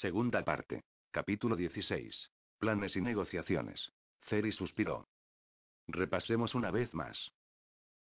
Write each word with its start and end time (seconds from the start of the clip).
Segunda 0.00 0.44
parte. 0.44 0.84
Capítulo 1.10 1.56
16. 1.56 2.30
Planes 2.60 2.94
y 2.94 3.00
negociaciones. 3.00 3.90
Ceri 4.28 4.52
suspiró. 4.52 5.08
Repasemos 5.88 6.54
una 6.54 6.70
vez 6.70 6.94
más. 6.94 7.32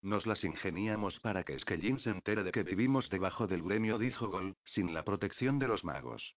Nos 0.01 0.25
las 0.25 0.43
ingeniamos 0.43 1.21
para 1.21 1.45
que 1.45 1.57
Skellin 1.57 1.97
se 1.99 2.09
entere 2.09 2.43
de 2.43 2.51
que 2.51 2.63
vivimos 2.63 3.09
debajo 3.09 3.47
del 3.47 3.63
gremio, 3.63 3.97
dijo 3.97 4.27
Gol, 4.27 4.57
sin 4.65 4.93
la 4.93 5.05
protección 5.05 5.59
de 5.59 5.69
los 5.69 5.85
magos. 5.85 6.35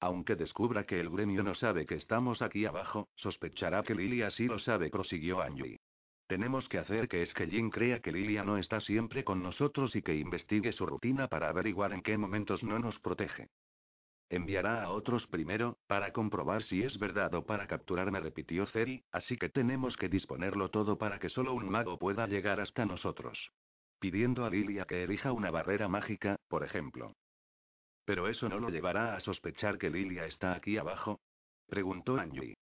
Aunque 0.00 0.36
descubra 0.36 0.86
que 0.86 1.00
el 1.00 1.10
gremio 1.10 1.42
no 1.42 1.54
sabe 1.54 1.84
que 1.84 1.96
estamos 1.96 2.40
aquí 2.40 2.64
abajo, 2.64 3.10
sospechará 3.14 3.82
que 3.82 3.94
Lilia 3.94 4.30
sí 4.30 4.46
lo 4.46 4.58
sabe, 4.58 4.88
prosiguió 4.88 5.42
Angie. 5.42 5.80
Tenemos 6.26 6.66
que 6.70 6.78
hacer 6.78 7.08
que 7.08 7.26
Skellin 7.26 7.68
crea 7.68 8.00
que 8.00 8.10
Lilia 8.10 8.42
no 8.42 8.56
está 8.56 8.80
siempre 8.80 9.22
con 9.22 9.42
nosotros 9.42 9.94
y 9.96 10.00
que 10.00 10.16
investigue 10.16 10.72
su 10.72 10.86
rutina 10.86 11.28
para 11.28 11.50
averiguar 11.50 11.92
en 11.92 12.00
qué 12.00 12.16
momentos 12.16 12.64
no 12.64 12.78
nos 12.78 12.98
protege. 13.00 13.50
Enviará 14.32 14.82
a 14.82 14.88
otros 14.88 15.26
primero, 15.26 15.76
para 15.86 16.10
comprobar 16.14 16.62
si 16.62 16.82
es 16.82 16.98
verdad 16.98 17.34
o 17.34 17.44
para 17.44 17.66
capturarme, 17.66 18.18
repitió 18.18 18.64
Ceri, 18.64 19.04
así 19.12 19.36
que 19.36 19.50
tenemos 19.50 19.94
que 19.98 20.08
disponerlo 20.08 20.70
todo 20.70 20.96
para 20.96 21.18
que 21.18 21.28
solo 21.28 21.52
un 21.52 21.68
mago 21.68 21.98
pueda 21.98 22.26
llegar 22.26 22.58
hasta 22.58 22.86
nosotros. 22.86 23.50
Pidiendo 23.98 24.46
a 24.46 24.48
Lilia 24.48 24.86
que 24.86 25.02
elija 25.02 25.32
una 25.32 25.50
barrera 25.50 25.86
mágica, 25.86 26.36
por 26.48 26.64
ejemplo. 26.64 27.12
¿Pero 28.06 28.26
eso 28.26 28.48
no 28.48 28.58
lo 28.58 28.70
llevará 28.70 29.16
a 29.16 29.20
sospechar 29.20 29.76
que 29.76 29.90
Lilia 29.90 30.24
está 30.24 30.54
aquí 30.54 30.78
abajo? 30.78 31.20
preguntó 31.66 32.16
Angie. 32.16 32.56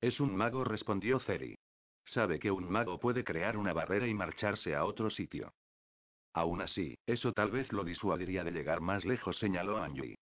Es 0.00 0.18
un 0.18 0.34
mago, 0.34 0.64
respondió 0.64 1.18
Ceri. 1.20 1.58
Sabe 2.06 2.38
que 2.38 2.50
un 2.50 2.70
mago 2.70 2.98
puede 2.98 3.22
crear 3.22 3.58
una 3.58 3.74
barrera 3.74 4.06
y 4.06 4.14
marcharse 4.14 4.74
a 4.74 4.86
otro 4.86 5.10
sitio. 5.10 5.52
Aún 6.32 6.62
así, 6.62 6.96
eso 7.04 7.34
tal 7.34 7.50
vez 7.50 7.70
lo 7.70 7.84
disuadiría 7.84 8.44
de 8.44 8.52
llegar 8.52 8.80
más 8.80 9.04
lejos, 9.04 9.38
señaló 9.38 9.76
Angie. 9.76 10.16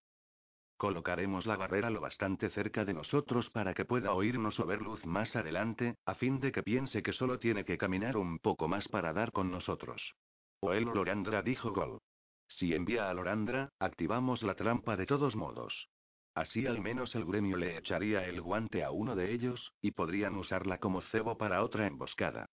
Colocaremos 0.76 1.46
la 1.46 1.56
barrera 1.56 1.88
lo 1.90 2.00
bastante 2.00 2.50
cerca 2.50 2.84
de 2.84 2.94
nosotros 2.94 3.50
para 3.50 3.74
que 3.74 3.84
pueda 3.84 4.12
oírnos 4.12 4.58
o 4.58 4.66
ver 4.66 4.82
luz 4.82 5.06
más 5.06 5.36
adelante, 5.36 5.96
a 6.04 6.14
fin 6.14 6.40
de 6.40 6.50
que 6.50 6.62
piense 6.62 7.02
que 7.02 7.12
solo 7.12 7.38
tiene 7.38 7.64
que 7.64 7.78
caminar 7.78 8.16
un 8.16 8.38
poco 8.38 8.66
más 8.66 8.88
para 8.88 9.12
dar 9.12 9.30
con 9.30 9.50
nosotros. 9.50 10.14
O 10.60 10.68
o 10.68 10.74
Lorandra 10.74 11.42
dijo 11.42 11.72
Gol. 11.72 12.00
Si 12.48 12.74
envía 12.74 13.08
a 13.08 13.14
Lorandra, 13.14 13.70
activamos 13.78 14.42
la 14.42 14.54
trampa 14.54 14.96
de 14.96 15.06
todos 15.06 15.36
modos. 15.36 15.88
Así 16.34 16.66
al 16.66 16.80
menos 16.80 17.14
el 17.14 17.24
gremio 17.24 17.56
le 17.56 17.76
echaría 17.78 18.24
el 18.26 18.40
guante 18.40 18.82
a 18.82 18.90
uno 18.90 19.14
de 19.14 19.32
ellos, 19.32 19.72
y 19.80 19.92
podrían 19.92 20.34
usarla 20.34 20.78
como 20.78 21.00
cebo 21.00 21.38
para 21.38 21.62
otra 21.62 21.86
emboscada. 21.86 22.46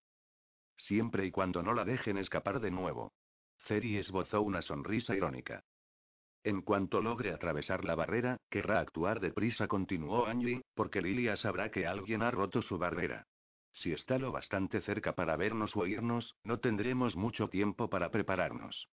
Siempre 0.78 1.26
y 1.26 1.32
cuando 1.32 1.64
no 1.64 1.74
la 1.74 1.84
dejen 1.84 2.18
escapar 2.18 2.60
de 2.60 2.72
nuevo. 2.72 3.14
Ceri 3.68 3.98
esbozó 3.98 4.42
una 4.42 4.62
sonrisa 4.62 5.16
irónica. 5.16 5.64
En 6.44 6.62
cuanto 6.62 7.02
logre 7.02 7.32
atravesar 7.32 7.86
la 7.86 7.94
barrera, 7.94 8.38
querrá 8.50 8.80
actuar 8.80 9.20
deprisa, 9.20 9.68
continuó 9.68 10.26
Angie, 10.26 10.64
porque 10.74 11.02
Lilia 11.02 11.38
sabrá 11.38 11.70
que 11.70 11.86
alguien 11.86 12.24
ha 12.24 12.32
roto 12.32 12.64
su 12.64 12.80
barrera. 12.80 13.28
Si 13.74 13.92
está 13.92 14.18
lo 14.18 14.32
bastante 14.32 14.82
cerca 14.82 15.14
para 15.14 15.38
vernos 15.38 15.76
o 15.76 15.82
oírnos, 15.82 16.36
no 16.44 16.60
tendremos 16.60 17.16
mucho 17.16 17.48
tiempo 17.48 17.90
para 17.90 18.10
prepararnos. 18.10 18.90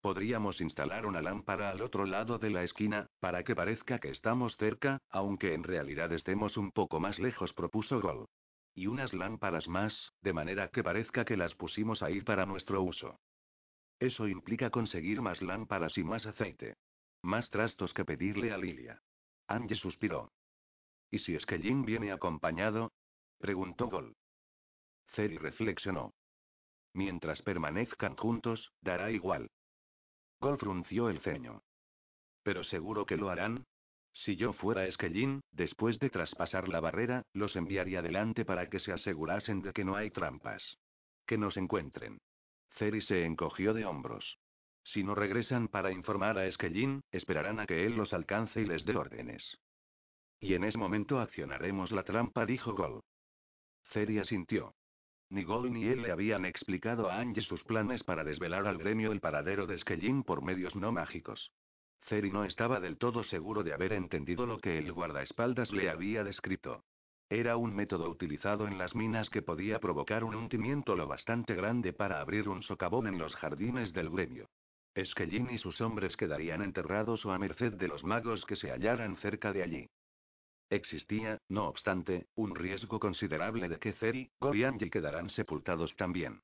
Podríamos 0.00 0.60
instalar 0.60 1.06
una 1.06 1.22
lámpara 1.22 1.70
al 1.70 1.82
otro 1.82 2.06
lado 2.06 2.38
de 2.38 2.50
la 2.50 2.64
esquina, 2.64 3.06
para 3.20 3.44
que 3.44 3.54
parezca 3.54 4.00
que 4.00 4.08
estamos 4.08 4.56
cerca, 4.56 4.98
aunque 5.10 5.54
en 5.54 5.62
realidad 5.62 6.10
estemos 6.12 6.56
un 6.56 6.72
poco 6.72 6.98
más 6.98 7.18
lejos, 7.18 7.52
propuso 7.52 8.00
Gol. 8.00 8.26
Y 8.74 8.86
unas 8.86 9.12
lámparas 9.12 9.68
más, 9.68 10.12
de 10.22 10.32
manera 10.32 10.68
que 10.68 10.82
parezca 10.82 11.24
que 11.24 11.36
las 11.36 11.54
pusimos 11.54 12.02
ahí 12.02 12.22
para 12.22 12.46
nuestro 12.46 12.82
uso. 12.82 13.20
Eso 14.02 14.26
implica 14.26 14.68
conseguir 14.68 15.22
más 15.22 15.40
lámparas 15.42 15.96
y 15.96 16.02
más 16.02 16.26
aceite. 16.26 16.74
Más 17.22 17.48
trastos 17.50 17.94
que 17.94 18.04
pedirle 18.04 18.50
a 18.50 18.58
Lilia. 18.58 19.00
Angie 19.46 19.76
suspiró. 19.76 20.32
¿Y 21.08 21.20
si 21.20 21.36
es 21.36 21.46
que 21.46 21.56
Jin 21.60 21.84
viene 21.84 22.10
acompañado? 22.10 22.90
preguntó 23.38 23.86
Gol. 23.88 24.16
Ceri 25.14 25.38
reflexionó. 25.38 26.14
Mientras 26.94 27.42
permanezcan 27.42 28.16
juntos, 28.16 28.72
dará 28.80 29.12
igual. 29.12 29.52
Gol 30.40 30.58
frunció 30.58 31.08
el 31.08 31.20
ceño. 31.20 31.62
Pero 32.42 32.64
seguro 32.64 33.06
que 33.06 33.16
lo 33.16 33.30
harán. 33.30 33.64
Si 34.12 34.34
yo 34.34 34.52
fuera 34.52 34.90
Skellin, 34.90 35.42
después 35.52 36.00
de 36.00 36.10
traspasar 36.10 36.68
la 36.68 36.80
barrera, 36.80 37.22
los 37.34 37.54
enviaría 37.54 38.02
delante 38.02 38.44
para 38.44 38.68
que 38.68 38.80
se 38.80 38.90
asegurasen 38.90 39.62
de 39.62 39.72
que 39.72 39.84
no 39.84 39.94
hay 39.94 40.10
trampas. 40.10 40.76
Que 41.24 41.38
nos 41.38 41.56
encuentren. 41.56 42.18
Ceri 42.76 43.00
se 43.00 43.24
encogió 43.24 43.74
de 43.74 43.84
hombros. 43.84 44.38
Si 44.84 45.04
no 45.04 45.14
regresan 45.14 45.68
para 45.68 45.92
informar 45.92 46.38
a 46.38 46.50
Skellin, 46.50 47.02
esperarán 47.12 47.60
a 47.60 47.66
que 47.66 47.86
él 47.86 47.96
los 47.96 48.12
alcance 48.12 48.60
y 48.60 48.66
les 48.66 48.84
dé 48.84 48.96
órdenes. 48.96 49.58
Y 50.40 50.54
en 50.54 50.64
ese 50.64 50.78
momento 50.78 51.20
accionaremos 51.20 51.92
la 51.92 52.02
trampa, 52.02 52.44
dijo 52.46 52.74
Gol. 52.74 53.02
Ceri 53.92 54.18
asintió. 54.18 54.74
Ni 55.28 55.44
Gol 55.44 55.72
ni 55.72 55.84
él 55.84 56.02
le 56.02 56.10
habían 56.10 56.44
explicado 56.44 57.08
a 57.08 57.18
Angie 57.18 57.42
sus 57.42 57.62
planes 57.64 58.02
para 58.02 58.24
desvelar 58.24 58.66
al 58.66 58.78
gremio 58.78 59.12
el 59.12 59.20
paradero 59.20 59.66
de 59.66 59.78
Skellin 59.78 60.24
por 60.24 60.42
medios 60.42 60.74
no 60.74 60.92
mágicos. 60.92 61.52
Ceri 62.08 62.30
no 62.30 62.44
estaba 62.44 62.80
del 62.80 62.98
todo 62.98 63.22
seguro 63.22 63.62
de 63.62 63.72
haber 63.72 63.92
entendido 63.92 64.44
lo 64.46 64.58
que 64.58 64.78
el 64.78 64.92
guardaespaldas 64.92 65.70
le 65.72 65.88
había 65.88 66.24
descrito. 66.24 66.84
Era 67.28 67.56
un 67.56 67.74
método 67.74 68.08
utilizado 68.10 68.66
en 68.66 68.78
las 68.78 68.94
minas 68.94 69.30
que 69.30 69.42
podía 69.42 69.80
provocar 69.80 70.24
un 70.24 70.34
hundimiento 70.34 70.96
lo 70.96 71.06
bastante 71.06 71.54
grande 71.54 71.92
para 71.92 72.20
abrir 72.20 72.48
un 72.48 72.62
socavón 72.62 73.06
en 73.06 73.18
los 73.18 73.34
jardines 73.36 73.92
del 73.92 74.10
gremio. 74.10 74.48
Esquellín 74.94 75.48
y 75.50 75.56
sus 75.56 75.80
hombres 75.80 76.16
quedarían 76.16 76.60
enterrados 76.60 77.24
o 77.24 77.32
a 77.32 77.38
merced 77.38 77.72
de 77.72 77.88
los 77.88 78.04
magos 78.04 78.44
que 78.44 78.56
se 78.56 78.70
hallaran 78.70 79.16
cerca 79.16 79.52
de 79.52 79.62
allí. 79.62 79.88
Existía, 80.68 81.38
no 81.48 81.66
obstante, 81.66 82.26
un 82.34 82.54
riesgo 82.54 82.98
considerable 82.98 83.68
de 83.68 83.78
que 83.78 83.92
Ceri, 83.92 84.30
Go 84.40 84.54
y 84.54 84.64
Angie 84.64 84.90
quedaran 84.90 85.30
sepultados 85.30 85.96
también. 85.96 86.40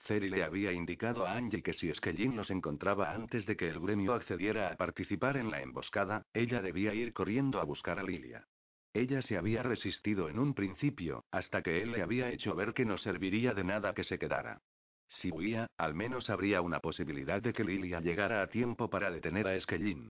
Ceri 0.00 0.30
le 0.30 0.44
había 0.44 0.72
indicado 0.72 1.26
a 1.26 1.32
Angie 1.32 1.62
que 1.62 1.74
si 1.74 1.90
Esquellín 1.90 2.36
los 2.36 2.50
encontraba 2.50 3.12
antes 3.12 3.44
de 3.46 3.56
que 3.56 3.68
el 3.68 3.80
gremio 3.80 4.14
accediera 4.14 4.68
a 4.68 4.76
participar 4.76 5.36
en 5.36 5.50
la 5.50 5.60
emboscada, 5.60 6.26
ella 6.32 6.62
debía 6.62 6.94
ir 6.94 7.12
corriendo 7.12 7.60
a 7.60 7.64
buscar 7.64 7.98
a 7.98 8.02
Lilia. 8.02 8.46
Ella 8.92 9.22
se 9.22 9.36
había 9.36 9.62
resistido 9.62 10.28
en 10.28 10.38
un 10.38 10.54
principio, 10.54 11.24
hasta 11.30 11.62
que 11.62 11.82
él 11.82 11.92
le 11.92 12.02
había 12.02 12.30
hecho 12.30 12.54
ver 12.54 12.74
que 12.74 12.84
no 12.84 12.98
serviría 12.98 13.54
de 13.54 13.62
nada 13.62 13.94
que 13.94 14.04
se 14.04 14.18
quedara. 14.18 14.60
Si 15.08 15.30
huía, 15.30 15.66
al 15.76 15.94
menos 15.94 16.30
habría 16.30 16.60
una 16.60 16.80
posibilidad 16.80 17.40
de 17.42 17.52
que 17.52 17.64
Lilia 17.64 18.00
llegara 18.00 18.42
a 18.42 18.48
tiempo 18.48 18.90
para 18.90 19.10
detener 19.10 19.46
a 19.48 19.58
Skellin. 19.58 20.08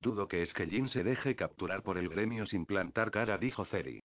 Dudo 0.00 0.28
que 0.28 0.44
Skellin 0.46 0.88
se 0.88 1.02
deje 1.02 1.34
capturar 1.34 1.82
por 1.82 1.98
el 1.98 2.08
gremio 2.08 2.46
sin 2.46 2.66
plantar 2.66 3.10
cara, 3.10 3.36
dijo 3.38 3.64
Ceri. 3.64 4.00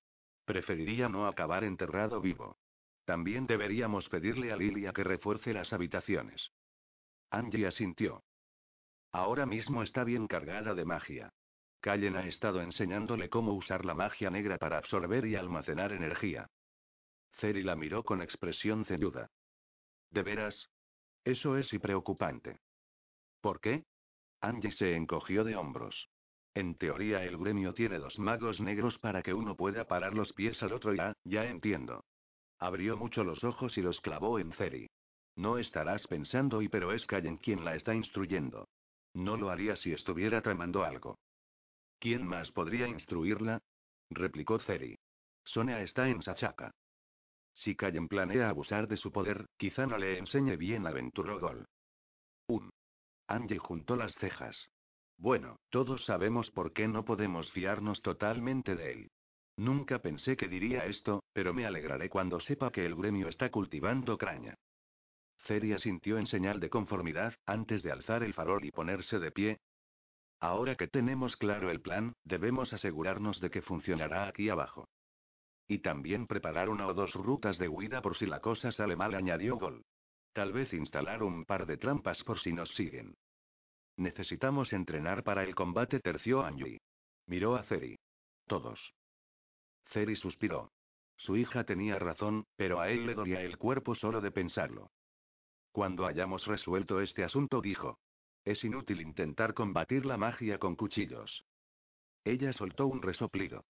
Preferiría 0.46 1.08
no 1.08 1.28
acabar 1.28 1.64
enterrado 1.64 2.20
vivo. 2.20 2.58
También 3.06 3.46
deberíamos 3.48 4.10
pedirle 4.10 4.52
a 4.52 4.58
Lilia 4.58 4.92
que 4.92 5.04
refuerce 5.04 5.54
las 5.54 5.72
habitaciones. 5.72 6.52
Angie 7.30 7.68
asintió. 7.68 8.24
Ahora 9.12 9.46
mismo 9.46 9.84
está 9.84 10.04
bien 10.04 10.28
cargada 10.28 10.74
de 10.74 10.86
magia. 10.86 11.34
Callen 11.84 12.16
ha 12.16 12.26
estado 12.26 12.62
enseñándole 12.62 13.30
cómo 13.30 13.52
usar 13.52 13.84
la 13.84 13.94
magia 13.94 14.30
negra 14.30 14.58
para 14.58 14.78
absorber 14.78 15.26
y 15.26 15.36
almacenar 15.36 15.92
energía. 15.92 16.50
Ceri 17.34 17.62
la 17.62 17.76
miró 17.76 18.04
con 18.04 18.22
expresión 18.22 18.86
ceñuda. 18.86 19.30
¿De 20.10 20.24
veras? 20.24 20.70
Eso 21.26 21.58
es 21.58 21.74
y 21.74 21.80
preocupante. 21.80 22.62
¿Por 23.42 23.60
qué? 23.60 23.84
Angie 24.40 24.72
se 24.72 24.96
encogió 24.96 25.44
de 25.44 25.58
hombros. 25.58 26.08
En 26.54 26.76
teoría 26.76 27.26
el 27.26 27.38
gremio 27.38 27.74
tiene 27.74 28.00
dos 28.00 28.18
magos 28.18 28.62
negros 28.62 28.98
para 28.98 29.22
que 29.22 29.34
uno 29.34 29.58
pueda 29.58 29.86
parar 29.86 30.14
los 30.14 30.32
pies 30.32 30.64
al 30.64 30.72
otro 30.72 30.94
ya, 30.94 31.12
ya 31.26 31.44
entiendo. 31.44 32.06
Abrió 32.60 32.96
mucho 32.96 33.26
los 33.26 33.44
ojos 33.44 33.78
y 33.78 33.82
los 33.82 34.00
clavó 34.00 34.40
en 34.40 34.54
Ceri. 34.54 34.90
No 35.36 35.58
estarás 35.58 36.08
pensando 36.08 36.62
y 36.62 36.70
pero 36.70 36.94
es 36.94 37.06
Callen 37.06 37.36
quien 37.36 37.66
la 37.66 37.76
está 37.76 37.94
instruyendo. 37.94 38.70
No 39.14 39.36
lo 39.36 39.50
haría 39.50 39.76
si 39.76 39.92
estuviera 39.92 40.42
tramando 40.42 40.86
algo. 40.86 41.18
¿Quién 42.04 42.28
más 42.28 42.52
podría 42.52 42.86
instruirla? 42.86 43.62
replicó 44.10 44.60
Ceri. 44.60 45.00
Sonia 45.46 45.82
está 45.82 46.10
en 46.10 46.22
Sachaka. 46.22 46.70
Si 47.54 47.78
Callen 47.78 48.10
planea 48.10 48.50
abusar 48.50 48.90
de 48.90 48.98
su 48.98 49.14
poder, 49.14 49.46
quizá 49.56 49.86
no 49.86 49.98
le 49.98 50.18
enseñe 50.18 50.58
bien, 50.58 50.86
aventuró 50.86 51.40
Gol. 51.40 51.66
Un. 52.48 52.70
Angie 53.28 53.58
juntó 53.58 53.96
las 53.96 54.14
cejas. 54.16 54.70
Bueno, 55.18 55.56
todos 55.70 56.04
sabemos 56.04 56.52
por 56.52 56.74
qué 56.74 56.90
no 56.90 57.06
podemos 57.06 57.50
fiarnos 57.54 58.02
totalmente 58.02 58.76
de 58.76 58.92
él. 58.92 59.12
Nunca 59.56 60.00
pensé 60.00 60.36
que 60.36 60.50
diría 60.50 60.86
esto, 60.86 61.24
pero 61.32 61.54
me 61.54 61.66
alegraré 61.66 62.10
cuando 62.10 62.42
sepa 62.42 62.70
que 62.70 62.86
el 62.86 62.96
gremio 62.96 63.30
está 63.30 63.50
cultivando 63.50 64.18
craña. 64.18 64.56
Ceri 65.46 65.80
sintió 65.80 66.18
en 66.18 66.28
señal 66.28 66.60
de 66.60 66.70
conformidad, 66.70 67.34
antes 67.46 67.82
de 67.82 67.94
alzar 67.94 68.24
el 68.24 68.34
farol 68.34 68.66
y 68.66 68.72
ponerse 68.72 69.20
de 69.20 69.32
pie, 69.32 69.62
Ahora 70.44 70.76
que 70.76 70.90
tenemos 70.90 71.38
claro 71.38 71.72
el 71.72 71.80
plan, 71.80 72.18
debemos 72.26 72.74
asegurarnos 72.74 73.40
de 73.40 73.50
que 73.50 73.62
funcionará 73.62 74.28
aquí 74.28 74.50
abajo. 74.50 74.90
Y 75.70 75.80
también 75.80 76.28
preparar 76.28 76.68
una 76.68 76.86
o 76.86 76.94
dos 76.94 77.14
rutas 77.14 77.58
de 77.58 77.70
huida 77.70 78.02
por 78.02 78.18
si 78.18 78.26
la 78.26 78.42
cosa 78.42 78.74
sale 78.74 78.98
mal, 78.98 79.16
añadió 79.16 79.56
Gol. 79.56 79.86
Tal 80.34 80.52
vez 80.52 80.74
instalar 80.74 81.24
un 81.24 81.46
par 81.46 81.66
de 81.66 81.78
trampas 81.78 82.22
por 82.26 82.42
si 82.42 82.52
nos 82.52 82.70
siguen. 82.76 83.16
Necesitamos 83.96 84.74
entrenar 84.74 85.24
para 85.24 85.46
el 85.46 85.56
combate, 85.56 86.02
terció 86.02 86.44
Angie. 86.44 86.82
Miró 87.26 87.56
a 87.56 87.64
Ceri. 87.64 87.96
Todos. 88.46 88.94
Ceri 89.94 90.18
suspiró. 90.18 90.74
Su 91.16 91.38
hija 91.38 91.64
tenía 91.64 92.00
razón, 92.00 92.44
pero 92.58 92.82
a 92.82 92.90
él 92.90 93.06
le 93.06 93.16
dolía 93.16 93.40
el 93.40 93.58
cuerpo 93.58 93.96
solo 93.96 94.20
de 94.20 94.32
pensarlo. 94.32 94.92
Cuando 95.72 96.06
hayamos 96.06 96.46
resuelto 96.48 97.00
este 97.00 97.24
asunto, 97.24 97.62
dijo. 97.62 97.98
Es 98.46 98.64
inútil 98.64 99.02
intentar 99.02 99.54
combatir 99.54 100.06
la 100.06 100.18
magia 100.18 100.58
con 100.58 100.76
cuchillos. 100.76 101.46
Ella 102.26 102.52
soltó 102.54 102.88
un 102.88 103.02
resoplido. 103.02 103.66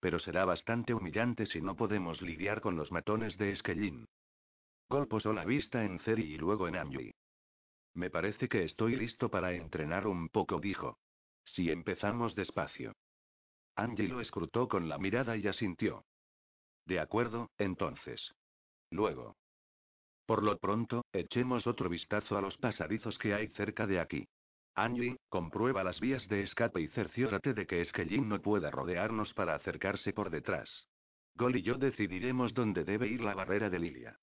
Pero 0.00 0.18
será 0.18 0.44
bastante 0.44 0.92
humillante 0.92 1.46
si 1.46 1.60
no 1.60 1.76
podemos 1.76 2.20
lidiar 2.20 2.60
con 2.60 2.76
los 2.76 2.92
matones 2.92 3.38
de 3.38 3.56
Skellin. 3.56 4.06
Gol 4.88 5.08
posó 5.08 5.32
la 5.32 5.44
vista 5.44 5.84
en 5.84 5.98
Ceri 6.00 6.34
y 6.34 6.36
luego 6.36 6.68
en 6.68 6.76
Angie. 6.76 7.14
Me 7.94 8.10
parece 8.10 8.48
que 8.48 8.64
estoy 8.64 8.96
listo 8.96 9.30
para 9.30 9.52
entrenar 9.52 10.06
un 10.06 10.28
poco, 10.28 10.60
dijo. 10.60 10.98
Si 11.44 11.70
empezamos 11.70 12.34
despacio. 12.34 12.92
Angie 13.74 14.08
lo 14.08 14.20
escrutó 14.20 14.68
con 14.68 14.88
la 14.88 14.98
mirada 14.98 15.36
y 15.36 15.46
asintió. 15.48 16.04
De 16.84 17.00
acuerdo, 17.00 17.50
entonces. 17.58 18.34
Luego. 18.90 19.36
Por 20.26 20.42
lo 20.42 20.58
pronto, 20.58 21.04
echemos 21.12 21.68
otro 21.68 21.88
vistazo 21.88 22.36
a 22.36 22.40
los 22.40 22.56
pasadizos 22.58 23.16
que 23.18 23.32
hay 23.32 23.46
cerca 23.48 23.86
de 23.86 24.00
aquí. 24.00 24.28
Angie, 24.74 25.16
comprueba 25.28 25.84
las 25.84 26.00
vías 26.00 26.28
de 26.28 26.42
escape 26.42 26.80
y 26.80 26.88
cerciórate 26.88 27.54
de 27.54 27.66
que 27.66 27.84
Skellin 27.84 28.28
no 28.28 28.42
pueda 28.42 28.70
rodearnos 28.70 29.32
para 29.34 29.54
acercarse 29.54 30.12
por 30.12 30.30
detrás. 30.30 30.88
Gol 31.36 31.56
y 31.56 31.62
yo 31.62 31.76
decidiremos 31.76 32.54
dónde 32.54 32.84
debe 32.84 33.06
ir 33.06 33.22
la 33.22 33.34
barrera 33.34 33.70
de 33.70 33.78
Lilia. 33.78 34.18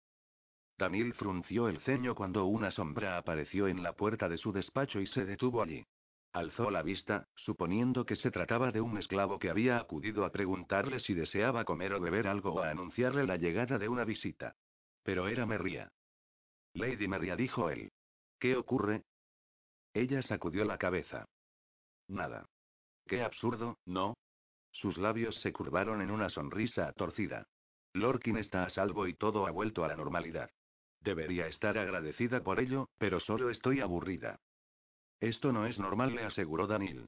Daniel 0.78 1.14
frunció 1.14 1.70
el 1.70 1.80
ceño 1.80 2.16
cuando 2.16 2.46
una 2.46 2.70
sombra 2.72 3.18
apareció 3.18 3.68
en 3.68 3.82
la 3.82 3.94
puerta 3.94 4.28
de 4.28 4.38
su 4.38 4.52
despacho 4.52 5.00
y 5.00 5.08
se 5.08 5.24
detuvo 5.24 5.62
allí. 5.62 5.86
Alzó 6.34 6.70
la 6.70 6.82
vista, 6.82 7.28
suponiendo 7.36 8.06
que 8.06 8.16
se 8.16 8.32
trataba 8.32 8.72
de 8.72 8.82
un 8.82 8.98
esclavo 8.98 9.40
que 9.40 9.50
había 9.50 9.78
acudido 9.78 10.26
a 10.26 10.32
preguntarle 10.32 11.00
si 11.00 11.14
deseaba 11.14 11.64
comer 11.64 11.94
o 11.94 12.02
beber 12.02 12.28
algo 12.28 12.54
o 12.54 12.60
a 12.60 12.72
anunciarle 12.72 13.26
la 13.26 13.38
llegada 13.38 13.78
de 13.78 13.88
una 13.88 14.04
visita. 14.04 14.56
Pero 15.04 15.28
era 15.28 15.46
Merría. 15.46 15.90
Lady 16.74 17.08
Merría 17.08 17.36
dijo 17.36 17.70
él. 17.70 17.92
¿Qué 18.40 18.56
ocurre? 18.56 19.04
Ella 19.94 20.22
sacudió 20.22 20.66
la 20.66 20.78
cabeza. 20.78 21.26
Nada. 22.08 22.46
Qué 23.06 23.22
absurdo, 23.22 23.78
¿no? 23.86 24.16
Sus 24.72 24.98
labios 24.98 25.40
se 25.42 25.54
curvaron 25.54 26.02
en 26.02 26.10
una 26.10 26.30
sonrisa 26.30 26.92
torcida. 26.94 27.46
Lorkin 27.94 28.38
está 28.38 28.64
a 28.64 28.70
salvo 28.70 29.08
y 29.08 29.14
todo 29.14 29.46
ha 29.46 29.52
vuelto 29.52 29.84
a 29.84 29.88
la 29.88 29.96
normalidad. 29.96 30.50
Debería 31.00 31.48
estar 31.48 31.78
agradecida 31.78 32.42
por 32.42 32.60
ello, 32.60 32.90
pero 32.98 33.20
solo 33.20 33.50
estoy 33.50 33.82
aburrida. 33.82 34.40
Esto 35.20 35.54
no 35.54 35.68
es 35.68 35.78
normal, 35.78 36.16
le 36.16 36.24
aseguró 36.24 36.66
Daniel. 36.66 37.08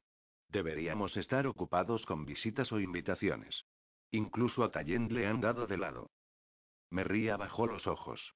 Deberíamos 0.49 1.17
estar 1.17 1.47
ocupados 1.47 2.05
con 2.05 2.25
visitas 2.25 2.71
o 2.71 2.79
invitaciones. 2.79 3.63
Incluso 4.11 4.63
a 4.63 4.71
Tallent 4.71 5.11
le 5.11 5.27
han 5.27 5.41
dado 5.41 5.65
de 5.65 5.77
lado. 5.77 6.11
Me 6.89 7.03
ría 7.03 7.37
bajó 7.37 7.67
los 7.67 7.87
ojos. 7.87 8.33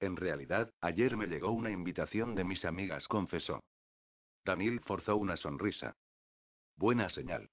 En 0.00 0.16
realidad, 0.16 0.72
ayer 0.80 1.16
me 1.16 1.26
llegó 1.26 1.50
una 1.50 1.70
invitación 1.70 2.34
de 2.34 2.44
mis 2.44 2.64
amigas, 2.64 3.06
confesó. 3.06 3.62
Daniel 4.44 4.80
forzó 4.80 5.16
una 5.16 5.36
sonrisa. 5.36 5.94
Buena 6.76 7.10
señal. 7.10 7.50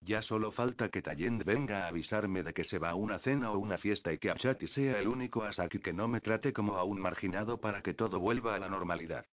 Ya 0.00 0.20
solo 0.22 0.52
falta 0.52 0.90
que 0.90 1.00
Tallent 1.02 1.42
venga 1.44 1.84
a 1.84 1.88
avisarme 1.88 2.42
de 2.42 2.52
que 2.52 2.64
se 2.64 2.78
va 2.78 2.90
a 2.90 2.94
una 2.94 3.18
cena 3.18 3.50
o 3.50 3.58
una 3.58 3.78
fiesta 3.78 4.12
y 4.12 4.18
que 4.18 4.30
Achati 4.30 4.66
sea 4.66 5.00
el 5.00 5.08
único 5.08 5.42
Asaki 5.42 5.78
que 5.78 5.94
no 5.94 6.06
me 6.06 6.20
trate 6.20 6.52
como 6.52 6.76
a 6.76 6.84
un 6.84 7.00
marginado 7.00 7.60
para 7.60 7.82
que 7.82 7.94
todo 7.94 8.20
vuelva 8.20 8.54
a 8.54 8.58
la 8.58 8.68
normalidad. 8.68 9.24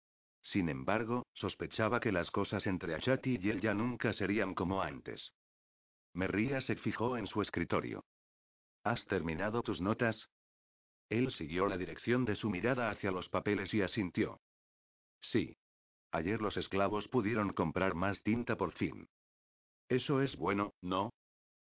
Sin 0.41 0.69
embargo, 0.69 1.25
sospechaba 1.33 1.99
que 1.99 2.11
las 2.11 2.31
cosas 2.31 2.65
entre 2.65 2.95
Achati 2.95 3.39
y 3.41 3.49
él 3.49 3.61
ya 3.61 3.73
nunca 3.73 4.13
serían 4.13 4.53
como 4.53 4.81
antes. 4.81 5.33
Merría 6.13 6.61
se 6.61 6.75
fijó 6.75 7.17
en 7.17 7.27
su 7.27 7.41
escritorio. 7.41 8.05
¿Has 8.83 9.05
terminado 9.05 9.61
tus 9.63 9.79
notas? 9.79 10.29
Él 11.09 11.31
siguió 11.31 11.67
la 11.67 11.77
dirección 11.77 12.25
de 12.25 12.35
su 12.35 12.49
mirada 12.49 12.89
hacia 12.89 13.11
los 13.11 13.29
papeles 13.29 13.73
y 13.73 13.81
asintió. 13.81 14.41
Sí. 15.21 15.57
Ayer 16.11 16.41
los 16.41 16.57
esclavos 16.57 17.07
pudieron 17.07 17.53
comprar 17.53 17.95
más 17.95 18.21
tinta 18.23 18.55
por 18.57 18.73
fin. 18.73 19.07
Eso 19.87 20.21
es 20.21 20.35
bueno, 20.35 20.73
¿no? 20.81 21.13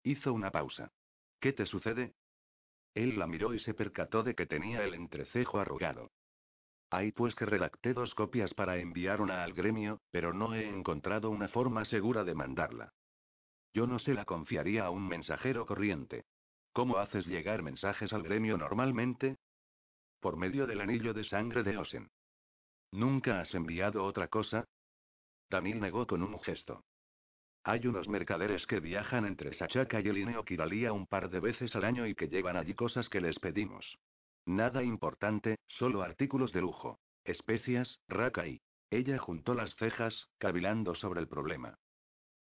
Hizo 0.04 0.34
una 0.34 0.52
pausa. 0.52 0.92
¿Qué 1.40 1.54
te 1.54 1.66
sucede? 1.66 2.14
Él 2.94 3.20
la 3.20 3.28
miró 3.28 3.54
y 3.54 3.60
se 3.60 3.74
percató 3.74 4.24
de 4.24 4.34
que 4.34 4.46
tenía 4.46 4.84
el 4.84 4.94
entrecejo 4.94 5.60
arrugado. 5.60 6.12
Hay 6.90 7.12
pues 7.12 7.36
que 7.36 7.46
redacté 7.46 7.94
dos 7.94 8.16
copias 8.16 8.54
para 8.54 8.78
enviar 8.78 9.22
una 9.22 9.44
al 9.44 9.54
gremio, 9.54 10.02
pero 10.10 10.34
no 10.34 10.56
he 10.56 10.68
encontrado 10.68 11.30
una 11.30 11.48
forma 11.48 11.86
segura 11.86 12.24
de 12.24 12.34
mandarla. 12.34 12.94
Yo 13.74 13.86
no 13.86 14.00
se 14.00 14.14
la 14.14 14.26
confiaría 14.26 14.86
a 14.86 14.90
un 14.90 15.08
mensajero 15.08 15.66
corriente. 15.68 16.26
¿Cómo 16.74 16.98
haces 16.98 17.26
llegar 17.26 17.64
mensajes 17.64 18.14
al 18.14 18.24
gremio 18.24 18.58
normalmente? 18.58 19.38
Por 20.20 20.38
medio 20.38 20.68
del 20.68 20.82
anillo 20.82 21.14
de 21.14 21.24
sangre 21.24 21.64
de 21.64 21.78
Osen. 21.78 22.10
¿Nunca 22.92 23.40
has 23.40 23.54
enviado 23.54 24.04
otra 24.04 24.28
cosa? 24.28 24.66
Daniel 25.50 25.80
negó 25.80 26.06
con 26.06 26.22
un 26.22 26.38
gesto. 26.40 26.84
Hay 27.64 27.86
unos 27.88 28.08
mercaderes 28.08 28.66
que 28.66 28.80
viajan 28.80 29.26
entre 29.26 29.54
Sachaka 29.54 30.00
y 30.00 30.08
el 30.08 30.18
Ineo 30.18 30.46
Kiralia 30.46 30.94
un 30.94 31.08
par 31.08 31.30
de 31.30 31.40
veces 31.40 31.76
al 31.76 31.84
año 31.84 32.08
y 32.08 32.16
que 32.16 32.28
llevan 32.28 32.56
allí 32.56 32.74
cosas 32.74 33.10
que 33.10 33.22
les 33.22 33.38
pedimos. 33.40 34.00
Nada 34.46 34.84
importante, 34.84 35.58
solo 35.68 36.02
artículos 36.02 36.52
de 36.54 36.62
lujo. 36.62 37.00
Especias, 37.24 38.00
raca 38.08 38.48
y... 38.48 38.62
Ella 38.92 39.20
juntó 39.20 39.54
las 39.54 39.76
cejas, 39.76 40.30
cavilando 40.40 40.96
sobre 40.96 41.20
el 41.20 41.28
problema. 41.28 41.78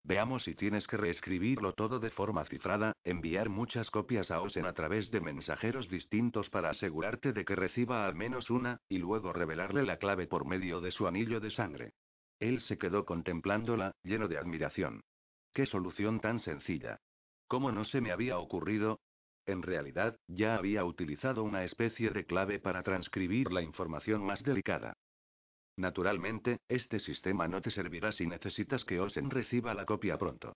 Veamos 0.06 0.44
si 0.44 0.54
tienes 0.54 0.86
que 0.86 0.98
reescribirlo 0.98 1.72
todo 1.72 1.98
de 1.98 2.10
forma 2.10 2.44
cifrada, 2.44 2.92
enviar 3.04 3.48
muchas 3.48 3.90
copias 3.90 4.30
a 4.30 4.42
Osen 4.42 4.66
a 4.66 4.74
través 4.74 5.10
de 5.10 5.22
mensajeros 5.22 5.88
distintos 5.88 6.50
para 6.50 6.68
asegurarte 6.68 7.32
de 7.32 7.46
que 7.46 7.56
reciba 7.56 8.06
al 8.06 8.14
menos 8.14 8.50
una, 8.50 8.80
y 8.86 8.98
luego 8.98 9.32
revelarle 9.32 9.82
la 9.82 9.96
clave 9.96 10.26
por 10.26 10.46
medio 10.46 10.82
de 10.82 10.92
su 10.92 11.06
anillo 11.06 11.40
de 11.40 11.50
sangre. 11.50 11.94
Él 12.38 12.60
se 12.60 12.76
quedó 12.76 13.06
contemplándola, 13.06 13.92
lleno 14.02 14.28
de 14.28 14.36
admiración. 14.36 15.00
Qué 15.54 15.64
solución 15.64 16.20
tan 16.20 16.38
sencilla. 16.38 16.98
¿Cómo 17.48 17.72
no 17.72 17.86
se 17.86 18.02
me 18.02 18.12
había 18.12 18.36
ocurrido? 18.36 19.00
En 19.46 19.62
realidad, 19.62 20.18
ya 20.26 20.56
había 20.56 20.84
utilizado 20.84 21.44
una 21.44 21.64
especie 21.64 22.10
de 22.10 22.26
clave 22.26 22.58
para 22.58 22.82
transcribir 22.82 23.50
la 23.52 23.62
información 23.62 24.22
más 24.22 24.42
delicada. 24.42 24.94
Naturalmente, 25.76 26.60
este 26.68 27.00
sistema 27.00 27.48
no 27.48 27.60
te 27.60 27.70
servirá 27.70 28.12
si 28.12 28.26
necesitas 28.26 28.84
que 28.84 29.00
Osen 29.00 29.30
reciba 29.30 29.74
la 29.74 29.84
copia 29.84 30.16
pronto. 30.16 30.54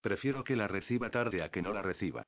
Prefiero 0.00 0.44
que 0.44 0.54
la 0.56 0.68
reciba 0.68 1.10
tarde 1.10 1.42
a 1.42 1.50
que 1.50 1.62
no 1.62 1.72
la 1.72 1.82
reciba. 1.82 2.22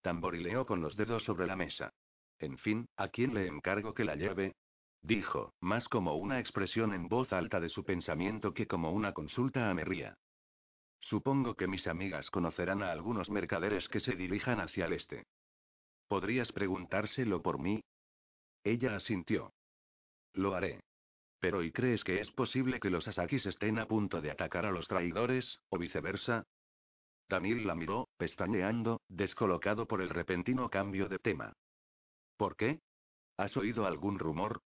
Tamborileó 0.00 0.64
con 0.64 0.80
los 0.80 0.96
dedos 0.96 1.24
sobre 1.24 1.46
la 1.46 1.56
mesa. 1.56 1.90
En 2.38 2.58
fin, 2.58 2.86
¿a 2.96 3.08
quién 3.08 3.34
le 3.34 3.46
encargo 3.46 3.94
que 3.94 4.04
la 4.04 4.14
lleve? 4.14 4.54
Dijo, 5.02 5.54
más 5.60 5.88
como 5.88 6.14
una 6.16 6.38
expresión 6.38 6.92
en 6.94 7.08
voz 7.08 7.32
alta 7.32 7.60
de 7.60 7.68
su 7.68 7.84
pensamiento 7.84 8.54
que 8.54 8.66
como 8.66 8.92
una 8.92 9.12
consulta 9.12 9.70
a 9.70 9.74
Merría. 9.74 10.14
Supongo 11.00 11.54
que 11.54 11.66
mis 11.66 11.86
amigas 11.86 12.30
conocerán 12.30 12.82
a 12.82 12.90
algunos 12.90 13.30
mercaderes 13.30 13.88
que 13.88 14.00
se 14.00 14.14
dirijan 14.16 14.60
hacia 14.60 14.86
el 14.86 14.94
este. 14.94 15.26
¿Podrías 16.08 16.52
preguntárselo 16.52 17.42
por 17.42 17.58
mí? 17.58 17.82
Ella 18.64 18.96
asintió. 18.96 19.52
Lo 20.32 20.54
haré. 20.54 20.80
Pero 21.40 21.62
¿y 21.62 21.70
crees 21.72 22.02
que 22.02 22.20
es 22.20 22.30
posible 22.30 22.80
que 22.80 22.90
los 22.90 23.06
Asakis 23.06 23.46
estén 23.46 23.78
a 23.78 23.86
punto 23.86 24.20
de 24.20 24.30
atacar 24.30 24.66
a 24.66 24.70
los 24.70 24.88
traidores, 24.88 25.60
o 25.68 25.78
viceversa? 25.78 26.44
Daniel 27.28 27.66
la 27.66 27.74
miró, 27.74 28.08
pestañeando, 28.16 29.00
descolocado 29.08 29.86
por 29.86 30.00
el 30.00 30.10
repentino 30.10 30.70
cambio 30.70 31.08
de 31.08 31.18
tema. 31.18 31.52
¿Por 32.36 32.56
qué? 32.56 32.80
¿Has 33.36 33.56
oído 33.56 33.86
algún 33.86 34.18
rumor? 34.18 34.62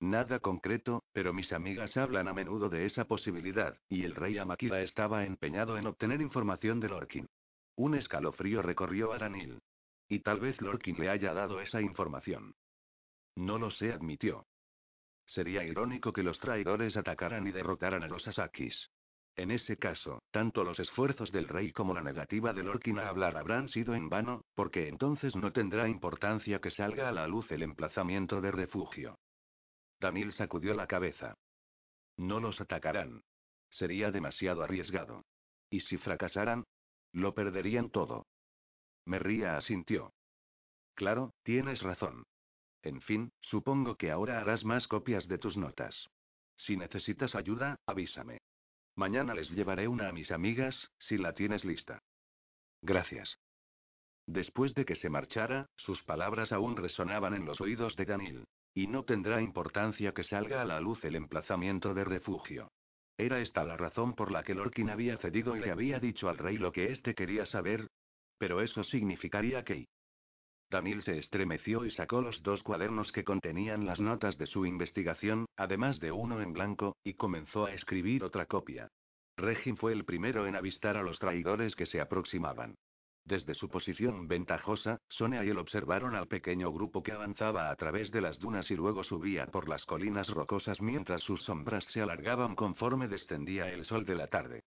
Nada 0.00 0.40
concreto, 0.40 1.04
pero 1.12 1.32
mis 1.32 1.52
amigas 1.52 1.96
hablan 1.96 2.28
a 2.28 2.34
menudo 2.34 2.68
de 2.68 2.86
esa 2.86 3.04
posibilidad, 3.04 3.78
y 3.88 4.04
el 4.04 4.14
rey 4.14 4.38
Amakira 4.38 4.82
estaba 4.82 5.24
empeñado 5.24 5.78
en 5.78 5.86
obtener 5.86 6.20
información 6.20 6.80
de 6.80 6.88
Lorkin. 6.88 7.28
Un 7.76 7.94
escalofrío 7.94 8.62
recorrió 8.62 9.12
a 9.12 9.18
Daniel. 9.18 9.60
Y 10.08 10.20
tal 10.20 10.40
vez 10.40 10.60
Lorkin 10.60 10.96
le 10.98 11.08
haya 11.08 11.32
dado 11.32 11.60
esa 11.60 11.80
información. 11.80 12.54
No 13.36 13.58
lo 13.58 13.70
sé, 13.70 13.92
admitió. 13.92 14.46
Sería 15.26 15.64
irónico 15.64 16.12
que 16.12 16.22
los 16.22 16.38
traidores 16.38 16.96
atacaran 16.96 17.46
y 17.46 17.52
derrotaran 17.52 18.02
a 18.02 18.08
los 18.08 18.26
Asakis. 18.28 18.90
En 19.36 19.50
ese 19.50 19.76
caso, 19.76 20.22
tanto 20.30 20.62
los 20.62 20.78
esfuerzos 20.78 21.32
del 21.32 21.48
rey 21.48 21.72
como 21.72 21.92
la 21.92 22.02
negativa 22.02 22.52
de 22.52 22.62
Lorkin 22.62 23.00
a 23.00 23.08
hablar 23.08 23.36
habrán 23.36 23.68
sido 23.68 23.94
en 23.94 24.08
vano, 24.08 24.44
porque 24.54 24.88
entonces 24.88 25.34
no 25.34 25.52
tendrá 25.52 25.88
importancia 25.88 26.60
que 26.60 26.70
salga 26.70 27.08
a 27.08 27.12
la 27.12 27.26
luz 27.26 27.50
el 27.50 27.62
emplazamiento 27.62 28.40
de 28.40 28.52
refugio. 28.52 29.18
Daniel 29.98 30.32
sacudió 30.32 30.74
la 30.74 30.86
cabeza. 30.86 31.34
No 32.16 32.38
los 32.38 32.60
atacarán. 32.60 33.22
Sería 33.70 34.12
demasiado 34.12 34.62
arriesgado. 34.62 35.24
¿Y 35.68 35.80
si 35.80 35.96
fracasaran? 35.96 36.64
Lo 37.12 37.34
perderían 37.34 37.90
todo. 37.90 38.26
Merría 39.04 39.56
asintió. 39.56 40.12
Claro, 40.94 41.32
tienes 41.42 41.82
razón. 41.82 42.24
En 42.84 43.00
fin, 43.00 43.32
supongo 43.40 43.96
que 43.96 44.10
ahora 44.10 44.38
harás 44.38 44.64
más 44.64 44.86
copias 44.86 45.26
de 45.26 45.38
tus 45.38 45.56
notas. 45.56 46.08
Si 46.56 46.76
necesitas 46.76 47.34
ayuda, 47.34 47.76
avísame. 47.86 48.42
Mañana 48.94 49.34
les 49.34 49.50
llevaré 49.50 49.88
una 49.88 50.08
a 50.08 50.12
mis 50.12 50.30
amigas, 50.30 50.90
si 50.98 51.16
la 51.16 51.32
tienes 51.34 51.64
lista. 51.64 51.98
Gracias. 52.82 53.38
Después 54.26 54.74
de 54.74 54.84
que 54.84 54.96
se 54.96 55.08
marchara, 55.08 55.66
sus 55.76 56.02
palabras 56.04 56.52
aún 56.52 56.76
resonaban 56.76 57.34
en 57.34 57.46
los 57.46 57.60
oídos 57.60 57.96
de 57.96 58.04
Daniel. 58.04 58.44
Y 58.74 58.86
no 58.86 59.04
tendrá 59.04 59.40
importancia 59.40 60.12
que 60.12 60.24
salga 60.24 60.60
a 60.60 60.64
la 60.64 60.80
luz 60.80 61.04
el 61.04 61.16
emplazamiento 61.16 61.94
de 61.94 62.04
refugio. 62.04 62.70
Era 63.16 63.40
esta 63.40 63.64
la 63.64 63.76
razón 63.76 64.14
por 64.14 64.30
la 64.30 64.42
que 64.42 64.54
Lorkin 64.54 64.90
había 64.90 65.16
cedido 65.18 65.56
y 65.56 65.60
le 65.60 65.70
había 65.70 66.00
dicho 66.00 66.28
al 66.28 66.38
rey 66.38 66.58
lo 66.58 66.72
que 66.72 66.90
éste 66.90 67.14
quería 67.14 67.46
saber. 67.46 67.88
Pero 68.38 68.60
eso 68.60 68.84
significaría 68.84 69.64
que... 69.64 69.86
Daniel 70.70 71.02
se 71.02 71.18
estremeció 71.18 71.84
y 71.84 71.90
sacó 71.90 72.20
los 72.20 72.42
dos 72.42 72.62
cuadernos 72.62 73.12
que 73.12 73.24
contenían 73.24 73.86
las 73.86 74.00
notas 74.00 74.38
de 74.38 74.46
su 74.46 74.66
investigación, 74.66 75.46
además 75.56 76.00
de 76.00 76.12
uno 76.12 76.40
en 76.40 76.52
blanco, 76.52 76.96
y 77.04 77.14
comenzó 77.14 77.66
a 77.66 77.72
escribir 77.72 78.24
otra 78.24 78.46
copia. 78.46 78.88
Regin 79.36 79.76
fue 79.76 79.92
el 79.92 80.04
primero 80.04 80.46
en 80.46 80.56
avistar 80.56 80.96
a 80.96 81.02
los 81.02 81.18
traidores 81.18 81.74
que 81.74 81.86
se 81.86 82.00
aproximaban. 82.00 82.76
Desde 83.26 83.54
su 83.54 83.70
posición 83.70 84.28
ventajosa, 84.28 84.98
Sonia 85.08 85.42
y 85.44 85.48
él 85.48 85.58
observaron 85.58 86.14
al 86.14 86.28
pequeño 86.28 86.70
grupo 86.70 87.02
que 87.02 87.12
avanzaba 87.12 87.70
a 87.70 87.76
través 87.76 88.10
de 88.10 88.20
las 88.20 88.38
dunas 88.38 88.70
y 88.70 88.76
luego 88.76 89.02
subía 89.02 89.46
por 89.46 89.66
las 89.66 89.86
colinas 89.86 90.28
rocosas 90.28 90.82
mientras 90.82 91.22
sus 91.22 91.42
sombras 91.42 91.84
se 91.86 92.02
alargaban 92.02 92.54
conforme 92.54 93.08
descendía 93.08 93.70
el 93.70 93.86
sol 93.86 94.04
de 94.04 94.14
la 94.14 94.26
tarde. 94.26 94.62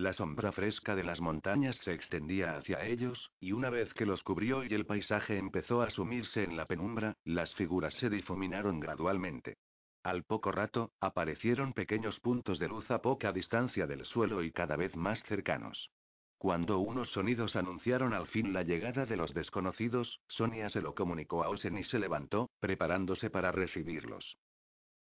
La 0.00 0.14
sombra 0.14 0.50
fresca 0.50 0.96
de 0.96 1.04
las 1.04 1.20
montañas 1.20 1.76
se 1.84 1.92
extendía 1.92 2.56
hacia 2.56 2.86
ellos, 2.86 3.32
y 3.38 3.52
una 3.52 3.68
vez 3.68 3.92
que 3.92 4.06
los 4.06 4.22
cubrió 4.22 4.64
y 4.64 4.72
el 4.72 4.86
paisaje 4.86 5.36
empezó 5.36 5.82
a 5.82 5.90
sumirse 5.90 6.42
en 6.42 6.56
la 6.56 6.64
penumbra, 6.64 7.18
las 7.22 7.54
figuras 7.54 7.92
se 7.96 8.08
difuminaron 8.08 8.80
gradualmente. 8.80 9.58
Al 10.02 10.24
poco 10.24 10.52
rato, 10.52 10.90
aparecieron 11.00 11.74
pequeños 11.74 12.18
puntos 12.20 12.58
de 12.58 12.68
luz 12.68 12.90
a 12.90 13.02
poca 13.02 13.30
distancia 13.30 13.86
del 13.86 14.06
suelo 14.06 14.42
y 14.42 14.52
cada 14.52 14.74
vez 14.74 14.96
más 14.96 15.22
cercanos. 15.24 15.90
Cuando 16.38 16.78
unos 16.78 17.10
sonidos 17.12 17.54
anunciaron 17.54 18.14
al 18.14 18.26
fin 18.26 18.54
la 18.54 18.62
llegada 18.62 19.04
de 19.04 19.18
los 19.18 19.34
desconocidos, 19.34 20.18
Sonia 20.28 20.70
se 20.70 20.80
lo 20.80 20.94
comunicó 20.94 21.44
a 21.44 21.50
Osen 21.50 21.76
y 21.76 21.84
se 21.84 21.98
levantó, 21.98 22.48
preparándose 22.58 23.28
para 23.28 23.52
recibirlos. 23.52 24.38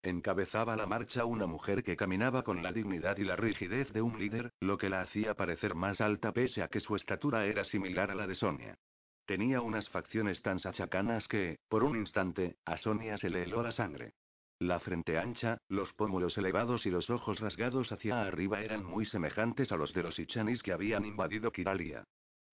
Encabezaba 0.04 0.76
la 0.76 0.86
marcha 0.86 1.24
una 1.24 1.46
mujer 1.46 1.82
que 1.82 1.96
caminaba 1.96 2.42
con 2.42 2.62
la 2.62 2.72
dignidad 2.72 3.16
y 3.16 3.24
la 3.24 3.36
rigidez 3.36 3.90
de 3.94 4.02
un 4.02 4.18
líder, 4.18 4.52
lo 4.60 4.76
que 4.76 4.90
la 4.90 5.00
hacía 5.00 5.32
parecer 5.32 5.74
más 5.74 6.02
alta 6.02 6.30
pese 6.30 6.62
a 6.62 6.68
que 6.68 6.80
su 6.80 6.94
estatura 6.94 7.46
era 7.46 7.64
similar 7.64 8.10
a 8.10 8.14
la 8.14 8.26
de 8.26 8.34
Sonia. 8.34 8.76
Tenía 9.24 9.62
unas 9.62 9.88
facciones 9.88 10.42
tan 10.42 10.58
sachacanas 10.58 11.26
que, 11.26 11.56
por 11.70 11.82
un 11.84 11.96
instante, 11.96 12.56
a 12.66 12.76
Sonia 12.76 13.16
se 13.16 13.30
le 13.30 13.44
heló 13.44 13.62
la 13.62 13.72
sangre. 13.72 14.12
La 14.58 14.78
frente 14.78 15.16
ancha, 15.16 15.56
los 15.68 15.94
pómulos 15.94 16.36
elevados 16.36 16.84
y 16.84 16.90
los 16.90 17.08
ojos 17.08 17.40
rasgados 17.40 17.90
hacia 17.90 18.26
arriba 18.26 18.60
eran 18.60 18.84
muy 18.84 19.06
semejantes 19.06 19.72
a 19.72 19.76
los 19.76 19.94
de 19.94 20.02
los 20.02 20.18
Ichanis 20.18 20.62
que 20.62 20.72
habían 20.72 21.06
invadido 21.06 21.50
Kiralia. 21.50 22.04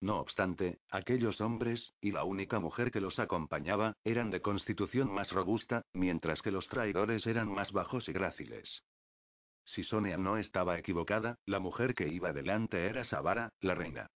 No 0.01 0.19
obstante, 0.19 0.79
aquellos 0.89 1.39
hombres, 1.41 1.93
y 2.01 2.11
la 2.11 2.23
única 2.23 2.59
mujer 2.59 2.91
que 2.91 2.99
los 2.99 3.19
acompañaba, 3.19 3.95
eran 4.03 4.31
de 4.31 4.41
constitución 4.41 5.13
más 5.13 5.31
robusta, 5.31 5.83
mientras 5.93 6.41
que 6.41 6.51
los 6.51 6.67
traidores 6.67 7.27
eran 7.27 7.53
más 7.53 7.71
bajos 7.71 8.09
y 8.09 8.11
gráciles. 8.11 8.83
Si 9.63 9.83
Sonia 9.83 10.17
no 10.17 10.37
estaba 10.37 10.79
equivocada, 10.79 11.37
la 11.45 11.59
mujer 11.59 11.93
que 11.93 12.07
iba 12.07 12.33
delante 12.33 12.87
era 12.87 13.03
Sabara, 13.03 13.53
la 13.59 13.75
reina. 13.75 14.07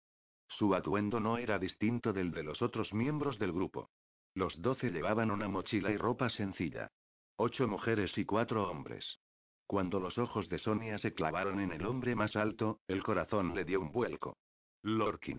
Su 0.48 0.74
atuendo 0.74 1.20
no 1.20 1.36
era 1.36 1.58
distinto 1.58 2.14
del 2.14 2.30
de 2.30 2.44
los 2.44 2.62
otros 2.62 2.94
miembros 2.94 3.38
del 3.38 3.52
grupo. 3.52 3.90
Los 4.34 4.60
doce 4.62 4.90
llevaban 4.90 5.30
una 5.30 5.48
mochila 5.48 5.90
y 5.90 5.98
ropa 5.98 6.30
sencilla. 6.30 6.88
Ocho 7.36 7.68
mujeres 7.68 8.16
y 8.16 8.24
cuatro 8.24 8.70
hombres. 8.70 9.18
Cuando 9.66 10.00
los 10.00 10.18
ojos 10.18 10.48
de 10.48 10.58
Sonia 10.58 10.98
se 10.98 11.12
clavaron 11.12 11.60
en 11.60 11.72
el 11.72 11.84
hombre 11.86 12.14
más 12.14 12.36
alto, 12.36 12.80
el 12.88 13.02
corazón 13.02 13.54
le 13.54 13.64
dio 13.64 13.80
un 13.80 13.92
vuelco. 13.92 14.36
Lorkin. 14.82 15.38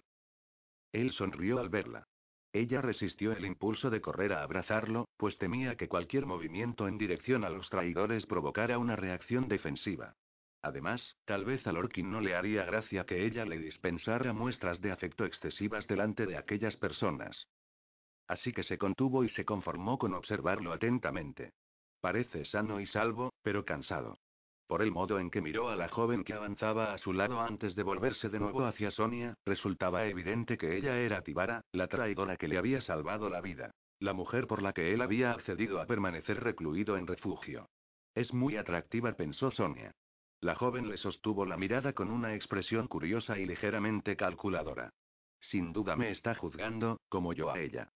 Él 0.95 1.11
sonrió 1.11 1.59
al 1.59 1.67
verla. 1.67 2.07
Ella 2.53 2.79
resistió 2.79 3.33
el 3.33 3.45
impulso 3.45 3.89
de 3.89 3.99
correr 3.99 4.31
a 4.31 4.43
abrazarlo, 4.43 5.09
pues 5.17 5.37
temía 5.37 5.75
que 5.75 5.89
cualquier 5.89 6.25
movimiento 6.25 6.87
en 6.87 6.97
dirección 6.97 7.43
a 7.43 7.49
los 7.49 7.69
traidores 7.69 8.25
provocara 8.25 8.77
una 8.77 8.95
reacción 8.95 9.49
defensiva. 9.49 10.15
Además, 10.61 11.17
tal 11.25 11.43
vez 11.43 11.67
a 11.67 11.73
Lorkin 11.73 12.09
no 12.09 12.21
le 12.21 12.33
haría 12.33 12.63
gracia 12.63 13.05
que 13.05 13.25
ella 13.25 13.43
le 13.43 13.59
dispensara 13.59 14.31
muestras 14.31 14.79
de 14.79 14.93
afecto 14.93 15.25
excesivas 15.25 15.85
delante 15.85 16.25
de 16.25 16.37
aquellas 16.37 16.77
personas. 16.77 17.45
Así 18.29 18.53
que 18.53 18.63
se 18.63 18.77
contuvo 18.77 19.25
y 19.25 19.29
se 19.29 19.43
conformó 19.43 19.97
con 19.97 20.13
observarlo 20.13 20.71
atentamente. 20.71 21.51
Parece 21.99 22.45
sano 22.45 22.79
y 22.79 22.85
salvo, 22.85 23.33
pero 23.43 23.65
cansado. 23.65 24.17
Por 24.67 24.81
el 24.81 24.91
modo 24.91 25.19
en 25.19 25.29
que 25.29 25.41
miró 25.41 25.69
a 25.69 25.75
la 25.75 25.89
joven 25.89 26.23
que 26.23 26.33
avanzaba 26.33 26.93
a 26.93 26.97
su 26.97 27.13
lado 27.13 27.39
antes 27.39 27.75
de 27.75 27.83
volverse 27.83 28.29
de 28.29 28.39
nuevo 28.39 28.65
hacia 28.65 28.89
Sonia, 28.89 29.35
resultaba 29.45 30.05
evidente 30.05 30.57
que 30.57 30.75
ella 30.75 30.97
era 30.97 31.21
Tibara, 31.21 31.61
la 31.71 31.87
traidora 31.87 32.35
que 32.35 32.47
le 32.47 32.57
había 32.57 32.81
salvado 32.81 33.29
la 33.29 33.41
vida. 33.41 33.71
La 33.99 34.13
mujer 34.13 34.47
por 34.47 34.63
la 34.63 34.73
que 34.73 34.91
él 34.93 35.01
había 35.01 35.31
accedido 35.31 35.79
a 35.79 35.85
permanecer 35.85 36.43
recluido 36.43 36.97
en 36.97 37.05
refugio. 37.05 37.69
Es 38.15 38.33
muy 38.33 38.57
atractiva, 38.57 39.13
pensó 39.13 39.51
Sonia. 39.51 39.91
La 40.41 40.55
joven 40.55 40.89
le 40.89 40.97
sostuvo 40.97 41.45
la 41.45 41.57
mirada 41.57 41.93
con 41.93 42.09
una 42.09 42.33
expresión 42.33 42.87
curiosa 42.87 43.37
y 43.37 43.45
ligeramente 43.45 44.15
calculadora. 44.15 44.89
Sin 45.39 45.73
duda 45.73 45.95
me 45.95 46.09
está 46.09 46.33
juzgando, 46.33 46.99
como 47.07 47.33
yo 47.33 47.51
a 47.51 47.59
ella. 47.59 47.89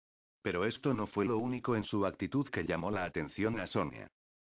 Pero 0.43 0.67
esto 0.67 0.93
no 0.93 1.07
fue 1.07 1.25
lo 1.25 1.39
único 1.39 1.77
en 1.77 1.85
su 1.85 2.05
actitud 2.05 2.49
que 2.49 2.65
llamó 2.65 2.91
la 2.91 3.05
atención 3.05 3.59
a 3.59 3.67
Sonia. 3.67 4.09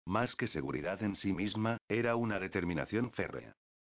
Más 0.06 0.36
que 0.36 0.46
seguridad 0.46 1.02
en 1.02 1.16
sí 1.16 1.32
misma, 1.32 1.78
era 1.88 2.14
una 2.14 2.38
determinación 2.38 3.10
férrea. 3.10 3.52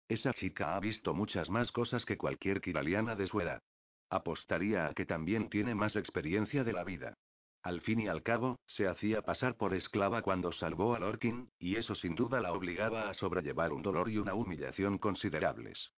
Esa 0.08 0.34
chica 0.34 0.76
ha 0.76 0.80
visto 0.80 1.14
muchas 1.14 1.48
más 1.48 1.72
cosas 1.72 2.04
que 2.04 2.18
cualquier 2.18 2.60
kiraliana 2.60 3.16
de 3.16 3.26
su 3.26 3.40
edad. 3.40 3.62
Apostaría 4.10 4.86
a 4.86 4.92
que 4.92 5.06
también 5.06 5.48
tiene 5.48 5.74
más 5.74 5.96
experiencia 5.96 6.64
de 6.64 6.74
la 6.74 6.84
vida. 6.84 7.14
Al 7.62 7.80
fin 7.80 8.00
y 8.00 8.08
al 8.08 8.22
cabo, 8.22 8.58
se 8.66 8.86
hacía 8.88 9.22
pasar 9.22 9.56
por 9.56 9.72
esclava 9.72 10.20
cuando 10.20 10.52
salvó 10.52 10.94
a 10.94 10.98
Lorkin, 10.98 11.48
y 11.58 11.76
eso 11.76 11.94
sin 11.94 12.14
duda 12.14 12.40
la 12.40 12.52
obligaba 12.52 13.08
a 13.08 13.14
sobrellevar 13.14 13.72
un 13.72 13.80
dolor 13.82 14.10
y 14.10 14.18
una 14.18 14.34
humillación 14.34 14.98
considerables. 14.98 15.92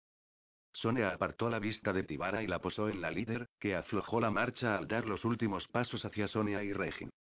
Sonia 0.75 1.11
apartó 1.11 1.49
la 1.49 1.59
vista 1.59 1.93
de 1.95 2.03
Tibara 2.03 2.43
y 2.43 2.49
la 2.49 2.59
posó 2.59 2.91
en 2.91 3.01
la 3.01 3.11
líder, 3.11 3.49
que 3.59 3.77
aflojó 3.77 4.21
la 4.21 4.31
marcha 4.31 4.77
al 4.77 4.89
dar 4.89 5.07
los 5.07 5.25
últimos 5.25 5.69
pasos 5.69 6.05
hacia 6.05 6.29
Sonia 6.29 6.63
y 6.63 6.73
Regin. 6.75 7.11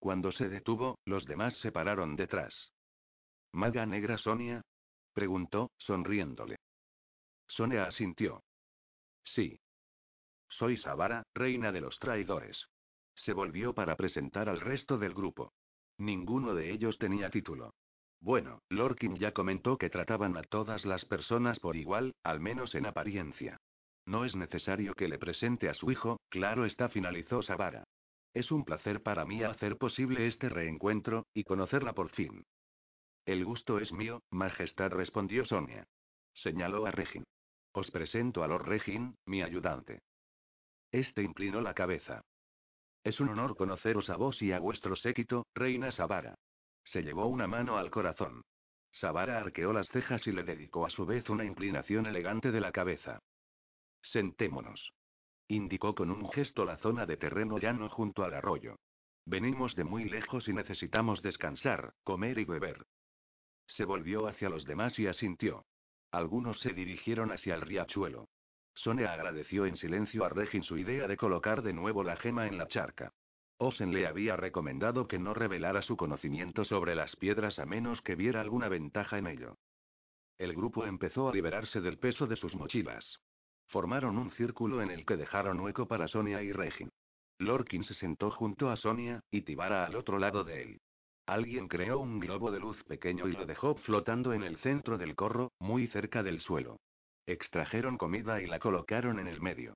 Cuando 0.00 0.32
se 0.32 0.48
detuvo, 0.48 0.98
los 1.04 1.26
demás 1.26 1.58
se 1.58 1.70
pararon 1.70 2.16
detrás. 2.16 2.72
¿Maga 3.52 3.84
negra 3.84 4.16
Sonia? 4.16 4.62
preguntó, 5.12 5.70
sonriéndole. 5.76 6.56
Sonia 7.46 7.84
asintió. 7.84 8.42
Sí. 9.22 9.60
Soy 10.48 10.78
Sabara, 10.78 11.22
reina 11.34 11.70
de 11.70 11.82
los 11.82 11.98
traidores. 11.98 12.66
Se 13.14 13.34
volvió 13.34 13.74
para 13.74 13.96
presentar 13.96 14.48
al 14.48 14.60
resto 14.60 14.96
del 14.96 15.12
grupo. 15.12 15.52
Ninguno 15.98 16.54
de 16.54 16.72
ellos 16.72 16.96
tenía 16.96 17.28
título. 17.28 17.74
Bueno, 18.20 18.62
Lorkin 18.70 19.16
ya 19.16 19.32
comentó 19.32 19.76
que 19.76 19.90
trataban 19.90 20.36
a 20.38 20.42
todas 20.42 20.86
las 20.86 21.04
personas 21.04 21.58
por 21.60 21.76
igual, 21.76 22.14
al 22.22 22.40
menos 22.40 22.74
en 22.74 22.86
apariencia. 22.86 23.58
No 24.06 24.24
es 24.24 24.34
necesario 24.34 24.94
que 24.94 25.08
le 25.08 25.18
presente 25.18 25.68
a 25.68 25.74
su 25.74 25.90
hijo, 25.90 26.20
claro 26.30 26.64
está, 26.64 26.88
finalizó 26.88 27.42
Sabara. 27.42 27.84
Es 28.32 28.52
un 28.52 28.64
placer 28.64 29.02
para 29.02 29.24
mí 29.24 29.42
hacer 29.42 29.76
posible 29.76 30.26
este 30.26 30.48
reencuentro, 30.48 31.26
y 31.34 31.44
conocerla 31.44 31.92
por 31.94 32.10
fin. 32.10 32.44
El 33.26 33.44
gusto 33.44 33.78
es 33.78 33.92
mío, 33.92 34.22
Majestad, 34.30 34.90
respondió 34.90 35.44
Sonia. 35.44 35.86
Señaló 36.32 36.86
a 36.86 36.90
Regin. 36.90 37.24
Os 37.72 37.90
presento 37.90 38.42
a 38.42 38.48
Lord 38.48 38.66
Regin, 38.66 39.16
mi 39.26 39.42
ayudante. 39.42 40.02
Este 40.92 41.22
inclinó 41.22 41.60
la 41.60 41.74
cabeza. 41.74 42.22
Es 43.04 43.20
un 43.20 43.28
honor 43.30 43.56
conoceros 43.56 44.10
a 44.10 44.16
vos 44.16 44.42
y 44.42 44.52
a 44.52 44.58
vuestro 44.58 44.96
séquito, 44.96 45.46
Reina 45.54 45.90
Sabara. 45.90 46.34
Se 46.84 47.02
llevó 47.02 47.26
una 47.26 47.46
mano 47.46 47.78
al 47.78 47.90
corazón. 47.90 48.42
Sabara 48.90 49.38
arqueó 49.38 49.72
las 49.72 49.88
cejas 49.88 50.26
y 50.26 50.32
le 50.32 50.42
dedicó 50.42 50.84
a 50.84 50.90
su 50.90 51.06
vez 51.06 51.30
una 51.30 51.44
inclinación 51.44 52.06
elegante 52.06 52.50
de 52.50 52.60
la 52.60 52.72
cabeza. 52.72 53.20
Sentémonos. 54.02 54.92
Indicó 55.50 55.96
con 55.96 56.12
un 56.12 56.30
gesto 56.30 56.64
la 56.64 56.76
zona 56.76 57.06
de 57.06 57.16
terreno 57.16 57.58
llano 57.58 57.88
junto 57.88 58.22
al 58.22 58.34
arroyo. 58.34 58.76
Venimos 59.26 59.74
de 59.74 59.82
muy 59.82 60.04
lejos 60.04 60.46
y 60.46 60.52
necesitamos 60.52 61.22
descansar, 61.22 61.92
comer 62.04 62.38
y 62.38 62.44
beber. 62.44 62.86
Se 63.66 63.84
volvió 63.84 64.28
hacia 64.28 64.48
los 64.48 64.64
demás 64.64 64.96
y 65.00 65.08
asintió. 65.08 65.64
Algunos 66.12 66.60
se 66.60 66.72
dirigieron 66.72 67.32
hacia 67.32 67.56
el 67.56 67.62
riachuelo. 67.62 68.28
Sonia 68.74 69.12
agradeció 69.12 69.66
en 69.66 69.74
silencio 69.74 70.24
a 70.24 70.28
Regin 70.28 70.62
su 70.62 70.78
idea 70.78 71.08
de 71.08 71.16
colocar 71.16 71.62
de 71.62 71.72
nuevo 71.72 72.04
la 72.04 72.14
gema 72.14 72.46
en 72.46 72.56
la 72.56 72.68
charca. 72.68 73.12
Osen 73.58 73.92
le 73.92 74.06
había 74.06 74.36
recomendado 74.36 75.08
que 75.08 75.18
no 75.18 75.34
revelara 75.34 75.82
su 75.82 75.96
conocimiento 75.96 76.64
sobre 76.64 76.94
las 76.94 77.16
piedras 77.16 77.58
a 77.58 77.66
menos 77.66 78.02
que 78.02 78.14
viera 78.14 78.40
alguna 78.40 78.68
ventaja 78.68 79.18
en 79.18 79.26
ello. 79.26 79.58
El 80.38 80.54
grupo 80.54 80.86
empezó 80.86 81.28
a 81.28 81.32
liberarse 81.32 81.80
del 81.80 81.98
peso 81.98 82.28
de 82.28 82.36
sus 82.36 82.54
mochilas. 82.54 83.18
Formaron 83.70 84.18
un 84.18 84.32
círculo 84.32 84.82
en 84.82 84.90
el 84.90 85.06
que 85.06 85.16
dejaron 85.16 85.60
hueco 85.60 85.86
para 85.86 86.08
Sonia 86.08 86.42
y 86.42 86.50
Regin. 86.50 86.90
Lorkin 87.38 87.84
se 87.84 87.94
sentó 87.94 88.32
junto 88.32 88.68
a 88.68 88.76
Sonia, 88.76 89.20
y 89.30 89.42
Tibara 89.42 89.86
al 89.86 89.94
otro 89.94 90.18
lado 90.18 90.42
de 90.42 90.62
él. 90.62 90.80
Alguien 91.26 91.68
creó 91.68 92.00
un 92.00 92.18
globo 92.18 92.50
de 92.50 92.58
luz 92.58 92.82
pequeño 92.82 93.28
y 93.28 93.32
lo 93.32 93.46
dejó 93.46 93.76
flotando 93.76 94.32
en 94.32 94.42
el 94.42 94.56
centro 94.56 94.98
del 94.98 95.14
corro, 95.14 95.52
muy 95.60 95.86
cerca 95.86 96.24
del 96.24 96.40
suelo. 96.40 96.80
Extrajeron 97.26 97.96
comida 97.96 98.42
y 98.42 98.48
la 98.48 98.58
colocaron 98.58 99.20
en 99.20 99.28
el 99.28 99.40
medio. 99.40 99.74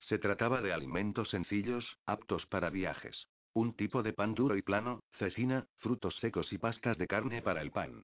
Se 0.00 0.18
trataba 0.18 0.60
de 0.60 0.72
alimentos 0.72 1.30
sencillos, 1.30 1.98
aptos 2.04 2.46
para 2.46 2.68
viajes. 2.70 3.28
Un 3.54 3.74
tipo 3.74 4.02
de 4.02 4.12
pan 4.12 4.34
duro 4.34 4.56
y 4.56 4.62
plano, 4.62 5.04
cecina, 5.12 5.66
frutos 5.78 6.16
secos 6.16 6.52
y 6.52 6.58
pastas 6.58 6.98
de 6.98 7.06
carne 7.06 7.42
para 7.42 7.62
el 7.62 7.70
pan. 7.70 8.02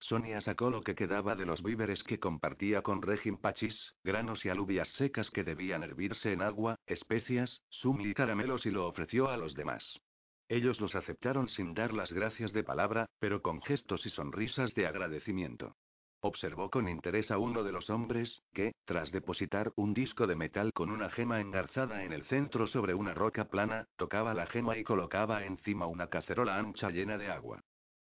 Sonia 0.00 0.40
sacó 0.40 0.70
lo 0.70 0.82
que 0.82 0.94
quedaba 0.94 1.36
de 1.36 1.44
los 1.44 1.62
víveres 1.62 2.02
que 2.02 2.18
compartía 2.18 2.80
con 2.80 3.02
Regin 3.02 3.36
Pachis, 3.36 3.94
granos 4.02 4.44
y 4.46 4.48
alubias 4.48 4.88
secas 4.94 5.30
que 5.30 5.44
debían 5.44 5.82
hervirse 5.82 6.32
en 6.32 6.40
agua, 6.40 6.76
especias, 6.86 7.60
sumli 7.68 8.10
y 8.10 8.14
caramelos 8.14 8.64
y 8.64 8.70
lo 8.70 8.86
ofreció 8.86 9.28
a 9.28 9.36
los 9.36 9.54
demás. 9.54 10.00
Ellos 10.48 10.80
los 10.80 10.96
aceptaron 10.96 11.48
sin 11.48 11.74
dar 11.74 11.92
las 11.92 12.12
gracias 12.12 12.52
de 12.52 12.64
palabra, 12.64 13.06
pero 13.18 13.42
con 13.42 13.60
gestos 13.60 14.04
y 14.06 14.10
sonrisas 14.10 14.74
de 14.74 14.86
agradecimiento. 14.86 15.76
Observó 16.22 16.70
con 16.70 16.88
interés 16.88 17.30
a 17.30 17.38
uno 17.38 17.62
de 17.62 17.72
los 17.72 17.88
hombres, 17.88 18.42
que, 18.52 18.72
tras 18.84 19.12
depositar 19.12 19.72
un 19.76 19.94
disco 19.94 20.26
de 20.26 20.34
metal 20.34 20.72
con 20.72 20.90
una 20.90 21.10
gema 21.10 21.40
engarzada 21.40 22.04
en 22.04 22.12
el 22.12 22.24
centro 22.24 22.66
sobre 22.66 22.94
una 22.94 23.14
roca 23.14 23.48
plana, 23.48 23.86
tocaba 23.96 24.34
la 24.34 24.46
gema 24.46 24.76
y 24.76 24.82
colocaba 24.82 25.44
encima 25.44 25.86
una 25.86 26.08
cacerola 26.08 26.56
ancha 26.56 26.90
llena 26.90 27.16
de 27.16 27.30
agua. 27.30 27.60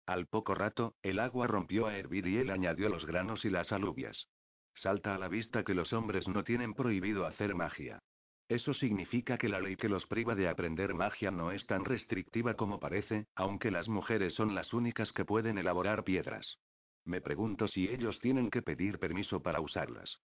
Al 0.08 0.26
poco 0.26 0.56
rato, 0.56 0.96
el 1.04 1.20
agua 1.20 1.48
rompió 1.48 1.86
a 1.86 1.98
hervir 1.98 2.28
y 2.28 2.38
él 2.38 2.50
añadió 2.50 2.88
los 2.88 3.06
granos 3.06 3.44
y 3.44 3.50
las 3.50 3.74
alubias. 3.74 4.30
Salta 4.74 5.14
a 5.14 5.18
la 5.18 5.28
vista 5.28 5.66
que 5.66 5.74
los 5.74 5.92
hombres 5.92 6.30
no 6.30 6.46
tienen 6.46 6.74
prohibido 6.74 7.26
hacer 7.26 7.56
magia. 7.56 8.00
Eso 8.48 8.74
significa 8.74 9.38
que 9.38 9.50
la 9.50 9.60
ley 9.60 9.76
que 9.76 9.90
los 9.90 10.08
priva 10.08 10.34
de 10.34 10.48
aprender 10.48 10.94
magia 10.94 11.30
no 11.30 11.52
es 11.52 11.66
tan 11.66 11.84
restrictiva 11.84 12.54
como 12.54 12.80
parece, 12.80 13.28
aunque 13.36 13.70
las 13.70 13.90
mujeres 13.90 14.34
son 14.34 14.56
las 14.56 14.74
únicas 14.74 15.12
que 15.12 15.26
pueden 15.26 15.58
elaborar 15.58 16.06
piedras. 16.06 16.58
Me 17.04 17.20
pregunto 17.20 17.68
si 17.68 17.90
ellos 17.90 18.18
tienen 18.22 18.50
que 18.50 18.62
pedir 18.62 19.00
permiso 19.00 19.42
para 19.42 19.60
usarlas. 19.60 20.22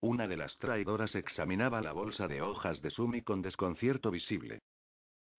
Una 0.00 0.28
de 0.28 0.36
las 0.36 0.58
traidoras 0.58 1.14
examinaba 1.14 1.80
la 1.80 1.92
bolsa 1.92 2.28
de 2.28 2.42
hojas 2.42 2.82
de 2.82 2.90
Sumi 2.90 3.22
con 3.22 3.40
desconcierto 3.40 4.10
visible. 4.10 4.60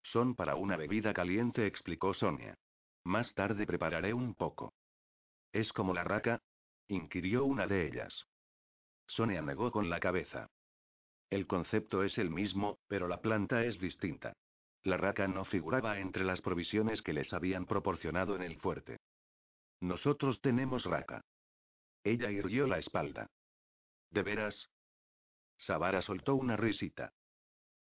Son 0.01 0.33
para 0.33 0.55
una 0.55 0.75
bebida 0.75 1.13
caliente, 1.13 1.67
explicó 1.67 2.15
Sonia. 2.15 2.55
Más 3.03 3.33
tarde 3.33 3.65
prepararé 3.65 4.13
un 4.13 4.35
poco. 4.35 4.73
¿Es 5.51 5.73
como 5.73 5.93
la 5.93 6.03
raca? 6.03 6.41
inquirió 6.87 7.45
una 7.45 7.67
de 7.67 7.87
ellas. 7.87 8.25
Sonia 9.07 9.41
negó 9.41 9.71
con 9.71 9.89
la 9.89 9.99
cabeza. 9.99 10.47
El 11.29 11.47
concepto 11.47 12.03
es 12.03 12.17
el 12.17 12.29
mismo, 12.29 12.79
pero 12.87 13.07
la 13.07 13.21
planta 13.21 13.63
es 13.63 13.79
distinta. 13.79 14.33
La 14.83 14.97
raca 14.97 15.27
no 15.27 15.45
figuraba 15.45 15.99
entre 15.99 16.23
las 16.23 16.41
provisiones 16.41 17.01
que 17.01 17.13
les 17.13 17.33
habían 17.33 17.65
proporcionado 17.65 18.35
en 18.35 18.43
el 18.43 18.57
fuerte. 18.59 18.97
Nosotros 19.81 20.41
tenemos 20.41 20.85
raca. 20.85 21.21
Ella 22.03 22.31
irguió 22.31 22.65
la 22.67 22.79
espalda. 22.79 23.27
¿De 24.09 24.23
veras? 24.23 24.69
Savara 25.57 26.01
soltó 26.01 26.35
una 26.35 26.55
risita. 26.55 27.13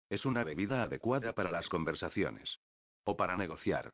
Es 0.09 0.25
una 0.25 0.45
bebida 0.45 0.83
adecuada 0.83 1.33
para 1.33 1.51
las 1.51 1.69
conversaciones. 1.69 2.59
O 3.05 3.17
para 3.17 3.37
negociar. 3.37 3.93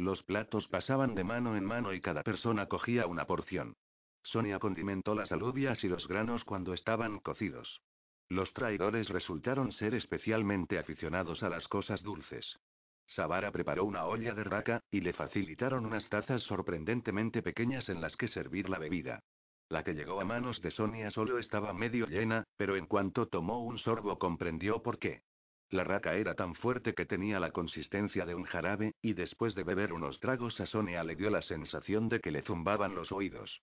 Los 0.00 0.22
platos 0.22 0.66
pasaban 0.66 1.14
de 1.14 1.24
mano 1.24 1.58
en 1.58 1.64
mano 1.66 1.92
y 1.92 2.00
cada 2.00 2.22
persona 2.22 2.64
cogía 2.64 3.04
una 3.04 3.26
porción. 3.26 3.76
Sonia 4.22 4.58
condimentó 4.58 5.14
las 5.14 5.30
alubias 5.30 5.84
y 5.84 5.88
los 5.88 6.08
granos 6.08 6.42
cuando 6.46 6.72
estaban 6.72 7.18
cocidos. 7.18 7.82
Los 8.30 8.54
traidores 8.54 9.10
resultaron 9.10 9.72
ser 9.72 9.94
especialmente 9.94 10.78
aficionados 10.78 11.42
a 11.42 11.50
las 11.50 11.68
cosas 11.68 12.02
dulces. 12.02 12.58
Savara 13.04 13.52
preparó 13.52 13.84
una 13.84 14.06
olla 14.06 14.32
de 14.32 14.42
raca, 14.42 14.80
y 14.90 15.02
le 15.02 15.12
facilitaron 15.12 15.84
unas 15.84 16.08
tazas 16.08 16.44
sorprendentemente 16.44 17.42
pequeñas 17.42 17.90
en 17.90 18.00
las 18.00 18.16
que 18.16 18.28
servir 18.28 18.70
la 18.70 18.78
bebida. 18.78 19.20
La 19.68 19.84
que 19.84 19.92
llegó 19.92 20.18
a 20.22 20.24
manos 20.24 20.62
de 20.62 20.70
Sonia 20.70 21.10
solo 21.10 21.38
estaba 21.38 21.74
medio 21.74 22.06
llena, 22.06 22.44
pero 22.56 22.74
en 22.76 22.86
cuanto 22.86 23.28
tomó 23.28 23.62
un 23.62 23.76
sorbo 23.76 24.18
comprendió 24.18 24.82
por 24.82 24.98
qué. 24.98 25.24
La 25.70 25.84
raca 25.84 26.14
era 26.14 26.34
tan 26.34 26.56
fuerte 26.56 26.94
que 26.94 27.06
tenía 27.06 27.38
la 27.38 27.52
consistencia 27.52 28.26
de 28.26 28.34
un 28.34 28.42
jarabe, 28.42 28.94
y 29.00 29.12
después 29.12 29.54
de 29.54 29.62
beber 29.62 29.92
unos 29.92 30.18
tragos 30.18 30.60
a 30.60 30.66
Sonia 30.66 31.04
le 31.04 31.14
dio 31.14 31.30
la 31.30 31.42
sensación 31.42 32.08
de 32.08 32.18
que 32.18 32.32
le 32.32 32.42
zumbaban 32.42 32.96
los 32.96 33.12
oídos. 33.12 33.62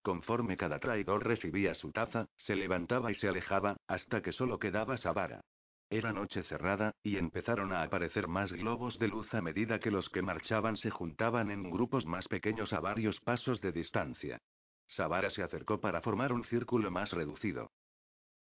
Conforme 0.00 0.56
cada 0.56 0.78
traidor 0.78 1.26
recibía 1.26 1.74
su 1.74 1.92
taza, 1.92 2.28
se 2.36 2.56
levantaba 2.56 3.10
y 3.10 3.14
se 3.14 3.28
alejaba, 3.28 3.76
hasta 3.86 4.22
que 4.22 4.32
solo 4.32 4.58
quedaba 4.58 4.96
Savara. 4.96 5.42
Era 5.90 6.14
noche 6.14 6.42
cerrada, 6.44 6.94
y 7.02 7.18
empezaron 7.18 7.72
a 7.72 7.82
aparecer 7.82 8.26
más 8.26 8.50
globos 8.50 8.98
de 8.98 9.08
luz 9.08 9.32
a 9.34 9.42
medida 9.42 9.80
que 9.80 9.90
los 9.90 10.08
que 10.08 10.22
marchaban 10.22 10.78
se 10.78 10.90
juntaban 10.90 11.50
en 11.50 11.70
grupos 11.70 12.06
más 12.06 12.26
pequeños 12.28 12.72
a 12.72 12.80
varios 12.80 13.20
pasos 13.20 13.60
de 13.60 13.72
distancia. 13.72 14.38
Savara 14.86 15.28
se 15.28 15.42
acercó 15.42 15.78
para 15.78 16.00
formar 16.00 16.32
un 16.32 16.44
círculo 16.44 16.90
más 16.90 17.12
reducido. 17.12 17.70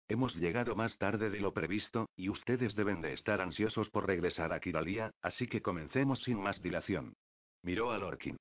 Hemos 0.09 0.37
llegado 0.37 0.77
más 0.77 0.99
tarde 0.99 1.31
de 1.31 1.41
lo 1.41 1.53
previsto, 1.53 2.09
y 2.17 2.29
ustedes 2.29 2.77
deben 2.77 3.01
de 3.01 3.13
estar 3.13 3.41
ansiosos 3.41 3.91
por 3.91 4.07
regresar 4.07 4.53
a 4.53 4.61
Kiralia, 4.61 5.11
así 5.21 5.49
que 5.49 5.63
comencemos 5.63 6.23
sin 6.23 6.41
más 6.41 6.63
dilación. 6.63 7.15
Miró 7.63 7.91
a 7.91 7.99
Lorkin. 7.99 8.37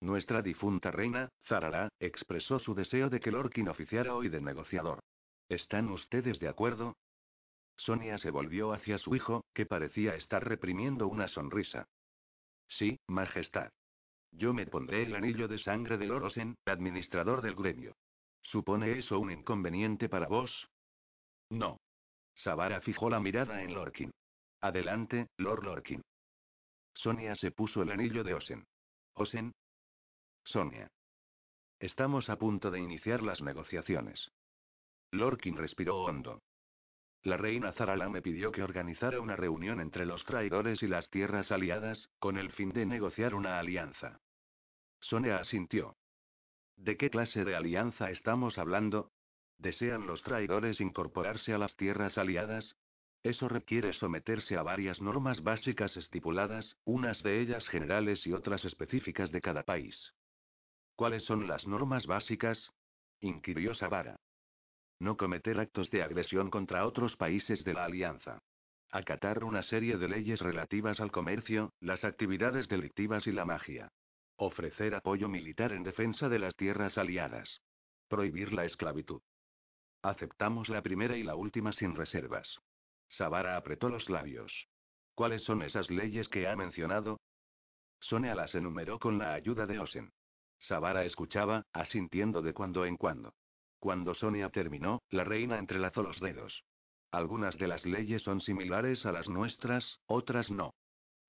Nuestra 0.00 0.40
difunta 0.40 0.90
reina, 0.90 1.28
Zarara, 1.46 1.90
expresó 1.98 2.58
su 2.58 2.74
deseo 2.74 3.10
de 3.10 3.20
que 3.20 3.30
Lorkin 3.30 3.68
oficiara 3.68 4.14
hoy 4.14 4.30
de 4.30 4.40
negociador. 4.40 5.00
¿Están 5.50 5.90
ustedes 5.90 6.40
de 6.40 6.48
acuerdo? 6.48 6.96
Sonia 7.76 8.16
se 8.16 8.30
volvió 8.30 8.72
hacia 8.72 8.96
su 8.96 9.14
hijo, 9.14 9.44
que 9.52 9.66
parecía 9.66 10.14
estar 10.14 10.46
reprimiendo 10.46 11.06
una 11.06 11.28
sonrisa. 11.28 11.86
Sí, 12.66 12.98
Majestad. 13.08 13.70
Yo 14.32 14.54
me 14.54 14.66
pondré 14.66 15.02
el 15.02 15.14
anillo 15.14 15.48
de 15.48 15.58
sangre 15.58 15.98
de 15.98 16.06
Lorosen, 16.06 16.54
administrador 16.64 17.42
del 17.42 17.56
gremio. 17.56 17.94
¿Supone 18.42 18.98
eso 18.98 19.18
un 19.18 19.32
inconveniente 19.32 20.08
para 20.08 20.26
vos? 20.26 20.68
No. 21.50 21.78
Savara 22.34 22.80
fijó 22.80 23.10
la 23.10 23.20
mirada 23.20 23.62
en 23.62 23.74
Lorkin. 23.74 24.10
Adelante, 24.60 25.26
Lord 25.36 25.64
Lorkin. 25.64 26.02
Sonia 26.94 27.34
se 27.34 27.50
puso 27.50 27.82
el 27.82 27.90
anillo 27.90 28.24
de 28.24 28.34
Osen. 28.34 28.64
Osen. 29.14 29.52
Sonia. 30.44 30.88
Estamos 31.78 32.30
a 32.30 32.36
punto 32.36 32.70
de 32.70 32.80
iniciar 32.80 33.22
las 33.22 33.42
negociaciones. 33.42 34.30
Lorkin 35.12 35.56
respiró 35.56 36.04
hondo. 36.04 36.40
La 37.22 37.36
reina 37.36 37.72
Zarala 37.72 38.08
me 38.08 38.22
pidió 38.22 38.50
que 38.50 38.62
organizara 38.62 39.20
una 39.20 39.36
reunión 39.36 39.80
entre 39.80 40.06
los 40.06 40.24
traidores 40.24 40.82
y 40.82 40.86
las 40.86 41.10
tierras 41.10 41.50
aliadas, 41.52 42.08
con 42.18 42.38
el 42.38 42.50
fin 42.52 42.70
de 42.70 42.86
negociar 42.86 43.34
una 43.34 43.58
alianza. 43.58 44.20
Sonia 45.00 45.36
asintió. 45.36 45.96
¿De 46.76 46.96
qué 46.96 47.10
clase 47.10 47.44
de 47.44 47.56
alianza 47.56 48.10
estamos 48.10 48.56
hablando? 48.58 49.10
¿Desean 49.60 50.06
los 50.06 50.22
traidores 50.22 50.80
incorporarse 50.80 51.52
a 51.52 51.58
las 51.58 51.76
tierras 51.76 52.16
aliadas? 52.16 52.76
Eso 53.22 53.46
requiere 53.46 53.92
someterse 53.92 54.56
a 54.56 54.62
varias 54.62 55.02
normas 55.02 55.42
básicas 55.42 55.98
estipuladas, 55.98 56.78
unas 56.84 57.22
de 57.22 57.40
ellas 57.40 57.68
generales 57.68 58.26
y 58.26 58.32
otras 58.32 58.64
específicas 58.64 59.30
de 59.30 59.42
cada 59.42 59.62
país. 59.62 60.14
¿Cuáles 60.96 61.24
son 61.24 61.46
las 61.46 61.66
normas 61.66 62.06
básicas? 62.06 62.72
inquirió 63.20 63.74
Savara. 63.74 64.16
No 64.98 65.18
cometer 65.18 65.60
actos 65.60 65.90
de 65.90 66.02
agresión 66.02 66.48
contra 66.48 66.86
otros 66.86 67.16
países 67.16 67.62
de 67.62 67.74
la 67.74 67.84
alianza. 67.84 68.38
Acatar 68.90 69.44
una 69.44 69.62
serie 69.62 69.98
de 69.98 70.08
leyes 70.08 70.40
relativas 70.40 71.00
al 71.00 71.12
comercio, 71.12 71.74
las 71.80 72.04
actividades 72.04 72.66
delictivas 72.66 73.26
y 73.26 73.32
la 73.32 73.44
magia. 73.44 73.92
Ofrecer 74.36 74.94
apoyo 74.94 75.28
militar 75.28 75.72
en 75.72 75.82
defensa 75.82 76.30
de 76.30 76.38
las 76.38 76.56
tierras 76.56 76.96
aliadas. 76.96 77.60
Prohibir 78.08 78.54
la 78.54 78.64
esclavitud. 78.64 79.20
Aceptamos 80.02 80.68
la 80.68 80.82
primera 80.82 81.16
y 81.16 81.22
la 81.22 81.34
última 81.34 81.72
sin 81.72 81.94
reservas. 81.94 82.58
Savara 83.08 83.56
apretó 83.56 83.88
los 83.88 84.08
labios. 84.08 84.68
¿Cuáles 85.14 85.42
son 85.42 85.62
esas 85.62 85.90
leyes 85.90 86.28
que 86.28 86.48
ha 86.48 86.56
mencionado? 86.56 87.20
Sonia 88.00 88.34
las 88.34 88.54
enumeró 88.54 88.98
con 88.98 89.18
la 89.18 89.34
ayuda 89.34 89.66
de 89.66 89.78
Osen. 89.78 90.12
Savara 90.58 91.04
escuchaba, 91.04 91.66
asintiendo 91.72 92.40
de 92.40 92.54
cuando 92.54 92.86
en 92.86 92.96
cuando. 92.96 93.34
Cuando 93.78 94.14
Sonia 94.14 94.48
terminó, 94.50 95.02
la 95.10 95.24
reina 95.24 95.58
entrelazó 95.58 96.02
los 96.02 96.20
dedos. 96.20 96.64
Algunas 97.10 97.58
de 97.58 97.66
las 97.66 97.84
leyes 97.84 98.22
son 98.22 98.40
similares 98.40 99.04
a 99.04 99.12
las 99.12 99.28
nuestras, 99.28 99.98
otras 100.06 100.50
no. 100.50 100.74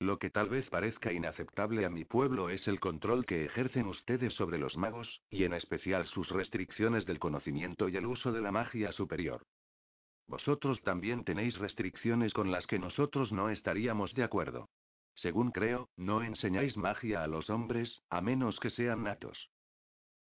Lo 0.01 0.17
que 0.17 0.31
tal 0.31 0.49
vez 0.49 0.67
parezca 0.67 1.13
inaceptable 1.13 1.85
a 1.85 1.89
mi 1.91 2.05
pueblo 2.05 2.49
es 2.49 2.67
el 2.67 2.79
control 2.79 3.23
que 3.23 3.45
ejercen 3.45 3.85
ustedes 3.85 4.33
sobre 4.33 4.57
los 4.57 4.75
magos, 4.75 5.21
y 5.29 5.43
en 5.43 5.53
especial 5.53 6.07
sus 6.07 6.29
restricciones 6.29 7.05
del 7.05 7.19
conocimiento 7.19 7.87
y 7.87 7.97
el 7.97 8.07
uso 8.07 8.31
de 8.31 8.41
la 8.41 8.51
magia 8.51 8.91
superior. 8.93 9.45
Vosotros 10.25 10.81
también 10.81 11.23
tenéis 11.23 11.59
restricciones 11.59 12.33
con 12.33 12.49
las 12.49 12.65
que 12.65 12.79
nosotros 12.79 13.31
no 13.31 13.51
estaríamos 13.51 14.15
de 14.15 14.23
acuerdo. 14.23 14.69
Según 15.13 15.51
creo, 15.51 15.87
no 15.97 16.23
enseñáis 16.23 16.77
magia 16.77 17.23
a 17.23 17.27
los 17.27 17.51
hombres, 17.51 18.01
a 18.09 18.21
menos 18.21 18.59
que 18.59 18.71
sean 18.71 19.03
natos. 19.03 19.51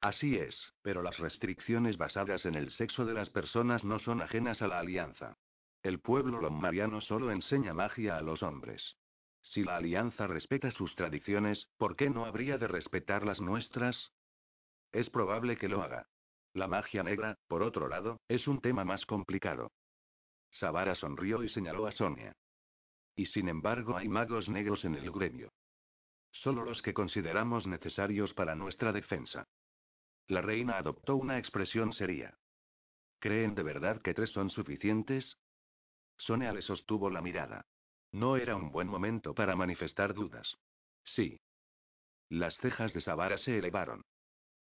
Así 0.02 0.36
es, 0.36 0.74
pero 0.82 1.00
las 1.00 1.16
restricciones 1.16 1.96
basadas 1.96 2.44
en 2.44 2.56
el 2.56 2.72
sexo 2.72 3.06
de 3.06 3.14
las 3.14 3.30
personas 3.30 3.84
no 3.84 3.98
son 4.00 4.20
ajenas 4.20 4.60
a 4.60 4.68
la 4.68 4.80
alianza. 4.80 5.38
El 5.82 5.98
pueblo 5.98 6.42
lombariano 6.42 7.00
solo 7.00 7.30
enseña 7.30 7.72
magia 7.72 8.18
a 8.18 8.20
los 8.20 8.42
hombres. 8.42 8.98
Si 9.42 9.64
la 9.64 9.76
alianza 9.76 10.26
respeta 10.26 10.70
sus 10.70 10.94
tradiciones, 10.94 11.68
¿por 11.76 11.96
qué 11.96 12.08
no 12.10 12.24
habría 12.24 12.58
de 12.58 12.68
respetar 12.68 13.24
las 13.24 13.40
nuestras? 13.40 14.12
Es 14.92 15.10
probable 15.10 15.56
que 15.56 15.68
lo 15.68 15.82
haga. 15.82 16.06
La 16.54 16.68
magia 16.68 17.02
negra, 17.02 17.36
por 17.48 17.62
otro 17.62 17.88
lado, 17.88 18.20
es 18.28 18.46
un 18.46 18.60
tema 18.60 18.84
más 18.84 19.06
complicado. 19.06 19.72
Savara 20.50 20.94
sonrió 20.94 21.42
y 21.42 21.48
señaló 21.48 21.86
a 21.86 21.92
Sonia. 21.92 22.36
Y 23.16 23.26
sin 23.26 23.48
embargo 23.48 23.96
hay 23.96 24.08
magos 24.08 24.48
negros 24.48 24.84
en 24.84 24.94
el 24.94 25.10
gremio. 25.10 25.50
Solo 26.30 26.64
los 26.64 26.80
que 26.82 26.94
consideramos 26.94 27.66
necesarios 27.66 28.32
para 28.34 28.54
nuestra 28.54 28.92
defensa. 28.92 29.46
La 30.28 30.40
reina 30.40 30.76
adoptó 30.76 31.16
una 31.16 31.38
expresión 31.38 31.92
seria. 31.92 32.38
¿Creen 33.18 33.54
de 33.54 33.62
verdad 33.62 34.00
que 34.02 34.14
tres 34.14 34.30
son 34.30 34.50
suficientes? 34.50 35.38
Sonia 36.16 36.52
le 36.52 36.62
sostuvo 36.62 37.10
la 37.10 37.20
mirada. 37.20 37.66
No 38.12 38.36
era 38.36 38.56
un 38.56 38.70
buen 38.70 38.88
momento 38.88 39.34
para 39.34 39.56
manifestar 39.56 40.12
dudas. 40.12 40.58
Sí. 41.02 41.40
Las 42.28 42.56
cejas 42.58 42.92
de 42.92 43.00
Savara 43.00 43.38
se 43.38 43.58
elevaron. 43.58 44.04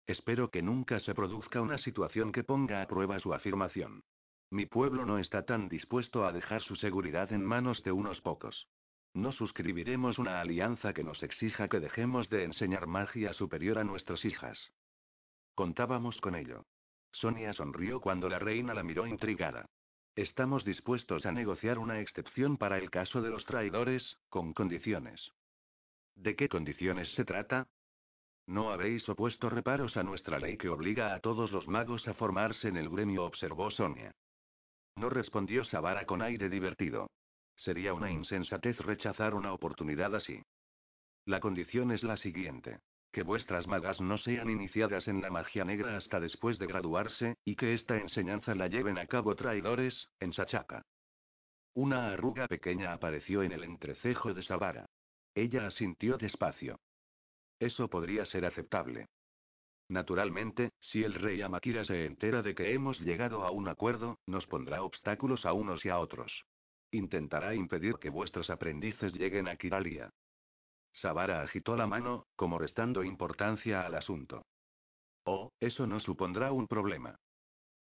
Espero 0.06 0.50
que 0.50 0.62
nunca 0.62 1.00
se 1.00 1.16
produzca 1.16 1.62
una 1.62 1.78
situación 1.78 2.32
que 2.32 2.44
ponga 2.44 2.82
a 2.82 2.88
prueba 2.88 3.20
su 3.20 3.34
afirmación. 3.34 4.04
Mi 4.52 4.68
pueblo 4.68 5.06
no 5.06 5.18
está 5.18 5.46
tan 5.46 5.68
dispuesto 5.68 6.26
a 6.26 6.32
dejar 6.32 6.62
su 6.62 6.76
seguridad 6.76 7.32
en 7.34 7.44
manos 7.44 7.82
de 7.84 7.92
unos 7.92 8.22
pocos. 8.22 8.68
No 9.14 9.32
suscribiremos 9.32 10.20
una 10.20 10.42
alianza 10.42 10.94
que 10.94 11.04
nos 11.04 11.24
exija 11.24 11.68
que 11.68 11.80
dejemos 11.80 12.30
de 12.30 12.44
enseñar 12.44 12.86
magia 12.86 13.34
superior 13.34 13.80
a 13.80 13.84
nuestras 13.84 14.26
hijas. 14.26 14.72
Contábamos 15.56 16.20
con 16.22 16.36
ello. 16.36 16.66
Sonia 17.12 17.54
sonrió 17.54 18.00
cuando 18.00 18.30
la 18.30 18.40
reina 18.40 18.74
la 18.74 18.84
miró 18.84 19.08
intrigada. 19.08 19.66
Estamos 20.16 20.64
dispuestos 20.64 21.26
a 21.26 21.32
negociar 21.32 21.80
una 21.80 22.00
excepción 22.00 22.58
para 22.58 22.78
el 22.78 22.92
caso 22.92 23.22
de 23.24 23.32
los 23.32 23.46
traidores, 23.46 24.18
con 24.30 24.54
condiciones. 24.54 25.32
¿De 26.16 26.36
qué 26.36 26.48
condiciones 26.48 27.12
se 27.16 27.26
trata? 27.26 27.68
No 28.46 28.72
habéis 28.72 29.10
opuesto 29.10 29.50
reparos 29.50 29.98
a 29.98 30.04
nuestra 30.04 30.38
ley 30.38 30.56
que 30.58 30.70
obliga 30.70 31.16
a 31.16 31.20
todos 31.20 31.52
los 31.52 31.68
magos 31.68 32.08
a 32.08 32.14
formarse 32.14 32.68
en 32.68 32.78
el 32.78 32.90
gremio, 32.90 33.24
observó 33.24 33.72
Sonia. 33.72 34.12
No 34.98 35.10
respondió 35.10 35.64
Savara 35.64 36.06
con 36.06 36.22
aire 36.22 36.48
divertido. 36.48 37.10
Sería 37.56 37.96
una 37.96 38.12
insensatez 38.12 38.80
rechazar 38.82 39.34
una 39.34 39.52
oportunidad 39.52 40.14
así. 40.16 40.44
La 41.26 41.40
condición 41.40 41.92
es 41.92 42.04
la 42.04 42.18
siguiente. 42.18 42.80
Que 43.14 43.22
vuestras 43.22 43.68
magas 43.68 44.02
no 44.02 44.18
sean 44.18 44.50
iniciadas 44.50 45.08
en 45.08 45.22
la 45.22 45.30
magia 45.30 45.64
negra 45.64 45.96
hasta 45.96 46.20
después 46.20 46.58
de 46.58 46.66
graduarse, 46.66 47.38
y 47.46 47.56
que 47.56 47.76
esta 47.76 47.96
enseñanza 47.96 48.56
la 48.56 48.68
lleven 48.68 48.98
a 48.98 49.06
cabo 49.06 49.36
traidores, 49.36 50.10
en 50.20 50.34
Sachaca. 50.34 50.82
Una 51.76 52.12
arruga 52.12 52.48
pequeña 52.48 52.92
apareció 52.92 53.44
en 53.44 53.52
el 53.52 53.64
entrecejo 53.64 54.34
de 54.34 54.42
Savara. 54.42 54.88
Ella 55.36 55.68
asintió 55.68 56.18
despacio. 56.18 56.80
Eso 57.60 57.88
podría 57.88 58.26
ser 58.26 58.46
aceptable. 58.46 59.06
Naturalmente, 59.90 60.72
si 60.80 61.04
el 61.04 61.14
rey 61.14 61.40
Amakira 61.44 61.86
se 61.86 62.08
entera 62.08 62.42
de 62.42 62.56
que 62.56 62.74
hemos 62.74 63.00
llegado 63.00 63.44
a 63.44 63.52
un 63.52 63.68
acuerdo, 63.70 64.18
nos 64.26 64.48
pondrá 64.48 64.82
obstáculos 64.82 65.46
a 65.46 65.54
unos 65.54 65.86
y 65.86 65.90
a 65.90 66.00
otros. 66.00 66.46
Intentará 66.90 67.54
impedir 67.54 67.98
que 68.02 68.10
vuestros 68.10 68.50
aprendices 68.50 69.14
lleguen 69.14 69.48
a 69.48 69.56
Kiralia. 69.56 70.10
Savara 70.94 71.42
agitó 71.42 71.76
la 71.76 71.88
mano, 71.88 72.28
como 72.36 72.58
restando 72.58 73.04
importancia 73.04 73.86
al 73.86 73.96
asunto. 73.96 74.46
Oh, 75.26 75.52
eso 75.60 75.88
no 75.88 76.00
supondrá 76.00 76.52
un 76.52 76.68
problema. 76.68 77.20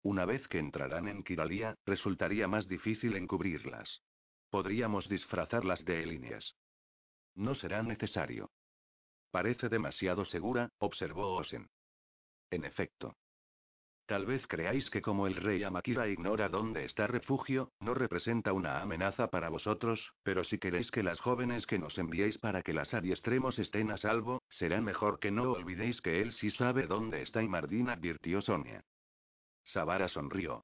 Una 0.03 0.25
vez 0.25 0.47
que 0.47 0.59
entrarán 0.59 1.07
en 1.07 1.23
Kiralia, 1.23 1.75
resultaría 1.85 2.47
más 2.47 2.67
difícil 2.67 3.15
encubrirlas. 3.15 4.01
Podríamos 4.49 5.07
disfrazarlas 5.09 5.83
de 5.85 6.05
líneas. 6.05 6.55
No 7.35 7.53
será 7.55 7.83
necesario. 7.83 8.49
Parece 9.31 9.69
demasiado 9.69 10.25
segura, 10.25 10.69
observó 10.79 11.35
Osen. 11.35 11.69
En 12.49 12.65
efecto. 12.65 13.15
Tal 14.07 14.25
vez 14.25 14.47
creáis 14.47 14.89
que 14.89 15.01
como 15.01 15.27
el 15.27 15.35
rey 15.35 15.63
Amakira 15.63 16.07
ignora 16.07 16.47
dónde 16.47 16.85
está 16.85 17.07
refugio, 17.07 17.73
no 17.81 17.93
representa 17.93 18.53
una 18.53 18.81
amenaza 18.81 19.27
para 19.27 19.49
vosotros, 19.49 20.13
pero 20.23 20.45
si 20.45 20.59
queréis 20.59 20.89
que 20.91 21.03
las 21.03 21.19
jóvenes 21.19 21.67
que 21.67 21.77
nos 21.77 21.97
enviéis 21.97 22.37
para 22.37 22.63
que 22.63 22.71
las 22.71 22.93
adiestremos 22.93 23.59
estén 23.59 23.91
a 23.91 23.97
salvo, 23.97 24.43
será 24.49 24.79
mejor 24.79 25.19
que 25.19 25.29
no 25.29 25.51
olvidéis 25.51 25.99
que 26.01 26.21
él 26.21 26.31
sí 26.31 26.51
sabe 26.51 26.87
dónde 26.87 27.21
está 27.21 27.43
y 27.43 27.49
Mardin 27.49 27.89
advirtió 27.89 28.39
Sonia. 28.39 28.81
Savara 29.65 30.07
sonrió. 30.07 30.63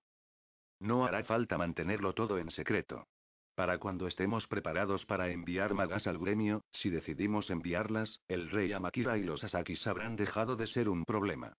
No 0.79 1.06
hará 1.06 1.21
falta 1.25 1.58
mantenerlo 1.58 2.13
todo 2.13 2.38
en 2.38 2.49
secreto. 2.49 3.08
Para 3.56 3.77
cuando 3.77 4.08
estemos 4.08 4.47
preparados 4.47 5.06
para 5.06 5.29
enviar 5.32 5.73
magas 5.73 6.08
al 6.08 6.17
gremio, 6.17 6.62
si 6.71 6.89
decidimos 6.89 7.49
enviarlas, 7.49 8.21
el 8.29 8.49
rey 8.49 8.71
Amakira 8.71 9.17
y 9.17 9.23
los 9.23 9.43
Asakis 9.43 9.86
habrán 9.86 10.15
dejado 10.15 10.56
de 10.56 10.67
ser 10.67 10.88
un 10.88 11.03
problema. 11.03 11.58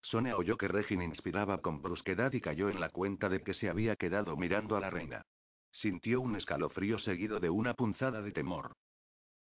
Sonia 0.00 0.36
oyó 0.36 0.56
que 0.56 0.68
Regin 0.68 1.02
inspiraba 1.02 1.58
con 1.58 1.82
brusquedad 1.82 2.32
y 2.32 2.40
cayó 2.40 2.68
en 2.68 2.80
la 2.80 2.90
cuenta 2.90 3.28
de 3.28 3.42
que 3.42 3.54
se 3.54 3.68
había 3.68 3.96
quedado 3.96 4.36
mirando 4.36 4.76
a 4.76 4.80
la 4.80 4.90
reina. 4.90 5.22
Sintió 5.72 6.20
un 6.20 6.36
escalofrío 6.36 6.98
seguido 6.98 7.40
de 7.40 7.50
una 7.50 7.74
punzada 7.74 8.22
de 8.22 8.32
temor. 8.32 8.72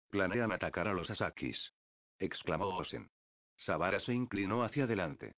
Planean 0.09 0.51
atacar 0.51 0.87
a 0.87 0.93
los 0.93 1.09
Asakis. 1.09 1.73
exclamó 2.17 2.67
Osen. 2.75 3.09
Savara 3.55 3.99
se 3.99 4.13
inclinó 4.13 4.63
hacia 4.63 4.85
adelante. 4.85 5.33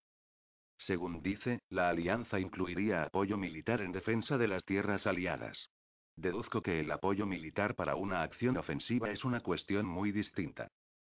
Según 0.77 1.21
dice, 1.21 1.59
la 1.69 1.89
alianza 1.89 2.39
incluiría 2.39 3.03
apoyo 3.03 3.37
militar 3.37 3.81
en 3.81 3.91
defensa 3.91 4.37
de 4.37 4.47
las 4.47 4.65
tierras 4.65 5.05
aliadas. 5.05 5.69
Deduzco 6.15 6.61
que 6.61 6.79
el 6.79 6.91
apoyo 6.91 7.25
militar 7.25 7.75
para 7.75 7.95
una 7.95 8.23
acción 8.23 8.57
ofensiva 8.57 9.11
es 9.11 9.23
una 9.23 9.41
cuestión 9.41 9.85
muy 9.85 10.11
distinta. 10.11 10.69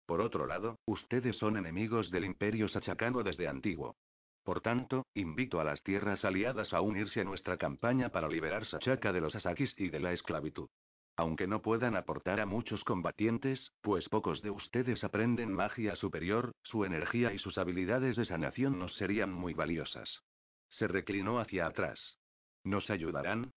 Por 0.08 0.22
otro 0.22 0.46
lado, 0.46 0.78
ustedes 0.86 1.36
son 1.36 1.58
enemigos 1.58 2.10
del 2.10 2.24
imperio 2.24 2.66
sachacano 2.70 3.22
desde 3.22 3.46
antiguo. 3.46 3.94
Por 4.42 4.62
tanto, 4.62 5.04
invito 5.12 5.60
a 5.60 5.64
las 5.64 5.82
tierras 5.82 6.24
aliadas 6.24 6.72
a 6.72 6.80
unirse 6.80 7.20
a 7.20 7.24
nuestra 7.24 7.58
campaña 7.58 8.08
para 8.08 8.26
liberar 8.26 8.64
Sachaca 8.64 9.12
de 9.12 9.20
los 9.20 9.34
Asakis 9.34 9.74
y 9.76 9.90
de 9.90 10.00
la 10.00 10.14
esclavitud. 10.14 10.70
Aunque 11.16 11.46
no 11.46 11.60
puedan 11.60 11.94
aportar 11.94 12.40
a 12.40 12.46
muchos 12.46 12.84
combatientes, 12.84 13.70
pues 13.82 14.08
pocos 14.08 14.40
de 14.40 14.48
ustedes 14.50 15.04
aprenden 15.04 15.52
magia 15.52 15.94
superior, 15.94 16.52
su 16.62 16.86
energía 16.86 17.34
y 17.34 17.38
sus 17.38 17.58
habilidades 17.58 18.16
de 18.16 18.24
sanación 18.24 18.78
nos 18.78 18.96
serían 18.96 19.30
muy 19.30 19.52
valiosas. 19.52 20.22
Se 20.70 20.88
reclinó 20.88 21.38
hacia 21.38 21.66
atrás. 21.66 22.16
¿Nos 22.64 22.88
ayudarán? 22.88 23.52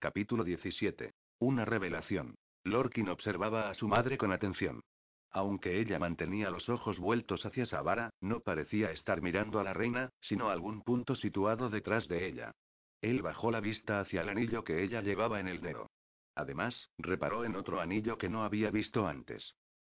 Capítulo 0.00 0.44
17. 0.44 1.14
Una 1.38 1.64
revelación. 1.64 2.34
Lorkin 2.62 3.08
observaba 3.08 3.70
a 3.70 3.74
su 3.74 3.88
madre 3.88 4.18
con 4.18 4.32
atención. 4.32 4.82
Aunque 5.32 5.80
ella 5.80 5.98
mantenía 5.98 6.50
los 6.50 6.68
ojos 6.68 6.98
vueltos 6.98 7.46
hacia 7.46 7.64
Savara, 7.64 8.10
no 8.20 8.40
parecía 8.40 8.90
estar 8.90 9.22
mirando 9.22 9.60
a 9.60 9.64
la 9.64 9.72
reina, 9.72 10.10
sino 10.20 10.50
a 10.50 10.52
algún 10.52 10.82
punto 10.82 11.14
situado 11.14 11.70
detrás 11.70 12.06
de 12.06 12.26
ella. 12.26 12.52
Él 13.00 13.22
bajó 13.22 13.50
la 13.50 13.60
vista 13.60 14.00
hacia 14.00 14.20
el 14.20 14.28
anillo 14.28 14.62
que 14.62 14.82
ella 14.82 15.00
llevaba 15.00 15.40
en 15.40 15.48
el 15.48 15.60
dedo. 15.62 15.90
Además, 16.34 16.90
reparó 16.98 17.44
en 17.44 17.56
otro 17.56 17.80
anillo 17.80 18.18
que 18.18 18.28
no 18.28 18.42
había 18.44 18.70
visto 18.70 19.06
antes. 19.06 19.54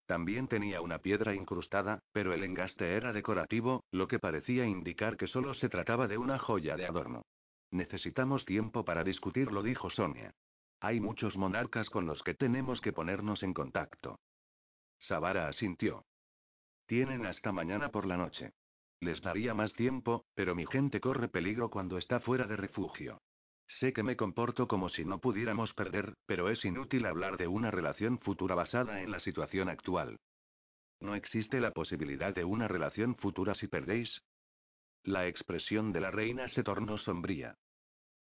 También 0.06 0.48
tenía 0.48 0.80
una 0.80 0.98
piedra 0.98 1.34
incrustada, 1.34 1.98
pero 2.12 2.32
el 2.32 2.44
engaste 2.44 2.94
era 2.94 3.12
decorativo, 3.12 3.84
lo 3.90 4.06
que 4.06 4.18
parecía 4.18 4.66
indicar 4.66 5.16
que 5.16 5.26
solo 5.26 5.54
se 5.54 5.68
trataba 5.68 6.06
de 6.06 6.18
una 6.18 6.38
joya 6.38 6.76
de 6.76 6.86
adorno. 6.86 7.22
Necesitamos 7.70 8.44
tiempo 8.44 8.84
para 8.84 9.02
discutirlo, 9.02 9.62
dijo 9.62 9.90
Sonia. 9.90 10.32
Hay 10.80 11.00
muchos 11.00 11.36
monarcas 11.36 11.90
con 11.90 12.06
los 12.06 12.22
que 12.22 12.34
tenemos 12.34 12.80
que 12.80 12.92
ponernos 12.92 13.42
en 13.42 13.54
contacto. 13.54 14.18
Savara 14.98 15.48
asintió. 15.48 16.06
Tienen 16.86 17.26
hasta 17.26 17.52
mañana 17.52 17.90
por 17.90 18.06
la 18.06 18.16
noche. 18.16 18.52
Les 19.00 19.20
daría 19.20 19.54
más 19.54 19.72
tiempo, 19.72 20.26
pero 20.34 20.54
mi 20.54 20.66
gente 20.66 21.00
corre 21.00 21.28
peligro 21.28 21.70
cuando 21.70 21.98
está 21.98 22.20
fuera 22.20 22.46
de 22.46 22.56
refugio. 22.56 23.20
Sé 23.66 23.92
que 23.92 24.02
me 24.02 24.16
comporto 24.16 24.68
como 24.68 24.88
si 24.88 25.04
no 25.04 25.20
pudiéramos 25.20 25.72
perder, 25.74 26.14
pero 26.26 26.50
es 26.50 26.64
inútil 26.64 27.06
hablar 27.06 27.36
de 27.36 27.48
una 27.48 27.70
relación 27.70 28.18
futura 28.18 28.54
basada 28.54 29.00
en 29.02 29.10
la 29.10 29.20
situación 29.20 29.68
actual. 29.68 30.18
¿No 31.00 31.14
existe 31.14 31.60
la 31.60 31.72
posibilidad 31.72 32.34
de 32.34 32.44
una 32.44 32.68
relación 32.68 33.16
futura 33.16 33.54
si 33.54 33.66
perdéis? 33.66 34.22
La 35.02 35.26
expresión 35.26 35.92
de 35.92 36.00
la 36.00 36.10
reina 36.10 36.48
se 36.48 36.62
tornó 36.62 36.96
sombría. 36.98 37.56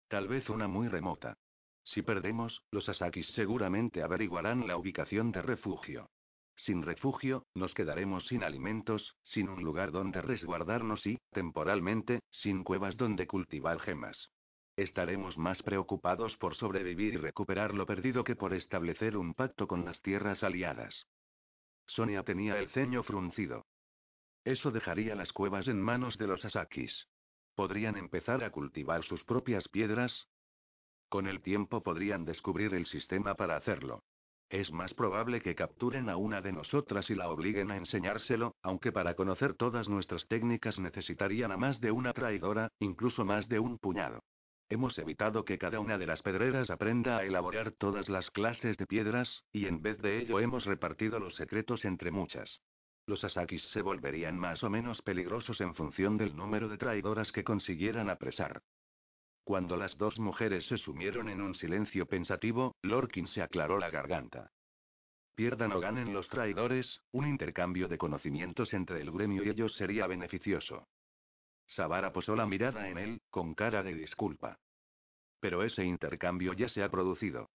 Tal 0.08 0.28
vez 0.28 0.50
una 0.50 0.68
muy 0.68 0.88
remota. 0.88 1.38
Si 1.84 2.02
perdemos, 2.02 2.64
los 2.72 2.88
Asakis 2.88 3.28
seguramente 3.34 4.02
averiguarán 4.02 4.68
la 4.68 4.78
ubicación 4.78 5.32
de 5.32 5.42
refugio. 5.42 6.10
Sin 6.56 6.84
refugio, 6.84 7.46
nos 7.56 7.74
quedaremos 7.74 8.28
sin 8.28 8.44
alimentos, 8.44 9.16
sin 9.24 9.50
un 9.50 9.64
lugar 9.64 9.92
donde 9.92 10.22
resguardarnos 10.22 11.06
y, 11.06 11.18
temporalmente, 11.32 12.20
sin 12.30 12.64
cuevas 12.64 12.96
donde 12.98 13.28
cultivar 13.28 13.80
gemas. 13.80 14.30
Estaremos 14.76 15.38
más 15.38 15.62
preocupados 15.62 16.38
por 16.38 16.56
sobrevivir 16.56 17.14
y 17.14 17.18
recuperar 17.18 17.74
lo 17.74 17.86
perdido 17.86 18.24
que 18.24 18.36
por 18.36 18.54
establecer 18.54 19.18
un 19.18 19.34
pacto 19.34 19.68
con 19.68 19.86
las 19.86 20.02
tierras 20.02 20.44
aliadas. 20.44 21.06
Sonia 21.86 22.24
tenía 22.24 22.58
el 22.58 22.70
ceño 22.70 23.04
fruncido. 23.04 23.66
Eso 24.44 24.72
dejaría 24.72 25.16
las 25.16 25.32
cuevas 25.32 25.68
en 25.68 25.82
manos 25.82 26.18
de 26.18 26.28
los 26.28 26.44
Asakis. 26.44 27.08
¿Podrían 27.56 27.98
empezar 27.98 28.44
a 28.44 28.50
cultivar 28.50 29.04
sus 29.04 29.24
propias 29.24 29.68
piedras? 29.70 30.28
Con 31.08 31.28
el 31.28 31.42
tiempo 31.42 31.84
podrían 31.84 32.26
descubrir 32.26 32.74
el 32.74 32.88
sistema 32.88 33.36
para 33.36 33.56
hacerlo. 33.56 34.02
Es 34.54 34.72
más 34.72 34.94
probable 34.94 35.42
que 35.42 35.56
capturen 35.56 36.10
a 36.10 36.16
una 36.16 36.40
de 36.40 36.52
nosotras 36.52 37.10
y 37.10 37.16
la 37.16 37.28
obliguen 37.28 37.72
a 37.72 37.78
enseñárselo, 37.78 38.56
aunque 38.62 38.92
para 38.92 39.16
conocer 39.16 39.56
todas 39.56 39.90
nuestras 39.90 40.28
técnicas 40.28 40.78
necesitarían 40.78 41.52
a 41.52 41.58
más 41.58 41.82
de 41.82 41.90
una 41.90 42.14
traidora, 42.14 42.70
incluso 42.78 43.26
más 43.26 43.50
de 43.50 43.58
un 43.58 43.80
puñado. 43.80 44.20
Hemos 44.70 44.96
evitado 45.00 45.44
que 45.44 45.58
cada 45.58 45.80
una 45.80 45.98
de 45.98 46.06
las 46.06 46.22
pedreras 46.22 46.70
aprenda 46.70 47.18
a 47.18 47.24
elaborar 47.24 47.72
todas 47.72 48.10
las 48.10 48.30
clases 48.30 48.78
de 48.78 48.86
piedras, 48.86 49.44
y 49.52 49.66
en 49.66 49.82
vez 49.82 50.00
de 50.04 50.20
ello 50.20 50.40
hemos 50.40 50.66
repartido 50.66 51.18
los 51.18 51.34
secretos 51.34 51.84
entre 51.84 52.12
muchas. 52.12 52.62
Los 53.08 53.24
Asakis 53.24 53.64
se 53.72 53.82
volverían 53.82 54.38
más 54.38 54.64
o 54.64 54.70
menos 54.70 55.02
peligrosos 55.02 55.62
en 55.62 55.74
función 55.74 56.16
del 56.16 56.36
número 56.36 56.70
de 56.70 56.78
traidoras 56.78 57.32
que 57.32 57.44
consiguieran 57.44 58.08
apresar. 58.08 58.62
Cuando 59.44 59.76
las 59.76 59.98
dos 59.98 60.20
mujeres 60.20 60.66
se 60.68 60.78
sumieron 60.78 61.28
en 61.28 61.42
un 61.42 61.54
silencio 61.56 62.06
pensativo, 62.06 62.76
Lorkin 62.82 63.28
se 63.28 63.42
aclaró 63.42 63.78
la 63.78 63.90
garganta. 63.90 64.52
Pierdan 65.36 65.74
o 65.74 65.80
ganen 65.80 66.14
los 66.14 66.30
traidores, 66.30 67.02
un 67.12 67.28
intercambio 67.28 67.88
de 67.88 67.98
conocimientos 67.98 68.74
entre 68.74 69.02
el 69.02 69.12
gremio 69.12 69.44
y 69.44 69.50
ellos 69.50 69.76
sería 69.76 70.08
beneficioso. 70.08 70.88
Savara 71.66 72.14
posó 72.14 72.36
la 72.36 72.46
mirada 72.46 72.88
en 72.88 72.98
él, 72.98 73.22
con 73.30 73.54
cara 73.56 73.84
de 73.84 73.96
disculpa. 73.96 74.60
Pero 75.40 75.64
ese 75.64 75.84
intercambio 75.84 76.54
ya 76.54 76.70
se 76.70 76.84
ha 76.84 76.90
producido. 76.90 77.50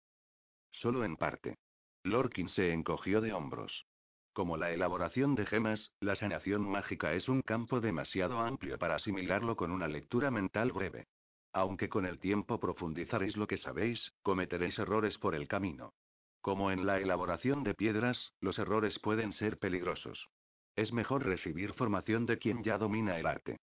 Solo 0.71 1.03
en 1.03 1.17
parte. 1.17 1.57
Lorkin 2.03 2.49
se 2.49 2.71
encogió 2.71 3.21
de 3.21 3.33
hombros. 3.33 3.85
Como 4.33 4.57
la 4.57 4.71
elaboración 4.71 5.35
de 5.35 5.45
gemas, 5.45 5.91
la 5.99 6.15
sanación 6.15 6.67
mágica 6.67 7.13
es 7.13 7.29
un 7.29 7.41
campo 7.41 7.79
demasiado 7.79 8.39
amplio 8.39 8.77
para 8.79 8.95
asimilarlo 8.95 9.55
con 9.55 9.71
una 9.71 9.87
lectura 9.87 10.31
mental 10.31 10.71
breve. 10.71 11.07
Aunque 11.55 11.87
con 11.87 12.05
el 12.05 12.19
tiempo 12.19 12.59
profundizaréis 12.59 13.37
lo 13.37 13.47
que 13.47 13.55
sabéis, 13.55 14.11
cometeréis 14.23 14.77
errores 14.77 15.17
por 15.17 15.35
el 15.35 15.47
camino. 15.47 15.93
Como 16.41 16.69
en 16.69 16.85
la 16.85 16.99
elaboración 16.99 17.63
de 17.63 17.73
piedras, 17.73 18.33
los 18.41 18.59
errores 18.59 18.99
pueden 18.99 19.31
ser 19.31 19.57
peligrosos. 19.57 20.27
Es 20.75 20.91
mejor 20.91 21.25
recibir 21.25 21.71
formación 21.71 22.25
de 22.25 22.39
quien 22.39 22.61
ya 22.61 22.77
domina 22.77 23.17
el 23.17 23.25
arte. 23.25 23.61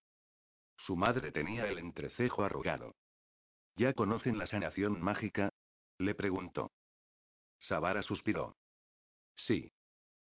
Su 0.78 0.96
madre 0.96 1.32
tenía 1.32 1.68
el 1.68 1.78
entrecejo 1.78 2.42
arrugado. 2.42 2.94
¿Ya 3.76 3.92
conocen 3.92 4.38
la 4.38 4.46
sanación 4.46 4.98
mágica? 5.02 5.50
Le 5.98 6.14
preguntó. 6.14 6.70
Savara 7.58 8.00
suspiró. 8.02 8.56
Sí. 9.34 9.70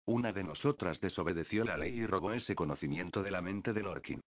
Una 0.04 0.34
de 0.34 0.44
nosotras 0.44 1.00
desobedeció 1.00 1.64
la 1.64 1.78
ley 1.78 2.02
y 2.02 2.06
robó 2.06 2.34
ese 2.34 2.54
conocimiento 2.54 3.24
de 3.24 3.32
la 3.32 3.42
mente 3.42 3.72
de 3.72 3.82
Lorkin. 3.82 4.22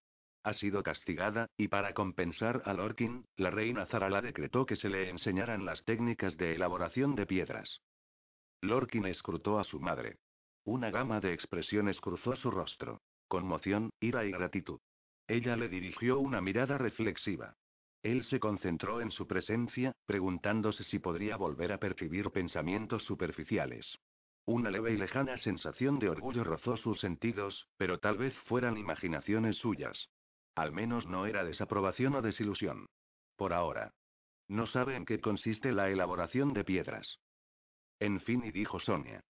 Ha 0.44 0.52
sido 0.52 0.82
castigada, 0.82 1.48
y 1.56 1.68
para 1.68 1.94
compensar 1.94 2.60
a 2.66 2.74
Lorkin, 2.74 3.24
la 3.36 3.50
reina 3.50 3.86
Zarala 3.86 4.20
decretó 4.20 4.66
que 4.66 4.76
se 4.76 4.90
le 4.90 5.08
enseñaran 5.08 5.64
las 5.64 5.82
técnicas 5.84 6.36
de 6.36 6.54
elaboración 6.54 7.14
de 7.14 7.24
piedras. 7.24 7.80
Lorkin 8.60 9.06
escrutó 9.06 9.58
a 9.58 9.64
su 9.64 9.80
madre. 9.80 10.18
Una 10.64 10.90
gama 10.90 11.20
de 11.20 11.32
expresiones 11.32 11.98
cruzó 11.98 12.36
su 12.36 12.50
rostro. 12.50 13.00
Conmoción, 13.26 13.88
ira 14.00 14.26
y 14.26 14.32
gratitud. 14.32 14.80
Ella 15.26 15.56
le 15.56 15.70
dirigió 15.70 16.18
una 16.18 16.42
mirada 16.42 16.76
reflexiva. 16.76 17.56
Él 18.02 18.22
se 18.24 18.38
concentró 18.38 19.00
en 19.00 19.10
su 19.10 19.26
presencia, 19.26 19.92
preguntándose 20.04 20.84
si 20.84 20.98
podría 20.98 21.38
volver 21.38 21.72
a 21.72 21.78
percibir 21.78 22.30
pensamientos 22.30 23.02
superficiales. 23.04 23.98
Una 24.44 24.70
leve 24.70 24.92
y 24.92 24.98
lejana 24.98 25.38
sensación 25.38 25.98
de 25.98 26.10
orgullo 26.10 26.44
rozó 26.44 26.76
sus 26.76 27.00
sentidos, 27.00 27.66
pero 27.78 27.98
tal 27.98 28.18
vez 28.18 28.34
fueran 28.40 28.76
imaginaciones 28.76 29.56
suyas. 29.56 30.10
Al 30.54 30.72
menos 30.72 31.06
no 31.06 31.26
era 31.26 31.44
desaprobación 31.44 32.14
o 32.14 32.22
desilusión. 32.22 32.86
Por 33.36 33.52
ahora. 33.52 33.92
No 34.48 34.66
sabe 34.66 34.96
en 34.96 35.04
qué 35.04 35.20
consiste 35.20 35.72
la 35.72 35.90
elaboración 35.90 36.52
de 36.52 36.64
piedras. 36.64 37.18
En 37.98 38.20
fin, 38.20 38.42
y 38.44 38.50
dijo 38.50 38.78
Sonia. 38.78 39.20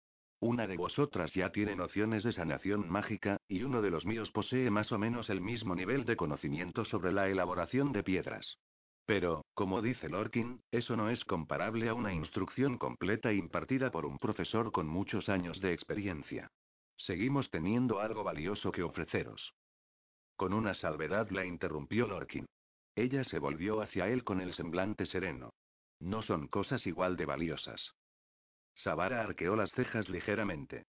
Una 0.40 0.66
de 0.66 0.76
vosotras 0.76 1.32
ya 1.32 1.50
tiene 1.52 1.76
nociones 1.76 2.22
de 2.22 2.32
sanación 2.32 2.88
mágica, 2.90 3.38
y 3.48 3.62
uno 3.62 3.80
de 3.80 3.90
los 3.90 4.04
míos 4.04 4.30
posee 4.30 4.70
más 4.70 4.92
o 4.92 4.98
menos 4.98 5.30
el 5.30 5.40
mismo 5.40 5.74
nivel 5.74 6.04
de 6.04 6.16
conocimiento 6.16 6.84
sobre 6.84 7.12
la 7.12 7.28
elaboración 7.28 7.92
de 7.92 8.02
piedras. 8.02 8.58
Pero, 9.06 9.44
como 9.54 9.80
dice 9.80 10.08
Lorkin, 10.08 10.60
eso 10.70 10.96
no 10.96 11.10
es 11.10 11.24
comparable 11.24 11.88
a 11.88 11.94
una 11.94 12.12
instrucción 12.12 12.78
completa 12.78 13.32
impartida 13.32 13.90
por 13.90 14.04
un 14.04 14.18
profesor 14.18 14.72
con 14.72 14.87
muchos 14.87 15.28
años 15.28 15.60
de 15.60 15.72
experiencia. 15.72 16.48
Seguimos 16.96 17.50
teniendo 17.50 18.00
algo 18.00 18.24
valioso 18.24 18.70
que 18.72 18.82
ofreceros. 18.82 19.54
Con 20.36 20.52
una 20.52 20.74
salvedad 20.74 21.30
la 21.30 21.44
interrumpió 21.44 22.06
Lorkin. 22.06 22.46
Ella 22.96 23.24
se 23.24 23.38
volvió 23.38 23.80
hacia 23.80 24.08
él 24.08 24.24
con 24.24 24.40
el 24.40 24.54
semblante 24.54 25.06
sereno. 25.06 25.50
No 26.00 26.22
son 26.22 26.48
cosas 26.48 26.86
igual 26.86 27.16
de 27.16 27.26
valiosas. 27.26 27.92
Savara 28.74 29.20
arqueó 29.22 29.56
las 29.56 29.72
cejas 29.72 30.08
ligeramente. 30.08 30.84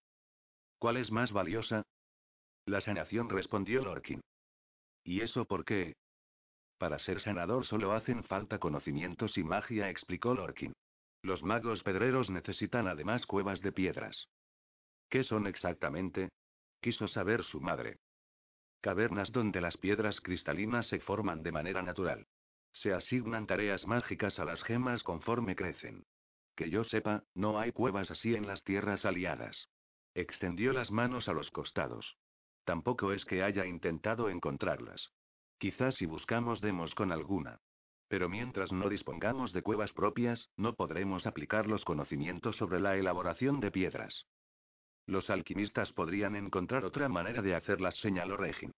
¿Cuál 0.79 0.97
es 0.97 1.11
más 1.11 1.31
valiosa? 1.31 1.83
La 2.65 2.81
sanación 2.81 3.29
respondió 3.29 3.83
Lorkin. 3.83 4.21
¿Y 5.03 5.21
eso 5.21 5.45
por 5.45 5.63
qué? 5.65 5.95
Para 6.77 6.99
ser 6.99 7.21
sanador 7.21 7.65
solo 7.65 7.93
hacen 7.93 8.23
falta 8.23 8.59
conocimientos 8.59 9.37
y 9.37 9.43
magia, 9.43 9.89
explicó 9.89 10.33
Lorkin. 10.33 10.73
Los 11.21 11.43
magos 11.43 11.83
pedreros 11.83 12.29
necesitan 12.29 12.87
además 12.87 13.25
cuevas 13.25 13.61
de 13.61 13.71
piedras. 13.71 14.27
¿Qué 15.09 15.23
son 15.23 15.47
exactamente? 15.47 16.29
Quiso 16.81 17.07
saber 17.07 17.43
su 17.43 17.61
madre. 17.61 17.97
Cavernas 18.85 19.31
donde 19.31 19.61
las 19.61 19.77
piedras 19.77 20.21
cristalinas 20.21 20.85
se 20.85 20.99
forman 20.99 21.41
de 21.41 21.51
manera 21.51 21.81
natural. 21.81 22.27
Se 22.71 22.93
asignan 22.93 23.47
tareas 23.47 23.87
mágicas 23.87 24.37
a 24.37 24.45
las 24.45 24.61
gemas 24.61 25.01
conforme 25.01 25.55
crecen. 25.55 26.05
Que 26.55 26.69
yo 26.69 26.83
sepa, 26.83 27.23
no 27.33 27.59
hay 27.59 27.71
cuevas 27.71 28.11
así 28.11 28.35
en 28.35 28.45
las 28.45 28.63
tierras 28.63 29.03
aliadas. 29.03 29.69
Extendió 30.13 30.71
las 30.71 30.91
manos 30.91 31.27
a 31.27 31.33
los 31.33 31.49
costados. 31.49 32.15
Tampoco 32.63 33.11
es 33.11 33.25
que 33.25 33.41
haya 33.41 33.65
intentado 33.65 34.29
encontrarlas. 34.29 35.11
Quizás 35.57 35.95
si 35.95 36.05
buscamos 36.05 36.61
demos 36.61 36.93
con 36.93 37.11
alguna. 37.11 37.61
Pero 38.07 38.29
mientras 38.29 38.71
no 38.71 38.87
dispongamos 38.87 39.51
de 39.51 39.63
cuevas 39.63 39.93
propias, 39.93 40.51
no 40.57 40.75
podremos 40.75 41.25
aplicar 41.25 41.65
los 41.65 41.83
conocimientos 41.85 42.57
sobre 42.57 42.79
la 42.79 42.95
elaboración 42.97 43.61
de 43.61 43.71
piedras. 43.71 44.27
Los 45.07 45.29
alquimistas 45.29 45.93
podrían 45.93 46.35
encontrar 46.35 46.85
otra 46.85 47.09
manera 47.09 47.41
de 47.41 47.55
hacerlas, 47.55 47.95
señaló 47.97 48.37
Regin. 48.37 48.71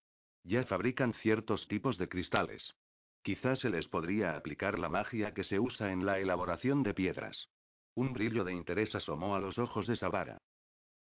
Ya 0.44 0.63
fabrican 0.63 1.13
ciertos 1.13 1.68
tipos 1.68 1.98
de 1.98 2.10
cristales. 2.10 2.74
Quizás 3.22 3.60
se 3.60 3.70
les 3.70 3.88
podría 3.88 4.36
aplicar 4.36 4.80
la 4.80 4.90
magia 4.90 5.34
que 5.34 5.44
se 5.44 5.60
usa 5.60 5.92
en 5.92 6.06
la 6.06 6.20
elaboración 6.20 6.84
de 6.84 6.94
piedras. 6.94 7.50
Un 7.96 8.13
brillo 8.13 8.44
de 8.44 8.54
interés 8.54 8.94
asomó 8.96 9.36
a 9.36 9.40
los 9.40 9.58
ojos 9.58 9.88
de 9.88 9.96
Savara. 9.96 10.38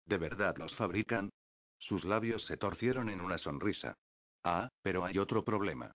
¿De 0.06 0.17
verdad 0.17 0.58
los 0.58 0.76
fabrican? 0.76 1.30
Sus 1.78 2.06
labios 2.06 2.45
se 2.45 2.58
torcieron 2.58 3.10
en 3.10 3.21
una 3.21 3.38
sonrisa. 3.38 3.95
Ah, 4.43 4.69
pero 4.82 5.06
hay 5.06 5.17
otro 5.17 5.43
problema. 5.43 5.91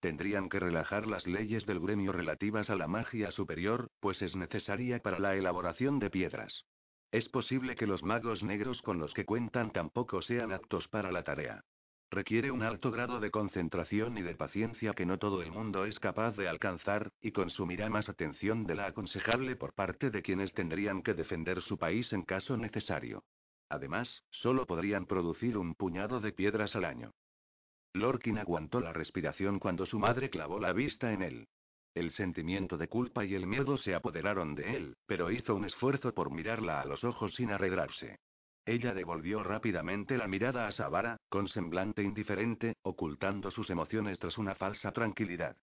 Tendrían 0.00 0.48
que 0.48 0.60
relajar 0.60 1.06
las 1.06 1.26
leyes 1.26 1.66
del 1.66 1.80
gremio 1.80 2.12
relativas 2.12 2.70
a 2.70 2.76
la 2.76 2.86
magia 2.86 3.30
superior, 3.30 3.88
pues 4.00 4.22
es 4.22 4.36
necesaria 4.36 5.00
para 5.00 5.18
la 5.18 5.34
elaboración 5.34 5.98
de 5.98 6.10
piedras. 6.10 6.64
Es 7.10 7.28
posible 7.30 7.74
que 7.74 7.86
los 7.86 8.02
magos 8.02 8.42
negros 8.42 8.82
con 8.82 8.98
los 8.98 9.14
que 9.14 9.24
cuentan 9.24 9.70
tampoco 9.70 10.20
sean 10.20 10.52
aptos 10.52 10.88
para 10.88 11.10
la 11.10 11.24
tarea. 11.24 11.64
Requiere 12.10 12.50
un 12.50 12.62
alto 12.62 12.90
grado 12.90 13.20
de 13.20 13.30
concentración 13.30 14.16
y 14.18 14.22
de 14.22 14.34
paciencia 14.34 14.92
que 14.94 15.06
no 15.06 15.18
todo 15.18 15.42
el 15.42 15.50
mundo 15.50 15.84
es 15.84 15.98
capaz 16.00 16.36
de 16.36 16.48
alcanzar, 16.48 17.10
y 17.20 17.32
consumirá 17.32 17.88
más 17.90 18.08
atención 18.08 18.64
de 18.66 18.74
la 18.74 18.86
aconsejable 18.86 19.56
por 19.56 19.74
parte 19.74 20.10
de 20.10 20.22
quienes 20.22 20.54
tendrían 20.54 21.02
que 21.02 21.14
defender 21.14 21.60
su 21.62 21.78
país 21.78 22.12
en 22.12 22.22
caso 22.22 22.56
necesario. 22.56 23.24
Además, 23.68 24.24
solo 24.30 24.66
podrían 24.66 25.06
producir 25.06 25.58
un 25.58 25.74
puñado 25.74 26.20
de 26.20 26.32
piedras 26.32 26.74
al 26.76 26.84
año. 26.86 27.12
Lorkin 27.92 28.38
aguantó 28.38 28.80
la 28.80 28.92
respiración 28.92 29.58
cuando 29.58 29.84
su 29.84 29.98
madre 29.98 30.30
clavó 30.30 30.58
la 30.58 30.72
vista 30.72 31.12
en 31.12 31.22
él. 31.22 31.48
El 31.98 32.12
sentimiento 32.12 32.78
de 32.78 32.86
culpa 32.86 33.24
y 33.24 33.34
el 33.34 33.48
miedo 33.48 33.76
se 33.76 33.92
apoderaron 33.92 34.54
de 34.54 34.76
él, 34.76 34.96
pero 35.04 35.32
hizo 35.32 35.56
un 35.56 35.64
esfuerzo 35.64 36.14
por 36.14 36.30
mirarla 36.30 36.80
a 36.80 36.84
los 36.84 37.02
ojos 37.02 37.34
sin 37.34 37.50
arredrarse. 37.50 38.20
Ella 38.64 38.94
devolvió 38.94 39.42
rápidamente 39.42 40.16
la 40.16 40.28
mirada 40.28 40.68
a 40.68 40.70
Savara, 40.70 41.16
con 41.28 41.48
semblante 41.48 42.04
indiferente, 42.04 42.76
ocultando 42.82 43.50
sus 43.50 43.68
emociones 43.70 44.20
tras 44.20 44.38
una 44.38 44.54
falsa 44.54 44.92
tranquilidad. 44.92 45.56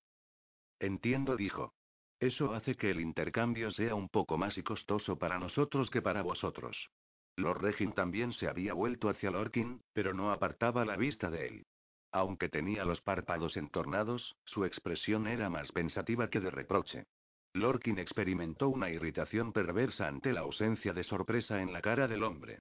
Entiendo, 0.77 1.37
dijo. 1.37 1.71
Eso 2.19 2.53
hace 2.53 2.75
que 2.75 2.91
el 2.91 2.99
intercambio 2.99 3.71
sea 3.71 3.95
un 3.95 4.09
poco 4.09 4.37
más 4.37 4.57
y 4.57 4.63
costoso 4.63 5.17
para 5.17 5.39
nosotros 5.39 5.89
que 5.89 6.01
para 6.01 6.21
vosotros. 6.21 6.89
Lord 7.37 7.61
Regin 7.61 7.93
también 7.93 8.33
se 8.33 8.49
había 8.49 8.73
vuelto 8.73 9.07
hacia 9.07 9.31
Lorkin, 9.31 9.79
pero 9.93 10.13
no 10.13 10.33
apartaba 10.33 10.83
la 10.83 10.97
vista 10.97 11.29
de 11.29 11.47
él. 11.47 11.65
Aunque 12.11 12.49
tenía 12.49 12.85
los 12.85 13.01
párpados 13.01 13.57
entornados, 13.57 14.35
su 14.45 14.65
expresión 14.65 15.27
era 15.27 15.49
más 15.49 15.71
pensativa 15.71 16.29
que 16.29 16.39
de 16.39 16.51
reproche. 16.51 17.05
Lorkin 17.53 17.99
experimentó 17.99 18.69
una 18.69 18.89
irritación 18.89 19.53
perversa 19.53 20.07
ante 20.07 20.33
la 20.33 20.41
ausencia 20.41 20.93
de 20.93 21.03
sorpresa 21.03 21.61
en 21.61 21.71
la 21.71 21.81
cara 21.81 22.07
del 22.07 22.23
hombre. 22.23 22.59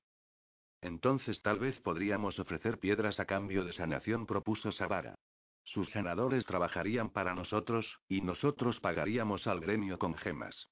Entonces 0.80 1.40
tal 1.42 1.58
vez 1.58 1.80
podríamos 1.80 2.38
ofrecer 2.38 2.78
piedras 2.78 3.18
a 3.18 3.24
cambio 3.24 3.64
de 3.64 3.72
sanación, 3.72 4.26
propuso 4.26 4.70
Savara. 4.70 5.16
Sus 5.64 5.90
sanadores 5.90 6.44
trabajarían 6.44 7.10
para 7.10 7.34
nosotros, 7.34 7.98
y 8.06 8.20
nosotros 8.20 8.80
pagaríamos 8.80 9.46
al 9.46 9.60
gremio 9.60 9.98
con 9.98 10.14
gemas. 10.14 10.68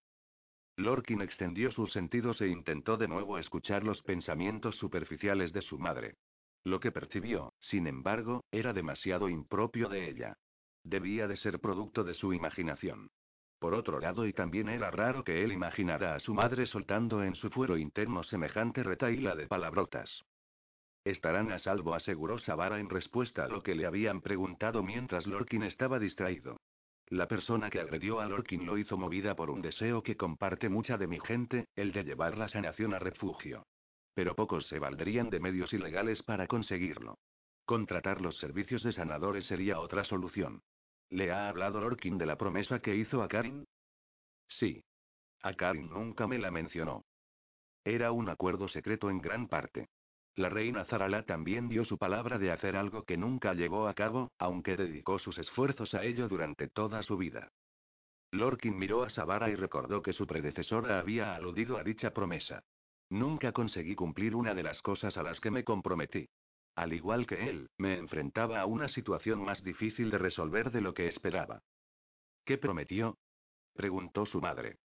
Lorkin 0.77 1.23
extendió 1.23 1.71
sus 1.71 1.93
sentidos 1.93 2.41
e 2.41 2.49
intentó 2.49 2.97
de 2.97 3.09
nuevo 3.09 3.39
escuchar 3.39 3.85
los 3.85 4.03
pensamientos 4.03 4.77
superficiales 4.77 5.53
de 5.53 5.63
su 5.63 5.79
madre. 5.79 6.17
Lo 6.65 6.81
que 6.81 6.93
percibió, 6.93 7.55
sin 7.59 7.87
embargo, 7.87 8.45
era 8.53 8.73
demasiado 8.73 9.29
impropio 9.29 9.89
de 9.89 10.09
ella. 10.09 10.37
Debía 10.85 11.27
de 11.27 11.37
ser 11.37 11.61
producto 11.61 12.05
de 12.05 12.15
su 12.15 12.33
imaginación. 12.33 13.11
Por 13.59 13.75
otro 13.75 14.01
lado, 14.01 14.27
y 14.27 14.33
también 14.33 14.69
era 14.69 14.91
raro 14.91 15.23
que 15.23 15.45
él 15.45 15.53
imaginara 15.53 16.15
a 16.15 16.21
su 16.21 16.35
madre 16.35 16.67
soltando 16.67 17.23
en 17.23 17.37
su 17.37 17.51
fuero 17.51 17.77
interno 17.77 18.23
semejante 18.25 18.83
retaíla 18.83 19.37
de 19.37 19.47
palabrotas. 19.47 20.25
Estarán 21.05 21.51
a 21.51 21.59
salvo, 21.59 21.95
aseguró 21.95 22.39
Savara 22.39 22.79
en 22.79 22.89
respuesta 22.89 23.45
a 23.45 23.49
lo 23.49 23.63
que 23.63 23.75
le 23.75 23.87
habían 23.87 24.21
preguntado 24.21 24.83
mientras 24.83 25.27
Lorkin 25.27 25.65
estaba 25.65 25.99
distraído. 25.99 26.61
La 27.09 27.27
persona 27.27 27.71
que 27.71 27.81
agredió 27.81 28.21
a 28.21 28.27
Lorkin 28.27 28.65
lo 28.65 28.79
hizo 28.79 28.97
movida 28.97 29.35
por 29.35 29.51
un 29.51 29.63
deseo 29.63 30.03
que 30.03 30.17
comparte 30.17 30.69
mucha 30.69 30.97
de 30.97 31.09
mi 31.09 31.19
gente, 31.21 31.67
el 31.75 31.93
de 31.93 32.05
llevar 32.05 32.39
la 32.39 32.49
sanación 32.49 32.95
a 32.95 32.99
refugio. 32.99 33.65
Pero 34.15 34.35
pocos 34.35 34.67
se 34.67 34.79
valdrían 34.79 35.31
de 35.31 35.41
medios 35.41 35.73
ilegales 35.73 36.23
para 36.23 36.47
conseguirlo. 36.47 37.19
Contratar 37.65 38.21
los 38.21 38.39
servicios 38.39 38.83
de 38.83 38.93
sanadores 38.93 39.47
sería 39.47 39.81
otra 39.81 40.05
solución. 40.05 40.63
¿Le 41.09 41.31
ha 41.31 41.49
hablado 41.49 41.81
Lorkin 41.81 42.19
de 42.19 42.27
la 42.27 42.37
promesa 42.37 42.81
que 42.81 42.97
hizo 42.97 43.23
a 43.23 43.29
Karin? 43.29 43.67
Sí. 44.49 44.85
A 45.43 45.55
Karin 45.55 45.89
nunca 45.91 46.27
me 46.27 46.39
la 46.39 46.51
mencionó. 46.51 47.05
Era 47.85 48.13
un 48.13 48.29
acuerdo 48.29 48.69
secreto 48.69 49.11
en 49.11 49.21
gran 49.21 49.49
parte. 49.49 49.89
La 50.35 50.49
reina 50.49 50.85
Zarala 50.85 51.25
también 51.25 51.69
dio 51.69 51.85
su 51.85 51.99
palabra 51.99 52.39
de 52.39 52.51
hacer 52.51 52.77
algo 52.77 53.05
que 53.05 53.19
nunca 53.19 53.53
llevó 53.53 53.89
a 53.89 53.95
cabo, 53.95 54.33
aunque 54.39 54.77
dedicó 54.77 55.19
sus 55.19 55.37
esfuerzos 55.39 55.95
a 55.95 56.05
ello 56.05 56.29
durante 56.29 56.69
toda 56.69 57.03
su 57.03 57.19
vida. 57.19 57.53
Lorkin 58.31 58.79
miró 58.79 59.03
a 59.03 59.11
Savara 59.11 59.51
y 59.51 59.57
recordó 59.57 60.01
que 60.01 60.15
su 60.15 60.27
predecesora 60.27 60.99
había 60.99 61.35
aludido 61.35 61.77
a 61.77 61.85
dicha 61.85 62.15
promesa. 62.15 62.65
Nunca 63.13 63.53
conseguí 63.53 63.95
cumplir 63.95 64.35
una 64.35 64.55
de 64.55 64.63
las 64.63 64.81
cosas 64.81 65.19
a 65.19 65.23
las 65.23 65.39
que 65.39 65.51
me 65.51 65.65
comprometí. 65.65 66.31
Al 66.75 66.95
igual 66.95 67.27
que 67.27 67.51
él, 67.51 67.69
me 67.77 67.99
enfrentaba 67.99 68.59
a 68.59 68.65
una 68.65 68.89
situación 68.89 69.45
más 69.45 69.63
difícil 69.63 70.11
de 70.11 70.17
resolver 70.17 70.71
de 70.71 70.81
lo 70.81 70.95
que 70.95 71.09
esperaba. 71.09 71.61
¿Qué 72.47 72.57
prometió? 72.57 73.19
preguntó 73.75 74.25
su 74.25 74.41
madre. 74.41 74.79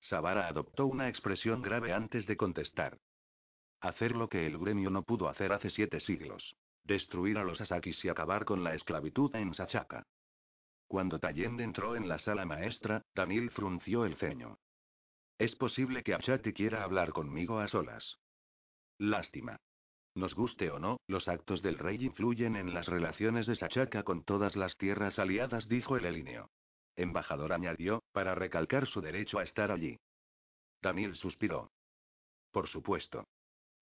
Savara 0.00 0.48
adoptó 0.48 0.86
una 0.86 1.08
expresión 1.08 1.62
grave 1.62 1.92
antes 1.92 2.26
de 2.26 2.36
contestar. 2.36 2.98
Hacer 3.80 4.16
lo 4.16 4.28
que 4.28 4.48
el 4.48 4.58
gremio 4.58 4.90
no 4.90 5.04
pudo 5.04 5.28
hacer 5.28 5.52
hace 5.52 5.70
siete 5.70 6.00
siglos. 6.00 6.56
Destruir 6.82 7.38
a 7.38 7.44
los 7.44 7.60
Asakis 7.60 8.04
y 8.04 8.08
acabar 8.08 8.44
con 8.44 8.64
la 8.64 8.74
esclavitud 8.74 9.32
en 9.36 9.54
Sachaka. 9.54 10.02
Cuando 10.88 11.20
Tallend 11.20 11.60
entró 11.60 11.94
en 11.94 12.08
la 12.08 12.18
sala 12.18 12.46
maestra, 12.46 13.04
Daniel 13.14 13.48
frunció 13.50 14.04
el 14.06 14.16
ceño. 14.16 14.58
Es 15.38 15.56
posible 15.56 16.02
que 16.02 16.14
Achati 16.14 16.52
quiera 16.52 16.84
hablar 16.84 17.12
conmigo 17.12 17.58
a 17.58 17.68
solas. 17.68 18.18
Lástima. 18.98 19.58
Nos 20.14 20.34
guste 20.34 20.70
o 20.70 20.78
no, 20.78 20.98
los 21.08 21.26
actos 21.26 21.60
del 21.60 21.76
rey 21.76 22.04
influyen 22.04 22.54
en 22.54 22.72
las 22.72 22.86
relaciones 22.86 23.46
de 23.46 23.56
Sachaka 23.56 24.04
con 24.04 24.22
todas 24.22 24.54
las 24.54 24.76
tierras 24.76 25.18
aliadas, 25.18 25.68
dijo 25.68 25.96
el 25.96 26.04
elineo. 26.04 26.50
Embajador 26.94 27.52
añadió, 27.52 28.04
para 28.12 28.36
recalcar 28.36 28.86
su 28.86 29.00
derecho 29.00 29.40
a 29.40 29.42
estar 29.42 29.72
allí. 29.72 29.98
Daniel 30.80 31.16
suspiró. 31.16 31.72
Por 32.52 32.68
supuesto. 32.68 33.26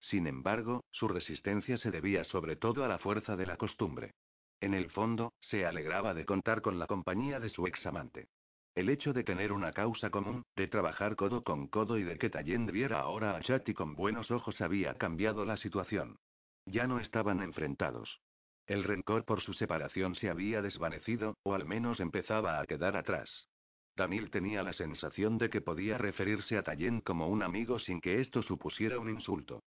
Sin 0.01 0.27
embargo, 0.27 0.85
su 0.91 1.07
resistencia 1.07 1.77
se 1.77 1.91
debía 1.91 2.25
sobre 2.25 2.57
todo 2.57 2.83
a 2.85 2.89
la 2.89 2.99
fuerza 2.99 3.37
de 3.37 3.47
la 3.47 3.59
costumbre. 3.59 4.15
En 4.61 4.73
el 4.73 4.89
fondo, 4.91 5.35
se 5.41 5.67
alegraba 5.67 6.15
de 6.15 6.25
contar 6.25 6.63
con 6.63 6.79
la 6.79 6.87
compañía 6.87 7.41
de 7.41 7.51
su 7.51 7.67
ex 7.67 7.85
amante. 7.85 8.29
El 8.75 8.89
hecho 8.89 9.13
de 9.13 9.23
tener 9.23 9.53
una 9.53 9.73
causa 9.73 10.09
común, 10.09 10.45
de 10.57 10.67
trabajar 10.67 11.15
codo 11.15 11.45
con 11.45 11.67
codo 11.67 11.99
y 11.99 12.05
de 12.05 12.17
que 12.17 12.31
Tallend 12.31 12.71
viera 12.71 13.01
ahora 13.01 13.37
a 13.37 13.41
Chati 13.43 13.75
con 13.75 13.95
buenos 13.95 14.31
ojos 14.31 14.63
había 14.63 14.95
cambiado 14.95 15.45
la 15.45 15.59
situación. 15.59 16.19
Ya 16.65 16.87
no 16.87 16.99
estaban 16.99 17.43
enfrentados. 17.43 18.21
El 18.67 18.85
rencor 18.85 19.27
por 19.27 19.43
su 19.43 19.53
separación 19.53 20.15
se 20.15 20.31
había 20.31 20.63
desvanecido, 20.63 21.37
o 21.43 21.55
al 21.55 21.67
menos 21.67 22.01
empezaba 22.01 22.61
a 22.61 22.67
quedar 22.67 22.97
atrás. 22.97 23.49
Daniel 23.95 24.31
tenía 24.31 24.63
la 24.63 24.73
sensación 24.73 25.37
de 25.37 25.51
que 25.51 25.61
podía 25.61 25.99
referirse 25.99 26.57
a 26.57 26.63
Tallend 26.63 27.03
como 27.03 27.29
un 27.29 27.43
amigo 27.43 27.79
sin 27.79 28.01
que 28.01 28.21
esto 28.21 28.41
supusiera 28.41 28.99
un 28.99 29.11
insulto. 29.11 29.63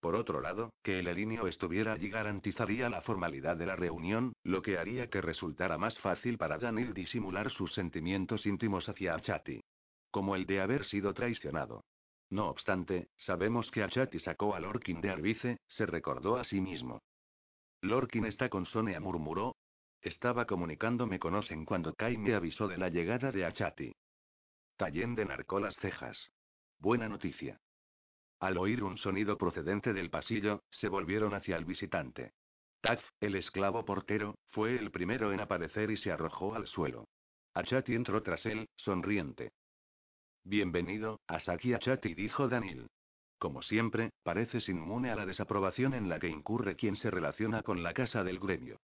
Por 0.00 0.14
otro 0.14 0.40
lado, 0.40 0.72
que 0.82 1.00
el 1.00 1.08
elineo 1.08 1.48
estuviera 1.48 1.92
allí 1.94 2.08
garantizaría 2.08 2.88
la 2.88 3.02
formalidad 3.02 3.56
de 3.56 3.66
la 3.66 3.74
reunión, 3.74 4.32
lo 4.44 4.62
que 4.62 4.78
haría 4.78 5.08
que 5.10 5.20
resultara 5.20 5.76
más 5.76 5.98
fácil 5.98 6.38
para 6.38 6.58
Daniel 6.58 6.94
disimular 6.94 7.50
sus 7.50 7.74
sentimientos 7.74 8.46
íntimos 8.46 8.88
hacia 8.88 9.14
Achati. 9.14 9.60
Como 10.10 10.36
el 10.36 10.46
de 10.46 10.60
haber 10.60 10.84
sido 10.84 11.12
traicionado. 11.14 11.84
No 12.30 12.48
obstante, 12.48 13.08
sabemos 13.16 13.70
que 13.70 13.82
Achati 13.82 14.20
sacó 14.20 14.54
a 14.54 14.60
Lorkin 14.60 15.00
de 15.00 15.10
Arbice, 15.10 15.58
se 15.66 15.86
recordó 15.86 16.36
a 16.36 16.44
sí 16.44 16.60
mismo. 16.60 17.00
Lorkin 17.82 18.24
está 18.26 18.48
con 18.48 18.66
Sonia, 18.66 19.00
murmuró. 19.00 19.56
Estaba 20.00 20.46
comunicándome 20.46 21.18
con 21.18 21.34
Osen 21.34 21.64
cuando 21.64 21.94
Kai 21.94 22.16
me 22.16 22.34
avisó 22.34 22.68
de 22.68 22.78
la 22.78 22.88
llegada 22.88 23.32
de 23.32 23.44
Achati. 23.44 23.92
Tallende 24.76 25.24
narcó 25.24 25.58
las 25.58 25.74
cejas. 25.76 26.30
Buena 26.78 27.08
noticia. 27.08 27.58
Al 28.40 28.56
oír 28.56 28.84
un 28.84 28.98
sonido 28.98 29.36
procedente 29.36 29.92
del 29.92 30.10
pasillo, 30.10 30.62
se 30.70 30.88
volvieron 30.88 31.34
hacia 31.34 31.56
el 31.56 31.64
visitante. 31.64 32.32
Taz, 32.80 33.02
el 33.20 33.34
esclavo 33.34 33.84
portero, 33.84 34.36
fue 34.50 34.76
el 34.76 34.92
primero 34.92 35.32
en 35.32 35.40
aparecer 35.40 35.90
y 35.90 35.96
se 35.96 36.12
arrojó 36.12 36.54
al 36.54 36.68
suelo. 36.68 37.08
Achati 37.54 37.94
entró 37.94 38.22
tras 38.22 38.46
él, 38.46 38.68
sonriente. 38.76 39.50
Bienvenido, 40.44 41.20
Asaki 41.26 41.74
Achati, 41.74 42.14
dijo 42.14 42.48
Daniel. 42.48 42.88
Como 43.38 43.62
siempre, 43.62 44.10
pareces 44.22 44.68
inmune 44.68 45.10
a 45.10 45.16
la 45.16 45.26
desaprobación 45.26 45.94
en 45.94 46.08
la 46.08 46.20
que 46.20 46.28
incurre 46.28 46.76
quien 46.76 46.94
se 46.94 47.10
relaciona 47.10 47.62
con 47.62 47.82
la 47.82 47.92
casa 47.92 48.22
del 48.22 48.38
gremio. 48.38 48.78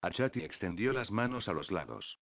Achati 0.00 0.40
extendió 0.40 0.94
las 0.94 1.10
manos 1.10 1.48
a 1.48 1.52
los 1.52 1.70
lados. 1.70 2.18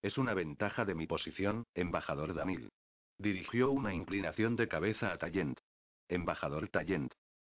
Es 0.00 0.16
una 0.16 0.32
ventaja 0.32 0.86
de 0.86 0.94
mi 0.94 1.06
posición, 1.06 1.64
embajador 1.74 2.34
Daniel. 2.34 2.70
Dirigió 3.18 3.70
una 3.70 3.94
inclinación 3.94 4.56
de 4.56 4.68
cabeza 4.68 5.12
a 5.12 5.18
Tallent. 5.18 5.58
Embajador 6.08 6.68
Tallent. 6.68 7.12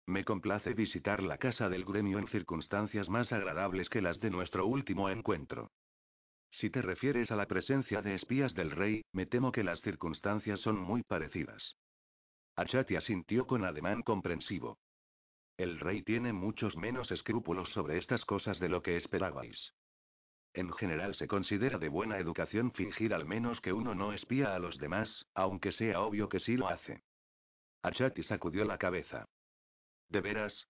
Me 0.06 0.24
complace 0.24 0.72
visitar 0.72 1.22
la 1.22 1.36
casa 1.36 1.68
del 1.68 1.84
gremio 1.84 2.18
en 2.18 2.28
circunstancias 2.28 3.10
más 3.10 3.32
agradables 3.32 3.90
que 3.90 4.00
las 4.00 4.20
de 4.20 4.30
nuestro 4.30 4.66
último 4.66 5.10
encuentro. 5.10 5.70
Si 6.50 6.70
te 6.70 6.80
refieres 6.80 7.30
a 7.30 7.36
la 7.36 7.46
presencia 7.46 8.00
de 8.00 8.14
espías 8.14 8.54
del 8.54 8.70
rey, 8.70 9.04
me 9.12 9.26
temo 9.26 9.52
que 9.52 9.64
las 9.64 9.82
circunstancias 9.82 10.60
son 10.60 10.78
muy 10.78 11.02
parecidas. 11.02 11.76
Achati 12.56 12.96
asintió 12.96 13.46
con 13.46 13.64
ademán 13.64 14.02
comprensivo. 14.02 14.78
El 15.58 15.78
rey 15.78 16.02
tiene 16.02 16.32
muchos 16.32 16.76
menos 16.76 17.10
escrúpulos 17.10 17.68
sobre 17.70 17.98
estas 17.98 18.24
cosas 18.24 18.58
de 18.60 18.70
lo 18.70 18.82
que 18.82 18.96
esperabais. 18.96 19.74
En 20.54 20.72
general 20.72 21.14
se 21.14 21.28
considera 21.28 21.78
de 21.78 21.88
buena 21.88 22.18
educación 22.18 22.72
fingir 22.72 23.12
al 23.12 23.26
menos 23.26 23.60
que 23.60 23.74
uno 23.74 23.94
no 23.94 24.14
espía 24.14 24.54
a 24.54 24.58
los 24.58 24.78
demás, 24.78 25.26
aunque 25.34 25.72
sea 25.72 26.00
obvio 26.00 26.28
que 26.28 26.40
sí 26.40 26.56
lo 26.56 26.68
hace. 26.68 27.02
Achati 27.82 28.22
sacudió 28.22 28.64
la 28.64 28.78
cabeza. 28.78 29.26
¿De 30.08 30.20
veras? 30.20 30.66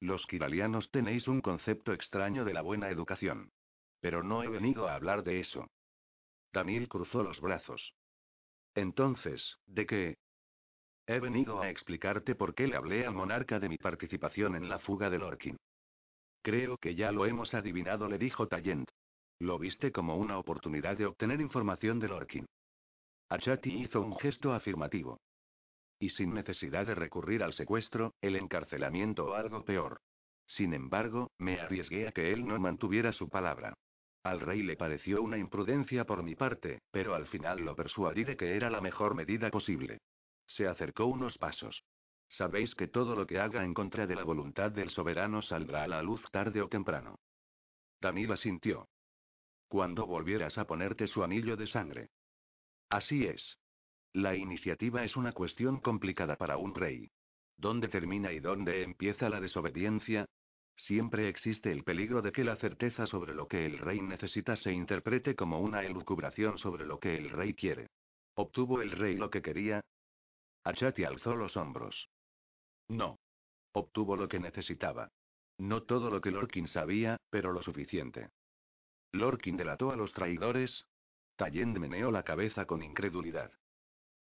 Los 0.00 0.26
kiralianos 0.26 0.90
tenéis 0.90 1.26
un 1.28 1.40
concepto 1.40 1.92
extraño 1.92 2.44
de 2.44 2.54
la 2.54 2.62
buena 2.62 2.90
educación. 2.90 3.50
Pero 4.00 4.22
no 4.22 4.42
he 4.42 4.48
venido 4.48 4.88
a 4.88 4.94
hablar 4.94 5.22
de 5.22 5.40
eso. 5.40 5.68
Daniel 6.52 6.88
cruzó 6.88 7.22
los 7.22 7.40
brazos. 7.40 7.94
Entonces, 8.74 9.58
¿de 9.66 9.86
qué? 9.86 10.16
He 11.06 11.20
venido 11.20 11.60
a 11.60 11.70
explicarte 11.70 12.34
por 12.34 12.54
qué 12.54 12.66
le 12.66 12.76
hablé 12.76 13.06
al 13.06 13.14
monarca 13.14 13.60
de 13.60 13.68
mi 13.68 13.78
participación 13.78 14.56
en 14.56 14.68
la 14.68 14.78
fuga 14.78 15.08
de 15.08 15.18
Lorkin. 15.18 15.56
Creo 16.42 16.76
que 16.78 16.94
ya 16.94 17.12
lo 17.12 17.26
hemos 17.26 17.54
adivinado, 17.54 18.08
le 18.08 18.18
dijo 18.18 18.48
Tallent. 18.48 18.88
Lo 19.38 19.58
viste 19.58 19.92
como 19.92 20.16
una 20.16 20.38
oportunidad 20.38 20.96
de 20.96 21.06
obtener 21.06 21.40
información 21.40 21.98
de 22.00 22.08
Lorkin. 22.08 22.46
Achati 23.28 23.82
hizo 23.82 24.00
un 24.00 24.16
gesto 24.16 24.52
afirmativo. 24.52 25.18
Y 25.98 26.10
sin 26.10 26.34
necesidad 26.34 26.86
de 26.86 26.94
recurrir 26.94 27.42
al 27.42 27.54
secuestro, 27.54 28.14
el 28.20 28.36
encarcelamiento 28.36 29.26
o 29.26 29.34
algo 29.34 29.64
peor. 29.64 30.00
Sin 30.46 30.74
embargo, 30.74 31.32
me 31.38 31.58
arriesgué 31.60 32.06
a 32.06 32.12
que 32.12 32.32
él 32.32 32.46
no 32.46 32.58
mantuviera 32.58 33.12
su 33.12 33.28
palabra. 33.28 33.74
Al 34.22 34.40
rey 34.40 34.62
le 34.62 34.76
pareció 34.76 35.22
una 35.22 35.38
imprudencia 35.38 36.04
por 36.04 36.22
mi 36.22 36.34
parte, 36.34 36.82
pero 36.90 37.14
al 37.14 37.26
final 37.26 37.60
lo 37.60 37.76
persuadí 37.76 38.24
de 38.24 38.36
que 38.36 38.56
era 38.56 38.70
la 38.70 38.80
mejor 38.80 39.14
medida 39.14 39.50
posible. 39.50 40.00
Se 40.46 40.66
acercó 40.66 41.06
unos 41.06 41.38
pasos. 41.38 41.84
Sabéis 42.28 42.74
que 42.74 42.88
todo 42.88 43.14
lo 43.14 43.26
que 43.26 43.38
haga 43.38 43.64
en 43.64 43.72
contra 43.72 44.06
de 44.06 44.16
la 44.16 44.24
voluntad 44.24 44.72
del 44.72 44.90
soberano 44.90 45.42
saldrá 45.42 45.84
a 45.84 45.88
la 45.88 46.02
luz 46.02 46.22
tarde 46.30 46.60
o 46.60 46.68
temprano. 46.68 47.20
Danila 48.00 48.36
sintió. 48.36 48.88
Cuando 49.68 50.06
volvieras 50.06 50.58
a 50.58 50.66
ponerte 50.66 51.06
su 51.06 51.22
anillo 51.22 51.56
de 51.56 51.66
sangre. 51.66 52.10
Así 52.88 53.26
es. 53.26 53.58
La 54.16 54.34
iniciativa 54.34 55.04
es 55.04 55.14
una 55.14 55.32
cuestión 55.32 55.78
complicada 55.78 56.36
para 56.36 56.56
un 56.56 56.74
rey. 56.74 57.10
¿Dónde 57.58 57.88
termina 57.88 58.32
y 58.32 58.40
dónde 58.40 58.82
empieza 58.82 59.28
la 59.28 59.42
desobediencia? 59.42 60.24
Siempre 60.74 61.28
existe 61.28 61.70
el 61.70 61.84
peligro 61.84 62.22
de 62.22 62.32
que 62.32 62.42
la 62.42 62.56
certeza 62.56 63.06
sobre 63.06 63.34
lo 63.34 63.46
que 63.46 63.66
el 63.66 63.76
rey 63.76 64.00
necesita 64.00 64.56
se 64.56 64.72
interprete 64.72 65.36
como 65.36 65.60
una 65.60 65.82
elucubración 65.82 66.56
sobre 66.56 66.86
lo 66.86 66.98
que 66.98 67.14
el 67.14 67.28
rey 67.28 67.52
quiere. 67.52 67.88
¿Obtuvo 68.36 68.80
el 68.80 68.92
rey 68.92 69.16
lo 69.16 69.28
que 69.28 69.42
quería? 69.42 69.82
Achati 70.64 71.04
alzó 71.04 71.36
los 71.36 71.54
hombros. 71.58 72.08
No. 72.88 73.18
Obtuvo 73.72 74.16
lo 74.16 74.28
que 74.28 74.40
necesitaba. 74.40 75.10
No 75.58 75.82
todo 75.82 76.08
lo 76.08 76.22
que 76.22 76.30
Lorkin 76.30 76.68
sabía, 76.68 77.18
pero 77.28 77.52
lo 77.52 77.60
suficiente. 77.60 78.30
¿Lorkin 79.12 79.58
delató 79.58 79.90
a 79.90 79.96
los 79.96 80.14
traidores? 80.14 80.86
Tallend 81.36 81.76
meneó 81.76 82.10
la 82.10 82.22
cabeza 82.22 82.64
con 82.64 82.82
incredulidad. 82.82 83.52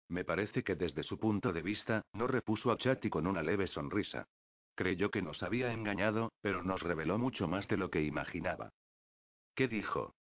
Me 0.08 0.24
parece 0.24 0.62
que 0.62 0.76
desde 0.76 1.02
su 1.02 1.18
punto 1.18 1.52
de 1.52 1.62
vista, 1.62 2.02
no 2.12 2.26
repuso 2.26 2.70
a 2.70 2.76
Chati 2.76 3.10
con 3.10 3.26
una 3.26 3.42
leve 3.42 3.66
sonrisa. 3.66 4.26
Creyó 4.74 5.10
que 5.10 5.22
nos 5.22 5.42
había 5.42 5.72
engañado, 5.72 6.32
pero 6.40 6.62
nos 6.62 6.82
reveló 6.82 7.18
mucho 7.18 7.48
más 7.48 7.66
de 7.68 7.76
lo 7.76 7.90
que 7.90 8.02
imaginaba. 8.02 8.70
¿Qué 9.54 9.68
dijo? 9.68 10.14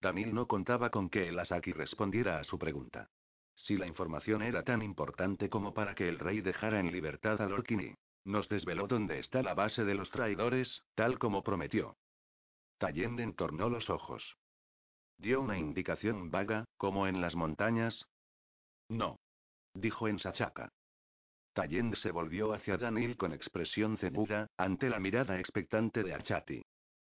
Damil 0.00 0.32
no 0.34 0.46
contaba 0.46 0.90
con 0.90 1.10
que 1.10 1.28
el 1.28 1.38
Asaki 1.38 1.72
respondiera 1.72 2.38
a 2.38 2.44
su 2.44 2.58
pregunta. 2.58 3.10
Si 3.56 3.76
la 3.76 3.86
información 3.86 4.42
era 4.42 4.62
tan 4.62 4.82
importante 4.82 5.48
como 5.48 5.74
para 5.74 5.94
que 5.94 6.08
el 6.08 6.18
rey 6.18 6.40
dejara 6.40 6.78
en 6.78 6.92
libertad 6.92 7.40
a 7.40 7.48
Lorkini, 7.48 7.94
nos 8.24 8.48
desveló 8.48 8.86
dónde 8.86 9.18
está 9.18 9.42
la 9.42 9.54
base 9.54 9.84
de 9.84 9.94
los 9.94 10.10
traidores, 10.10 10.82
tal 10.94 11.18
como 11.18 11.42
prometió. 11.42 11.96
Tallende 12.78 13.22
entornó 13.22 13.70
los 13.70 13.88
ojos. 13.88 14.36
Dio 15.18 15.40
una 15.40 15.58
indicación 15.58 16.30
vaga, 16.30 16.66
como 16.76 17.06
en 17.06 17.20
las 17.20 17.34
montañas. 17.34 18.06
No. 18.88 19.18
Dijo 19.76 20.08
en 20.08 20.18
Sachaka. 20.18 20.70
Tallende 21.52 21.96
se 21.96 22.10
volvió 22.10 22.52
hacia 22.52 22.78
Danil 22.78 23.16
con 23.16 23.32
expresión 23.32 23.98
ceguda, 23.98 24.46
ante 24.56 24.88
la 24.88 24.98
mirada 24.98 25.38
expectante 25.38 26.02
de 26.02 26.14
Achati. 26.14 26.62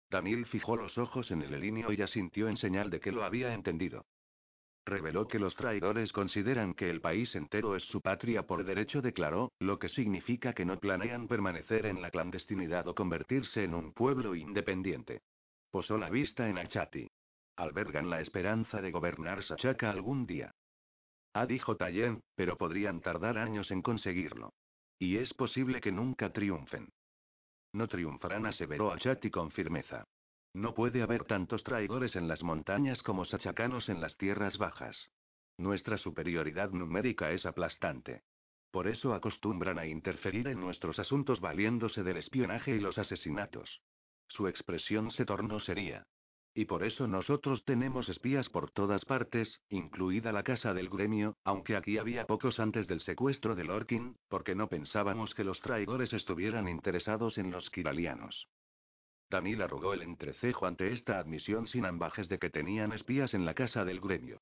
Danil 0.09 0.45
fijó 0.47 0.75
los 0.75 0.97
ojos 0.97 1.29
en 1.31 1.43
el 1.43 1.53
elinio 1.53 1.91
y 1.91 2.01
asintió 2.01 2.47
en 2.47 2.57
señal 2.57 2.89
de 2.89 2.99
que 2.99 3.11
lo 3.11 3.23
había 3.23 3.53
entendido. 3.53 4.05
Reveló 4.85 5.27
que 5.27 5.39
los 5.39 5.55
traidores 5.55 6.11
consideran 6.11 6.73
que 6.73 6.89
el 6.89 6.99
país 6.99 7.35
entero 7.35 7.75
es 7.75 7.83
su 7.83 8.01
patria 8.01 8.45
por 8.45 8.65
derecho, 8.65 9.01
declaró, 9.01 9.51
lo 9.59 9.79
que 9.79 9.87
significa 9.87 10.53
que 10.53 10.65
no 10.65 10.79
planean 10.79 11.27
permanecer 11.27 11.85
en 11.85 12.01
la 12.01 12.09
clandestinidad 12.09 12.87
o 12.87 12.95
convertirse 12.95 13.63
en 13.63 13.75
un 13.75 13.93
pueblo 13.93 14.35
independiente. 14.35 15.21
Posó 15.71 15.97
la 15.97 16.09
vista 16.09 16.49
en 16.49 16.57
Achati. 16.57 17.07
Albergan 17.55 18.09
la 18.09 18.19
esperanza 18.19 18.81
de 18.81 18.91
gobernar 18.91 19.43
Sachaka 19.43 19.89
algún 19.91 20.25
día. 20.25 20.53
Ah, 21.33 21.45
dijo 21.45 21.75
Tayen, 21.75 22.21
pero 22.35 22.57
podrían 22.57 23.01
tardar 23.01 23.37
años 23.37 23.71
en 23.71 23.81
conseguirlo. 23.81 24.53
Y 24.99 25.17
es 25.17 25.33
posible 25.33 25.81
que 25.81 25.91
nunca 25.91 26.31
triunfen. 26.31 26.89
No 27.73 27.87
triunfarán, 27.87 28.45
aseveró 28.45 28.91
Achati 28.91 29.31
con 29.31 29.49
firmeza. 29.51 30.05
No 30.53 30.75
puede 30.75 31.01
haber 31.01 31.25
tantos 31.25 31.63
traidores 31.63 32.15
en 32.15 32.27
las 32.27 32.43
montañas 32.43 33.01
como 33.01 33.25
sachacanos 33.25 33.89
en 33.89 33.99
las 33.99 34.15
tierras 34.17 34.59
bajas. 34.59 35.09
Nuestra 35.57 35.97
superioridad 35.97 36.69
numérica 36.69 37.31
es 37.31 37.47
aplastante. 37.47 38.21
Por 38.69 38.87
eso 38.87 39.13
acostumbran 39.13 39.79
a 39.79 39.85
interferir 39.87 40.47
en 40.47 40.59
nuestros 40.59 40.99
asuntos 40.99 41.39
valiéndose 41.39 42.03
del 42.03 42.17
espionaje 42.17 42.75
y 42.75 42.79
los 42.79 42.97
asesinatos. 42.99 43.81
Su 44.27 44.47
expresión 44.47 45.11
se 45.11 45.25
tornó 45.25 45.59
seria. 45.59 46.05
Y 46.55 46.65
por 46.65 46.83
eso 46.83 47.07
nosotros 47.07 47.65
tenemos 47.65 48.09
espías 48.09 48.47
por 48.49 48.69
todas 48.69 49.05
partes, 49.05 49.59
incluida 49.69 50.31
la 50.31 50.43
casa 50.43 50.73
del 50.73 50.89
gremio, 50.89 51.35
aunque 51.43 51.75
aquí 51.75 51.97
había 51.97 52.27
pocos 52.27 52.59
antes 52.59 52.87
del 52.87 52.99
secuestro 52.99 53.55
de 53.55 53.63
Lorkin, 53.63 54.17
porque 54.27 54.53
no 54.53 54.69
pensábamos 54.69 55.33
que 55.33 55.43
los 55.43 55.59
traidores 55.61 56.13
estuvieran 56.13 56.67
interesados 56.67 57.39
en 57.39 57.49
los 57.49 57.71
kiralianos. 57.71 58.47
Danil 59.31 59.63
arrugó 59.63 59.95
el 59.95 60.03
entrecejo 60.03 60.67
ante 60.67 60.91
esta 60.93 61.17
admisión 61.17 61.65
sin 61.65 61.85
ambajes 61.85 62.29
de 62.29 62.37
que 62.37 62.51
tenían 62.51 62.91
espías 62.91 63.33
en 63.33 63.45
la 63.45 63.55
casa 63.55 63.83
del 63.83 63.99
gremio. 63.99 64.39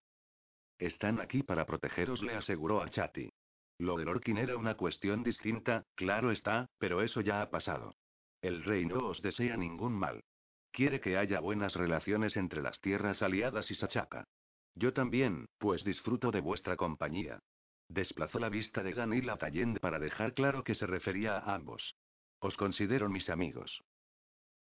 Están 0.79 1.21
aquí 1.21 1.43
para 1.43 1.65
protegeros, 1.65 2.21
le 2.21 2.33
aseguró 2.33 2.81
a 2.81 2.89
Chati. 2.89 3.31
Lo 3.77 3.95
de 3.95 4.03
Lorkin 4.03 4.37
era 4.37 4.57
una 4.57 4.75
cuestión 4.75 5.23
distinta, 5.23 5.85
claro 5.95 6.29
está, 6.29 6.69
pero 6.77 7.01
eso 7.01 7.21
ya 7.21 7.41
ha 7.41 7.49
pasado. 7.49 7.95
El 8.41 8.63
rey 8.65 8.85
no 8.85 9.07
os 9.07 9.21
desea 9.21 9.55
ningún 9.55 9.93
mal. 9.93 10.21
Quiere 10.71 11.01
que 11.01 11.17
haya 11.17 11.39
buenas 11.39 11.75
relaciones 11.75 12.37
entre 12.37 12.61
las 12.61 12.79
tierras 12.79 13.21
aliadas 13.21 13.69
y 13.71 13.75
Sachaka. 13.75 14.25
Yo 14.75 14.93
también, 14.93 15.47
pues 15.57 15.83
disfruto 15.83 16.31
de 16.31 16.39
vuestra 16.39 16.77
compañía. 16.77 17.39
Desplazó 17.89 18.39
la 18.39 18.47
vista 18.47 18.81
de 18.83 18.93
Danil 18.93 19.29
a 19.29 19.37
Tallend 19.37 19.79
para 19.79 19.99
dejar 19.99 20.33
claro 20.33 20.63
que 20.63 20.75
se 20.75 20.87
refería 20.87 21.37
a 21.37 21.55
ambos. 21.55 21.95
Os 22.39 22.55
considero 22.55 23.09
mis 23.09 23.29
amigos. 23.29 23.81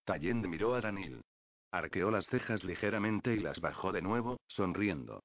Tallend 0.05 0.47
miró 0.47 0.75
a 0.75 0.81
Danil. 0.81 1.23
Arqueó 1.71 2.11
las 2.11 2.27
cejas 2.27 2.65
ligeramente 2.65 3.35
y 3.35 3.39
las 3.39 3.61
bajó 3.61 3.93
de 3.93 4.03
nuevo, 4.03 4.41
sonriendo. 4.49 5.23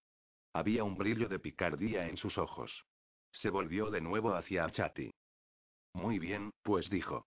Había 0.54 0.84
un 0.84 0.96
brillo 0.96 1.28
de 1.28 1.40
picardía 1.40 2.08
en 2.08 2.18
sus 2.18 2.38
ojos. 2.38 2.86
Se 3.32 3.50
volvió 3.50 3.90
de 3.90 4.02
nuevo 4.02 4.36
hacia 4.36 4.66
Achati. 4.66 5.12
Muy 5.94 6.20
bien, 6.20 6.52
pues 6.62 6.90
dijo. 6.92 7.26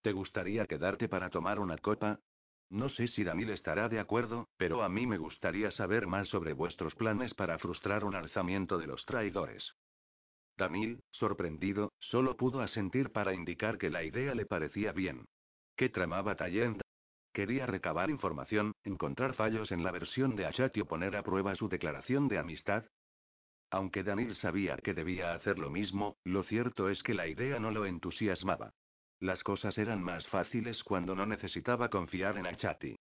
¿Te 0.00 0.12
gustaría 0.12 0.66
quedarte 0.66 1.08
para 1.08 1.28
tomar 1.28 1.60
una 1.60 1.76
copa? 1.76 2.18
No 2.70 2.88
sé 2.88 3.08
si 3.08 3.24
Danil 3.24 3.50
estará 3.50 3.88
de 3.88 4.00
acuerdo, 4.00 4.48
pero 4.56 4.82
a 4.82 4.88
mí 4.88 5.06
me 5.06 5.18
gustaría 5.18 5.70
saber 5.70 6.06
más 6.06 6.28
sobre 6.28 6.52
vuestros 6.52 6.94
planes 6.94 7.34
para 7.34 7.58
frustrar 7.58 8.04
un 8.04 8.14
alzamiento 8.14 8.78
de 8.78 8.86
los 8.86 9.04
traidores. 9.04 9.74
Danil, 10.56 11.02
sorprendido, 11.10 11.92
solo 11.98 12.36
pudo 12.36 12.60
asentir 12.60 13.10
para 13.10 13.34
indicar 13.34 13.78
que 13.78 13.90
la 13.90 14.04
idea 14.04 14.34
le 14.34 14.46
parecía 14.46 14.92
bien. 14.92 15.26
¿Qué 15.76 15.88
tramaba 15.88 16.36
Tallend? 16.36 16.80
Quería 17.32 17.66
recabar 17.66 18.10
información, 18.10 18.72
encontrar 18.84 19.34
fallos 19.34 19.72
en 19.72 19.82
la 19.82 19.90
versión 19.90 20.36
de 20.36 20.46
Achati 20.46 20.80
o 20.80 20.86
poner 20.86 21.16
a 21.16 21.24
prueba 21.24 21.56
su 21.56 21.68
declaración 21.68 22.28
de 22.28 22.38
amistad. 22.38 22.84
Aunque 23.70 24.04
Danil 24.04 24.36
sabía 24.36 24.76
que 24.76 24.94
debía 24.94 25.34
hacer 25.34 25.58
lo 25.58 25.68
mismo, 25.68 26.16
lo 26.22 26.44
cierto 26.44 26.88
es 26.88 27.02
que 27.02 27.14
la 27.14 27.26
idea 27.26 27.58
no 27.58 27.72
lo 27.72 27.86
entusiasmaba. 27.86 28.72
Las 29.20 29.42
cosas 29.42 29.78
eran 29.78 30.02
más 30.02 30.26
fáciles 30.26 30.82
cuando 30.84 31.14
no 31.14 31.26
necesitaba 31.26 31.88
confiar 31.88 32.36
en 32.36 32.46
Achati. 32.46 32.96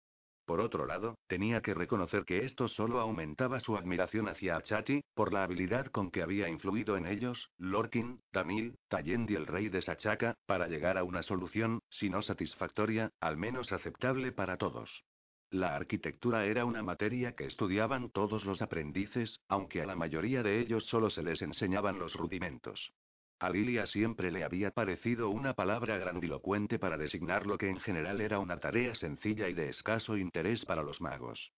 Por 0.45 0.59
otro 0.59 0.86
lado, 0.86 1.16
tenía 1.28 1.61
que 1.61 1.74
reconocer 1.74 2.26
que 2.26 2.43
esto 2.43 2.68
solo 2.68 2.99
aumentaba 2.99 3.61
su 3.61 3.78
admiración 3.78 4.28
hacia 4.28 4.57
Achati, 4.57 5.01
por 5.14 5.32
la 5.32 5.43
habilidad 5.43 5.86
con 5.88 6.11
que 6.11 6.22
había 6.22 6.49
influido 6.49 6.97
en 6.97 7.05
ellos, 7.05 7.49
Lorkin, 7.57 8.20
Tamil, 8.32 8.76
Tallend 8.89 9.32
y 9.32 9.36
el 9.36 9.47
rey 9.47 9.70
de 9.70 9.82
Sachaka, 9.82 10.36
para 10.45 10.68
llegar 10.68 10.97
a 10.97 11.03
una 11.05 11.24
solución, 11.24 11.80
si 11.89 12.09
no 12.09 12.22
satisfactoria, 12.22 13.09
al 13.22 13.38
menos 13.38 13.72
aceptable 13.72 14.34
para 14.34 14.57
todos. 14.57 15.03
La 15.49 15.76
arquitectura 15.76 16.45
era 16.45 16.66
una 16.66 16.84
materia 16.84 17.36
que 17.36 17.45
estudiaban 17.45 18.09
todos 18.09 18.43
los 18.43 18.61
aprendices, 18.61 19.39
aunque 19.47 19.82
a 19.82 19.86
la 19.86 19.95
mayoría 19.95 20.43
de 20.43 20.59
ellos 20.59 20.86
solo 20.88 21.09
se 21.09 21.24
les 21.24 21.41
enseñaban 21.41 21.99
los 21.99 22.16
rudimentos. 22.16 22.91
A 23.39 23.49
Lilia 23.49 23.86
siempre 23.88 24.31
le 24.31 24.43
había 24.43 24.71
parecido 24.71 25.29
una 25.29 25.53
palabra 25.53 25.97
grandilocuente 25.97 26.79
para 26.79 26.97
designar 26.97 27.45
lo 27.45 27.57
que 27.57 27.69
en 27.69 27.77
general 27.77 28.21
era 28.21 28.39
una 28.39 28.57
tarea 28.57 28.95
sencilla 28.95 29.49
y 29.49 29.53
de 29.53 29.69
escaso 29.69 30.17
interés 30.17 30.63
para 30.65 30.84
los 30.84 31.01
magos. 31.01 31.51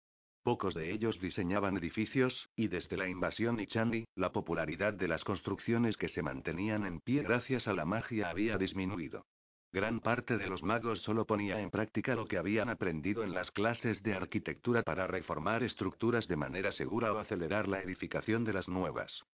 Pocos 0.44 0.76
de 0.76 0.92
ellos 0.92 1.20
diseñaban 1.20 1.78
edificios, 1.78 2.50
y 2.56 2.68
desde 2.68 2.98
la 2.98 3.10
invasión 3.10 3.60
Ichandi, 3.60 4.06
la 4.16 4.32
popularidad 4.32 4.94
de 4.94 5.08
las 5.08 5.24
construcciones 5.24 5.98
que 5.98 6.08
se 6.08 6.22
mantenían 6.22 6.86
en 6.86 7.02
pie 7.02 7.24
gracias 7.24 7.68
a 7.68 7.74
la 7.74 7.86
magia 7.86 8.30
había 8.30 8.58
disminuido. 8.58 9.26
Gran 9.72 10.00
parte 10.00 10.38
de 10.38 10.48
los 10.48 10.64
magos 10.64 11.02
solo 11.02 11.26
ponía 11.26 11.60
en 11.60 11.70
práctica 11.70 12.16
lo 12.16 12.28
que 12.28 12.38
habían 12.38 12.70
aprendido 12.70 13.24
en 13.24 13.34
las 13.34 13.52
clases 13.52 14.02
de 14.04 14.14
arquitectura 14.14 14.84
para 14.84 15.06
reformar 15.06 15.64
estructuras 15.64 16.28
de 16.28 16.38
manera 16.38 16.72
segura 16.72 17.12
o 17.12 17.18
acelerar 17.18 17.68
la 17.68 17.82
edificación 17.82 18.46
de 18.46 18.54
las 18.54 18.70
nuevas. 18.70 19.26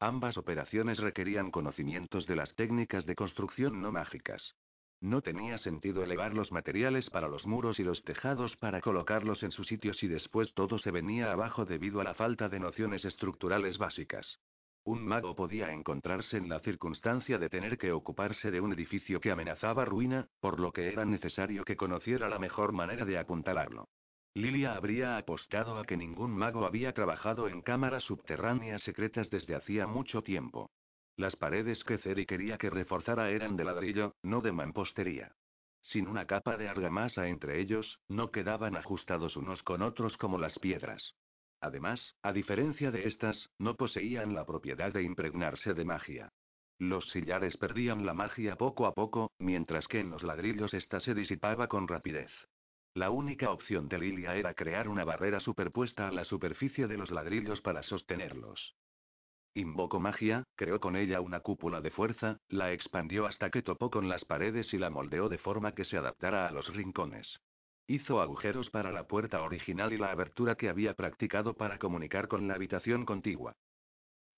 Ambas 0.00 0.36
operaciones 0.38 0.98
requerían 0.98 1.50
conocimientos 1.50 2.24
de 2.26 2.36
las 2.36 2.54
técnicas 2.54 3.04
de 3.04 3.16
construcción 3.16 3.82
no 3.82 3.90
mágicas. 3.90 4.54
No 5.00 5.22
tenía 5.22 5.58
sentido 5.58 6.04
elevar 6.04 6.34
los 6.34 6.52
materiales 6.52 7.10
para 7.10 7.28
los 7.28 7.46
muros 7.46 7.80
y 7.80 7.84
los 7.84 8.04
tejados 8.04 8.56
para 8.56 8.80
colocarlos 8.80 9.42
en 9.42 9.50
su 9.50 9.64
sitio 9.64 9.94
si 9.94 10.06
después 10.06 10.54
todo 10.54 10.78
se 10.78 10.92
venía 10.92 11.32
abajo 11.32 11.64
debido 11.64 12.00
a 12.00 12.04
la 12.04 12.14
falta 12.14 12.48
de 12.48 12.60
nociones 12.60 13.04
estructurales 13.04 13.78
básicas. 13.78 14.38
Un 14.84 15.04
mago 15.04 15.34
podía 15.34 15.72
encontrarse 15.72 16.36
en 16.36 16.48
la 16.48 16.60
circunstancia 16.60 17.38
de 17.38 17.48
tener 17.48 17.76
que 17.76 17.90
ocuparse 17.90 18.52
de 18.52 18.60
un 18.60 18.72
edificio 18.72 19.20
que 19.20 19.32
amenazaba 19.32 19.84
ruina, 19.84 20.28
por 20.40 20.60
lo 20.60 20.72
que 20.72 20.88
era 20.88 21.04
necesario 21.04 21.64
que 21.64 21.76
conociera 21.76 22.28
la 22.28 22.38
mejor 22.38 22.72
manera 22.72 23.04
de 23.04 23.18
apuntalarlo. 23.18 23.88
Lilia 24.38 24.76
habría 24.76 25.16
apostado 25.16 25.78
a 25.78 25.84
que 25.84 25.96
ningún 25.96 26.30
mago 26.30 26.64
había 26.64 26.92
trabajado 26.92 27.48
en 27.48 27.60
cámaras 27.60 28.04
subterráneas 28.04 28.82
secretas 28.82 29.28
desde 29.30 29.56
hacía 29.56 29.88
mucho 29.88 30.22
tiempo. 30.22 30.70
Las 31.16 31.34
paredes 31.34 31.82
que 31.82 31.98
Ceri 31.98 32.24
quería 32.24 32.56
que 32.56 32.70
reforzara 32.70 33.30
eran 33.30 33.56
de 33.56 33.64
ladrillo, 33.64 34.14
no 34.22 34.40
de 34.40 34.52
mampostería. 34.52 35.32
Sin 35.82 36.06
una 36.06 36.24
capa 36.26 36.56
de 36.56 36.68
argamasa 36.68 37.26
entre 37.26 37.60
ellos, 37.60 37.98
no 38.06 38.30
quedaban 38.30 38.76
ajustados 38.76 39.36
unos 39.36 39.64
con 39.64 39.82
otros 39.82 40.16
como 40.16 40.38
las 40.38 40.56
piedras. 40.60 41.16
Además, 41.60 42.14
a 42.22 42.32
diferencia 42.32 42.92
de 42.92 43.08
estas, 43.08 43.50
no 43.58 43.74
poseían 43.74 44.36
la 44.36 44.46
propiedad 44.46 44.92
de 44.92 45.02
impregnarse 45.02 45.74
de 45.74 45.84
magia. 45.84 46.28
Los 46.78 47.10
sillares 47.10 47.56
perdían 47.56 48.06
la 48.06 48.14
magia 48.14 48.54
poco 48.54 48.86
a 48.86 48.94
poco, 48.94 49.32
mientras 49.40 49.88
que 49.88 49.98
en 49.98 50.10
los 50.10 50.22
ladrillos 50.22 50.74
ésta 50.74 51.00
se 51.00 51.12
disipaba 51.12 51.66
con 51.66 51.88
rapidez. 51.88 52.30
La 52.98 53.10
única 53.10 53.52
opción 53.52 53.88
de 53.88 53.96
Lilia 53.96 54.34
era 54.34 54.54
crear 54.54 54.88
una 54.88 55.04
barrera 55.04 55.38
superpuesta 55.38 56.08
a 56.08 56.10
la 56.10 56.24
superficie 56.24 56.88
de 56.88 56.96
los 56.96 57.12
ladrillos 57.12 57.60
para 57.60 57.84
sostenerlos. 57.84 58.74
Invocó 59.54 60.00
magia, 60.00 60.42
creó 60.56 60.80
con 60.80 60.96
ella 60.96 61.20
una 61.20 61.38
cúpula 61.38 61.80
de 61.80 61.92
fuerza, 61.92 62.40
la 62.48 62.72
expandió 62.72 63.26
hasta 63.26 63.50
que 63.50 63.62
topó 63.62 63.88
con 63.88 64.08
las 64.08 64.24
paredes 64.24 64.74
y 64.74 64.78
la 64.78 64.90
moldeó 64.90 65.28
de 65.28 65.38
forma 65.38 65.76
que 65.76 65.84
se 65.84 65.96
adaptara 65.96 66.48
a 66.48 66.50
los 66.50 66.74
rincones. 66.74 67.38
Hizo 67.86 68.20
agujeros 68.20 68.68
para 68.70 68.90
la 68.90 69.06
puerta 69.06 69.42
original 69.42 69.92
y 69.92 69.96
la 69.96 70.10
abertura 70.10 70.56
que 70.56 70.68
había 70.68 70.94
practicado 70.94 71.54
para 71.54 71.78
comunicar 71.78 72.26
con 72.26 72.48
la 72.48 72.54
habitación 72.54 73.04
contigua. 73.04 73.54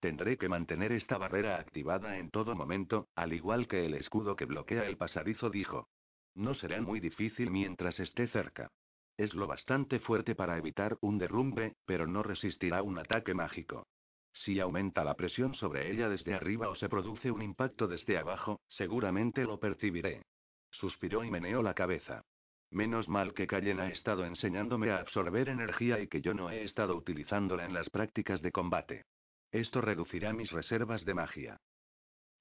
Tendré 0.01 0.37
que 0.37 0.51
mantener 0.51 0.93
esta 0.93 1.17
barrera 1.17 1.57
activada 1.57 2.19
en 2.19 2.29
todo 2.29 2.55
momento, 2.55 3.09
al 3.15 3.33
igual 3.33 3.69
que 3.69 3.87
el 3.87 3.95
escudo 3.95 4.37
que 4.37 4.45
bloquea 4.45 4.85
el 4.85 4.99
pasadizo, 4.99 5.49
dijo. 5.49 5.89
No 6.35 6.55
será 6.55 6.81
muy 6.81 7.01
difícil 7.01 7.51
mientras 7.51 8.01
esté 8.01 8.27
cerca. 8.29 8.71
Es 9.17 9.35
lo 9.35 9.47
bastante 9.47 10.01
fuerte 10.01 10.35
para 10.35 10.57
evitar 10.57 10.97
un 11.01 11.19
derrumbe, 11.19 11.75
pero 11.85 12.07
no 12.07 12.23
resistirá 12.23 12.83
un 12.83 12.99
ataque 12.99 13.35
mágico. 13.35 13.87
Si 14.33 14.61
aumenta 14.61 15.05
la 15.05 15.15
presión 15.15 15.55
sobre 15.55 15.91
ella 15.91 16.09
desde 16.09 16.35
arriba 16.35 16.69
o 16.69 16.75
se 16.75 16.89
produce 16.89 17.31
un 17.31 17.43
impacto 17.43 17.89
desde 17.89 18.17
abajo, 18.17 18.61
seguramente 18.69 19.45
lo 19.45 19.59
percibiré. 19.59 20.23
Suspiró 20.71 21.25
y 21.25 21.31
meneó 21.31 21.63
la 21.63 21.75
cabeza. 21.75 22.23
Menos 22.71 23.09
mal 23.09 23.35
que 23.35 23.49
Callen 23.49 23.81
ha 23.81 23.89
estado 23.89 24.25
enseñándome 24.25 24.91
a 24.91 24.99
absorber 24.99 25.49
energía 25.49 25.99
y 25.99 26.07
que 26.07 26.21
yo 26.21 26.35
no 26.35 26.51
he 26.51 26.63
estado 26.63 26.97
utilizándola 26.97 27.65
en 27.65 27.75
las 27.75 27.91
prácticas 27.91 28.41
de 28.43 28.53
combate. 28.53 29.05
Esto 29.51 29.81
reducirá 29.81 30.33
mis 30.33 30.53
reservas 30.53 31.05
de 31.05 31.15
magia. 31.15 31.61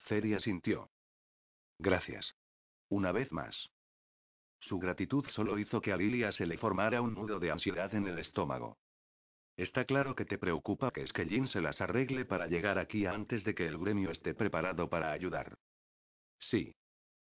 Ceria 0.05 0.39
sintió. 0.39 0.91
Gracias. 1.79 2.35
Una 2.89 3.11
vez 3.11 3.31
más. 3.31 3.69
Su 4.59 4.77
gratitud 4.77 5.25
solo 5.29 5.57
hizo 5.57 5.81
que 5.81 5.91
a 5.91 5.97
Lilia 5.97 6.31
se 6.31 6.45
le 6.45 6.57
formara 6.57 7.01
un 7.01 7.13
nudo 7.13 7.39
de 7.39 7.51
ansiedad 7.51 7.93
en 7.95 8.07
el 8.07 8.19
estómago. 8.19 8.77
Está 9.55 9.85
claro 9.85 10.15
que 10.15 10.25
te 10.25 10.37
preocupa 10.37 10.91
que 10.91 11.05
Skellin 11.05 11.47
se 11.47 11.59
las 11.59 11.81
arregle 11.81 12.25
para 12.25 12.47
llegar 12.47 12.79
aquí 12.79 13.05
antes 13.05 13.43
de 13.43 13.53
que 13.53 13.67
el 13.67 13.77
gremio 13.77 14.11
esté 14.11 14.33
preparado 14.33 14.89
para 14.89 15.11
ayudar. 15.11 15.57
Sí. 16.39 16.73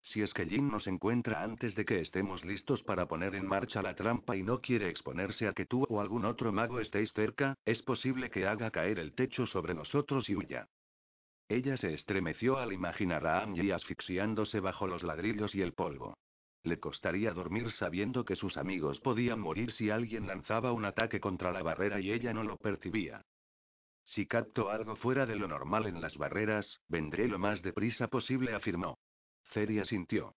Si 0.03 0.25
Skellin 0.25 0.69
nos 0.69 0.87
encuentra 0.87 1.43
antes 1.43 1.75
de 1.75 1.85
que 1.85 1.99
estemos 1.99 2.43
listos 2.43 2.83
para 2.83 3.07
poner 3.07 3.35
en 3.35 3.45
marcha 3.45 3.81
la 3.81 3.95
trampa 3.95 4.35
y 4.35 4.43
no 4.43 4.61
quiere 4.61 4.89
exponerse 4.89 5.47
a 5.47 5.53
que 5.53 5.65
tú 5.65 5.85
o 5.89 6.01
algún 6.01 6.25
otro 6.25 6.51
mago 6.51 6.79
estéis 6.79 7.11
cerca, 7.13 7.55
es 7.65 7.81
posible 7.83 8.29
que 8.29 8.47
haga 8.47 8.71
caer 8.71 8.97
el 8.99 9.13
techo 9.13 9.45
sobre 9.45 9.73
nosotros 9.73 10.29
y 10.29 10.35
huya. 10.35 10.67
Ella 11.49 11.75
se 11.75 11.93
estremeció 11.93 12.57
al 12.57 12.71
imaginar 12.71 13.27
a 13.27 13.43
Angie 13.43 13.73
asfixiándose 13.73 14.61
bajo 14.61 14.87
los 14.87 15.03
ladrillos 15.03 15.53
y 15.53 15.61
el 15.61 15.73
polvo. 15.73 16.17
Le 16.63 16.79
costaría 16.79 17.33
dormir 17.33 17.71
sabiendo 17.71 18.23
que 18.23 18.35
sus 18.35 18.55
amigos 18.55 18.99
podían 18.99 19.39
morir 19.39 19.71
si 19.71 19.89
alguien 19.89 20.27
lanzaba 20.27 20.73
un 20.73 20.85
ataque 20.85 21.19
contra 21.19 21.51
la 21.51 21.63
barrera 21.63 21.99
y 21.99 22.11
ella 22.11 22.33
no 22.33 22.43
lo 22.43 22.57
percibía. 22.57 23.25
Si 24.05 24.27
capto 24.27 24.69
algo 24.69 24.95
fuera 24.95 25.25
de 25.25 25.35
lo 25.35 25.47
normal 25.47 25.87
en 25.87 26.01
las 26.01 26.17
barreras, 26.17 26.79
vendré 26.87 27.27
lo 27.27 27.39
más 27.39 27.61
deprisa 27.61 28.07
posible, 28.07 28.53
afirmó. 28.53 28.99
Ceria 29.51 29.85
sintió. 29.85 30.35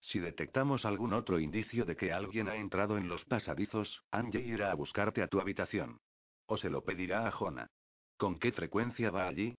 Si 0.00 0.18
detectamos 0.18 0.84
algún 0.84 1.12
otro 1.12 1.38
indicio 1.38 1.84
de 1.84 1.96
que 1.96 2.12
alguien 2.12 2.48
ha 2.48 2.56
entrado 2.56 2.98
en 2.98 3.08
los 3.08 3.24
pasadizos, 3.24 4.02
Angie 4.10 4.40
irá 4.40 4.70
a 4.70 4.74
buscarte 4.74 5.22
a 5.22 5.28
tu 5.28 5.40
habitación. 5.40 6.00
O 6.46 6.56
se 6.56 6.70
lo 6.70 6.82
pedirá 6.82 7.26
a 7.26 7.30
Jona. 7.30 7.68
¿Con 8.16 8.38
qué 8.38 8.52
frecuencia 8.52 9.10
va 9.10 9.28
allí? 9.28 9.54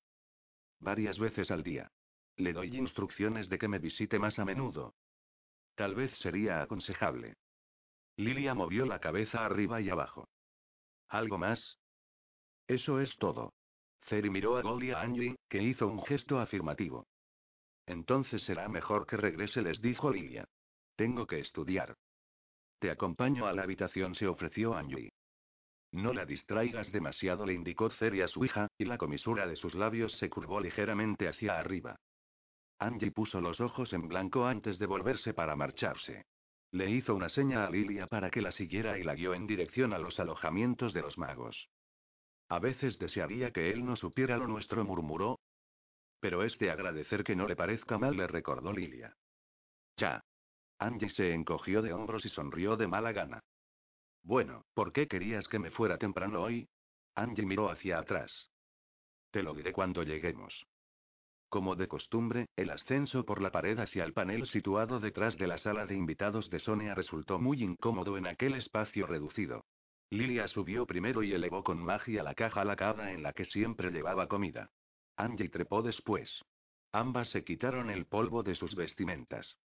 Varias 0.79 1.19
veces 1.19 1.51
al 1.51 1.63
día. 1.63 1.91
Le 2.35 2.53
doy 2.53 2.75
instrucciones 2.75 3.49
de 3.49 3.57
que 3.57 3.67
me 3.67 3.79
visite 3.79 4.17
más 4.17 4.39
a 4.39 4.45
menudo, 4.45 4.95
Tal 5.79 5.95
vez 5.95 6.11
sería 6.17 6.61
aconsejable. 6.61 7.37
Lilia 8.17 8.53
movió 8.53 8.85
la 8.85 8.99
cabeza 8.99 9.45
arriba 9.45 9.79
y 9.79 9.89
abajo. 9.89 10.27
¿Algo 11.07 11.37
más? 11.37 11.77
Eso 12.67 12.99
es 12.99 13.15
todo. 13.15 13.53
Ceri 14.01 14.29
miró 14.29 14.57
a 14.57 14.61
Gold 14.61 14.83
y 14.83 14.91
a 14.91 14.99
Angie, 14.99 15.37
que 15.47 15.63
hizo 15.63 15.87
un 15.87 16.03
gesto 16.03 16.37
afirmativo. 16.37 17.07
Entonces 17.85 18.43
será 18.43 18.67
mejor 18.67 19.07
que 19.07 19.15
regrese, 19.15 19.61
les 19.61 19.81
dijo 19.81 20.11
Lilia. 20.11 20.43
Tengo 20.97 21.25
que 21.25 21.39
estudiar. 21.39 21.95
Te 22.79 22.91
acompaño 22.91 23.47
a 23.47 23.53
la 23.53 23.63
habitación, 23.63 24.15
se 24.15 24.27
ofreció 24.27 24.75
Angie. 24.75 25.13
No 25.93 26.11
la 26.11 26.25
distraigas 26.25 26.91
demasiado, 26.91 27.45
le 27.45 27.53
indicó 27.53 27.89
Ceri 27.89 28.21
a 28.21 28.27
su 28.27 28.43
hija, 28.43 28.67
y 28.77 28.83
la 28.83 28.97
comisura 28.97 29.47
de 29.47 29.55
sus 29.55 29.75
labios 29.75 30.11
se 30.17 30.29
curvó 30.29 30.59
ligeramente 30.59 31.29
hacia 31.29 31.57
arriba. 31.57 31.95
Angie 32.79 33.11
puso 33.11 33.41
los 33.41 33.59
ojos 33.59 33.91
en 33.91 34.07
blanco 34.07 34.45
antes 34.45 34.79
de 34.79 34.85
volverse 34.85 35.33
para 35.33 35.55
marcharse. 35.55 36.25
Le 36.71 36.89
hizo 36.89 37.13
una 37.13 37.27
seña 37.27 37.65
a 37.65 37.69
Lilia 37.69 38.07
para 38.07 38.29
que 38.29 38.41
la 38.41 38.51
siguiera 38.51 38.97
y 38.97 39.03
la 39.03 39.15
guió 39.15 39.33
en 39.33 39.47
dirección 39.47 39.93
a 39.93 39.99
los 39.99 40.19
alojamientos 40.19 40.93
de 40.93 41.01
los 41.01 41.17
magos. 41.17 41.69
A 42.47 42.59
veces 42.59 42.97
desearía 42.97 43.51
que 43.51 43.69
él 43.69 43.85
no 43.85 43.95
supiera 43.95 44.37
lo 44.37 44.47
nuestro, 44.47 44.85
murmuró. 44.85 45.39
Pero 46.21 46.43
es 46.43 46.57
de 46.57 46.71
agradecer 46.71 47.23
que 47.23 47.35
no 47.35 47.47
le 47.47 47.55
parezca 47.55 47.97
mal, 47.97 48.15
le 48.15 48.27
recordó 48.27 48.71
Lilia. 48.71 49.13
Ya. 49.97 50.23
Angie 50.79 51.09
se 51.09 51.33
encogió 51.33 51.81
de 51.81 51.91
hombros 51.91 52.25
y 52.25 52.29
sonrió 52.29 52.77
de 52.77 52.87
mala 52.87 53.11
gana. 53.11 53.41
Bueno, 54.23 54.63
¿por 54.73 54.93
qué 54.93 55.07
querías 55.07 55.47
que 55.47 55.59
me 55.59 55.71
fuera 55.71 55.97
temprano 55.97 56.41
hoy? 56.41 56.69
Angie 57.15 57.45
miró 57.45 57.69
hacia 57.69 57.99
atrás. 57.99 58.49
Te 59.31 59.43
lo 59.43 59.53
diré 59.53 59.73
cuando 59.73 60.03
lleguemos. 60.03 60.65
Como 61.49 61.75
de 61.75 61.87
costumbre, 61.87 62.45
el 62.55 62.69
ascenso 62.69 63.25
por 63.25 63.41
la 63.41 63.51
pared 63.51 63.79
hacia 63.79 64.03
el 64.03 64.13
panel 64.13 64.45
situado 64.45 64.99
detrás 64.99 65.35
de 65.35 65.47
la 65.47 65.57
sala 65.57 65.87
de 65.87 65.95
invitados 65.95 66.49
de 66.51 66.59
Sonia 66.59 66.93
resultó 66.93 67.39
muy 67.39 67.63
incómodo 67.63 68.17
en 68.17 68.27
aquel 68.27 68.53
espacio 68.53 69.07
reducido. 69.07 69.65
Lilia 70.11 70.47
subió 70.47 70.85
primero 70.85 71.23
y 71.23 71.33
elevó 71.33 71.63
con 71.63 71.83
magia 71.83 72.21
la 72.21 72.35
caja 72.35 72.63
lacada 72.63 73.11
en 73.11 73.23
la 73.23 73.33
que 73.33 73.45
siempre 73.45 73.89
llevaba 73.89 74.27
comida. 74.27 74.69
Angie 75.17 75.49
trepó 75.49 75.81
después. 75.81 76.43
Ambas 76.91 77.29
se 77.29 77.43
quitaron 77.43 77.89
el 77.89 78.05
polvo 78.05 78.43
de 78.43 78.53
sus 78.53 78.75
vestimentas. 78.75 79.57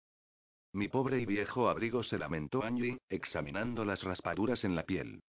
Mi 0.72 0.88
pobre 0.88 1.20
y 1.20 1.26
viejo 1.26 1.68
abrigo 1.68 2.02
se 2.02 2.18
lamentó 2.18 2.64
Angie, 2.64 2.98
examinando 3.10 3.84
las 3.84 4.02
raspaduras 4.02 4.64
en 4.64 4.74
la 4.74 4.84
piel. 4.84 5.22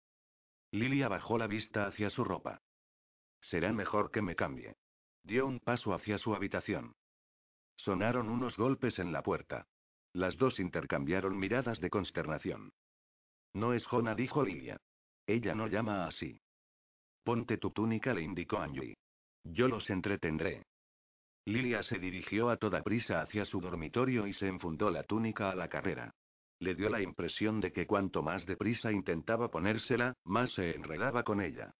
Lilia 0.71 1.07
bajó 1.07 1.37
la 1.37 1.47
vista 1.47 1.87
hacia 1.87 2.09
su 2.11 2.23
ropa. 2.23 2.61
Será 3.41 3.73
mejor 3.73 4.09
que 4.11 4.21
me 4.21 4.35
cambie. 4.35 4.75
Dio 5.23 5.45
un 5.47 5.59
paso 5.59 5.93
hacia 5.93 6.17
su 6.17 6.35
habitación. 6.35 6.95
Sonaron 7.77 8.29
unos 8.29 8.57
golpes 8.57 8.99
en 8.99 9.11
la 9.11 9.23
puerta. 9.23 9.65
Las 10.13 10.37
dos 10.37 10.59
intercambiaron 10.59 11.37
miradas 11.37 11.79
de 11.79 11.89
consternación. 11.89 12.71
No 13.53 13.73
es 13.73 13.85
Jona, 13.85 14.15
dijo 14.15 14.43
Lilia. 14.43 14.77
Ella 15.25 15.55
no 15.55 15.67
llama 15.67 16.05
así. 16.05 16.39
Ponte 17.23 17.57
tu 17.57 17.71
túnica, 17.71 18.13
le 18.13 18.21
indicó 18.21 18.57
Angie. 18.57 18.95
Yo 19.43 19.67
los 19.67 19.89
entretendré. 19.89 20.63
Lilia 21.45 21.83
se 21.83 21.99
dirigió 21.99 22.49
a 22.49 22.57
toda 22.57 22.83
prisa 22.83 23.21
hacia 23.21 23.45
su 23.45 23.59
dormitorio 23.59 24.27
y 24.27 24.33
se 24.33 24.47
enfundó 24.47 24.89
la 24.89 25.03
túnica 25.03 25.49
a 25.49 25.55
la 25.55 25.67
carrera. 25.67 26.13
Le 26.59 26.75
dio 26.75 26.89
la 26.89 27.01
impresión 27.01 27.59
de 27.59 27.71
que 27.71 27.85
cuanto 27.85 28.21
más 28.21 28.45
deprisa 28.45 28.91
intentaba 28.91 29.49
ponérsela, 29.49 30.13
más 30.23 30.53
se 30.53 30.75
enredaba 30.75 31.23
con 31.23 31.41
ella. 31.41 31.73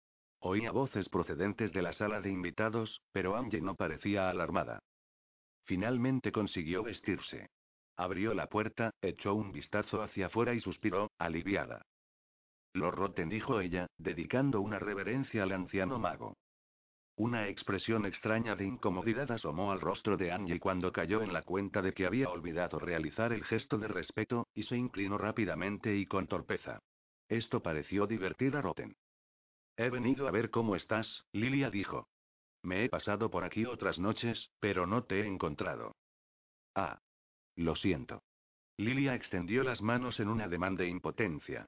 Oía 0.45 0.73
voces 0.73 1.07
procedentes 1.07 1.71
de 1.71 1.81
la 1.81 1.93
sala 1.93 2.19
de 2.19 2.29
invitados, 2.29 2.99
pero 3.13 3.37
Angie 3.37 3.61
no 3.61 3.75
parecía 3.75 4.29
alarmada. 4.29 4.79
Finalmente 5.63 6.33
consiguió 6.33 6.83
vestirse. 6.83 7.47
Abrió 7.95 8.33
la 8.33 8.47
puerta, 8.47 8.91
echó 9.01 9.35
un 9.35 9.53
vistazo 9.53 10.01
hacia 10.01 10.25
afuera 10.25 10.53
y 10.53 10.59
suspiró, 10.59 11.09
aliviada. 11.17 11.81
Lord 12.73 12.95
Rotten 12.95 13.29
dijo 13.29 13.61
ella, 13.61 13.87
dedicando 13.97 14.59
una 14.59 14.79
reverencia 14.79 15.43
al 15.43 15.53
anciano 15.53 15.97
mago. 15.97 16.35
Una 17.15 17.47
expresión 17.47 18.05
extraña 18.05 18.57
de 18.57 18.65
incomodidad 18.65 19.31
asomó 19.31 19.71
al 19.71 19.79
rostro 19.79 20.17
de 20.17 20.33
Angie 20.33 20.59
cuando 20.59 20.91
cayó 20.91 21.21
en 21.21 21.31
la 21.31 21.43
cuenta 21.43 21.81
de 21.81 21.93
que 21.93 22.05
había 22.05 22.29
olvidado 22.29 22.79
realizar 22.79 23.31
el 23.31 23.45
gesto 23.45 23.77
de 23.77 23.87
respeto, 23.87 24.49
y 24.53 24.63
se 24.63 24.75
inclinó 24.75 25.17
rápidamente 25.17 25.95
y 25.95 26.05
con 26.05 26.27
torpeza. 26.27 26.79
Esto 27.29 27.61
pareció 27.63 28.07
divertir 28.07 28.57
a 28.57 28.61
Rotten. 28.61 28.93
He 29.75 29.89
venido 29.89 30.27
a 30.27 30.31
ver 30.31 30.49
cómo 30.51 30.75
estás, 30.75 31.25
Lilia 31.31 31.69
dijo. 31.69 32.07
Me 32.61 32.85
he 32.85 32.89
pasado 32.89 33.29
por 33.29 33.43
aquí 33.43 33.65
otras 33.65 33.99
noches, 33.99 34.51
pero 34.59 34.85
no 34.85 35.03
te 35.03 35.21
he 35.21 35.27
encontrado. 35.27 35.95
Ah. 36.75 36.99
Lo 37.55 37.75
siento. 37.75 38.23
Lilia 38.77 39.13
extendió 39.13 39.63
las 39.63 39.81
manos 39.81 40.19
en 40.19 40.29
un 40.29 40.41
ademán 40.41 40.75
de 40.75 40.87
impotencia. 40.87 41.67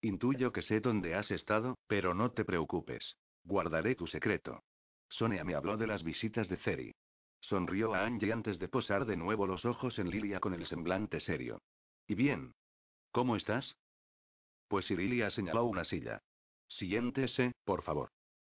Intuyo 0.00 0.52
que 0.52 0.62
sé 0.62 0.80
dónde 0.80 1.14
has 1.14 1.30
estado, 1.30 1.76
pero 1.86 2.14
no 2.14 2.32
te 2.32 2.44
preocupes. 2.44 3.16
Guardaré 3.44 3.94
tu 3.94 4.06
secreto. 4.06 4.62
Sonia 5.08 5.44
me 5.44 5.54
habló 5.54 5.76
de 5.76 5.86
las 5.86 6.02
visitas 6.02 6.48
de 6.48 6.56
Ceri. 6.56 6.94
Sonrió 7.40 7.94
a 7.94 8.04
Angie 8.04 8.32
antes 8.32 8.58
de 8.58 8.68
posar 8.68 9.04
de 9.04 9.16
nuevo 9.16 9.46
los 9.46 9.64
ojos 9.64 9.98
en 9.98 10.10
Lilia 10.10 10.40
con 10.40 10.54
el 10.54 10.66
semblante 10.66 11.20
serio. 11.20 11.62
¿Y 12.08 12.14
bien? 12.14 12.54
¿Cómo 13.12 13.36
estás? 13.36 13.76
Pues 14.68 14.90
Lilia 14.90 15.30
señaló 15.30 15.64
una 15.64 15.84
silla. 15.84 16.20
Siéntese, 16.68 17.52
por 17.64 17.82
favor. 17.82 18.10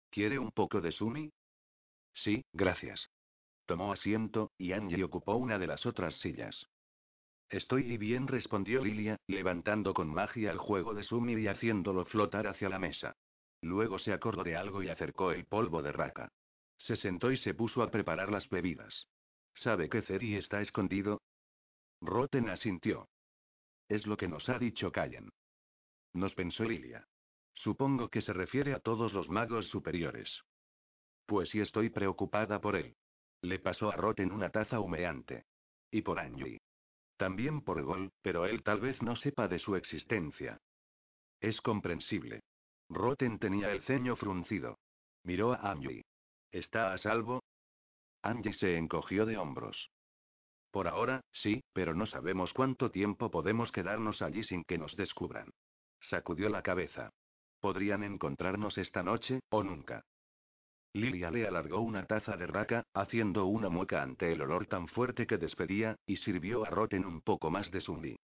¿Quiere 0.10 0.39
un 0.39 0.51
poco 0.51 0.82
de 0.82 0.91
sumi? 0.91 1.32
Sí, 2.14 2.43
gracias. 2.53 3.10
Tomó 3.66 3.93
asiento, 3.93 4.51
y 4.57 4.74
Angie 4.74 5.03
ocupó 5.03 5.36
una 5.36 5.60
de 5.60 5.68
las 5.68 5.86
otras 5.86 6.16
sillas. 6.20 6.68
Estoy 7.49 7.97
bien, 7.97 8.28
respondió 8.28 8.84
Lilia, 8.84 9.18
levantando 9.28 9.93
con 9.93 10.07
magia 10.07 10.51
el 10.51 10.57
juego 10.57 10.93
de 10.93 11.03
sumi 11.03 11.34
y 11.34 11.47
haciéndolo 11.47 12.05
flotar 12.05 12.47
hacia 12.47 12.70
la 12.70 12.80
mesa. 12.80 13.16
Luego 13.62 13.99
se 13.99 14.14
acordó 14.14 14.43
de 14.43 14.55
algo 14.55 14.84
y 14.84 14.89
acercó 14.89 15.32
el 15.32 15.45
polvo 15.45 15.82
de 15.82 15.91
raca. 15.91 16.32
Se 16.78 16.95
sentó 16.95 17.32
y 17.32 17.38
se 17.38 17.53
puso 17.53 17.82
a 17.82 17.91
preparar 17.91 18.32
las 18.32 18.47
bebidas. 18.49 19.07
¿Sabe 19.53 19.89
que 19.89 20.01
Ceri 20.01 20.36
está 20.36 20.62
escondido? 20.62 21.22
Roten 22.01 22.49
asintió. 22.49 23.10
Es 23.89 24.05
lo 24.05 24.16
que 24.16 24.28
nos 24.28 24.47
ha 24.47 24.57
dicho 24.57 24.91
Callen. 24.91 25.30
Nos 26.14 26.34
pensó 26.36 26.64
Lilia. 26.64 27.05
Supongo 27.54 28.10
que 28.10 28.22
se 28.22 28.34
refiere 28.34 28.74
a 28.74 28.80
todos 28.80 29.14
los 29.14 29.30
magos 29.30 29.68
superiores. 29.70 30.43
Pues 31.26 31.50
sí 31.50 31.60
estoy 31.60 31.89
preocupada 31.89 32.60
por 32.60 32.76
él. 32.76 32.95
Le 33.41 33.60
pasó 33.60 33.91
a 33.91 33.95
Roten 33.95 34.32
una 34.32 34.50
taza 34.50 34.80
humeante. 34.80 35.45
Y 35.91 36.02
por 36.02 36.20
Angie. 36.20 36.60
También 37.18 37.62
por 37.62 37.82
Gol, 37.84 38.12
pero 38.22 38.45
él 38.45 38.64
tal 38.64 38.80
vez 38.80 39.02
no 39.02 39.16
sepa 39.16 39.47
de 39.47 39.60
su 39.60 39.76
existencia. 39.76 40.58
Es 41.39 41.62
comprensible. 41.62 42.41
Roten 42.89 43.39
tenía 43.39 43.72
el 43.72 43.82
ceño 43.82 44.16
fruncido. 44.16 44.78
Miró 45.24 45.54
a 45.54 45.72
Angie. 45.72 46.04
¿Está 46.52 46.93
a 46.93 46.97
salvo? 46.97 47.43
Angie 48.22 48.54
se 48.54 48.78
encogió 48.78 49.26
de 49.26 49.38
hombros. 49.38 49.89
Por 50.72 50.88
ahora, 50.88 51.22
sí, 51.32 51.64
pero 51.74 51.93
no 51.93 52.06
sabemos 52.06 52.54
cuánto 52.54 52.91
tiempo 52.91 53.32
podemos 53.32 53.72
quedarnos 53.72 54.22
allí 54.22 54.43
sin 54.43 54.64
que 54.64 54.78
nos 54.78 54.95
descubran. 54.95 55.50
Sacudió 56.00 56.50
la 56.50 56.62
cabeza. 56.62 57.12
Podrían 57.60 58.03
encontrarnos 58.03 58.78
esta 58.78 59.03
noche, 59.03 59.41
o 59.49 59.64
nunca. 59.64 60.03
Lilia 60.93 61.30
le 61.30 61.47
alargó 61.47 61.82
una 61.82 62.05
taza 62.05 62.36
de 62.36 62.47
raca, 62.47 62.84
haciendo 62.93 63.45
una 63.45 63.70
mueca 63.70 64.01
ante 64.01 64.32
el 64.32 64.41
olor 64.41 64.66
tan 64.66 64.88
fuerte 64.88 65.28
que 65.28 65.38
despedía, 65.38 65.95
y 66.05 66.18
sirvió 66.18 66.66
a 66.66 66.70
Roten 66.70 67.05
un 67.05 67.22
poco 67.22 67.51
más 67.51 67.70
de 67.72 67.82
zumbi. 67.82 68.16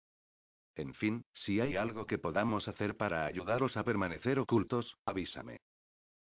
En 0.75 0.93
fin, 0.93 1.23
si 1.33 1.61
hay 1.61 1.75
algo 1.77 2.05
que 2.05 2.17
podamos 2.17 2.67
hacer 2.67 2.97
para 2.97 3.25
ayudaros 3.25 3.77
a 3.77 3.83
permanecer 3.83 4.39
ocultos, 4.39 4.97
avísame. 5.05 5.59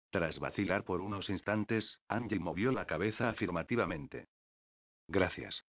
Tras 0.10 0.40
vacilar 0.40 0.84
por 0.84 1.02
unos 1.02 1.30
instantes, 1.30 2.00
Angie 2.08 2.40
movió 2.40 2.72
la 2.72 2.86
cabeza 2.86 3.30
afirmativamente. 3.30 4.28
Gracias. 5.08 5.64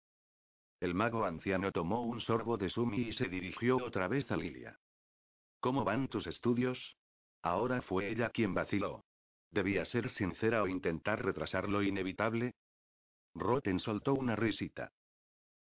El 0.80 0.94
mago 0.94 1.26
anciano 1.26 1.72
tomó 1.72 2.02
un 2.04 2.22
sorbo 2.22 2.58
de 2.58 2.70
sumi 2.70 3.02
y 3.04 3.14
se 3.14 3.28
dirigió 3.28 3.78
otra 3.78 4.08
vez 4.08 4.30
a 4.32 4.38
Lilia. 4.38 4.78
¿Cómo 5.60 5.84
van 5.84 6.10
tus 6.10 6.28
estudios? 6.28 6.98
Ahora 7.44 7.82
fue 7.82 8.10
ella 8.10 8.30
quien 8.30 8.54
vaciló. 8.54 9.04
¿Debía 9.52 9.86
ser 9.86 10.10
sincera 10.10 10.64
o 10.64 10.68
intentar 10.68 11.24
retrasar 11.24 11.70
lo 11.70 11.84
inevitable? 11.84 12.56
Roten 13.36 13.80
soltó 13.80 14.14
una 14.14 14.36
risita. 14.36 14.92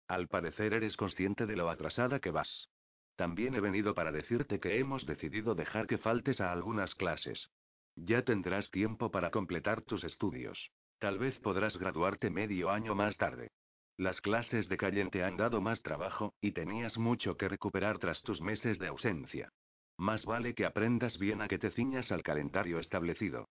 Al 0.07 0.27
parecer 0.27 0.73
eres 0.73 0.97
consciente 0.97 1.45
de 1.45 1.55
lo 1.55 1.69
atrasada 1.69 2.19
que 2.19 2.31
vas. 2.31 2.67
También 3.15 3.55
he 3.55 3.61
venido 3.61 3.93
para 3.93 4.11
decirte 4.11 4.59
que 4.59 4.77
hemos 4.77 5.05
decidido 5.05 5.55
dejar 5.55 5.87
que 5.87 5.97
faltes 5.97 6.41
a 6.41 6.51
algunas 6.51 6.95
clases. 6.95 7.49
Ya 7.95 8.23
tendrás 8.23 8.69
tiempo 8.71 9.09
para 9.09 9.31
completar 9.31 9.81
tus 9.81 10.03
estudios. 10.03 10.71
Tal 10.99 11.17
vez 11.17 11.39
podrás 11.39 11.77
graduarte 11.77 12.29
medio 12.29 12.69
año 12.69 12.93
más 12.93 13.17
tarde. 13.17 13.51
Las 13.97 14.19
clases 14.21 14.67
de 14.67 14.77
Callen 14.77 15.09
te 15.09 15.23
han 15.23 15.37
dado 15.37 15.61
más 15.61 15.81
trabajo, 15.81 16.33
y 16.41 16.51
tenías 16.51 16.97
mucho 16.97 17.35
que 17.37 17.49
recuperar 17.49 17.99
tras 17.99 18.21
tus 18.21 18.41
meses 18.41 18.79
de 18.79 18.87
ausencia. 18.87 19.51
Más 19.99 20.23
vale 20.23 20.55
que 20.55 20.65
aprendas 20.65 21.19
bien 21.19 21.41
a 21.41 21.49
que 21.49 21.59
te 21.59 21.71
ciñas 21.71 22.09
al 22.13 22.23
calendario 22.23 22.79
establecido. 22.79 23.49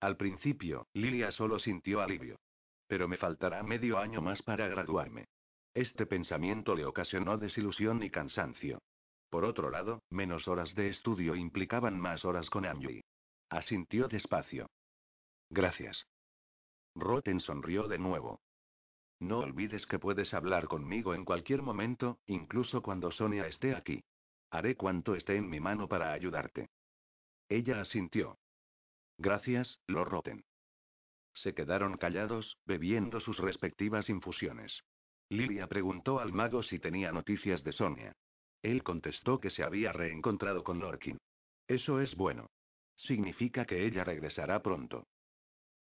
Al 0.00 0.18
principio, 0.18 0.86
Lilia 0.92 1.32
solo 1.32 1.58
sintió 1.58 2.02
alivio. 2.02 2.38
Pero 2.86 3.08
me 3.08 3.16
faltará 3.16 3.62
medio 3.62 3.98
año 3.98 4.20
más 4.20 4.42
para 4.42 4.68
graduarme. 4.68 5.24
Este 5.72 6.04
pensamiento 6.04 6.74
le 6.74 6.84
ocasionó 6.84 7.38
desilusión 7.38 8.02
y 8.02 8.10
cansancio. 8.10 8.82
Por 9.30 9.46
otro 9.46 9.70
lado, 9.70 10.02
menos 10.10 10.46
horas 10.46 10.74
de 10.74 10.90
estudio 10.90 11.34
implicaban 11.34 11.98
más 11.98 12.26
horas 12.26 12.50
con 12.50 12.66
Angie. 12.66 13.02
Asintió 13.48 14.08
despacio. 14.08 14.68
Gracias. 15.48 16.06
Roten 16.94 17.40
sonrió 17.40 17.88
de 17.88 17.98
nuevo. 17.98 18.42
No 19.20 19.38
olvides 19.38 19.86
que 19.86 19.98
puedes 19.98 20.34
hablar 20.34 20.68
conmigo 20.68 21.14
en 21.14 21.24
cualquier 21.24 21.62
momento, 21.62 22.18
incluso 22.26 22.82
cuando 22.82 23.10
Sonia 23.10 23.46
esté 23.46 23.74
aquí. 23.74 24.02
Haré 24.52 24.76
cuanto 24.76 25.14
esté 25.14 25.36
en 25.36 25.48
mi 25.48 25.60
mano 25.60 25.88
para 25.88 26.12
ayudarte. 26.12 26.68
Ella 27.48 27.80
asintió. 27.80 28.38
Gracias, 29.16 29.80
Lord 29.86 30.10
Roten. 30.10 30.44
Se 31.32 31.54
quedaron 31.54 31.96
callados, 31.96 32.58
bebiendo 32.66 33.18
sus 33.20 33.38
respectivas 33.38 34.10
infusiones. 34.10 34.82
Lilia 35.30 35.66
preguntó 35.68 36.20
al 36.20 36.34
mago 36.34 36.62
si 36.62 36.78
tenía 36.78 37.12
noticias 37.12 37.64
de 37.64 37.72
Sonia. 37.72 38.12
Él 38.60 38.82
contestó 38.82 39.40
que 39.40 39.48
se 39.48 39.62
había 39.64 39.90
reencontrado 39.90 40.62
con 40.62 40.80
Lorkin. 40.80 41.16
Eso 41.66 42.02
es 42.02 42.14
bueno. 42.14 42.50
Significa 42.94 43.64
que 43.64 43.86
ella 43.86 44.04
regresará 44.04 44.60
pronto. 44.60 45.06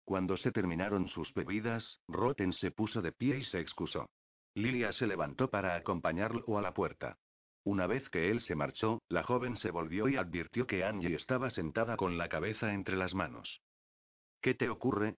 Cuando 0.05 0.37
se 0.37 0.53
terminaron 0.53 1.09
sus 1.09 1.33
bebidas, 1.33 2.03
Roten 2.07 2.53
se 2.53 2.71
puso 2.71 3.01
de 3.01 3.13
pie 3.13 3.39
y 3.39 3.45
se 3.45 3.61
excusó. 3.61 4.11
Lilia 4.53 4.93
se 4.93 5.07
levantó 5.07 5.49
para 5.49 5.75
acompañarlo 5.75 6.59
a 6.59 6.61
la 6.61 6.75
puerta. 6.75 7.17
Una 7.65 7.87
vez 7.87 8.09
que 8.11 8.31
él 8.31 8.41
se 8.41 8.55
marchó, 8.55 9.03
la 9.09 9.23
joven 9.23 9.57
se 9.57 9.71
volvió 9.71 10.09
y 10.09 10.17
advirtió 10.17 10.67
que 10.67 10.85
Angie 10.85 11.15
estaba 11.15 11.51
sentada 11.51 11.97
con 11.97 12.17
la 12.17 12.29
cabeza 12.29 12.73
entre 12.73 12.97
las 12.97 13.15
manos. 13.15 13.61
¿Qué 14.41 14.55
te 14.55 14.69
ocurre? 14.69 15.17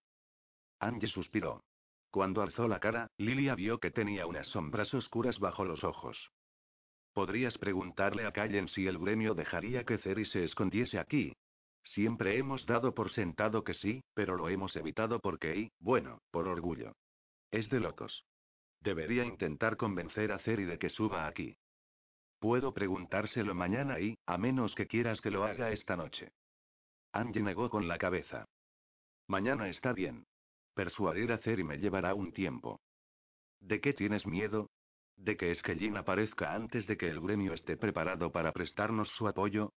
Angie 0.80 1.08
suspiró. 1.08 1.62
Cuando 2.10 2.42
alzó 2.42 2.66
la 2.66 2.80
cara, 2.80 3.08
Lilia 3.18 3.54
vio 3.54 3.78
que 3.78 3.90
tenía 3.90 4.26
unas 4.26 4.48
sombras 4.48 4.92
oscuras 4.94 5.38
bajo 5.38 5.64
los 5.64 5.84
ojos. 5.84 6.30
Podrías 7.12 7.58
preguntarle 7.58 8.26
a 8.26 8.32
Callen 8.32 8.68
si 8.68 8.86
el 8.86 8.98
gremio 8.98 9.34
dejaría 9.34 9.84
que 9.84 9.98
Ceri 9.98 10.24
se 10.24 10.44
escondiese 10.44 10.98
aquí. 10.98 11.34
Siempre 11.82 12.38
hemos 12.38 12.66
dado 12.66 12.94
por 12.94 13.10
sentado 13.10 13.64
que 13.64 13.74
sí, 13.74 14.02
pero 14.14 14.36
lo 14.36 14.48
hemos 14.48 14.74
evitado 14.76 15.20
porque 15.20 15.56
y, 15.56 15.72
bueno, 15.78 16.20
por 16.30 16.48
orgullo. 16.48 16.92
Es 17.50 17.68
de 17.70 17.80
locos. 17.80 18.24
Debería 18.80 19.24
intentar 19.24 19.76
convencer 19.76 20.32
a 20.32 20.38
Ceri 20.38 20.64
de 20.64 20.78
que 20.78 20.88
suba 20.88 21.26
aquí. 21.26 21.56
Puedo 22.40 22.72
preguntárselo 22.72 23.54
mañana 23.54 24.00
y, 24.00 24.16
a 24.24 24.38
menos 24.38 24.74
que 24.74 24.86
quieras 24.86 25.20
que 25.20 25.30
lo 25.30 25.44
haga 25.44 25.70
esta 25.72 25.94
noche. 25.94 26.32
Angie 27.12 27.42
negó 27.42 27.68
con 27.68 27.86
la 27.86 27.98
cabeza. 27.98 28.46
Mañana 29.26 29.68
está 29.68 29.92
bien. 29.92 30.24
Persuadir 30.74 31.32
a 31.32 31.38
Ceri 31.38 31.64
me 31.64 31.76
llevará 31.76 32.14
un 32.14 32.32
tiempo. 32.32 32.80
¿De 33.60 33.82
qué 33.82 33.92
tienes 33.92 34.26
miedo? 34.26 34.70
¿De 35.16 35.36
que 35.36 35.54
Skellin 35.54 35.98
aparezca 35.98 36.54
antes 36.54 36.86
de 36.86 36.96
que 36.96 37.08
el 37.08 37.20
gremio 37.20 37.52
esté 37.52 37.76
preparado 37.76 38.32
para 38.32 38.52
prestarnos 38.52 39.10
su 39.10 39.28
apoyo? 39.28 39.74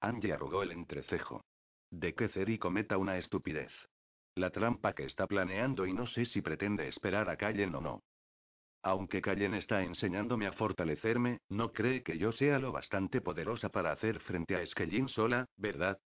Angie 0.00 0.34
arrugó 0.34 0.62
el 0.62 0.72
entrecejo. 0.72 1.42
De 1.90 2.14
que 2.14 2.28
Ceri 2.28 2.58
cometa 2.58 2.98
una 2.98 3.16
estupidez. 3.16 3.72
La 4.34 4.50
trampa 4.50 4.92
que 4.92 5.04
está 5.04 5.26
planeando 5.26 5.86
y 5.86 5.94
no 5.94 6.06
sé 6.06 6.26
si 6.26 6.42
pretende 6.42 6.86
esperar 6.86 7.30
a 7.30 7.36
Callen 7.38 7.74
o 7.74 7.80
no. 7.80 8.02
Aunque 8.82 9.20
Callen 9.20 9.54
está 9.54 9.82
enseñándome 9.82 10.46
a 10.46 10.52
fortalecerme, 10.52 11.40
no 11.48 11.72
cree 11.72 12.02
que 12.02 12.16
yo 12.16 12.32
sea 12.32 12.58
lo 12.58 12.72
bastante 12.72 13.20
poderosa 13.20 13.70
para 13.70 13.92
hacer 13.92 14.20
frente 14.20 14.56
a 14.56 14.64
Skellin 14.64 15.08
sola, 15.08 15.46
¿verdad? 15.56 15.98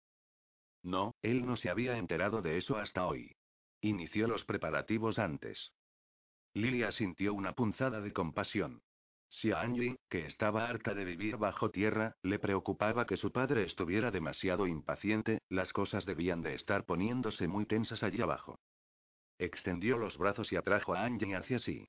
No, 0.83 1.15
él 1.23 1.45
no 1.45 1.57
se 1.57 1.69
había 1.69 1.99
enterado 1.99 2.43
de 2.43 2.59
eso 2.59 2.77
hasta 2.77 3.07
hoy. 3.07 3.35
Inició 3.81 4.29
los 4.29 4.45
preparativos 4.45 5.19
antes. 5.19 5.73
Lilia 6.55 6.93
sintió 6.93 7.35
una 7.35 7.53
punzada 7.53 8.01
de 8.01 8.13
compasión. 8.13 8.83
Si 9.29 9.53
a 9.53 9.61
Angie, 9.61 9.97
que 10.09 10.27
estaba 10.27 10.69
harta 10.69 10.93
de 10.93 11.05
vivir 11.05 11.37
bajo 11.37 11.71
tierra, 11.71 12.17
le 12.23 12.41
preocupaba 12.41 13.07
que 13.07 13.17
su 13.17 13.31
padre 13.31 13.63
estuviera 13.63 14.11
demasiado 14.11 14.67
impaciente, 14.67 15.41
las 15.49 15.73
cosas 15.73 16.05
debían 16.05 16.43
de 16.43 16.55
estar 16.55 16.85
poniéndose 16.85 17.47
muy 17.47 17.67
tensas 17.67 18.03
allí 18.03 18.21
abajo. 18.21 18.59
Extendió 19.39 19.99
los 19.99 20.19
brazos 20.19 20.53
y 20.53 20.57
atrajo 20.57 20.95
a 20.95 21.05
Angie 21.05 21.37
hacia 21.37 21.61
sí. 21.61 21.89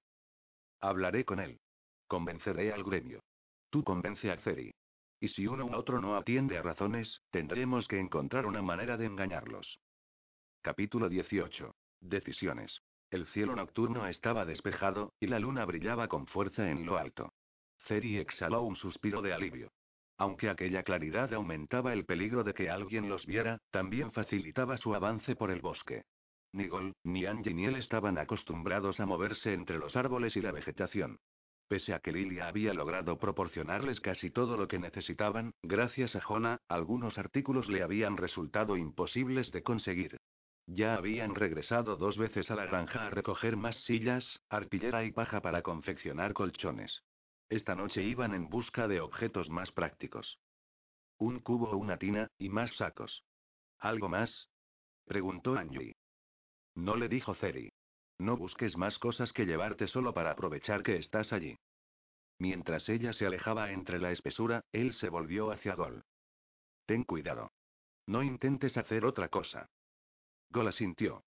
Hablaré 0.81 1.25
con 1.25 1.39
él. 1.39 1.59
Convenceré 2.07 2.73
al 2.73 2.83
gremio. 2.83 3.21
Tú 3.69 3.83
convence 3.83 4.31
a 4.31 4.37
Ceri. 4.37 4.73
Y 5.19 5.27
si 5.27 5.45
uno 5.45 5.65
u 5.65 5.75
otro 5.75 6.01
no 6.01 6.17
atiende 6.17 6.57
a 6.57 6.63
razones, 6.63 7.21
tendremos 7.29 7.87
que 7.87 7.99
encontrar 7.99 8.47
una 8.47 8.63
manera 8.63 8.97
de 8.97 9.05
engañarlos. 9.05 9.79
Capítulo 10.63 11.07
18. 11.07 11.75
Decisiones. 11.99 12.81
El 13.11 13.27
cielo 13.27 13.55
nocturno 13.55 14.07
estaba 14.07 14.43
despejado, 14.43 15.13
y 15.19 15.27
la 15.27 15.37
luna 15.37 15.65
brillaba 15.65 16.07
con 16.07 16.25
fuerza 16.25 16.71
en 16.71 16.87
lo 16.87 16.97
alto. 16.97 17.31
Ceri 17.85 18.17
exhaló 18.17 18.63
un 18.63 18.75
suspiro 18.75 19.21
de 19.21 19.33
alivio. 19.33 19.71
Aunque 20.17 20.49
aquella 20.49 20.81
claridad 20.81 21.31
aumentaba 21.33 21.93
el 21.93 22.05
peligro 22.05 22.43
de 22.43 22.55
que 22.55 22.71
alguien 22.71 23.07
los 23.07 23.27
viera, 23.27 23.59
también 23.69 24.11
facilitaba 24.11 24.77
su 24.77 24.95
avance 24.95 25.35
por 25.35 25.51
el 25.51 25.61
bosque. 25.61 26.05
Ni 26.53 26.67
Gol, 26.67 26.93
ni 27.03 27.25
Angie 27.25 27.53
ni 27.53 27.65
él 27.65 27.75
estaban 27.75 28.17
acostumbrados 28.17 28.99
a 28.99 29.05
moverse 29.05 29.53
entre 29.53 29.77
los 29.77 29.95
árboles 29.95 30.35
y 30.35 30.41
la 30.41 30.51
vegetación. 30.51 31.19
Pese 31.69 31.93
a 31.93 31.99
que 31.99 32.11
Lilia 32.11 32.47
había 32.47 32.73
logrado 32.73 33.17
proporcionarles 33.17 34.01
casi 34.01 34.29
todo 34.29 34.57
lo 34.57 34.67
que 34.67 34.77
necesitaban, 34.77 35.53
gracias 35.63 36.17
a 36.17 36.21
Jona, 36.21 36.57
algunos 36.67 37.17
artículos 37.17 37.69
le 37.69 37.81
habían 37.81 38.17
resultado 38.17 38.75
imposibles 38.75 39.51
de 39.51 39.63
conseguir. 39.63 40.17
Ya 40.67 40.95
habían 40.95 41.33
regresado 41.33 41.95
dos 41.95 42.17
veces 42.17 42.51
a 42.51 42.55
la 42.55 42.65
granja 42.65 43.07
a 43.07 43.09
recoger 43.09 43.55
más 43.55 43.77
sillas, 43.85 44.41
arpillera 44.49 45.05
y 45.05 45.11
paja 45.11 45.41
para 45.41 45.61
confeccionar 45.61 46.33
colchones. 46.33 47.03
Esta 47.49 47.75
noche 47.75 48.03
iban 48.03 48.33
en 48.33 48.49
busca 48.49 48.89
de 48.89 48.99
objetos 48.99 49.49
más 49.49 49.71
prácticos. 49.71 50.39
Un 51.17 51.39
cubo 51.39 51.69
o 51.69 51.77
una 51.77 51.97
tina, 51.97 52.27
y 52.37 52.49
más 52.49 52.75
sacos. 52.75 53.23
¿Algo 53.79 54.09
más? 54.09 54.49
preguntó 55.05 55.55
Angie. 55.55 55.93
No 56.75 56.95
le 56.95 57.09
dijo 57.09 57.33
Ceri. 57.35 57.71
No 58.19 58.37
busques 58.37 58.77
más 58.77 58.99
cosas 58.99 59.33
que 59.33 59.45
llevarte 59.45 59.87
solo 59.87 60.13
para 60.13 60.31
aprovechar 60.31 60.83
que 60.83 60.97
estás 60.97 61.33
allí. 61.33 61.57
Mientras 62.37 62.87
ella 62.89 63.13
se 63.13 63.25
alejaba 63.25 63.71
entre 63.71 63.99
la 63.99 64.11
espesura, 64.11 64.63
él 64.71 64.93
se 64.93 65.09
volvió 65.09 65.51
hacia 65.51 65.75
Gol. 65.75 66.03
Ten 66.85 67.03
cuidado. 67.03 67.51
No 68.07 68.23
intentes 68.23 68.77
hacer 68.77 69.05
otra 69.05 69.29
cosa. 69.29 69.69
Gol 70.49 70.67
asintió. 70.67 71.23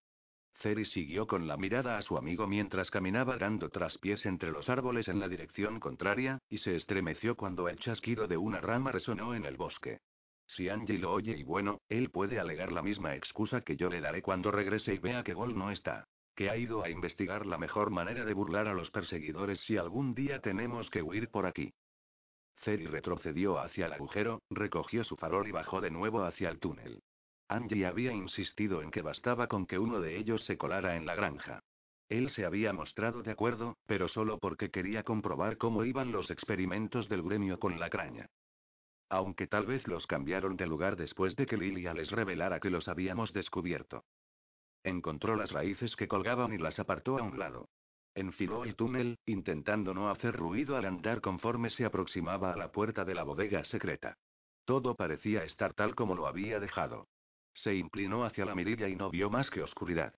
Ceri 0.57 0.85
siguió 0.85 1.27
con 1.27 1.47
la 1.47 1.57
mirada 1.57 1.99
a 1.99 2.03
su 2.03 2.17
amigo 2.17 2.47
mientras 2.47 2.91
caminaba 2.91 3.37
dando 3.39 3.71
traspiés 3.71 4.25
entre 4.27 4.51
los 4.51 4.69
árboles 4.69 5.09
en 5.09 5.19
la 5.19 5.29
dirección 5.29 5.81
contraria, 5.81 6.39
y 6.49 6.59
se 6.59 6.77
estremeció 6.77 7.37
cuando 7.37 7.69
el 7.69 7.79
chasquido 7.79 8.29
de 8.29 8.37
una 8.37 8.61
rama 8.61 8.93
resonó 8.93 9.35
en 9.35 9.45
el 9.45 9.57
bosque. 9.57 10.01
Si 10.47 10.69
Angie 10.69 10.99
lo 10.99 11.13
oye 11.13 11.37
y 11.37 11.43
bueno, 11.43 11.81
él 11.89 12.11
puede 12.11 12.39
alegar 12.39 12.73
la 12.73 12.83
misma 12.83 13.15
excusa 13.15 13.63
que 13.63 13.77
yo 13.77 13.89
le 13.89 14.01
daré 14.01 14.23
cuando 14.23 14.51
regrese 14.51 14.95
y 14.95 14.99
vea 14.99 15.23
que 15.23 15.35
Gol 15.35 15.57
no 15.57 15.71
está. 15.71 16.07
Que 16.35 16.51
ha 16.51 16.57
ido 16.57 16.83
a 16.83 16.91
investigar 16.91 17.47
la 17.47 17.59
mejor 17.59 17.91
manera 17.91 18.25
de 18.25 18.35
burlar 18.35 18.69
a 18.69 18.75
los 18.75 18.91
perseguidores 18.91 19.61
si 19.61 19.77
algún 19.77 20.15
día 20.15 20.41
tenemos 20.41 20.91
que 20.91 21.03
huir 21.03 21.31
por 21.31 21.47
aquí. 21.47 21.73
Ceri 22.63 22.87
retrocedió 22.87 23.59
hacia 23.59 23.87
el 23.87 23.93
agujero, 23.93 24.43
recogió 24.51 25.05
su 25.05 25.17
farol 25.17 25.47
y 25.49 25.53
bajó 25.53 25.81
de 25.81 25.91
nuevo 25.91 26.25
hacia 26.25 26.49
el 26.49 26.59
túnel. 26.59 27.03
Angie 27.49 27.87
había 27.87 28.13
insistido 28.13 28.83
en 28.83 28.91
que 28.91 29.03
bastaba 29.03 29.49
con 29.49 29.67
que 29.67 29.79
uno 29.79 30.01
de 30.01 30.17
ellos 30.17 30.45
se 30.45 30.57
colara 30.57 30.97
en 30.97 31.07
la 31.07 31.15
granja. 31.15 31.63
Él 32.09 32.31
se 32.31 32.45
había 32.45 32.73
mostrado 32.73 33.23
de 33.23 33.31
acuerdo, 33.31 33.77
pero 33.87 34.09
solo 34.09 34.39
porque 34.39 34.71
quería 34.71 35.03
comprobar 35.03 35.57
cómo 35.57 35.85
iban 35.85 36.13
los 36.13 36.31
experimentos 36.31 37.09
del 37.09 37.23
gremio 37.23 37.59
con 37.59 37.79
la 37.79 37.91
craña. 37.91 38.29
Aunque 39.09 39.47
tal 39.47 39.67
vez 39.67 39.87
los 39.87 40.07
cambiaron 40.07 40.57
de 40.57 40.67
lugar 40.67 40.97
después 40.97 41.37
de 41.37 41.47
que 41.47 41.57
Lilia 41.57 41.95
les 41.95 42.11
revelara 42.11 42.61
que 42.61 42.71
los 42.71 42.89
habíamos 42.89 43.33
descubierto. 43.33 44.05
Encontró 44.83 45.37
las 45.37 45.51
raíces 45.51 45.97
que 45.97 46.09
colgaban 46.09 46.53
y 46.53 46.59
las 46.59 46.79
apartó 46.79 47.19
a 47.19 47.23
un 47.23 47.39
lado. 47.39 47.69
Enfiló 48.15 48.65
el 48.65 48.77
túnel, 48.77 49.19
intentando 49.27 49.93
no 49.93 50.11
hacer 50.11 50.37
ruido 50.37 50.77
al 50.77 50.85
andar 50.85 51.21
conforme 51.21 51.71
se 51.71 51.85
aproximaba 51.85 52.53
a 52.53 52.57
la 52.57 52.71
puerta 52.71 53.05
de 53.05 53.15
la 53.15 53.25
bodega 53.25 53.65
secreta. 53.65 54.19
Todo 54.65 54.95
parecía 54.95 55.45
estar 55.45 55.75
tal 55.75 55.95
como 55.95 56.15
lo 56.15 56.27
había 56.27 56.61
dejado. 56.61 57.09
Se 57.55 57.75
inclinó 57.75 58.25
hacia 58.25 58.45
la 58.45 58.55
mirilla 58.55 58.89
y 58.89 58.97
no 58.97 59.11
vio 59.11 59.31
más 59.31 59.51
que 59.51 59.63
oscuridad. 59.63 60.15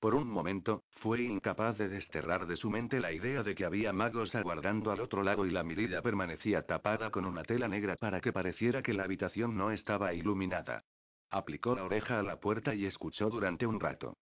Por 0.00 0.14
un 0.14 0.28
momento, 0.28 0.84
fue 1.00 1.22
incapaz 1.22 1.76
de 1.76 1.88
desterrar 1.88 2.46
de 2.46 2.56
su 2.56 2.70
mente 2.70 3.00
la 3.00 3.12
idea 3.12 3.42
de 3.42 3.56
que 3.56 3.64
había 3.64 3.92
magos 3.92 4.32
aguardando 4.36 4.92
al 4.92 5.00
otro 5.00 5.24
lado 5.24 5.44
y 5.44 5.50
la 5.50 5.64
mirilla 5.64 6.02
permanecía 6.02 6.62
tapada 6.66 7.10
con 7.10 7.24
una 7.24 7.42
tela 7.42 7.66
negra 7.66 7.96
para 7.96 8.20
que 8.20 8.32
pareciera 8.32 8.80
que 8.80 8.94
la 8.94 9.02
habitación 9.02 9.56
no 9.56 9.72
estaba 9.72 10.14
iluminada. 10.14 10.84
Aplicó 11.30 11.74
la 11.74 11.84
oreja 11.84 12.20
a 12.20 12.22
la 12.22 12.38
puerta 12.38 12.76
y 12.76 12.86
escuchó 12.86 13.28
durante 13.28 13.66
un 13.66 13.80
rato. 13.80 14.16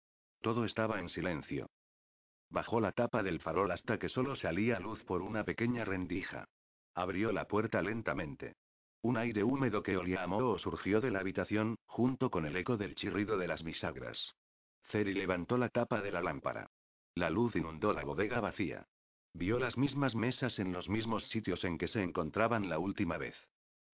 Todo 0.41 0.63
estaba 0.63 0.99
en 0.99 1.09
silencio. 1.09 1.71
Bajó 2.49 2.79
la 2.79 2.91
tapa 2.91 3.23
del 3.23 3.39
farol 3.39 3.71
hasta 3.71 3.97
que 3.97 4.09
solo 4.09 4.35
salía 4.35 4.79
luz 4.79 5.03
por 5.05 5.23
una 5.23 5.43
pequeña 5.43 5.85
rendija. 5.85 6.45
Abrió 6.93 7.31
la 7.31 7.47
puerta 7.47 7.81
lentamente. 7.81 8.57
Un 9.01 9.17
aire 9.17 9.43
húmedo 9.43 9.81
que 9.81 9.97
olía 9.97 10.21
a 10.21 10.27
moho 10.27 10.59
surgió 10.59 11.01
de 11.01 11.09
la 11.09 11.19
habitación, 11.19 11.77
junto 11.87 12.29
con 12.29 12.45
el 12.45 12.55
eco 12.55 12.77
del 12.77 12.93
chirrido 12.93 13.37
de 13.37 13.47
las 13.47 13.63
bisagras. 13.63 14.35
Ceri 14.91 15.13
levantó 15.13 15.57
la 15.57 15.69
tapa 15.69 16.01
de 16.01 16.11
la 16.11 16.21
lámpara. 16.21 16.69
La 17.15 17.29
luz 17.29 17.55
inundó 17.55 17.93
la 17.93 18.03
bodega 18.03 18.39
vacía. 18.39 18.87
Vio 19.33 19.59
las 19.59 19.77
mismas 19.77 20.15
mesas 20.15 20.59
en 20.59 20.71
los 20.71 20.89
mismos 20.89 21.27
sitios 21.29 21.63
en 21.63 21.77
que 21.77 21.87
se 21.87 22.03
encontraban 22.03 22.69
la 22.69 22.79
última 22.79 23.17
vez. 23.17 23.35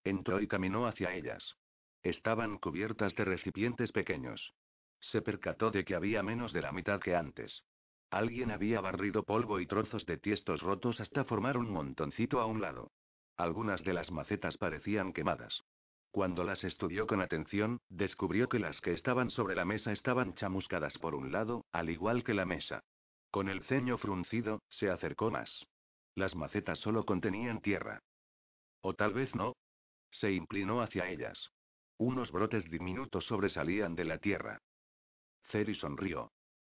Entró 0.03 0.41
y 0.41 0.47
caminó 0.47 0.85
hacia 0.85 1.13
ellas. 1.13 1.55
Estaban 2.03 2.57
cubiertas 2.57 3.15
de 3.15 3.25
recipientes 3.25 3.91
pequeños. 3.91 4.53
Se 4.99 5.21
percató 5.21 5.71
de 5.71 5.85
que 5.85 5.95
había 5.95 6.23
menos 6.23 6.53
de 6.53 6.61
la 6.61 6.71
mitad 6.71 6.99
que 6.99 7.15
antes. 7.15 7.63
Alguien 8.09 8.51
había 8.51 8.81
barrido 8.81 9.23
polvo 9.23 9.59
y 9.59 9.67
trozos 9.67 10.05
de 10.05 10.17
tiestos 10.17 10.61
rotos 10.61 10.99
hasta 10.99 11.23
formar 11.23 11.57
un 11.57 11.69
montoncito 11.69 12.39
a 12.39 12.45
un 12.45 12.61
lado. 12.61 12.91
Algunas 13.37 13.83
de 13.83 13.93
las 13.93 14.11
macetas 14.11 14.57
parecían 14.57 15.13
quemadas. 15.13 15.63
Cuando 16.11 16.43
las 16.43 16.63
estudió 16.63 17.05
con 17.05 17.21
atención, 17.21 17.81
descubrió 17.89 18.49
que 18.49 18.59
las 18.59 18.81
que 18.81 18.93
estaban 18.93 19.29
sobre 19.29 19.55
la 19.55 19.65
mesa 19.65 19.91
estaban 19.91 20.33
chamuscadas 20.33 20.97
por 20.97 21.13
un 21.13 21.31
lado, 21.31 21.65
al 21.71 21.89
igual 21.89 22.23
que 22.23 22.33
la 22.33 22.45
mesa. 22.45 22.83
Con 23.29 23.47
el 23.47 23.61
ceño 23.63 23.97
fruncido, 23.97 24.63
se 24.69 24.89
acercó 24.89 25.29
más. 25.29 25.67
Las 26.15 26.35
macetas 26.35 26.79
solo 26.79 27.05
contenían 27.05 27.61
tierra. 27.61 28.01
O 28.81 28.95
tal 28.95 29.13
vez 29.13 29.35
no. 29.35 29.55
Se 30.09 30.31
inclinó 30.31 30.81
hacia 30.81 31.07
ellas. 31.07 31.51
Unos 31.97 32.31
brotes 32.31 32.69
diminutos 32.69 33.25
sobresalían 33.25 33.93
de 33.93 34.05
la 34.05 34.17
tierra. 34.17 34.59
Ceri 35.51 35.75
sonrió. 35.75 36.31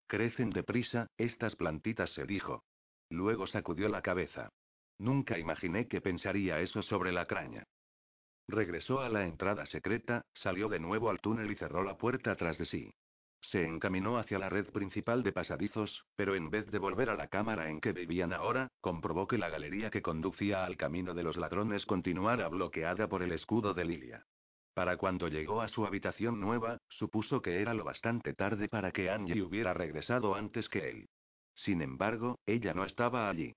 Crecen 0.08 0.50
deprisa, 0.50 1.08
estas 1.18 1.56
plantitas, 1.56 2.12
se 2.14 2.26
dijo. 2.26 2.64
Luego 3.10 3.46
sacudió 3.46 3.90
la 3.90 4.02
cabeza. 4.02 4.50
Nunca 4.98 5.38
imaginé 5.38 5.88
que 5.88 6.02
pensaría 6.02 6.60
eso 6.62 6.82
sobre 6.82 7.12
la 7.12 7.26
craña. 7.26 7.64
Regresó 8.52 9.02
a 9.02 9.10
la 9.10 9.28
entrada 9.28 9.68
secreta, 9.68 10.26
salió 10.34 10.70
de 10.70 10.80
nuevo 10.80 11.12
al 11.12 11.20
túnel 11.20 11.52
y 11.52 11.56
cerró 11.56 11.84
la 11.84 11.98
puerta 11.98 12.36
tras 12.36 12.58
de 12.58 12.66
sí. 12.66 12.92
Se 13.42 13.64
encaminó 13.64 14.18
hacia 14.18 14.40
la 14.40 14.50
red 14.50 14.66
principal 14.72 15.22
de 15.22 15.32
pasadizos, 15.32 16.04
pero 16.16 16.34
en 16.34 16.50
vez 16.50 16.66
de 16.72 16.80
volver 16.80 17.12
a 17.12 17.16
la 17.16 17.28
cámara 17.28 17.70
en 17.70 17.80
que 17.80 17.94
vivían 17.94 18.34
ahora, 18.34 18.70
comprobó 18.82 19.28
que 19.28 19.38
la 19.38 19.52
galería 19.52 19.92
que 19.92 20.02
conducía 20.02 20.66
al 20.66 20.78
camino 20.78 21.14
de 21.14 21.22
los 21.22 21.38
ladrones 21.38 21.86
continuara 21.86 22.48
bloqueada 22.48 23.08
por 23.08 23.22
el 23.22 23.34
escudo 23.34 23.76
de 23.76 23.86
Lilia. 23.86 24.26
Para 24.74 24.98
cuando 24.98 25.28
llegó 25.28 25.62
a 25.62 25.68
su 25.68 25.86
habitación 25.86 26.40
nueva, 26.40 26.80
supuso 26.90 27.44
que 27.44 27.62
era 27.62 27.76
lo 27.76 27.84
bastante 27.84 28.34
tarde 28.34 28.68
para 28.68 28.92
que 28.92 29.12
Angie 29.12 29.44
hubiera 29.44 29.76
regresado 29.76 30.34
antes 30.34 30.68
que 30.70 30.90
él. 30.90 31.10
Sin 31.54 31.84
embargo, 31.84 32.40
ella 32.48 32.74
no 32.74 32.84
estaba 32.84 33.30
allí. 33.30 33.54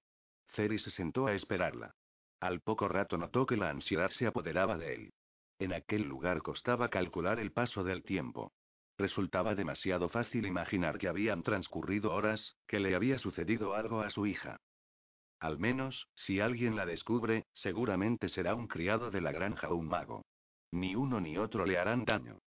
Ceri 0.48 0.78
se 0.78 0.90
sentó 0.90 1.28
a 1.28 1.32
esperarla. 1.32 1.94
Al 2.42 2.60
poco 2.60 2.88
rato 2.88 3.16
notó 3.18 3.46
que 3.46 3.56
la 3.56 3.70
ansiedad 3.70 4.10
se 4.10 4.26
apoderaba 4.26 4.76
de 4.76 4.94
él. 4.94 5.12
En 5.60 5.72
aquel 5.72 6.02
lugar 6.02 6.42
costaba 6.42 6.88
calcular 6.88 7.38
el 7.38 7.52
paso 7.52 7.84
del 7.84 8.02
tiempo. 8.02 8.52
Resultaba 8.98 9.54
demasiado 9.54 10.08
fácil 10.08 10.44
imaginar 10.44 10.98
que 10.98 11.06
habían 11.06 11.44
transcurrido 11.44 12.12
horas, 12.12 12.56
que 12.66 12.80
le 12.80 12.96
había 12.96 13.20
sucedido 13.20 13.74
algo 13.74 14.00
a 14.00 14.10
su 14.10 14.26
hija. 14.26 14.56
Al 15.38 15.60
menos, 15.60 16.08
si 16.16 16.40
alguien 16.40 16.74
la 16.74 16.84
descubre, 16.84 17.46
seguramente 17.52 18.28
será 18.28 18.56
un 18.56 18.66
criado 18.66 19.12
de 19.12 19.20
la 19.20 19.30
granja 19.30 19.68
o 19.68 19.76
un 19.76 19.86
mago. 19.86 20.24
Ni 20.72 20.96
uno 20.96 21.20
ni 21.20 21.38
otro 21.38 21.64
le 21.64 21.78
harán 21.78 22.04
daño. 22.04 22.40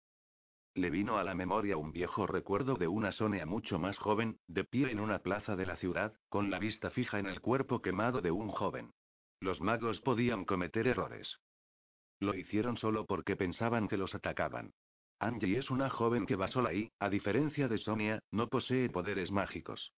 Le 0.74 0.90
vino 0.90 1.18
a 1.18 1.24
la 1.24 1.36
memoria 1.36 1.78
un 1.78 1.94
viejo 1.94 2.28
recuerdo 2.28 2.76
de 2.76 2.90
una 2.90 3.14
Sonia 3.14 3.46
mucho 3.46 3.80
más 3.80 3.98
joven, 3.98 4.40
de 4.48 4.66
pie 4.66 4.92
en 4.92 5.00
una 5.00 5.20
plaza 5.20 5.56
de 5.56 5.66
la 5.66 5.78
ciudad, 5.78 6.14
con 6.28 6.52
la 6.52 6.60
vista 6.60 6.90
fija 6.90 7.18
en 7.18 7.28
el 7.28 7.40
cuerpo 7.40 7.82
quemado 7.82 8.20
de 8.20 8.32
un 8.32 8.50
joven. 8.50 8.92
Los 9.40 9.62
magos 9.62 10.02
podían 10.02 10.46
cometer 10.46 10.88
errores. 10.88 11.40
Lo 12.20 12.34
hicieron 12.34 12.78
solo 12.78 13.06
porque 13.06 13.36
pensaban 13.36 13.88
que 13.88 13.98
los 13.98 14.16
atacaban. 14.16 14.74
Angie 15.20 15.58
es 15.58 15.70
una 15.70 15.90
joven 15.90 16.26
que 16.26 16.36
va 16.36 16.48
sola 16.48 16.74
y, 16.74 16.92
a 17.00 17.10
diferencia 17.10 17.68
de 17.68 17.78
Sonia, 17.78 18.20
no 18.32 18.48
posee 18.48 18.90
poderes 18.90 19.32
mágicos. 19.32 19.94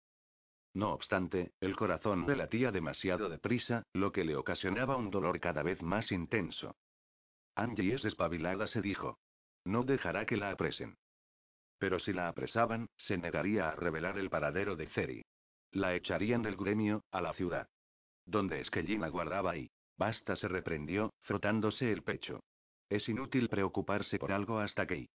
No 0.74 0.92
obstante, 0.92 1.52
el 1.60 1.74
corazón 1.74 2.26
latía 2.36 2.70
demasiado 2.70 3.30
deprisa, 3.30 3.82
lo 3.94 4.12
que 4.12 4.24
le 4.24 4.36
ocasionaba 4.36 4.96
un 4.96 5.10
dolor 5.10 5.40
cada 5.40 5.62
vez 5.62 5.82
más 5.82 6.12
intenso. 6.12 6.76
Angie 7.54 7.94
es 7.94 8.04
espabilada, 8.04 8.66
se 8.66 8.82
dijo. 8.82 9.18
No 9.64 9.84
dejará 9.84 10.26
que 10.26 10.36
la 10.36 10.50
apresen. 10.50 10.96
Pero 11.78 11.98
si 11.98 12.12
la 12.12 12.28
apresaban, 12.28 12.88
se 12.98 13.16
negaría 13.16 13.70
a 13.70 13.74
revelar 13.74 14.18
el 14.18 14.28
paradero 14.28 14.76
de 14.76 14.86
Ceri. 14.88 15.24
La 15.72 15.94
echarían 15.94 16.42
del 16.42 16.56
gremio, 16.56 17.02
a 17.10 17.20
la 17.20 17.32
ciudad. 17.32 17.68
¿Dónde 18.26 18.60
es 18.60 18.70
que 18.70 18.82
Gina 18.82 19.08
guardaba 19.08 19.52
ahí? 19.52 19.70
Basta, 19.96 20.36
se 20.36 20.48
reprendió, 20.48 21.14
frotándose 21.22 21.90
el 21.92 22.02
pecho. 22.02 22.42
Es 22.90 23.08
inútil 23.08 23.48
preocuparse 23.48 24.18
por 24.18 24.32
algo 24.32 24.58
hasta 24.58 24.86
que. 24.86 25.08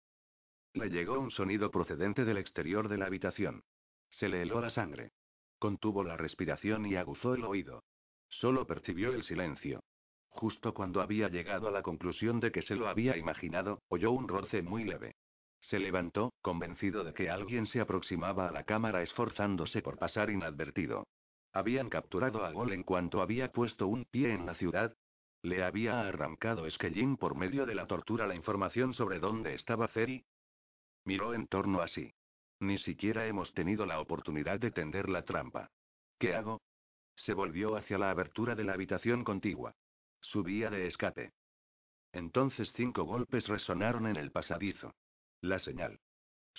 Le 0.72 0.88
llegó 0.88 1.18
un 1.18 1.30
sonido 1.30 1.70
procedente 1.70 2.24
del 2.24 2.38
exterior 2.38 2.88
de 2.88 2.98
la 2.98 3.06
habitación. 3.06 3.64
Se 4.10 4.28
le 4.28 4.42
heló 4.42 4.60
la 4.60 4.70
sangre. 4.70 5.10
Contuvo 5.58 6.04
la 6.04 6.16
respiración 6.16 6.86
y 6.86 6.94
aguzó 6.94 7.34
el 7.34 7.44
oído. 7.44 7.82
Solo 8.28 8.66
percibió 8.66 9.12
el 9.12 9.24
silencio. 9.24 9.82
Justo 10.28 10.72
cuando 10.72 11.00
había 11.00 11.28
llegado 11.28 11.66
a 11.68 11.72
la 11.72 11.82
conclusión 11.82 12.38
de 12.38 12.52
que 12.52 12.62
se 12.62 12.76
lo 12.76 12.88
había 12.88 13.16
imaginado, 13.16 13.82
oyó 13.88 14.12
un 14.12 14.28
roce 14.28 14.62
muy 14.62 14.84
leve. 14.84 15.16
Se 15.60 15.78
levantó, 15.78 16.32
convencido 16.40 17.04
de 17.04 17.12
que 17.12 17.28
alguien 17.28 17.66
se 17.66 17.80
aproximaba 17.80 18.48
a 18.48 18.52
la 18.52 18.64
cámara 18.64 19.02
esforzándose 19.02 19.82
por 19.82 19.98
pasar 19.98 20.30
inadvertido. 20.30 21.06
Habían 21.52 21.88
capturado 21.88 22.44
a 22.44 22.52
Gol 22.52 22.72
en 22.72 22.84
cuanto 22.84 23.22
había 23.22 23.50
puesto 23.50 23.88
un 23.88 24.04
pie 24.04 24.32
en 24.32 24.46
la 24.46 24.54
ciudad. 24.54 24.96
¿Le 25.42 25.64
había 25.64 26.00
arrancado 26.00 26.70
Skellin 26.70 27.16
por 27.16 27.34
medio 27.34 27.66
de 27.66 27.74
la 27.74 27.86
tortura 27.86 28.26
la 28.26 28.34
información 28.34 28.94
sobre 28.94 29.18
dónde 29.18 29.54
estaba 29.54 29.88
Ceri? 29.88 30.24
Miró 31.04 31.34
en 31.34 31.46
torno 31.46 31.80
a 31.80 31.88
sí. 31.88 32.12
Ni 32.60 32.78
siquiera 32.78 33.26
hemos 33.26 33.52
tenido 33.54 33.86
la 33.86 34.00
oportunidad 34.00 34.60
de 34.60 34.70
tender 34.70 35.08
la 35.08 35.24
trampa. 35.24 35.70
¿Qué 36.18 36.34
hago? 36.34 36.60
Se 37.16 37.32
volvió 37.32 37.74
hacia 37.74 37.98
la 37.98 38.10
abertura 38.10 38.54
de 38.54 38.64
la 38.64 38.74
habitación 38.74 39.24
contigua. 39.24 39.74
Subía 40.20 40.70
de 40.70 40.86
escape. 40.86 41.32
Entonces 42.12 42.72
cinco 42.74 43.04
golpes 43.04 43.48
resonaron 43.48 44.06
en 44.06 44.16
el 44.16 44.30
pasadizo. 44.30 44.94
La 45.40 45.58
señal. 45.58 45.98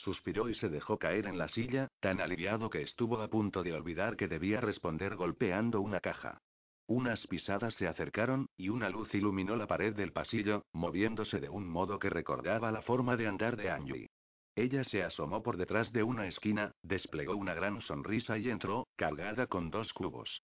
Suspiró 0.02 0.50
y 0.50 0.56
se 0.56 0.68
dejó 0.68 0.98
caer 0.98 1.28
en 1.28 1.38
la 1.38 1.48
silla, 1.48 1.88
tan 2.00 2.22
aliviado 2.22 2.72
que 2.72 2.82
estuvo 2.82 3.22
a 3.22 3.28
punto 3.28 3.62
de 3.62 3.74
olvidar 3.74 4.18
que 4.18 4.28
debía 4.28 4.60
responder 4.60 5.16
golpeando 5.16 5.80
una 5.80 6.00
caja. 6.00 6.40
Unas 6.88 7.28
pisadas 7.28 7.76
se 7.76 7.88
acercaron, 7.88 8.48
y 8.58 8.70
una 8.70 8.90
luz 8.90 9.14
iluminó 9.14 9.56
la 9.56 9.68
pared 9.68 9.96
del 9.96 10.12
pasillo, 10.12 10.66
moviéndose 10.74 11.40
de 11.40 11.50
un 11.50 11.70
modo 11.70 12.00
que 12.00 12.10
recordaba 12.10 12.72
la 12.72 12.82
forma 12.82 13.16
de 13.16 13.28
andar 13.28 13.56
de 13.58 13.70
Angie. 13.70 14.10
Ella 14.56 14.84
se 14.84 15.04
asomó 15.04 15.44
por 15.44 15.58
detrás 15.58 15.92
de 15.92 16.02
una 16.02 16.26
esquina, 16.26 16.72
desplegó 16.82 17.36
una 17.36 17.54
gran 17.54 17.80
sonrisa 17.82 18.40
y 18.40 18.50
entró, 18.50 18.88
cargada 18.96 19.46
con 19.46 19.70
dos 19.70 19.94
cubos. 19.94 20.42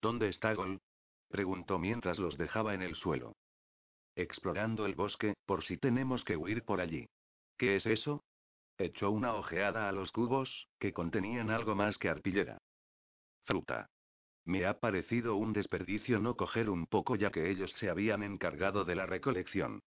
¿Dónde 0.00 0.30
está 0.30 0.54
Gol? 0.54 0.80
preguntó 1.28 1.78
mientras 1.78 2.18
los 2.18 2.38
dejaba 2.38 2.72
en 2.72 2.80
el 2.80 2.94
suelo. 2.94 3.34
Explorando 4.16 4.86
el 4.86 4.94
bosque, 4.94 5.34
por 5.44 5.64
si 5.64 5.76
tenemos 5.76 6.24
que 6.24 6.38
huir 6.38 6.64
por 6.64 6.80
allí. 6.80 7.06
¿Qué 7.58 7.76
es 7.76 7.84
eso? 7.84 8.22
Echó 8.80 9.10
una 9.10 9.34
ojeada 9.34 9.90
a 9.90 9.92
los 9.92 10.10
cubos, 10.10 10.66
que 10.78 10.94
contenían 10.94 11.50
algo 11.50 11.74
más 11.74 11.98
que 11.98 12.08
arpillera. 12.08 12.56
Fruta. 13.44 13.90
Me 14.46 14.64
ha 14.64 14.80
parecido 14.80 15.36
un 15.36 15.52
desperdicio 15.52 16.18
no 16.18 16.34
coger 16.34 16.70
un 16.70 16.86
poco 16.86 17.14
ya 17.14 17.30
que 17.30 17.50
ellos 17.50 17.70
se 17.74 17.90
habían 17.90 18.22
encargado 18.22 18.86
de 18.86 18.94
la 18.94 19.04
recolección. 19.04 19.82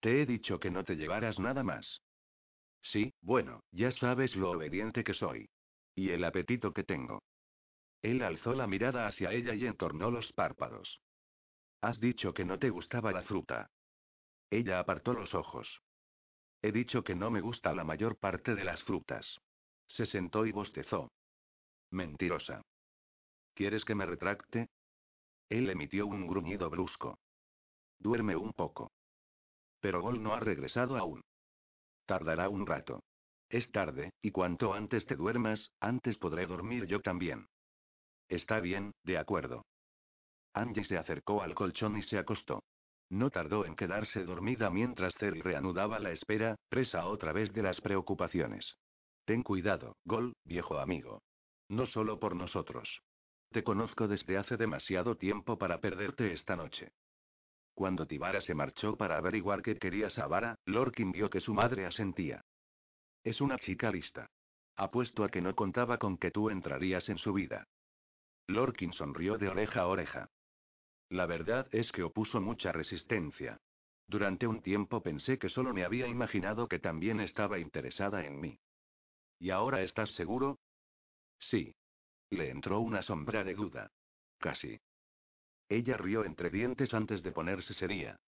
Te 0.00 0.22
he 0.22 0.24
dicho 0.24 0.58
que 0.58 0.70
no 0.70 0.82
te 0.82 0.96
llevaras 0.96 1.38
nada 1.38 1.62
más. 1.62 2.00
Sí, 2.80 3.12
bueno, 3.20 3.60
ya 3.70 3.92
sabes 3.92 4.34
lo 4.34 4.52
obediente 4.52 5.04
que 5.04 5.12
soy. 5.12 5.50
Y 5.94 6.08
el 6.08 6.24
apetito 6.24 6.72
que 6.72 6.84
tengo. 6.84 7.22
Él 8.00 8.22
alzó 8.22 8.54
la 8.54 8.66
mirada 8.66 9.06
hacia 9.06 9.30
ella 9.30 9.52
y 9.52 9.66
entornó 9.66 10.10
los 10.10 10.32
párpados. 10.32 11.02
Has 11.82 12.00
dicho 12.00 12.32
que 12.32 12.46
no 12.46 12.58
te 12.58 12.70
gustaba 12.70 13.12
la 13.12 13.24
fruta. 13.24 13.68
Ella 14.48 14.78
apartó 14.78 15.12
los 15.12 15.34
ojos. 15.34 15.82
He 16.66 16.72
dicho 16.72 17.04
que 17.04 17.14
no 17.14 17.30
me 17.30 17.40
gusta 17.40 17.72
la 17.72 17.84
mayor 17.84 18.18
parte 18.18 18.56
de 18.56 18.64
las 18.64 18.82
frutas. 18.82 19.38
Se 19.86 20.04
sentó 20.04 20.46
y 20.46 20.50
bostezó. 20.50 21.12
Mentirosa. 21.92 22.60
¿Quieres 23.54 23.84
que 23.84 23.94
me 23.94 24.04
retracte? 24.04 24.66
Él 25.48 25.70
emitió 25.70 26.08
un 26.08 26.26
gruñido 26.26 26.68
brusco. 26.68 27.20
Duerme 28.00 28.34
un 28.34 28.52
poco. 28.52 28.90
Pero 29.78 30.02
Gol 30.02 30.20
no 30.20 30.34
ha 30.34 30.40
regresado 30.40 30.96
aún. 30.96 31.22
Tardará 32.04 32.48
un 32.48 32.66
rato. 32.66 33.04
Es 33.48 33.70
tarde, 33.70 34.10
y 34.20 34.32
cuanto 34.32 34.74
antes 34.74 35.06
te 35.06 35.14
duermas, 35.14 35.70
antes 35.78 36.18
podré 36.18 36.48
dormir 36.48 36.86
yo 36.86 37.00
también. 37.00 37.46
Está 38.28 38.58
bien, 38.58 38.90
de 39.04 39.18
acuerdo. 39.18 39.64
Angie 40.52 40.82
se 40.82 40.98
acercó 40.98 41.42
al 41.42 41.54
colchón 41.54 41.96
y 41.96 42.02
se 42.02 42.18
acostó. 42.18 42.64
No 43.10 43.30
tardó 43.30 43.64
en 43.64 43.76
quedarse 43.76 44.24
dormida 44.24 44.70
mientras 44.70 45.14
Terry 45.14 45.40
reanudaba 45.40 46.00
la 46.00 46.10
espera, 46.10 46.56
presa 46.68 47.06
otra 47.06 47.32
vez 47.32 47.52
de 47.52 47.62
las 47.62 47.80
preocupaciones. 47.80 48.76
Ten 49.24 49.42
cuidado, 49.42 49.96
Gol, 50.04 50.34
viejo 50.44 50.78
amigo. 50.78 51.22
No 51.68 51.86
solo 51.86 52.18
por 52.18 52.34
nosotros. 52.34 53.00
Te 53.50 53.62
conozco 53.62 54.08
desde 54.08 54.38
hace 54.38 54.56
demasiado 54.56 55.16
tiempo 55.16 55.56
para 55.56 55.80
perderte 55.80 56.32
esta 56.32 56.56
noche. 56.56 56.90
Cuando 57.74 58.06
Tibara 58.06 58.40
se 58.40 58.54
marchó 58.54 58.96
para 58.96 59.18
averiguar 59.18 59.62
qué 59.62 59.76
quería 59.76 60.10
Sabara, 60.10 60.56
Lorkin 60.64 61.12
vio 61.12 61.28
que 61.28 61.40
su 61.40 61.54
madre 61.54 61.86
asentía. 61.86 62.40
Es 63.22 63.40
una 63.40 63.58
chica 63.58 63.90
lista. 63.90 64.28
Apuesto 64.76 65.24
a 65.24 65.28
que 65.28 65.40
no 65.40 65.54
contaba 65.54 65.98
con 65.98 66.16
que 66.16 66.30
tú 66.30 66.50
entrarías 66.50 67.08
en 67.08 67.18
su 67.18 67.32
vida. 67.32 67.66
Lorkin 68.46 68.92
sonrió 68.92 69.38
de 69.38 69.48
oreja 69.48 69.80
a 69.82 69.86
oreja. 69.86 70.28
La 71.08 71.26
verdad 71.26 71.68
es 71.72 71.92
que 71.92 72.02
opuso 72.02 72.40
mucha 72.40 72.72
resistencia. 72.72 73.60
Durante 74.08 74.46
un 74.46 74.62
tiempo 74.62 75.02
pensé 75.02 75.38
que 75.38 75.48
solo 75.48 75.72
me 75.72 75.84
había 75.84 76.06
imaginado 76.06 76.68
que 76.68 76.78
también 76.78 77.20
estaba 77.20 77.58
interesada 77.58 78.24
en 78.24 78.40
mí. 78.40 78.58
¿Y 79.38 79.50
ahora 79.50 79.82
estás 79.82 80.10
seguro? 80.14 80.58
Sí. 81.38 81.74
Le 82.30 82.50
entró 82.50 82.80
una 82.80 83.02
sombra 83.02 83.44
de 83.44 83.54
duda. 83.54 83.90
Casi. 84.38 84.80
Ella 85.68 85.96
rió 85.96 86.24
entre 86.24 86.50
dientes 86.50 86.94
antes 86.94 87.22
de 87.22 87.32
ponerse 87.32 87.74
seria. 87.74 88.18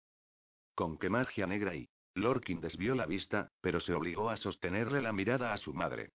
¿Con 0.74 0.98
qué 0.98 1.10
magia 1.10 1.46
negra 1.46 1.74
y? 1.74 1.88
Lorkin 2.14 2.60
desvió 2.60 2.94
la 2.94 3.06
vista, 3.06 3.50
pero 3.60 3.80
se 3.80 3.92
obligó 3.92 4.30
a 4.30 4.36
sostenerle 4.36 5.02
la 5.02 5.12
mirada 5.12 5.52
a 5.52 5.58
su 5.58 5.72
madre. 5.72 6.10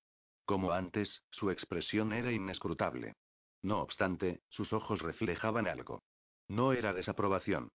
Como 0.46 0.72
antes, 0.72 1.24
su 1.32 1.50
expresión 1.52 2.12
era 2.12 2.32
inescrutable. 2.32 3.16
No 3.62 3.82
obstante, 3.82 4.42
sus 4.50 4.74
ojos 4.74 5.02
reflejaban 5.02 5.68
algo. 5.68 6.04
No 6.48 6.74
era 6.74 6.94
desaprobación. 6.94 7.70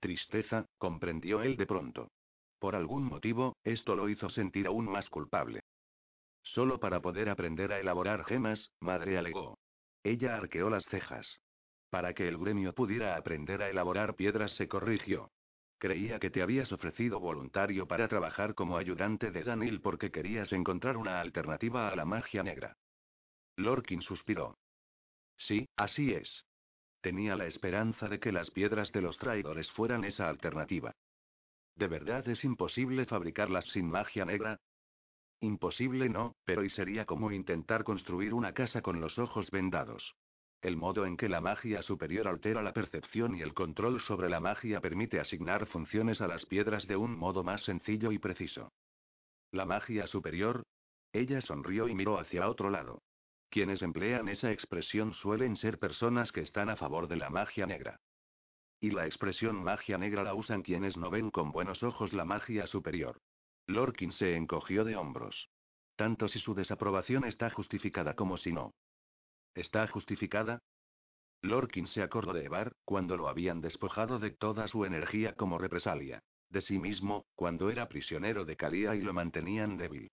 Tristeza, 0.00 0.66
comprendió 0.78 1.42
él 1.42 1.56
de 1.56 1.66
pronto. 1.66 2.10
Por 2.58 2.76
algún 2.76 3.04
motivo, 3.04 3.56
esto 3.64 3.96
lo 3.96 4.08
hizo 4.08 4.28
sentir 4.28 4.66
aún 4.66 4.86
más 4.86 5.08
culpable. 5.10 5.60
Solo 6.42 6.80
para 6.80 7.00
poder 7.00 7.28
aprender 7.28 7.72
a 7.72 7.80
elaborar 7.80 8.24
gemas, 8.24 8.70
madre 8.80 9.18
alegó. 9.18 9.58
Ella 10.02 10.36
arqueó 10.36 10.70
las 10.70 10.84
cejas. 10.86 11.40
Para 11.90 12.14
que 12.14 12.28
el 12.28 12.38
gremio 12.38 12.72
pudiera 12.72 13.16
aprender 13.16 13.62
a 13.62 13.68
elaborar 13.68 14.14
piedras 14.14 14.52
se 14.52 14.68
corrigió. 14.68 15.30
Creía 15.78 16.18
que 16.18 16.30
te 16.30 16.42
habías 16.42 16.72
ofrecido 16.72 17.20
voluntario 17.20 17.88
para 17.88 18.06
trabajar 18.06 18.54
como 18.54 18.76
ayudante 18.76 19.30
de 19.30 19.42
Danil 19.42 19.80
porque 19.80 20.10
querías 20.10 20.52
encontrar 20.52 20.96
una 20.96 21.20
alternativa 21.20 21.88
a 21.88 21.96
la 21.96 22.04
magia 22.04 22.42
negra. 22.42 22.76
Lorkin 23.56 24.02
suspiró. 24.02 24.58
Sí, 25.36 25.68
así 25.76 26.12
es. 26.12 26.44
Tenía 27.00 27.34
la 27.36 27.46
esperanza 27.46 28.08
de 28.08 28.20
que 28.20 28.32
las 28.32 28.50
piedras 28.50 28.92
de 28.92 29.00
los 29.00 29.16
traidores 29.16 29.70
fueran 29.70 30.04
esa 30.04 30.28
alternativa. 30.28 30.92
¿De 31.74 31.88
verdad 31.88 32.28
es 32.28 32.44
imposible 32.44 33.06
fabricarlas 33.06 33.64
sin 33.66 33.90
magia 33.90 34.24
negra? 34.24 34.58
Imposible 35.40 36.10
no, 36.10 36.36
pero 36.44 36.62
y 36.62 36.68
sería 36.68 37.06
como 37.06 37.32
intentar 37.32 37.84
construir 37.84 38.34
una 38.34 38.52
casa 38.52 38.82
con 38.82 39.00
los 39.00 39.18
ojos 39.18 39.50
vendados. 39.50 40.14
El 40.60 40.76
modo 40.76 41.06
en 41.06 41.16
que 41.16 41.30
la 41.30 41.40
magia 41.40 41.80
superior 41.80 42.28
altera 42.28 42.62
la 42.62 42.74
percepción 42.74 43.34
y 43.34 43.40
el 43.40 43.54
control 43.54 44.00
sobre 44.00 44.28
la 44.28 44.40
magia 44.40 44.82
permite 44.82 45.18
asignar 45.18 45.64
funciones 45.66 46.20
a 46.20 46.28
las 46.28 46.44
piedras 46.44 46.86
de 46.86 46.96
un 46.96 47.16
modo 47.16 47.42
más 47.42 47.62
sencillo 47.62 48.12
y 48.12 48.18
preciso. 48.18 48.70
¿La 49.52 49.64
magia 49.64 50.06
superior? 50.06 50.62
Ella 51.12 51.40
sonrió 51.40 51.88
y 51.88 51.94
miró 51.94 52.18
hacia 52.18 52.48
otro 52.48 52.68
lado. 52.68 53.00
Quienes 53.50 53.82
emplean 53.82 54.28
esa 54.28 54.52
expresión 54.52 55.12
suelen 55.12 55.56
ser 55.56 55.78
personas 55.78 56.30
que 56.30 56.40
están 56.40 56.70
a 56.70 56.76
favor 56.76 57.08
de 57.08 57.16
la 57.16 57.30
magia 57.30 57.66
negra. 57.66 58.00
Y 58.80 58.90
la 58.90 59.06
expresión 59.06 59.62
magia 59.62 59.98
negra 59.98 60.22
la 60.22 60.34
usan 60.34 60.62
quienes 60.62 60.96
no 60.96 61.10
ven 61.10 61.30
con 61.30 61.50
buenos 61.50 61.82
ojos 61.82 62.12
la 62.12 62.24
magia 62.24 62.68
superior. 62.68 63.20
Lorkin 63.66 64.12
se 64.12 64.36
encogió 64.36 64.84
de 64.84 64.96
hombros. 64.96 65.50
Tanto 65.96 66.28
si 66.28 66.38
su 66.38 66.54
desaprobación 66.54 67.24
está 67.24 67.50
justificada 67.50 68.14
como 68.14 68.36
si 68.36 68.52
no. 68.52 68.72
¿Está 69.54 69.86
justificada? 69.88 70.60
Lorkin 71.42 71.88
se 71.88 72.02
acordó 72.02 72.32
de 72.32 72.44
Evar, 72.44 72.72
cuando 72.84 73.16
lo 73.16 73.28
habían 73.28 73.60
despojado 73.60 74.18
de 74.20 74.30
toda 74.30 74.68
su 74.68 74.84
energía 74.84 75.34
como 75.34 75.58
represalia. 75.58 76.22
De 76.50 76.60
sí 76.60 76.78
mismo, 76.78 77.26
cuando 77.34 77.68
era 77.68 77.88
prisionero 77.88 78.44
de 78.44 78.56
Kalia 78.56 78.94
y 78.94 79.00
lo 79.00 79.12
mantenían 79.12 79.76
débil. 79.76 80.10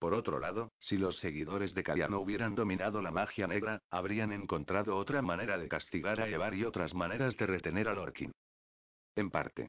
Por 0.00 0.14
otro 0.14 0.40
lado, 0.40 0.72
si 0.78 0.96
los 0.96 1.18
seguidores 1.18 1.74
de 1.74 1.82
Kalia 1.82 2.08
no 2.08 2.20
hubieran 2.20 2.54
dominado 2.54 3.02
la 3.02 3.10
magia 3.10 3.46
negra, 3.46 3.82
habrían 3.90 4.32
encontrado 4.32 4.96
otra 4.96 5.20
manera 5.20 5.58
de 5.58 5.68
castigar 5.68 6.22
a 6.22 6.28
Evar 6.28 6.54
y 6.54 6.64
otras 6.64 6.94
maneras 6.94 7.36
de 7.36 7.46
retener 7.46 7.86
a 7.86 7.92
Lorkin. 7.92 8.32
En 9.14 9.30
parte. 9.30 9.68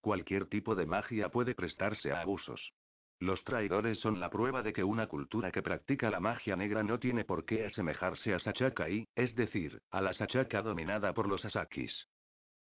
Cualquier 0.00 0.46
tipo 0.46 0.76
de 0.76 0.86
magia 0.86 1.28
puede 1.28 1.56
prestarse 1.56 2.12
a 2.12 2.20
abusos. 2.20 2.72
Los 3.18 3.42
traidores 3.42 3.98
son 3.98 4.20
la 4.20 4.30
prueba 4.30 4.62
de 4.62 4.72
que 4.72 4.84
una 4.84 5.08
cultura 5.08 5.50
que 5.50 5.62
practica 5.62 6.08
la 6.08 6.20
magia 6.20 6.54
negra 6.54 6.84
no 6.84 7.00
tiene 7.00 7.24
por 7.24 7.44
qué 7.44 7.66
asemejarse 7.66 8.32
a 8.32 8.38
Sachakai, 8.38 9.08
es 9.16 9.34
decir, 9.34 9.82
a 9.90 10.00
la 10.00 10.12
Sachaka 10.12 10.62
dominada 10.62 11.12
por 11.14 11.28
los 11.28 11.44
Asakis. 11.44 12.08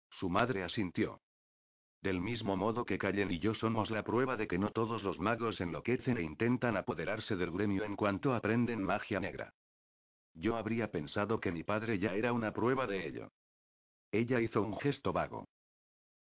Su 0.10 0.30
madre 0.30 0.64
asintió. 0.64 1.22
Del 2.08 2.22
mismo 2.22 2.56
modo 2.56 2.86
que 2.86 2.98
Kallen 2.98 3.32
y 3.32 3.40
yo 3.40 3.54
somos 3.54 3.92
la 3.92 4.02
prueba 4.02 4.38
de 4.38 4.48
que 4.48 4.58
no 4.58 4.72
todos 4.72 5.04
los 5.04 5.20
magos 5.20 5.60
enloquecen 5.60 6.16
e 6.16 6.22
intentan 6.22 6.78
apoderarse 6.78 7.36
del 7.36 7.52
gremio 7.52 7.84
en 7.84 7.98
cuanto 7.98 8.34
aprenden 8.34 8.82
magia 8.82 9.20
negra. 9.20 9.54
Yo 10.34 10.56
habría 10.56 10.90
pensado 10.90 11.42
que 11.42 11.52
mi 11.52 11.66
padre 11.66 12.00
ya 12.00 12.16
era 12.16 12.32
una 12.32 12.54
prueba 12.54 12.88
de 12.88 13.06
ello. 13.06 13.28
Ella 14.10 14.40
hizo 14.40 14.62
un 14.62 14.78
gesto 14.78 15.12
vago. 15.12 15.50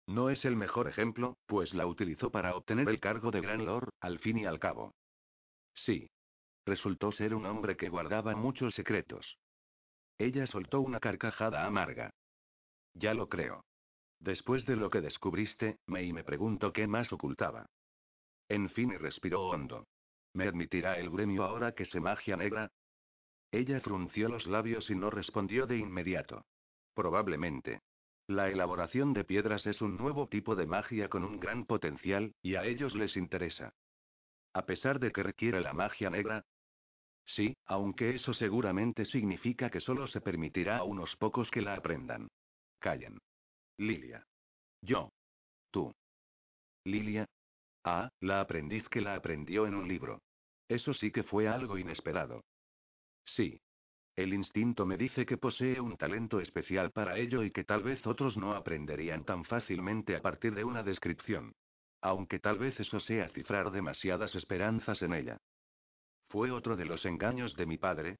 No 0.08 0.28
es 0.28 0.44
el 0.44 0.56
mejor 0.56 0.88
ejemplo, 0.88 1.36
pues 1.46 1.72
la 1.72 1.86
utilizó 1.86 2.32
para 2.32 2.56
obtener 2.56 2.88
el 2.88 2.98
cargo 2.98 3.30
de 3.30 3.42
Gran 3.42 3.64
Lord, 3.64 3.90
al 4.00 4.18
fin 4.18 4.38
y 4.38 4.44
al 4.44 4.58
cabo. 4.58 4.92
Sí. 5.72 6.10
Resultó 6.64 7.12
ser 7.12 7.32
un 7.32 7.46
hombre 7.46 7.76
que 7.76 7.90
guardaba 7.90 8.34
muchos 8.34 8.74
secretos. 8.74 9.38
Ella 10.18 10.48
soltó 10.48 10.80
una 10.80 10.98
carcajada 10.98 11.64
amarga. 11.64 12.10
Ya 12.94 13.14
lo 13.14 13.28
creo. 13.28 13.65
Después 14.18 14.64
de 14.66 14.76
lo 14.76 14.90
que 14.90 15.00
descubriste, 15.00 15.78
me 15.86 16.02
y 16.02 16.12
me 16.12 16.24
pregunto 16.24 16.72
qué 16.72 16.86
más 16.86 17.12
ocultaba. 17.12 17.66
En 18.48 18.70
fin, 18.70 18.92
y 18.92 18.96
respiró 18.96 19.48
hondo. 19.48 19.86
¿Me 20.32 20.46
admitirá 20.46 20.98
el 20.98 21.10
gremio 21.10 21.44
ahora 21.44 21.72
que 21.72 21.84
se 21.84 22.00
magia 22.00 22.36
negra? 22.36 22.70
Ella 23.50 23.80
frunció 23.80 24.28
los 24.28 24.46
labios 24.46 24.90
y 24.90 24.94
no 24.94 25.10
respondió 25.10 25.66
de 25.66 25.78
inmediato. 25.78 26.44
Probablemente. 26.94 27.80
La 28.26 28.50
elaboración 28.50 29.12
de 29.12 29.24
piedras 29.24 29.66
es 29.66 29.80
un 29.80 29.96
nuevo 29.96 30.28
tipo 30.28 30.56
de 30.56 30.66
magia 30.66 31.08
con 31.08 31.24
un 31.24 31.38
gran 31.38 31.64
potencial, 31.64 32.34
y 32.42 32.56
a 32.56 32.64
ellos 32.64 32.94
les 32.96 33.16
interesa. 33.16 33.72
A 34.52 34.66
pesar 34.66 34.98
de 34.98 35.12
que 35.12 35.22
requiere 35.22 35.60
la 35.60 35.72
magia 35.72 36.10
negra. 36.10 36.44
Sí, 37.24 37.56
aunque 37.66 38.14
eso 38.14 38.34
seguramente 38.34 39.04
significa 39.04 39.70
que 39.70 39.80
solo 39.80 40.06
se 40.06 40.20
permitirá 40.20 40.78
a 40.78 40.84
unos 40.84 41.16
pocos 41.16 41.50
que 41.50 41.62
la 41.62 41.74
aprendan. 41.74 42.28
Callen. 42.78 43.18
Lilia. 43.78 44.24
Yo. 44.82 45.10
Tú. 45.70 45.92
Lilia. 46.84 47.26
Ah, 47.84 48.08
la 48.20 48.40
aprendiz 48.40 48.88
que 48.88 49.00
la 49.00 49.14
aprendió 49.14 49.66
en 49.66 49.74
un 49.74 49.86
libro. 49.86 50.22
Eso 50.68 50.92
sí 50.92 51.10
que 51.10 51.22
fue 51.22 51.46
algo 51.46 51.78
inesperado. 51.78 52.42
Sí. 53.24 53.60
El 54.16 54.32
instinto 54.32 54.86
me 54.86 54.96
dice 54.96 55.26
que 55.26 55.36
posee 55.36 55.78
un 55.78 55.96
talento 55.96 56.40
especial 56.40 56.90
para 56.90 57.18
ello 57.18 57.42
y 57.42 57.50
que 57.50 57.64
tal 57.64 57.82
vez 57.82 58.06
otros 58.06 58.36
no 58.38 58.54
aprenderían 58.54 59.24
tan 59.24 59.44
fácilmente 59.44 60.16
a 60.16 60.22
partir 60.22 60.54
de 60.54 60.64
una 60.64 60.82
descripción. 60.82 61.54
Aunque 62.00 62.38
tal 62.38 62.58
vez 62.58 62.80
eso 62.80 62.98
sea 62.98 63.28
cifrar 63.28 63.70
demasiadas 63.70 64.34
esperanzas 64.34 65.02
en 65.02 65.12
ella. 65.12 65.38
Fue 66.28 66.50
otro 66.50 66.76
de 66.76 66.86
los 66.86 67.04
engaños 67.04 67.54
de 67.56 67.66
mi 67.66 67.76
padre. 67.76 68.16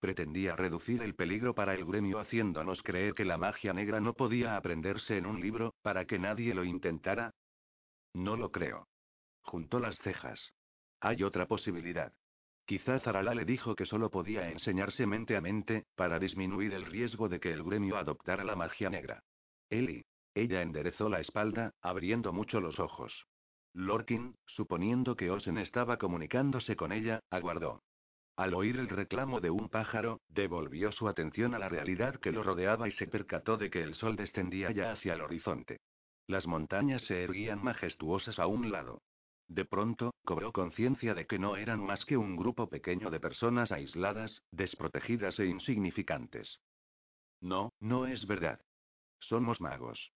Pretendía 0.00 0.54
reducir 0.54 1.02
el 1.02 1.14
peligro 1.14 1.54
para 1.54 1.74
el 1.74 1.84
gremio 1.84 2.20
haciéndonos 2.20 2.82
creer 2.82 3.14
que 3.14 3.24
la 3.24 3.36
magia 3.36 3.72
negra 3.72 4.00
no 4.00 4.14
podía 4.14 4.56
aprenderse 4.56 5.16
en 5.16 5.26
un 5.26 5.40
libro, 5.40 5.74
para 5.82 6.04
que 6.04 6.18
nadie 6.18 6.54
lo 6.54 6.64
intentara. 6.64 7.32
No 8.14 8.36
lo 8.36 8.52
creo. 8.52 8.86
Juntó 9.42 9.80
las 9.80 9.98
cejas. 9.98 10.52
Hay 11.00 11.22
otra 11.22 11.46
posibilidad. 11.46 12.12
Quizá 12.64 13.00
Zarala 13.00 13.34
le 13.34 13.44
dijo 13.44 13.74
que 13.74 13.86
solo 13.86 14.10
podía 14.10 14.50
enseñarse 14.50 15.06
mente 15.06 15.36
a 15.36 15.40
mente, 15.40 15.86
para 15.96 16.18
disminuir 16.18 16.74
el 16.74 16.84
riesgo 16.84 17.28
de 17.28 17.40
que 17.40 17.52
el 17.52 17.62
gremio 17.64 17.96
adoptara 17.96 18.44
la 18.44 18.56
magia 18.56 18.90
negra. 18.90 19.24
Eli. 19.70 20.04
Ella 20.34 20.62
enderezó 20.62 21.08
la 21.08 21.20
espalda, 21.20 21.72
abriendo 21.80 22.32
mucho 22.32 22.60
los 22.60 22.78
ojos. 22.78 23.26
Lorkin, 23.72 24.36
suponiendo 24.46 25.16
que 25.16 25.30
Osen 25.30 25.58
estaba 25.58 25.96
comunicándose 25.96 26.76
con 26.76 26.92
ella, 26.92 27.20
aguardó. 27.30 27.82
Al 28.38 28.54
oír 28.54 28.76
el 28.76 28.88
reclamo 28.88 29.40
de 29.40 29.50
un 29.50 29.68
pájaro, 29.68 30.20
devolvió 30.28 30.92
su 30.92 31.08
atención 31.08 31.56
a 31.56 31.58
la 31.58 31.68
realidad 31.68 32.20
que 32.20 32.30
lo 32.30 32.44
rodeaba 32.44 32.86
y 32.86 32.92
se 32.92 33.08
percató 33.08 33.56
de 33.56 33.68
que 33.68 33.82
el 33.82 33.96
sol 33.96 34.14
descendía 34.14 34.70
ya 34.70 34.92
hacia 34.92 35.14
el 35.14 35.22
horizonte. 35.22 35.80
Las 36.28 36.46
montañas 36.46 37.02
se 37.02 37.24
erguían 37.24 37.64
majestuosas 37.64 38.38
a 38.38 38.46
un 38.46 38.70
lado. 38.70 39.02
De 39.48 39.64
pronto, 39.64 40.14
cobró 40.24 40.52
conciencia 40.52 41.14
de 41.14 41.26
que 41.26 41.40
no 41.40 41.56
eran 41.56 41.84
más 41.84 42.04
que 42.04 42.16
un 42.16 42.36
grupo 42.36 42.68
pequeño 42.68 43.10
de 43.10 43.18
personas 43.18 43.72
aisladas, 43.72 44.40
desprotegidas 44.52 45.36
e 45.40 45.46
insignificantes. 45.46 46.60
No, 47.40 47.72
no 47.80 48.06
es 48.06 48.24
verdad. 48.24 48.60
Somos 49.18 49.60
magos. 49.60 50.12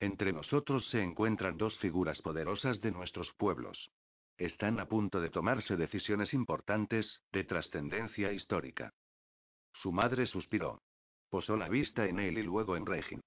Entre 0.00 0.32
nosotros 0.32 0.90
se 0.90 1.04
encuentran 1.04 1.56
dos 1.56 1.78
figuras 1.78 2.20
poderosas 2.20 2.80
de 2.80 2.90
nuestros 2.90 3.32
pueblos. 3.34 3.92
Están 4.40 4.80
a 4.80 4.86
punto 4.86 5.20
de 5.20 5.28
tomarse 5.28 5.76
decisiones 5.76 6.32
importantes, 6.32 7.20
de 7.30 7.44
trascendencia 7.44 8.32
histórica. 8.32 8.94
Su 9.74 9.92
madre 9.92 10.26
suspiró. 10.26 10.80
Posó 11.28 11.58
la 11.58 11.68
vista 11.68 12.06
en 12.06 12.18
él 12.18 12.38
y 12.38 12.42
luego 12.42 12.74
en 12.74 12.86
Regin. 12.86 13.20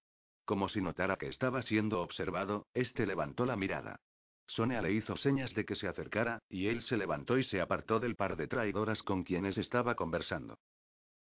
Como 0.44 0.68
si 0.70 0.82
notara 0.82 1.18
que 1.18 1.28
estaba 1.28 1.62
siendo 1.62 2.02
observado, 2.02 2.66
este 2.74 3.06
levantó 3.06 3.46
la 3.46 3.56
mirada. 3.56 4.00
Sonia 4.48 4.82
le 4.82 4.92
hizo 4.92 5.16
señas 5.16 5.54
de 5.54 5.66
que 5.66 5.76
se 5.76 5.88
acercara, 5.88 6.40
y 6.50 6.66
él 6.66 6.82
se 6.82 6.98
levantó 6.98 7.38
y 7.38 7.44
se 7.44 7.62
apartó 7.62 8.00
del 8.00 8.16
par 8.16 8.36
de 8.36 8.48
traidoras 8.48 9.04
con 9.04 9.24
quienes 9.24 9.60
estaba 9.60 9.94
conversando. 9.94 10.58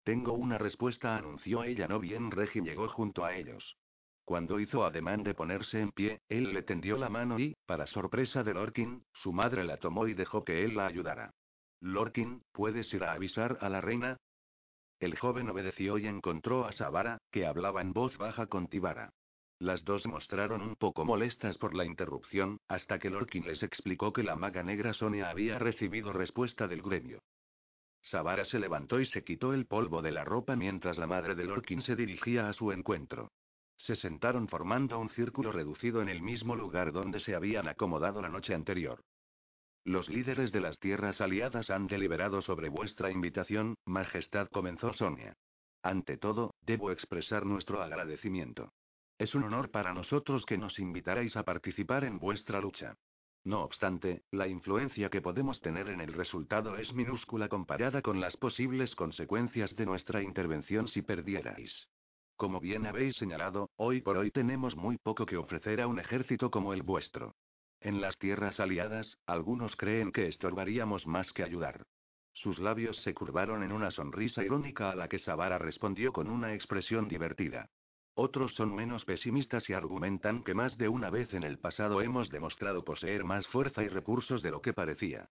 Tengo 0.04 0.34
una 0.34 0.58
respuesta, 0.58 1.16
anunció 1.16 1.64
ella. 1.64 1.88
No 1.88 2.00
bien 2.00 2.32
Regin 2.32 2.66
llegó 2.66 2.88
junto 2.88 3.26
a 3.26 3.36
ellos. 3.36 3.78
Cuando 4.28 4.60
hizo 4.60 4.84
ademán 4.84 5.24
de 5.24 5.34
ponerse 5.34 5.80
en 5.80 5.94
pie, 5.94 6.20
él 6.28 6.52
le 6.52 6.62
tendió 6.62 6.98
la 6.98 7.08
mano 7.08 7.40
y, 7.40 7.56
para 7.66 7.88
sorpresa 7.88 8.44
de 8.44 8.54
Lorkin, 8.54 9.06
su 9.14 9.32
madre 9.32 9.64
la 9.64 9.78
tomó 9.78 10.06
y 10.06 10.14
dejó 10.16 10.44
que 10.44 10.66
él 10.66 10.76
la 10.76 10.86
ayudara. 10.86 11.32
Lorkin, 11.80 12.42
¿puedes 12.52 12.94
ir 12.94 13.06
a 13.06 13.14
avisar 13.14 13.58
a 13.62 13.70
la 13.70 13.80
reina? 13.80 14.18
El 15.00 15.18
joven 15.18 15.50
obedeció 15.50 15.98
y 15.98 16.08
encontró 16.08 16.66
a 16.66 16.74
Sabara, 16.74 17.20
que 17.32 17.46
hablaba 17.46 17.80
en 17.80 17.94
voz 17.94 18.18
baja 18.18 18.48
con 18.48 18.68
Tibara. 18.68 19.14
Las 19.60 19.86
dos 19.86 20.06
mostraron 20.06 20.62
un 20.62 20.76
poco 20.76 21.06
molestas 21.06 21.58
por 21.58 21.74
la 21.74 21.86
interrupción, 21.86 22.58
hasta 22.68 23.00
que 23.00 23.10
Lorkin 23.10 23.46
les 23.46 23.64
explicó 23.64 24.12
que 24.12 24.24
la 24.24 24.36
maga 24.36 24.62
negra 24.62 24.92
Sonia 24.92 25.30
había 25.30 25.58
recibido 25.58 26.12
respuesta 26.12 26.68
del 26.68 26.82
gremio. 26.82 27.22
Sabara 28.02 28.44
se 28.44 28.60
levantó 28.60 29.00
y 29.00 29.06
se 29.06 29.24
quitó 29.24 29.54
el 29.54 29.68
polvo 29.68 30.02
de 30.02 30.12
la 30.12 30.26
ropa 30.26 30.58
mientras 30.58 30.98
la 30.98 31.08
madre 31.08 31.34
de 31.34 31.46
Lorkin 31.46 31.82
se 31.82 31.96
dirigía 31.96 32.50
a 32.50 32.54
su 32.54 32.74
encuentro. 32.74 33.32
Se 33.78 33.96
sentaron 33.96 34.48
formando 34.48 35.00
un 35.00 35.10
círculo 35.10 35.52
reducido 35.52 36.02
en 36.02 36.10
el 36.10 36.22
mismo 36.22 36.56
lugar 36.56 36.92
donde 36.92 37.20
se 37.20 37.36
habían 37.36 37.68
acomodado 37.68 38.22
la 38.22 38.30
noche 38.30 38.54
anterior. 38.54 39.04
Los 39.84 40.10
líderes 40.10 40.52
de 40.52 40.60
las 40.60 40.80
tierras 40.80 41.22
aliadas 41.22 41.70
han 41.70 41.88
deliberado 41.88 42.42
sobre 42.42 42.68
vuestra 42.70 43.10
invitación, 43.10 43.76
Majestad, 43.86 44.50
comenzó 44.50 44.92
Sonia. 44.94 45.38
Ante 45.82 46.18
todo, 46.18 46.56
debo 46.62 46.92
expresar 46.92 47.46
nuestro 47.46 47.82
agradecimiento. 47.82 48.74
Es 49.18 49.34
un 49.34 49.44
honor 49.44 49.72
para 49.72 49.94
nosotros 49.94 50.46
que 50.46 50.58
nos 50.58 50.78
invitarais 50.80 51.38
a 51.38 51.44
participar 51.44 52.04
en 52.04 52.20
vuestra 52.20 52.60
lucha. 52.60 52.96
No 53.46 53.62
obstante, 53.64 54.24
la 54.32 54.48
influencia 54.48 55.10
que 55.10 55.22
podemos 55.22 55.62
tener 55.62 55.88
en 55.88 56.02
el 56.02 56.12
resultado 56.12 56.76
es 56.76 56.94
minúscula 56.94 57.48
comparada 57.48 58.02
con 58.02 58.20
las 58.20 58.36
posibles 58.36 58.94
consecuencias 58.96 59.74
de 59.76 59.86
nuestra 59.86 60.22
intervención 60.22 60.90
si 60.90 61.02
perdierais. 61.02 61.88
Como 62.38 62.60
bien 62.60 62.86
habéis 62.86 63.16
señalado, 63.16 63.72
hoy 63.78 64.02
por 64.02 64.16
hoy 64.16 64.30
tenemos 64.30 64.76
muy 64.76 65.00
poco 65.00 65.26
que 65.26 65.38
ofrecer 65.38 65.82
a 65.82 65.88
un 65.88 66.00
ejército 66.00 66.52
como 66.52 66.72
el 66.72 66.84
vuestro. 66.84 67.34
En 67.82 68.00
las 68.00 68.20
tierras 68.20 68.60
aliadas, 68.60 69.18
algunos 69.26 69.76
creen 69.76 70.12
que 70.12 70.28
estorbaríamos 70.28 71.08
más 71.08 71.34
que 71.34 71.42
ayudar. 71.42 71.88
Sus 72.34 72.60
labios 72.60 73.02
se 73.02 73.16
curvaron 73.16 73.64
en 73.64 73.72
una 73.72 73.90
sonrisa 73.90 74.44
irónica 74.44 74.92
a 74.92 74.96
la 74.96 75.08
que 75.08 75.18
Savara 75.18 75.58
respondió 75.58 76.14
con 76.14 76.30
una 76.30 76.54
expresión 76.54 77.08
divertida. 77.08 77.72
Otros 78.14 78.54
son 78.54 78.76
menos 78.76 79.04
pesimistas 79.04 79.68
y 79.72 79.74
argumentan 79.74 80.44
que 80.44 80.54
más 80.54 80.78
de 80.78 80.90
una 80.90 81.10
vez 81.10 81.34
en 81.34 81.42
el 81.42 81.58
pasado 81.58 82.02
hemos 82.02 82.30
demostrado 82.30 82.84
poseer 82.84 83.24
más 83.24 83.48
fuerza 83.48 83.84
y 83.84 83.88
recursos 83.88 84.44
de 84.44 84.52
lo 84.52 84.62
que 84.62 84.74
parecía. 84.74 85.28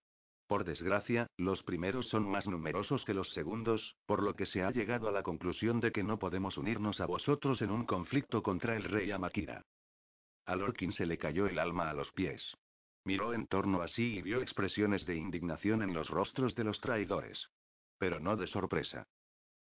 Por 0.47 0.63
desgracia, 0.63 1.27
los 1.35 1.61
primeros 1.63 2.07
son 2.07 2.29
más 2.29 2.47
numerosos 2.47 3.03
que 3.03 3.13
los 3.13 3.29
segundos, 3.33 3.97
por 4.05 4.23
lo 4.23 4.33
que 4.33 4.45
se 4.45 4.63
ha 4.63 4.71
llegado 4.71 5.09
a 5.09 5.11
la 5.11 5.21
conclusión 5.21 5.81
de 5.81 5.91
que 5.91 6.03
no 6.03 6.19
podemos 6.19 6.57
unirnos 6.57 7.01
a 7.01 7.05
vosotros 7.05 7.61
en 7.61 7.69
un 7.69 7.85
conflicto 7.85 8.41
contra 8.41 8.77
el 8.77 8.85
rey 8.85 9.11
Amakira. 9.11 9.61
A 10.45 10.55
Lorkin 10.55 10.93
se 10.93 11.05
le 11.05 11.17
cayó 11.17 11.47
el 11.47 11.59
alma 11.59 11.89
a 11.89 11.93
los 11.93 12.13
pies. 12.13 12.55
Miró 13.03 13.33
en 13.33 13.47
torno 13.47 13.81
a 13.81 13.89
sí 13.89 14.19
y 14.19 14.21
vio 14.21 14.41
expresiones 14.41 15.05
de 15.05 15.15
indignación 15.15 15.81
en 15.81 15.93
los 15.93 16.09
rostros 16.09 16.55
de 16.55 16.63
los 16.63 16.79
traidores. 16.79 17.49
Pero 17.97 18.21
no 18.21 18.37
de 18.37 18.47
sorpresa. 18.47 19.05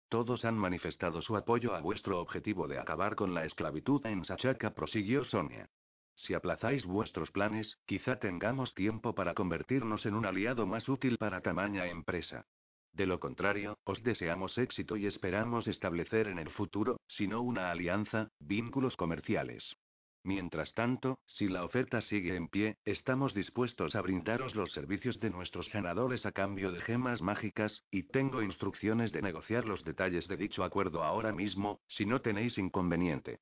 Todos 0.09 0.43
han 0.43 0.57
manifestado 0.57 1.21
su 1.21 1.37
apoyo 1.37 1.73
a 1.75 1.79
vuestro 1.79 2.19
objetivo 2.19 2.67
de 2.67 2.79
acabar 2.79 3.15
con 3.15 3.33
la 3.33 3.45
esclavitud 3.45 4.05
en 4.05 4.25
Sachaka, 4.25 4.73
prosiguió 4.73 5.23
Sonia. 5.23 5.69
Si 6.17 6.33
aplazáis 6.33 6.83
vuestros 6.85 7.29
planes, 7.29 7.77
quizá 7.85 8.19
tengamos 8.19 8.73
tiempo 8.73 9.13
para 9.13 9.35
convertirnos 9.35 10.05
en 10.07 10.15
un 10.15 10.25
aliado 10.25 10.65
más 10.65 10.89
útil 10.89 11.17
para 11.19 11.41
tamaña 11.41 11.85
empresa. 11.85 12.47
De 12.91 13.05
lo 13.05 13.19
contrario, 13.19 13.77
os 13.83 14.01
deseamos 14.01 14.57
éxito 14.57 14.97
y 14.97 15.05
esperamos 15.05 15.67
establecer 15.67 16.27
en 16.27 16.39
el 16.39 16.49
futuro, 16.49 16.99
si 17.07 17.27
no 17.27 17.41
una 17.41 17.69
alianza, 17.69 18.31
vínculos 18.39 18.97
comerciales. 18.97 19.77
Mientras 20.23 20.73
tanto, 20.73 21.19
si 21.27 21.47
la 21.47 21.63
oferta 21.63 22.01
sigue 22.01 22.35
en 22.35 22.47
pie, 22.47 22.77
estamos 22.83 23.35
dispuestos 23.35 23.95
a 23.95 24.01
brindaros 24.01 24.55
los 24.55 24.71
servicios 24.71 25.19
de 25.19 25.29
nuestros 25.29 25.67
sanadores 25.69 26.25
a 26.25 26.31
cambio 26.31 26.71
de 26.71 26.81
gemas 26.81 27.21
mágicas, 27.21 27.83
y 27.91 28.03
tengo 28.03 28.41
instrucciones 28.41 29.11
de 29.11 29.21
negociar 29.21 29.65
los 29.65 29.83
detalles 29.83 30.27
de 30.27 30.37
dicho 30.37 30.63
acuerdo 30.63 31.03
ahora 31.03 31.31
mismo, 31.31 31.79
si 31.87 32.07
no 32.07 32.21
tenéis 32.21 32.57
inconveniente. 32.57 33.39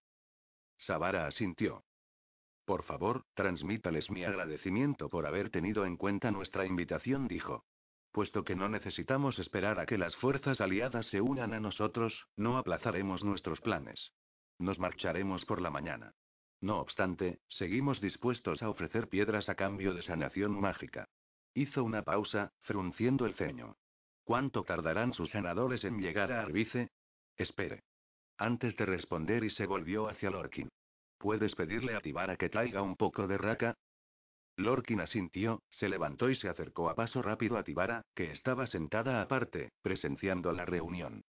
Sabara 0.77 1.25
asintió. 1.25 1.85
Por 2.65 2.83
favor, 2.83 3.23
transmítales 3.35 4.09
mi 4.09 4.23
agradecimiento 4.23 5.09
por 5.09 5.27
haber 5.27 5.51
tenido 5.51 5.85
en 5.85 5.97
cuenta 5.97 6.31
nuestra 6.31 6.65
invitación, 6.65 7.27
dijo. 7.27 7.63
Puesto 8.11 8.43
que 8.43 8.55
no 8.55 8.69
necesitamos 8.69 9.37
esperar 9.39 9.79
a 9.79 9.85
que 9.85 9.97
las 9.97 10.15
fuerzas 10.15 10.61
aliadas 10.61 11.05
se 11.07 11.21
unan 11.21 11.53
a 11.53 11.59
nosotros, 11.59 12.27
no 12.35 12.57
aplazaremos 12.57 13.23
nuestros 13.23 13.61
planes. 13.61 14.13
Nos 14.57 14.79
marcharemos 14.79 15.45
por 15.45 15.61
la 15.61 15.69
mañana. 15.69 16.13
No 16.61 16.79
obstante, 16.79 17.39
seguimos 17.49 18.01
dispuestos 18.01 18.63
a 18.63 18.69
ofrecer 18.69 19.09
piedras 19.09 19.49
a 19.49 19.55
cambio 19.55 19.93
de 19.93 20.01
sanación 20.01 20.59
mágica. 20.59 21.07
Hizo 21.53 21.83
una 21.83 22.01
pausa, 22.01 22.51
frunciendo 22.61 23.25
el 23.25 23.35
ceño. 23.35 23.75
¿Cuánto 24.23 24.63
tardarán 24.63 25.13
sus 25.13 25.29
sanadores 25.29 25.83
en 25.83 25.99
llegar 25.99 26.31
a 26.31 26.41
Arbice? 26.41 26.89
Espere. 27.37 27.83
Antes 28.37 28.75
de 28.75 28.85
responder 28.85 29.43
y 29.43 29.51
se 29.51 29.67
volvió 29.67 30.07
hacia 30.07 30.31
Lorkin. 30.31 30.69
¿Puedes 31.25 31.55
pedirle 31.55 31.95
a 31.95 32.01
Tibara 32.01 32.37
que 32.37 32.49
traiga 32.49 32.83
un 32.83 32.95
poco 32.95 33.25
de 33.25 33.39
raca? 33.39 33.73
Lorkin 34.57 35.01
asintió, 35.01 35.63
se 35.71 35.89
levantó 35.89 36.29
y 36.29 36.35
se 36.35 36.49
acercó 36.49 36.87
a 36.87 36.93
paso 36.93 37.23
rápido 37.23 37.57
a 37.57 37.63
Tibara, 37.63 38.03
que 38.13 38.31
estaba 38.31 38.67
sentada 38.67 39.23
aparte, 39.23 39.71
presenciando 39.81 40.51
la 40.51 40.65
reunión. 40.65 41.23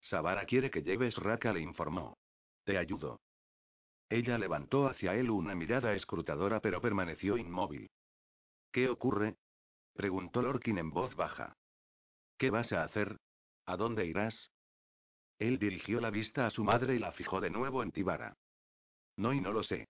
Sabara 0.00 0.44
quiere 0.44 0.72
que 0.72 0.82
lleves 0.82 1.14
raca, 1.18 1.52
le 1.52 1.60
informó. 1.60 2.18
Te 2.64 2.78
ayudo. 2.78 3.20
Ella 4.08 4.38
levantó 4.38 4.88
hacia 4.88 5.14
él 5.14 5.30
una 5.30 5.54
mirada 5.54 5.94
escrutadora 5.94 6.58
pero 6.58 6.80
permaneció 6.80 7.36
inmóvil. 7.36 7.92
¿Qué 8.72 8.88
ocurre? 8.88 9.36
Preguntó 9.92 10.42
Lorkin 10.42 10.78
en 10.78 10.90
voz 10.90 11.14
baja. 11.14 11.54
¿Qué 12.38 12.50
vas 12.50 12.72
a 12.72 12.82
hacer? 12.82 13.18
¿A 13.66 13.76
dónde 13.76 14.04
irás? 14.04 14.50
Él 15.38 15.60
dirigió 15.60 16.00
la 16.00 16.10
vista 16.10 16.44
a 16.44 16.50
su 16.50 16.64
madre 16.64 16.96
y 16.96 16.98
la 16.98 17.12
fijó 17.12 17.40
de 17.40 17.50
nuevo 17.50 17.84
en 17.84 17.92
Tibara. 17.92 18.36
No 19.16 19.32
y 19.32 19.40
no 19.40 19.52
lo 19.52 19.62
sé. 19.62 19.88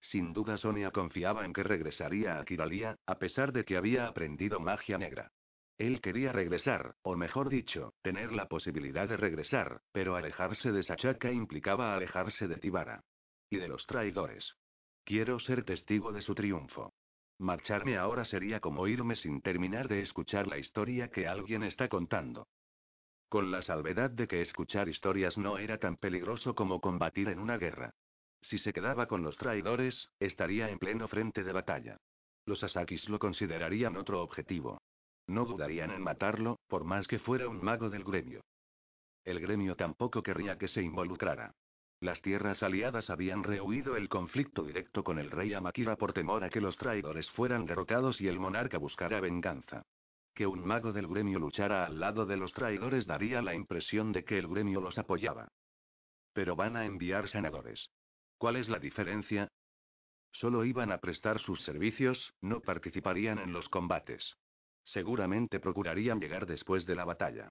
Sin 0.00 0.32
duda 0.32 0.56
Sonia 0.56 0.90
confiaba 0.90 1.44
en 1.44 1.52
que 1.52 1.62
regresaría 1.62 2.38
a 2.38 2.44
Kiralia, 2.44 2.96
a 3.06 3.18
pesar 3.18 3.52
de 3.52 3.64
que 3.64 3.76
había 3.76 4.06
aprendido 4.06 4.58
magia 4.60 4.96
negra. 4.96 5.30
Él 5.78 6.00
quería 6.00 6.32
regresar, 6.32 6.94
o 7.02 7.16
mejor 7.16 7.48
dicho, 7.48 7.94
tener 8.02 8.32
la 8.32 8.48
posibilidad 8.48 9.08
de 9.08 9.16
regresar, 9.16 9.80
pero 9.92 10.14
alejarse 10.16 10.72
de 10.72 10.82
Sachaka 10.82 11.32
implicaba 11.32 11.94
alejarse 11.94 12.48
de 12.48 12.56
Tibara. 12.56 13.02
Y 13.48 13.56
de 13.56 13.68
los 13.68 13.86
traidores. 13.86 14.54
Quiero 15.04 15.38
ser 15.40 15.64
testigo 15.64 16.12
de 16.12 16.22
su 16.22 16.34
triunfo. 16.34 16.92
Marcharme 17.38 17.96
ahora 17.96 18.26
sería 18.26 18.60
como 18.60 18.86
irme 18.86 19.16
sin 19.16 19.40
terminar 19.40 19.88
de 19.88 20.02
escuchar 20.02 20.46
la 20.46 20.58
historia 20.58 21.08
que 21.08 21.26
alguien 21.26 21.62
está 21.62 21.88
contando. 21.88 22.46
Con 23.30 23.50
la 23.50 23.62
salvedad 23.62 24.10
de 24.10 24.28
que 24.28 24.42
escuchar 24.42 24.88
historias 24.88 25.38
no 25.38 25.56
era 25.56 25.78
tan 25.78 25.96
peligroso 25.96 26.54
como 26.54 26.80
combatir 26.80 27.28
en 27.28 27.38
una 27.38 27.56
guerra. 27.56 27.94
Si 28.42 28.58
se 28.58 28.72
quedaba 28.72 29.06
con 29.06 29.22
los 29.22 29.36
traidores, 29.36 30.08
estaría 30.18 30.70
en 30.70 30.78
pleno 30.78 31.08
frente 31.08 31.44
de 31.44 31.52
batalla. 31.52 31.96
Los 32.46 32.64
Asakis 32.64 33.08
lo 33.08 33.18
considerarían 33.18 33.96
otro 33.96 34.22
objetivo. 34.22 34.80
No 35.26 35.44
dudarían 35.44 35.90
en 35.90 36.02
matarlo, 36.02 36.58
por 36.66 36.84
más 36.84 37.06
que 37.06 37.18
fuera 37.18 37.48
un 37.48 37.62
mago 37.62 37.90
del 37.90 38.04
gremio. 38.04 38.40
El 39.24 39.40
gremio 39.40 39.76
tampoco 39.76 40.22
querría 40.22 40.58
que 40.58 40.68
se 40.68 40.82
involucrara. 40.82 41.52
Las 42.00 42.22
tierras 42.22 42.62
aliadas 42.62 43.10
habían 43.10 43.44
rehuido 43.44 43.96
el 43.96 44.08
conflicto 44.08 44.64
directo 44.64 45.04
con 45.04 45.18
el 45.18 45.30
rey 45.30 45.52
Amakira 45.52 45.96
por 45.96 46.14
temor 46.14 46.42
a 46.42 46.48
que 46.48 46.62
los 46.62 46.78
traidores 46.78 47.30
fueran 47.30 47.66
derrotados 47.66 48.20
y 48.22 48.28
el 48.28 48.40
monarca 48.40 48.78
buscara 48.78 49.20
venganza. 49.20 49.82
Que 50.34 50.46
un 50.46 50.66
mago 50.66 50.94
del 50.94 51.06
gremio 51.06 51.38
luchara 51.38 51.84
al 51.84 52.00
lado 52.00 52.24
de 52.24 52.38
los 52.38 52.54
traidores 52.54 53.06
daría 53.06 53.42
la 53.42 53.54
impresión 53.54 54.12
de 54.12 54.24
que 54.24 54.38
el 54.38 54.48
gremio 54.48 54.80
los 54.80 54.96
apoyaba. 54.96 55.48
Pero 56.32 56.56
van 56.56 56.76
a 56.76 56.86
enviar 56.86 57.28
sanadores. 57.28 57.90
¿Cuál 58.40 58.56
es 58.56 58.68
la 58.68 58.80
diferencia? 58.80 59.46
Solo 60.32 60.64
iban 60.64 60.90
a 60.90 60.98
prestar 60.98 61.38
sus 61.38 61.62
servicios, 61.62 62.34
no 62.40 62.60
participarían 62.60 63.38
en 63.38 63.52
los 63.52 63.68
combates. 63.68 64.36
Seguramente 64.84 65.60
procurarían 65.60 66.18
llegar 66.18 66.46
después 66.46 66.86
de 66.86 66.96
la 66.96 67.04
batalla 67.04 67.50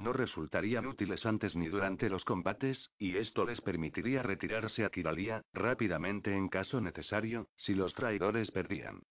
no 0.00 0.12
resultarían 0.14 0.86
útiles 0.86 1.24
antes 1.26 1.54
ni 1.54 1.68
durante 1.68 2.08
los 2.08 2.24
combates, 2.24 2.90
y 2.98 3.16
esto 3.16 3.44
les 3.44 3.60
permitiría 3.60 4.22
retirarse 4.22 4.84
a 4.84 4.90
Kiralia, 4.90 5.42
rápidamente 5.52 6.34
en 6.34 6.48
caso 6.48 6.80
necesario, 6.80 7.48
si 7.56 7.74
los 7.74 7.94
traidores 7.94 8.50
perdían. 8.50 9.02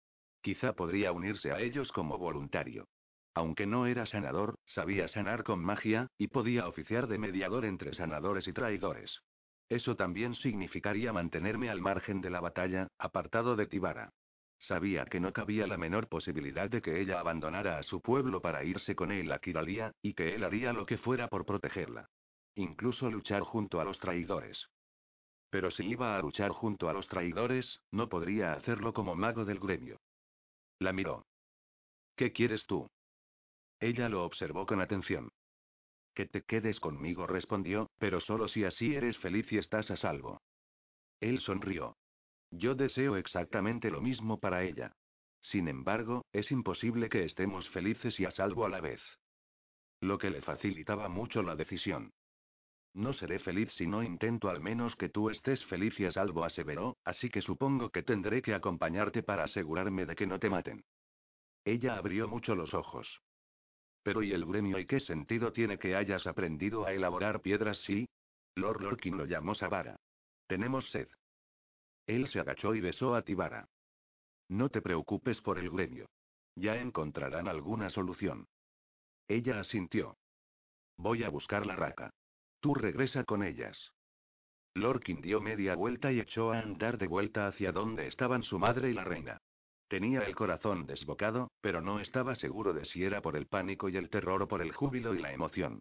Quizá 0.41 0.73
podría 0.73 1.13
unirse 1.13 1.53
a 1.53 1.61
ellos 1.61 1.93
como 1.93 2.17
voluntario. 2.17 2.89
Aunque 3.35 3.67
no 3.67 3.87
era 3.87 4.07
sanador, 4.07 4.57
sabía 4.65 5.09
sanar 5.09 5.45
con 5.45 5.63
magia, 5.63 6.09
y 6.17 6.29
podía 6.29 6.67
oficiar 6.67 7.07
de 7.07 7.19
mediador 7.19 7.65
entre 7.67 7.93
sanadores 7.93 8.49
y 8.49 8.53
traidores. 8.53 9.21
Eso 9.69 9.97
también 9.97 10.35
significaría 10.35 11.13
mantenerme 11.13 11.69
al 11.69 11.81
margen 11.81 12.21
de 12.21 12.31
la 12.31 12.41
batalla, 12.41 12.89
apartado 12.99 13.55
de 13.55 13.67
Tibara. 13.67 14.13
Sabía 14.59 15.05
que 15.05 15.21
no 15.21 15.33
cabía 15.33 15.67
la 15.67 15.77
menor 15.77 16.09
posibilidad 16.09 16.69
de 16.69 16.83
que 16.83 17.01
ella 17.01 17.21
abandonara 17.21 17.79
a 17.79 17.83
su 17.83 18.01
pueblo 18.01 18.41
para 18.41 18.65
irse 18.65 18.97
con 18.97 19.13
él 19.13 19.31
a 19.31 19.39
Kiralia, 19.39 19.93
y 20.03 20.15
que 20.15 20.35
él 20.35 20.43
haría 20.43 20.73
lo 20.73 20.85
que 20.85 20.99
fuera 20.99 21.29
por 21.29 21.45
protegerla. 21.45 22.09
Incluso 22.55 23.11
luchar 23.11 23.43
junto 23.43 23.81
a 23.81 23.85
los 23.85 23.99
traidores. 24.01 24.69
Pero 25.51 25.71
si 25.71 25.85
iba 25.85 26.17
a 26.17 26.21
luchar 26.21 26.51
junto 26.51 26.89
a 26.89 26.93
los 26.93 27.07
traidores, 27.07 27.81
no 27.93 28.09
podría 28.09 28.55
hacerlo 28.55 28.93
como 28.93 29.15
mago 29.15 29.45
del 29.45 29.61
gremio. 29.61 30.01
La 30.79 30.93
miró. 30.93 31.25
¿Qué 32.17 32.33
quieres 32.33 32.67
tú? 32.67 32.89
Ella 33.81 34.09
lo 34.09 34.25
observó 34.25 34.67
con 34.67 34.81
atención. 34.81 35.31
Que 36.19 36.27
te 36.27 36.43
quedes 36.43 36.81
conmigo, 36.81 37.29
respondió, 37.29 37.93
pero 38.01 38.19
solo 38.19 38.49
si 38.49 38.65
así 38.65 38.93
eres 38.93 39.17
feliz 39.19 39.53
y 39.53 39.59
estás 39.59 39.89
a 39.93 39.97
salvo. 39.97 40.43
Él 41.21 41.39
sonrió. 41.39 41.97
Yo 42.51 42.75
deseo 42.75 43.17
exactamente 43.17 43.89
lo 43.89 44.01
mismo 44.01 44.41
para 44.41 44.65
ella. 44.65 44.91
Sin 45.41 45.69
embargo, 45.69 46.25
es 46.33 46.51
imposible 46.51 47.09
que 47.09 47.25
estemos 47.25 47.69
felices 47.69 48.19
y 48.19 48.25
a 48.25 48.33
salvo 48.33 48.67
a 48.67 48.69
la 48.69 48.81
vez. 48.81 49.01
Lo 50.01 50.19
que 50.19 50.31
le 50.31 50.43
facilitaba 50.43 51.09
mucho 51.09 51.41
la 51.41 51.55
decisión. 51.55 52.11
No 52.95 53.13
seré 53.13 53.39
feliz 53.39 53.73
si 53.75 53.87
no 53.87 54.03
intento 54.03 54.49
al 54.49 54.61
menos 54.61 54.97
que 54.97 55.11
tú 55.11 55.31
estés 55.31 55.65
feliz 55.67 56.01
y 56.01 56.07
a 56.07 56.11
salvo, 56.11 56.43
aseveró, 56.45 56.97
así 57.05 57.31
que 57.31 57.43
supongo 57.43 57.91
que 57.91 58.03
tendré 58.03 58.43
que 58.43 58.55
acompañarte 58.55 59.23
para 59.23 59.45
asegurarme 59.45 60.05
de 60.05 60.17
que 60.17 60.27
no 60.27 60.41
te 60.41 60.51
maten. 60.51 60.85
Ella 61.65 61.97
abrió 61.97 62.27
mucho 62.27 62.57
los 62.57 62.75
ojos. 62.75 63.21
Pero 64.03 64.23
¿y 64.23 64.33
el 64.33 64.45
gremio 64.45 64.79
y 64.79 64.87
qué 64.87 65.01
sentido 65.01 65.53
tiene 65.53 65.79
que 65.79 65.97
hayas 65.97 66.27
aprendido 66.27 66.87
a 66.87 66.93
elaborar 66.93 67.41
piedras 67.41 67.79
si? 67.83 68.09
Lord 68.55 68.83
Lorkin 68.83 69.17
lo 69.17 69.27
llamó 69.27 69.55
Sabara. 69.55 69.97
Tenemos 70.47 70.91
sed. 70.91 71.09
Él 72.07 72.27
se 72.29 72.41
agachó 72.41 72.75
y 72.75 72.81
besó 72.81 73.15
a 73.15 73.23
Tibara. 73.23 73.69
No 74.49 74.71
te 74.71 74.81
preocupes 74.81 75.41
por 75.43 75.59
el 75.59 75.71
gremio. 75.71 76.09
Ya 76.57 76.77
encontrarán 76.77 77.49
alguna 77.49 77.91
solución. 77.91 78.47
Ella 79.29 79.61
asintió. 79.61 80.17
Voy 80.97 81.23
a 81.23 81.29
buscar 81.29 81.67
la 81.67 81.77
raca. 81.77 82.11
Tú 82.61 82.75
regresa 82.75 83.25
con 83.25 83.43
ellas. 83.43 83.93
Lorkin 84.75 85.21
dio 85.21 85.41
media 85.41 85.75
vuelta 85.75 86.11
y 86.13 86.21
echó 86.21 86.53
a 86.53 86.61
andar 86.61 86.99
de 86.99 87.07
vuelta 87.07 87.47
hacia 87.47 87.73
donde 87.73 88.07
estaban 88.07 88.43
su 88.43 88.59
madre 88.59 88.91
y 88.91 88.95
la 88.95 89.05
reina. 89.05 89.39
Tenía 89.89 90.21
el 90.21 90.35
corazón 90.35 90.87
desbocado, 90.87 91.51
pero 91.63 91.81
no 91.81 91.99
estaba 91.99 92.35
seguro 92.35 92.75
de 92.75 92.85
si 92.85 93.05
era 93.05 93.23
por 93.23 93.37
el 93.37 93.47
pánico 93.47 93.89
y 93.89 93.97
el 93.97 94.11
terror 94.11 94.43
o 94.43 94.49
por 94.49 94.61
el 94.61 94.73
júbilo 94.73 95.15
y 95.15 95.21
la 95.21 95.33
emoción. 95.33 95.81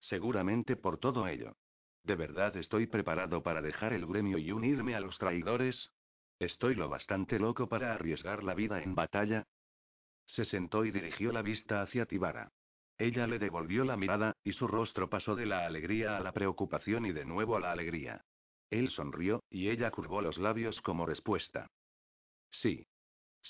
Seguramente 0.00 0.76
por 0.76 0.98
todo 0.98 1.26
ello. 1.26 1.56
¿De 2.04 2.14
verdad 2.14 2.56
estoy 2.56 2.86
preparado 2.86 3.42
para 3.42 3.60
dejar 3.60 3.92
el 3.92 4.06
gremio 4.06 4.38
y 4.38 4.52
unirme 4.52 4.94
a 4.94 5.00
los 5.00 5.18
traidores? 5.18 5.90
¿Estoy 6.38 6.76
lo 6.76 6.88
bastante 6.88 7.40
loco 7.40 7.68
para 7.68 7.92
arriesgar 7.92 8.44
la 8.44 8.54
vida 8.54 8.80
en 8.80 8.94
batalla? 8.94 9.44
Se 10.26 10.44
sentó 10.44 10.84
y 10.84 10.92
dirigió 10.92 11.32
la 11.32 11.42
vista 11.42 11.82
hacia 11.82 12.06
Tibara. 12.06 12.52
Ella 12.96 13.26
le 13.26 13.40
devolvió 13.40 13.84
la 13.84 13.96
mirada, 13.96 14.36
y 14.44 14.52
su 14.52 14.68
rostro 14.68 15.10
pasó 15.10 15.34
de 15.34 15.46
la 15.46 15.66
alegría 15.66 16.16
a 16.16 16.20
la 16.20 16.32
preocupación 16.32 17.06
y 17.06 17.12
de 17.12 17.24
nuevo 17.24 17.56
a 17.56 17.60
la 17.60 17.72
alegría. 17.72 18.24
Él 18.70 18.90
sonrió, 18.90 19.42
y 19.50 19.68
ella 19.68 19.90
curvó 19.90 20.20
los 20.20 20.38
labios 20.38 20.80
como 20.82 21.06
respuesta. 21.06 21.68
Sí. 22.50 22.86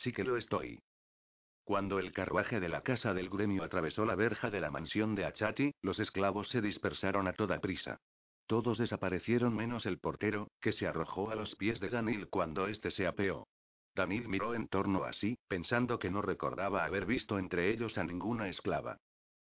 Sí 0.02 0.12
que 0.12 0.22
lo 0.22 0.36
estoy. 0.36 0.80
Cuando 1.64 1.98
el 1.98 2.12
carruaje 2.12 2.60
de 2.60 2.68
la 2.68 2.82
casa 2.82 3.14
del 3.14 3.28
gremio 3.28 3.64
atravesó 3.64 4.06
la 4.06 4.14
verja 4.14 4.48
de 4.48 4.60
la 4.60 4.70
mansión 4.70 5.16
de 5.16 5.24
Achati, 5.24 5.72
los 5.82 5.98
esclavos 5.98 6.48
se 6.48 6.60
dispersaron 6.60 7.26
a 7.26 7.32
toda 7.32 7.60
prisa. 7.60 7.98
Todos 8.46 8.78
desaparecieron 8.78 9.54
menos 9.56 9.86
el 9.86 9.98
portero, 9.98 10.52
que 10.60 10.72
se 10.72 10.86
arrojó 10.86 11.30
a 11.30 11.34
los 11.34 11.56
pies 11.56 11.80
de 11.80 11.90
Danil 11.90 12.28
cuando 12.28 12.68
éste 12.68 12.92
se 12.92 13.06
apeó. 13.06 13.48
Danil 13.94 14.28
miró 14.28 14.54
en 14.54 14.68
torno 14.68 15.02
a 15.02 15.12
sí, 15.12 15.36
pensando 15.48 15.98
que 15.98 16.10
no 16.10 16.22
recordaba 16.22 16.84
haber 16.84 17.04
visto 17.04 17.38
entre 17.38 17.68
ellos 17.68 17.98
a 17.98 18.04
ninguna 18.04 18.48
esclava. 18.48 18.98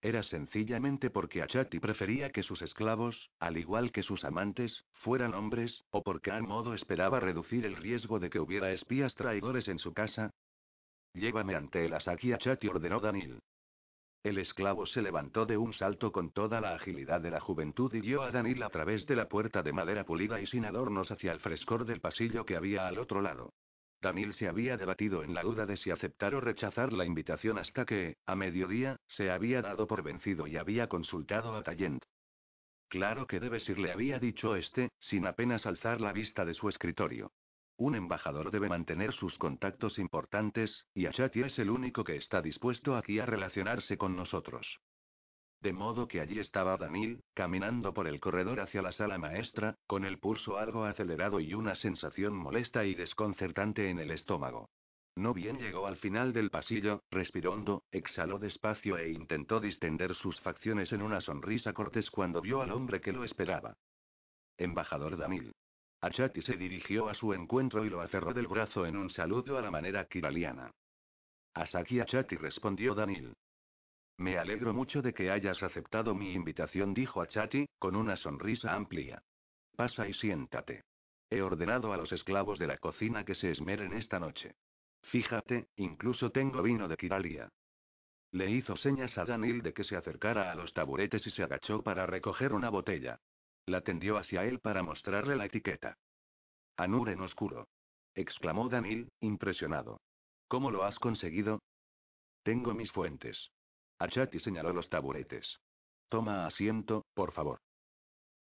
Era 0.03 0.21
sencillamente 0.21 1.09
porque 1.09 1.41
Achati 1.41 1.79
prefería 1.79 2.29
que 2.29 2.43
sus 2.43 2.61
esclavos, 2.61 3.29
al 3.39 3.57
igual 3.57 3.93
que 3.93 4.03
sus 4.03 4.25
amantes, 4.25 4.83
fueran 4.91 5.33
hombres, 5.33 5.85
o 5.91 6.03
porque 6.03 6.29
al 6.29 6.43
modo 6.43 6.73
esperaba 6.73 7.21
reducir 7.21 7.65
el 7.65 7.77
riesgo 7.77 8.19
de 8.19 8.29
que 8.29 8.41
hubiera 8.41 8.71
espías 8.71 9.15
traidores 9.15 9.69
en 9.69 9.79
su 9.79 9.93
casa. 9.93 10.31
Llévame 11.13 11.55
ante 11.55 11.85
el 11.85 11.93
Asaki 11.93 12.33
Achati 12.33 12.67
ordenó 12.67 12.99
Danil. 12.99 13.39
El 14.23 14.37
esclavo 14.37 14.85
se 14.85 15.01
levantó 15.01 15.45
de 15.45 15.57
un 15.57 15.73
salto 15.73 16.11
con 16.11 16.31
toda 16.31 16.61
la 16.61 16.75
agilidad 16.75 17.21
de 17.21 17.29
la 17.29 17.39
juventud 17.39 17.93
y 17.93 17.99
guió 17.99 18.23
a 18.23 18.31
Danil 18.31 18.63
a 18.63 18.69
través 18.69 19.05
de 19.05 19.15
la 19.15 19.27
puerta 19.27 19.61
de 19.61 19.73
madera 19.73 20.05
pulida 20.05 20.39
y 20.39 20.47
sin 20.47 20.65
adornos 20.65 21.11
hacia 21.11 21.33
el 21.33 21.39
frescor 21.39 21.85
del 21.85 21.99
pasillo 21.99 22.45
que 22.45 22.55
había 22.55 22.87
al 22.87 22.99
otro 22.99 23.21
lado. 23.21 23.53
Danil 24.01 24.33
se 24.33 24.47
había 24.47 24.75
debatido 24.75 25.23
en 25.23 25.33
la 25.33 25.43
duda 25.43 25.65
de 25.65 25.77
si 25.77 25.91
aceptar 25.91 26.35
o 26.35 26.41
rechazar 26.41 26.93
la 26.93 27.05
invitación 27.05 27.57
hasta 27.57 27.85
que, 27.85 28.17
a 28.25 28.35
mediodía, 28.35 28.97
se 29.07 29.29
había 29.29 29.61
dado 29.61 29.87
por 29.87 30.03
vencido 30.03 30.47
y 30.47 30.57
había 30.57 30.87
consultado 30.87 31.55
a 31.55 31.63
Tallent. 31.63 32.03
Claro 32.89 33.27
que 33.27 33.39
debes 33.39 33.67
ir, 33.69 33.79
le 33.79 33.91
había 33.91 34.19
dicho 34.19 34.55
este, 34.55 34.89
sin 34.99 35.25
apenas 35.25 35.65
alzar 35.65 36.01
la 36.01 36.13
vista 36.13 36.43
de 36.45 36.53
su 36.53 36.69
escritorio. 36.69 37.31
Un 37.77 37.95
embajador 37.95 38.51
debe 38.51 38.69
mantener 38.69 39.13
sus 39.13 39.37
contactos 39.37 39.97
importantes, 39.97 40.85
y 40.93 41.07
Achati 41.07 41.41
es 41.41 41.57
el 41.59 41.69
único 41.69 42.03
que 42.03 42.15
está 42.15 42.41
dispuesto 42.41 42.95
aquí 42.95 43.19
a 43.19 43.25
relacionarse 43.25 43.97
con 43.97 44.15
nosotros. 44.15 44.79
De 45.59 45.73
modo 45.73 46.07
que 46.07 46.19
allí 46.19 46.39
estaba 46.39 46.75
Danil, 46.77 47.23
caminando 47.33 47.93
por 47.93 48.07
el 48.07 48.19
corredor 48.19 48.59
hacia 48.59 48.81
la 48.81 48.91
sala 48.91 49.17
maestra, 49.17 49.77
con 49.87 50.03
el 50.03 50.19
pulso 50.19 50.57
algo 50.57 50.83
acelerado 50.83 51.39
y 51.39 51.53
una 51.53 51.73
sensación 51.75 52.35
molesta 52.35 52.85
y 52.85 52.95
desconcertante 52.95 53.89
en 53.89 53.99
el 53.99 54.11
estómago. 54.11 54.69
No 55.15 55.33
bien 55.33 55.57
llegó 55.59 55.87
al 55.87 55.97
final 55.97 56.33
del 56.33 56.49
pasillo, 56.49 57.03
respiró 57.09 57.53
hondo, 57.53 57.83
exhaló 57.91 58.39
despacio 58.39 58.97
e 58.97 59.11
intentó 59.11 59.59
distender 59.59 60.15
sus 60.15 60.39
facciones 60.41 60.91
en 60.91 61.01
una 61.01 61.21
sonrisa 61.21 61.71
cortés 61.71 62.11
cuando 62.11 62.41
vio 62.41 62.61
al 62.61 62.71
hombre 62.71 62.99
que 62.99 63.13
lo 63.13 63.23
esperaba. 63.23 63.77
Embajador 64.57 65.17
Danil. 65.17 65.53
Achati 66.03 66.41
se 66.41 66.57
dirigió 66.57 67.07
a 67.07 67.13
su 67.13 67.33
encuentro 67.33 67.85
y 67.85 67.89
lo 67.89 68.01
aferró 68.01 68.33
del 68.33 68.47
brazo 68.47 68.85
en 68.85 68.97
un 68.97 69.09
saludo 69.09 69.57
a 69.57 69.61
la 69.61 69.71
manera 69.71 70.03
kiraliana. 70.03 70.69
Asaki 71.53 72.01
Achati 72.01 72.35
respondió 72.35 72.93
Danil. 72.93 73.33
Me 74.17 74.37
alegro 74.37 74.73
mucho 74.73 75.01
de 75.01 75.13
que 75.13 75.31
hayas 75.31 75.63
aceptado 75.63 76.13
mi 76.13 76.33
invitación, 76.33 76.93
dijo 76.93 77.21
Achati, 77.21 77.67
con 77.79 77.95
una 77.95 78.17
sonrisa 78.17 78.73
amplia. 78.73 79.23
Pasa 79.77 80.05
y 80.05 80.13
siéntate. 80.13 80.83
He 81.29 81.41
ordenado 81.41 81.93
a 81.93 81.97
los 81.97 82.11
esclavos 82.11 82.59
de 82.59 82.67
la 82.67 82.77
cocina 82.79 83.23
que 83.23 83.33
se 83.33 83.51
esmeren 83.51 83.93
esta 83.93 84.19
noche. 84.19 84.55
Fíjate, 85.03 85.69
incluso 85.77 86.31
tengo 86.31 86.61
vino 86.61 86.89
de 86.89 86.97
Kiralia. 86.97 87.47
Le 88.31 88.51
hizo 88.51 88.75
señas 88.75 89.17
a 89.17 89.23
Danil 89.23 89.61
de 89.61 89.73
que 89.73 89.85
se 89.85 89.95
acercara 89.95 90.51
a 90.51 90.55
los 90.55 90.73
taburetes 90.73 91.25
y 91.25 91.29
se 91.29 91.43
agachó 91.43 91.81
para 91.81 92.05
recoger 92.05 92.51
una 92.51 92.69
botella. 92.69 93.21
La 93.65 93.81
tendió 93.81 94.17
hacia 94.17 94.43
él 94.43 94.59
para 94.59 94.83
mostrarle 94.83 95.35
la 95.35 95.45
etiqueta. 95.45 95.97
Anur 96.77 97.09
en 97.09 97.21
oscuro. 97.21 97.67
exclamó 98.15 98.67
Danil, 98.69 99.09
impresionado. 99.21 100.01
¿Cómo 100.47 100.69
lo 100.69 100.83
has 100.83 100.99
conseguido? 100.99 101.59
Tengo 102.43 102.73
mis 102.73 102.91
fuentes. 102.91 103.51
Achati 103.99 104.39
señaló 104.39 104.73
los 104.73 104.89
taburetes. 104.89 105.59
Toma 106.09 106.45
asiento, 106.45 107.05
por 107.13 107.31
favor. 107.31 107.59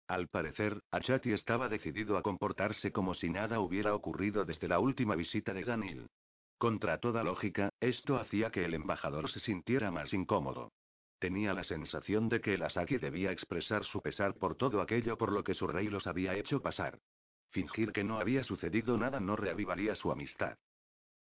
Al 0.09 0.28
parecer, 0.28 0.81
Achati 0.90 1.32
estaba 1.32 1.69
decidido 1.69 2.16
a 2.16 2.23
comportarse 2.23 2.93
como 2.93 3.15
si 3.15 3.31
nada 3.31 3.61
hubiera 3.61 3.94
ocurrido 3.94 4.44
desde 4.44 4.69
la 4.69 4.81
última 4.81 5.15
visita 5.15 5.55
de 5.55 5.65
Danil. 5.65 6.09
Contra 6.59 6.99
toda 6.99 7.23
lógica, 7.23 7.70
esto 7.81 8.16
hacía 8.16 8.51
que 8.51 8.65
el 8.65 8.74
embajador 8.74 9.31
se 9.31 9.40
sintiera 9.40 9.90
más 9.90 10.12
incómodo. 10.12 10.70
Tenía 11.23 11.55
la 11.55 11.62
sensación 11.62 12.28
de 12.28 12.40
que 12.40 12.55
el 12.55 12.65
Asaki 12.65 12.99
debía 12.99 13.31
expresar 13.31 13.85
su 13.85 14.03
pesar 14.03 14.35
por 14.35 14.57
todo 14.57 14.81
aquello 14.81 15.16
por 15.16 15.31
lo 15.31 15.44
que 15.44 15.55
su 15.55 15.69
rey 15.69 15.86
los 15.86 16.09
había 16.09 16.35
hecho 16.35 16.61
pasar. 16.61 16.99
Fingir 17.51 17.93
que 17.93 18.03
no 18.03 18.19
había 18.19 18.43
sucedido 18.43 18.99
nada 18.99 19.20
no 19.20 19.36
reavivaría 19.36 19.94
su 19.94 20.11
amistad. 20.11 20.59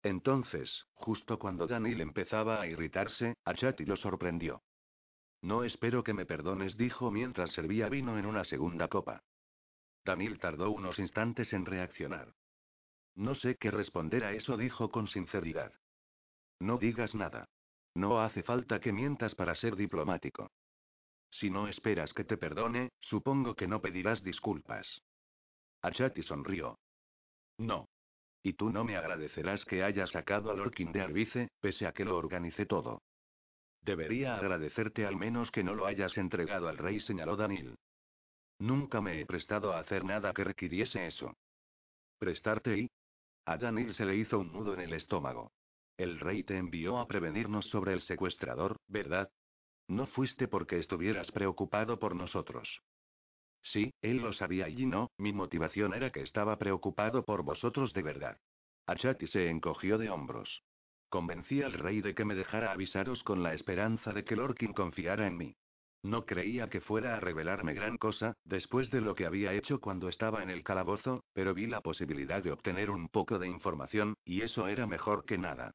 Entonces, 0.02 0.86
justo 0.94 1.38
cuando 1.38 1.68
Danil 1.68 2.00
empezaba 2.00 2.62
a 2.62 2.68
irritarse, 2.68 3.36
Achati 3.44 3.84
lo 3.84 3.98
sorprendió. 3.98 4.64
No 5.42 5.66
espero 5.66 6.02
que 6.02 6.14
me 6.14 6.26
perdones, 6.26 6.78
dijo 6.78 7.12
mientras 7.12 7.52
servía 7.52 7.90
vino 7.90 8.18
en 8.18 8.26
una 8.26 8.46
segunda 8.46 8.88
copa. 8.88 9.22
Danil 10.06 10.40
tardó 10.40 10.72
unos 10.72 10.98
instantes 10.98 11.52
en 11.52 11.66
reaccionar. 11.66 12.34
No 13.16 13.36
sé 13.36 13.58
qué 13.58 13.70
responder 13.70 14.24
a 14.24 14.32
eso, 14.32 14.56
dijo 14.56 14.92
con 14.92 15.08
sinceridad. 15.08 15.74
No 16.62 16.78
digas 16.78 17.14
nada. 17.16 17.50
No 17.96 18.22
hace 18.22 18.44
falta 18.44 18.80
que 18.80 18.92
mientas 18.92 19.36
para 19.36 19.56
ser 19.56 19.76
diplomático. 19.76 20.50
Si 21.30 21.50
no 21.50 21.68
esperas 21.68 22.14
que 22.14 22.24
te 22.24 22.38
perdone, 22.38 22.90
supongo 23.00 23.56
que 23.56 23.68
no 23.68 23.82
pedirás 23.82 24.24
disculpas. 24.24 25.02
Achati 25.82 26.24
sonrió. 26.24 26.80
No. 27.58 27.88
Y 28.44 28.54
tú 28.54 28.72
no 28.72 28.84
me 28.84 28.98
agradecerás 28.98 29.64
que 29.66 29.84
haya 29.84 30.06
sacado 30.08 30.52
a 30.52 30.54
Lorkin 30.54 30.92
de 30.92 31.02
Arbice, 31.02 31.50
pese 31.60 31.88
a 31.88 31.94
que 31.94 32.06
lo 32.06 32.18
organicé 32.18 32.66
todo. 32.66 33.02
Debería 33.82 34.36
agradecerte 34.36 35.06
al 35.06 35.16
menos 35.16 35.52
que 35.52 35.64
no 35.64 35.76
lo 35.76 35.86
hayas 35.86 36.18
entregado 36.18 36.68
al 36.68 36.78
rey, 36.78 37.00
señaló 37.00 37.36
Danil. 37.36 37.76
Nunca 38.60 39.02
me 39.02 39.20
he 39.20 39.26
prestado 39.26 39.74
a 39.74 39.80
hacer 39.80 40.06
nada 40.06 40.34
que 40.34 40.44
requiriese 40.44 41.06
eso. 41.08 41.36
¿Prestarte 42.18 42.78
y? 42.78 42.90
A 43.46 43.58
Danil 43.58 43.94
se 43.94 44.06
le 44.06 44.16
hizo 44.16 44.40
un 44.40 44.54
nudo 44.54 44.74
en 44.74 44.82
el 44.82 44.94
estómago. 44.94 45.52
El 45.98 46.20
rey 46.20 46.44
te 46.44 46.58
envió 46.58 46.98
a 46.98 47.08
prevenirnos 47.08 47.66
sobre 47.68 47.94
el 47.94 48.02
secuestrador, 48.02 48.78
¿verdad? 48.88 49.32
No 49.88 50.08
fuiste 50.08 50.48
porque 50.48 50.80
estuvieras 50.80 51.32
preocupado 51.32 52.00
por 52.00 52.16
nosotros. 52.16 52.82
Sí, 53.62 53.94
él 54.02 54.18
lo 54.18 54.34
sabía 54.34 54.70
y 54.70 54.86
no, 54.86 55.12
mi 55.18 55.34
motivación 55.34 55.94
era 55.94 56.12
que 56.12 56.22
estaba 56.22 56.58
preocupado 56.58 57.24
por 57.24 57.44
vosotros 57.44 57.94
de 57.94 58.02
verdad. 58.02 58.38
Achati 58.88 59.28
se 59.28 59.50
encogió 59.50 59.98
de 59.98 60.10
hombros. 60.10 60.64
Convencí 61.10 61.62
al 61.62 61.74
rey 61.74 62.02
de 62.02 62.16
que 62.16 62.26
me 62.26 62.36
dejara 62.36 62.72
avisaros 62.72 63.24
con 63.24 63.44
la 63.44 63.54
esperanza 63.54 64.12
de 64.14 64.26
que 64.26 64.36
Lorkin 64.36 64.74
confiara 64.74 65.28
en 65.28 65.38
mí. 65.38 65.56
No 66.02 66.26
creía 66.26 66.70
que 66.70 66.82
fuera 66.82 67.16
a 67.16 67.20
revelarme 67.22 67.74
gran 67.74 67.98
cosa, 67.98 68.34
después 68.44 68.92
de 68.92 69.00
lo 69.00 69.16
que 69.16 69.26
había 69.26 69.54
hecho 69.54 69.80
cuando 69.80 70.10
estaba 70.10 70.44
en 70.44 70.50
el 70.50 70.64
calabozo, 70.64 71.24
pero 71.32 71.54
vi 71.54 71.68
la 71.68 71.80
posibilidad 71.80 72.44
de 72.44 72.52
obtener 72.52 72.90
un 72.90 73.08
poco 73.08 73.40
de 73.40 73.48
información, 73.48 74.16
y 74.26 74.42
eso 74.42 74.68
era 74.68 74.86
mejor 74.86 75.24
que 75.24 75.38
nada. 75.38 75.72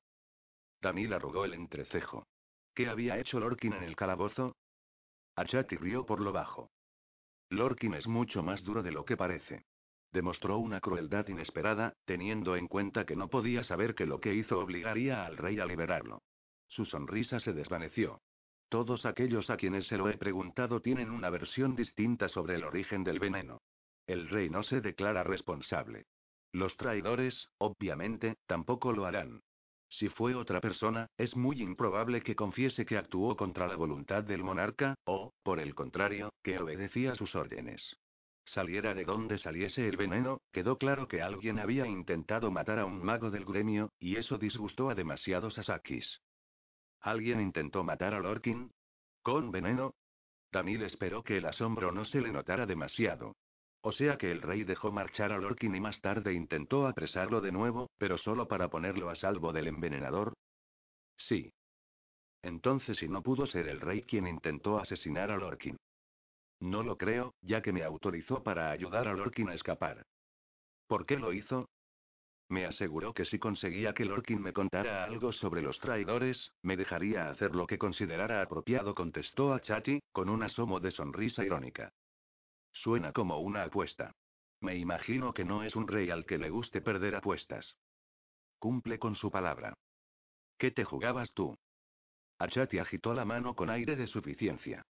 Danil 0.80 1.12
arrugó 1.12 1.44
el 1.44 1.54
entrecejo. 1.54 2.26
¿Qué 2.74 2.88
había 2.88 3.18
hecho 3.18 3.40
Lorkin 3.40 3.72
en 3.72 3.82
el 3.82 3.96
calabozo? 3.96 4.56
Achati 5.34 5.76
rió 5.76 6.06
por 6.06 6.20
lo 6.20 6.32
bajo. 6.32 6.70
Lorkin 7.50 7.94
es 7.94 8.06
mucho 8.06 8.42
más 8.42 8.62
duro 8.62 8.82
de 8.82 8.92
lo 8.92 9.04
que 9.04 9.16
parece. 9.16 9.64
Demostró 10.12 10.58
una 10.58 10.80
crueldad 10.80 11.28
inesperada, 11.28 11.94
teniendo 12.04 12.56
en 12.56 12.68
cuenta 12.68 13.04
que 13.04 13.16
no 13.16 13.28
podía 13.28 13.62
saber 13.64 13.94
que 13.94 14.06
lo 14.06 14.20
que 14.20 14.34
hizo 14.34 14.58
obligaría 14.58 15.26
al 15.26 15.36
rey 15.36 15.58
a 15.58 15.66
liberarlo. 15.66 16.22
Su 16.68 16.84
sonrisa 16.84 17.40
se 17.40 17.52
desvaneció. 17.52 18.20
Todos 18.68 19.06
aquellos 19.06 19.50
a 19.50 19.56
quienes 19.56 19.86
se 19.86 19.96
lo 19.96 20.08
he 20.08 20.18
preguntado 20.18 20.80
tienen 20.80 21.10
una 21.10 21.30
versión 21.30 21.74
distinta 21.74 22.28
sobre 22.28 22.54
el 22.54 22.64
origen 22.64 23.02
del 23.02 23.18
veneno. 23.18 23.60
El 24.06 24.28
rey 24.28 24.50
no 24.50 24.62
se 24.62 24.80
declara 24.80 25.24
responsable. 25.24 26.06
Los 26.52 26.76
traidores, 26.76 27.48
obviamente, 27.58 28.36
tampoco 28.46 28.92
lo 28.92 29.06
harán. 29.06 29.42
Si 29.88 30.08
fue 30.08 30.34
otra 30.34 30.60
persona, 30.60 31.06
es 31.16 31.34
muy 31.36 31.62
improbable 31.62 32.22
que 32.22 32.36
confiese 32.36 32.84
que 32.84 32.98
actuó 32.98 33.36
contra 33.36 33.66
la 33.66 33.76
voluntad 33.76 34.22
del 34.22 34.44
monarca, 34.44 34.94
o, 35.04 35.32
por 35.42 35.60
el 35.60 35.74
contrario, 35.74 36.30
que 36.42 36.58
obedecía 36.58 37.14
sus 37.14 37.34
órdenes. 37.34 37.96
Saliera 38.44 38.94
de 38.94 39.04
donde 39.04 39.38
saliese 39.38 39.88
el 39.88 39.96
veneno, 39.96 40.40
quedó 40.52 40.78
claro 40.78 41.08
que 41.08 41.22
alguien 41.22 41.58
había 41.58 41.86
intentado 41.86 42.50
matar 42.50 42.78
a 42.78 42.86
un 42.86 43.02
mago 43.02 43.30
del 43.30 43.44
gremio, 43.44 43.90
y 43.98 44.16
eso 44.16 44.38
disgustó 44.38 44.90
a 44.90 44.94
demasiados 44.94 45.58
Asakis. 45.58 46.20
¿Alguien 47.00 47.40
intentó 47.40 47.84
matar 47.84 48.14
a 48.14 48.20
Lorkin? 48.20 48.72
¿Con 49.22 49.50
veneno? 49.50 49.94
Danil 50.50 50.82
esperó 50.82 51.22
que 51.22 51.36
el 51.36 51.46
asombro 51.46 51.92
no 51.92 52.04
se 52.04 52.20
le 52.20 52.32
notara 52.32 52.66
demasiado. 52.66 53.36
O 53.80 53.92
sea 53.92 54.18
que 54.18 54.30
el 54.30 54.42
rey 54.42 54.64
dejó 54.64 54.90
marchar 54.90 55.32
a 55.32 55.38
Lorkin 55.38 55.74
y 55.74 55.80
más 55.80 56.00
tarde 56.00 56.34
intentó 56.34 56.86
apresarlo 56.86 57.40
de 57.40 57.52
nuevo, 57.52 57.90
pero 57.96 58.18
solo 58.18 58.48
para 58.48 58.68
ponerlo 58.68 59.08
a 59.08 59.14
salvo 59.14 59.52
del 59.52 59.68
envenenador. 59.68 60.34
Sí. 61.16 61.52
Entonces, 62.42 62.98
si 62.98 63.08
no 63.08 63.22
pudo 63.22 63.46
ser 63.46 63.68
el 63.68 63.80
rey 63.80 64.02
quien 64.02 64.26
intentó 64.26 64.78
asesinar 64.78 65.30
a 65.30 65.36
Lorkin. 65.36 65.76
No 66.60 66.82
lo 66.82 66.98
creo, 66.98 67.34
ya 67.40 67.62
que 67.62 67.72
me 67.72 67.84
autorizó 67.84 68.42
para 68.42 68.70
ayudar 68.70 69.06
a 69.06 69.14
Lorkin 69.14 69.48
a 69.48 69.54
escapar. 69.54 70.02
¿Por 70.88 71.06
qué 71.06 71.16
lo 71.16 71.32
hizo? 71.32 71.68
Me 72.50 72.64
aseguró 72.64 73.12
que 73.12 73.26
si 73.26 73.38
conseguía 73.38 73.92
que 73.92 74.06
Lorkin 74.06 74.40
me 74.40 74.54
contara 74.54 75.04
algo 75.04 75.32
sobre 75.32 75.60
los 75.60 75.78
traidores, 75.78 76.50
me 76.62 76.76
dejaría 76.76 77.28
hacer 77.28 77.54
lo 77.54 77.66
que 77.66 77.78
considerara 77.78 78.40
apropiado, 78.40 78.94
contestó 78.94 79.52
a 79.52 79.60
Chati, 79.60 80.00
con 80.12 80.30
un 80.30 80.42
asomo 80.42 80.80
de 80.80 80.90
sonrisa 80.90 81.44
irónica. 81.44 81.92
Suena 82.82 83.12
como 83.12 83.40
una 83.40 83.64
apuesta. 83.64 84.14
Me 84.60 84.76
imagino 84.76 85.34
que 85.34 85.44
no 85.44 85.64
es 85.64 85.74
un 85.74 85.88
rey 85.88 86.10
al 86.10 86.24
que 86.24 86.38
le 86.38 86.48
guste 86.48 86.80
perder 86.80 87.16
apuestas. 87.16 87.76
Cumple 88.60 89.00
con 89.00 89.16
su 89.16 89.32
palabra. 89.32 89.74
¿Qué 90.58 90.70
te 90.70 90.84
jugabas 90.84 91.32
tú? 91.32 91.56
Achati 92.38 92.78
agitó 92.78 93.14
la 93.14 93.24
mano 93.24 93.56
con 93.56 93.68
aire 93.68 93.96
de 93.96 94.06
suficiencia. 94.06 94.86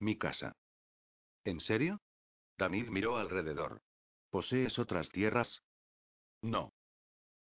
Mi 0.00 0.16
casa. 0.16 0.54
¿En 1.44 1.60
serio? 1.60 2.00
Danil 2.56 2.90
miró 2.90 3.18
alrededor. 3.18 3.82
¿Posees 4.30 4.78
otras 4.78 5.10
tierras? 5.10 5.62
No. 6.40 6.72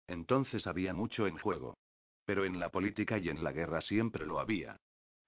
Entonces 0.07 0.69
había 0.69 0.95
mucho 0.95 1.27
en 1.27 1.37
juego. 1.37 1.77
Pero 2.25 2.45
en 2.45 2.61
la 2.61 2.71
política 2.71 3.19
y 3.19 3.29
en 3.29 3.43
la 3.43 3.51
guerra 3.51 3.81
siempre 3.81 4.25
lo 4.25 4.39
había. 4.39 4.79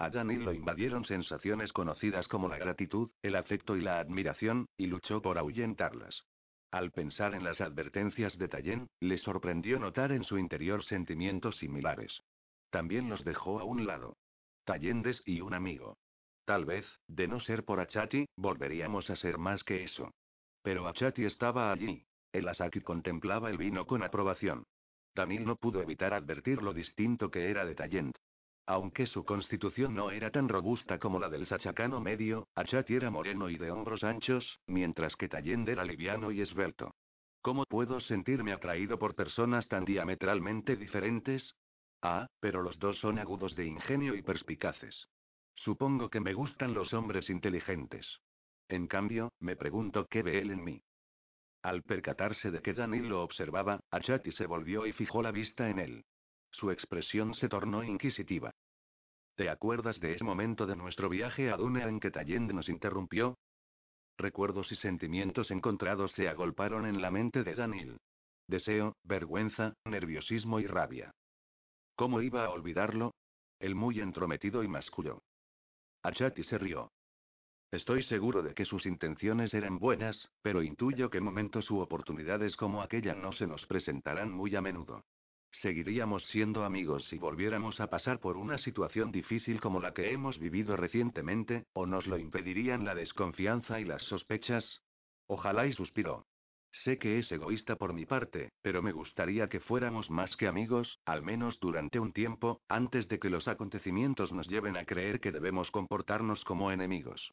A 0.00 0.08
Danil 0.08 0.46
lo 0.46 0.54
invadieron 0.54 1.04
sensaciones 1.04 1.74
conocidas 1.74 2.26
como 2.26 2.48
la 2.48 2.56
gratitud, 2.56 3.10
el 3.20 3.36
afecto 3.36 3.76
y 3.76 3.82
la 3.82 4.00
admiración, 4.00 4.66
y 4.78 4.86
luchó 4.86 5.20
por 5.20 5.36
ahuyentarlas. 5.36 6.24
Al 6.70 6.90
pensar 6.90 7.34
en 7.34 7.44
las 7.44 7.60
advertencias 7.60 8.38
de 8.38 8.48
Tayen, 8.48 8.86
le 8.98 9.18
sorprendió 9.18 9.78
notar 9.78 10.12
en 10.12 10.24
su 10.24 10.38
interior 10.38 10.82
sentimientos 10.84 11.58
similares. 11.58 12.22
También 12.70 13.10
los 13.10 13.24
dejó 13.24 13.60
a 13.60 13.64
un 13.64 13.86
lado. 13.86 14.16
Tayendes 14.64 15.22
y 15.26 15.42
un 15.42 15.52
amigo. 15.52 15.98
Tal 16.46 16.64
vez, 16.64 16.86
de 17.06 17.28
no 17.28 17.38
ser 17.38 17.66
por 17.66 17.78
Achati, 17.78 18.24
volveríamos 18.36 19.10
a 19.10 19.16
ser 19.16 19.36
más 19.36 19.64
que 19.64 19.84
eso. 19.84 20.14
Pero 20.62 20.88
Achati 20.88 21.26
estaba 21.26 21.70
allí. 21.70 22.06
El 22.32 22.48
Asaki 22.48 22.80
contemplaba 22.80 23.50
el 23.50 23.58
vino 23.58 23.86
con 23.86 24.02
aprobación. 24.02 24.64
Danil 25.14 25.44
no 25.44 25.56
pudo 25.56 25.82
evitar 25.82 26.14
advertir 26.14 26.62
lo 26.62 26.72
distinto 26.72 27.30
que 27.30 27.50
era 27.50 27.66
de 27.66 27.74
Tayent. 27.74 28.16
Aunque 28.70 29.08
su 29.08 29.24
constitución 29.24 29.96
no 29.96 30.12
era 30.12 30.30
tan 30.30 30.48
robusta 30.48 31.00
como 31.00 31.18
la 31.18 31.28
del 31.28 31.44
sachacano 31.44 32.00
medio, 32.00 32.46
Achati 32.54 32.94
era 32.94 33.10
moreno 33.10 33.50
y 33.50 33.58
de 33.58 33.72
hombros 33.72 34.04
anchos, 34.04 34.60
mientras 34.68 35.16
que 35.16 35.28
Tallend 35.28 35.68
era 35.68 35.84
liviano 35.84 36.30
y 36.30 36.40
esbelto. 36.40 36.94
¿Cómo 37.42 37.64
puedo 37.64 37.98
sentirme 37.98 38.52
atraído 38.52 38.96
por 38.96 39.16
personas 39.16 39.66
tan 39.66 39.84
diametralmente 39.84 40.76
diferentes? 40.76 41.56
Ah, 42.00 42.28
pero 42.38 42.62
los 42.62 42.78
dos 42.78 42.96
son 43.00 43.18
agudos 43.18 43.56
de 43.56 43.66
ingenio 43.66 44.14
y 44.14 44.22
perspicaces. 44.22 45.08
Supongo 45.56 46.08
que 46.08 46.20
me 46.20 46.32
gustan 46.32 46.72
los 46.72 46.94
hombres 46.94 47.28
inteligentes. 47.28 48.20
En 48.68 48.86
cambio, 48.86 49.32
me 49.40 49.56
pregunto 49.56 50.06
qué 50.06 50.22
ve 50.22 50.38
él 50.38 50.52
en 50.52 50.62
mí. 50.62 50.80
Al 51.62 51.82
percatarse 51.82 52.52
de 52.52 52.62
que 52.62 52.72
Danil 52.72 53.08
lo 53.08 53.24
observaba, 53.24 53.80
Achati 53.90 54.30
se 54.30 54.46
volvió 54.46 54.86
y 54.86 54.92
fijó 54.92 55.22
la 55.22 55.32
vista 55.32 55.68
en 55.68 55.80
él. 55.80 56.04
Su 56.50 56.70
expresión 56.70 57.34
se 57.34 57.48
tornó 57.48 57.82
inquisitiva. 57.82 58.52
¿Te 59.36 59.48
acuerdas 59.48 60.00
de 60.00 60.14
ese 60.14 60.24
momento 60.24 60.66
de 60.66 60.76
nuestro 60.76 61.08
viaje 61.08 61.50
a 61.50 61.56
Dunea 61.56 61.88
en 61.88 62.00
que 62.00 62.10
Tallende 62.10 62.52
nos 62.52 62.68
interrumpió? 62.68 63.38
Recuerdos 64.18 64.70
y 64.72 64.76
sentimientos 64.76 65.50
encontrados 65.50 66.12
se 66.12 66.28
agolparon 66.28 66.84
en 66.84 67.00
la 67.00 67.10
mente 67.10 67.42
de 67.42 67.54
Daniel. 67.54 67.98
Deseo, 68.46 68.96
vergüenza, 69.04 69.74
nerviosismo 69.86 70.60
y 70.60 70.66
rabia. 70.66 71.12
¿Cómo 71.96 72.20
iba 72.20 72.44
a 72.44 72.50
olvidarlo? 72.50 73.14
El 73.58 73.74
muy 73.74 74.00
entrometido 74.00 74.62
y 74.62 74.68
masculó. 74.68 75.22
Achati 76.02 76.42
se 76.42 76.58
rió. 76.58 76.90
Estoy 77.70 78.02
seguro 78.02 78.42
de 78.42 78.54
que 78.54 78.64
sus 78.64 78.84
intenciones 78.84 79.54
eran 79.54 79.78
buenas, 79.78 80.28
pero 80.42 80.62
intuyo 80.62 81.08
que 81.08 81.20
momentos 81.20 81.70
u 81.70 81.78
oportunidades 81.78 82.56
como 82.56 82.82
aquella 82.82 83.14
no 83.14 83.32
se 83.32 83.46
nos 83.46 83.64
presentarán 83.66 84.32
muy 84.32 84.56
a 84.56 84.60
menudo. 84.60 85.04
Seguiríamos 85.52 86.24
siendo 86.26 86.64
amigos 86.64 87.06
si 87.08 87.18
volviéramos 87.18 87.80
a 87.80 87.88
pasar 87.88 88.20
por 88.20 88.36
una 88.36 88.56
situación 88.58 89.10
difícil 89.10 89.60
como 89.60 89.80
la 89.80 89.92
que 89.92 90.12
hemos 90.12 90.38
vivido 90.38 90.76
recientemente, 90.76 91.64
o 91.72 91.86
nos 91.86 92.06
lo 92.06 92.18
impedirían 92.18 92.84
la 92.84 92.94
desconfianza 92.94 93.80
y 93.80 93.84
las 93.84 94.02
sospechas. 94.04 94.82
Ojalá 95.26 95.66
y 95.66 95.72
suspiró. 95.72 96.26
Sé 96.72 96.98
que 96.98 97.18
es 97.18 97.30
egoísta 97.32 97.74
por 97.76 97.92
mi 97.92 98.06
parte, 98.06 98.52
pero 98.62 98.80
me 98.80 98.92
gustaría 98.92 99.48
que 99.48 99.58
fuéramos 99.58 100.08
más 100.08 100.36
que 100.36 100.46
amigos, 100.46 101.00
al 101.04 101.22
menos 101.22 101.58
durante 101.58 101.98
un 101.98 102.12
tiempo, 102.12 102.60
antes 102.68 103.08
de 103.08 103.18
que 103.18 103.28
los 103.28 103.48
acontecimientos 103.48 104.32
nos 104.32 104.48
lleven 104.48 104.76
a 104.76 104.84
creer 104.84 105.20
que 105.20 105.32
debemos 105.32 105.72
comportarnos 105.72 106.44
como 106.44 106.70
enemigos. 106.70 107.32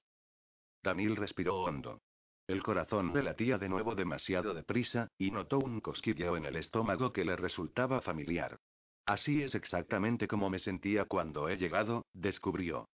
Daniel 0.82 1.16
respiró 1.16 1.58
hondo. 1.58 2.02
El 2.48 2.64
corazón 2.64 3.14
le 3.14 3.24
latía 3.24 3.58
de 3.58 3.68
nuevo 3.68 3.94
demasiado 3.94 4.54
deprisa, 4.54 5.10
y 5.18 5.32
notó 5.32 5.60
un 5.60 5.82
cosquilleo 5.82 6.38
en 6.38 6.46
el 6.46 6.56
estómago 6.56 7.12
que 7.12 7.26
le 7.26 7.36
resultaba 7.36 8.00
familiar. 8.00 8.58
Así 9.06 9.44
es 9.44 9.54
exactamente 9.54 10.30
como 10.30 10.50
me 10.50 10.60
sentía 10.60 11.04
cuando 11.06 11.50
he 11.50 11.58
llegado, 11.58 12.06
descubrió. 12.14 12.90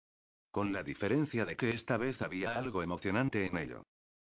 Con 0.50 0.74
la 0.74 0.84
diferencia 0.84 1.46
de 1.46 1.56
que 1.56 1.72
esta 1.72 1.98
vez 1.98 2.22
había 2.22 2.58
algo 2.58 2.82
emocionante 2.82 3.46
en 3.46 3.58
ello. 3.58 3.84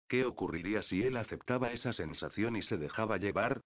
¿Qué 0.07 0.25
ocurriría 0.25 0.81
si 0.81 1.03
él 1.03 1.17
aceptaba 1.17 1.71
esa 1.71 1.91
sensación 1.91 2.55
y 2.55 2.61
se 2.61 2.77
dejaba 2.77 3.17
llevar? 3.17 3.61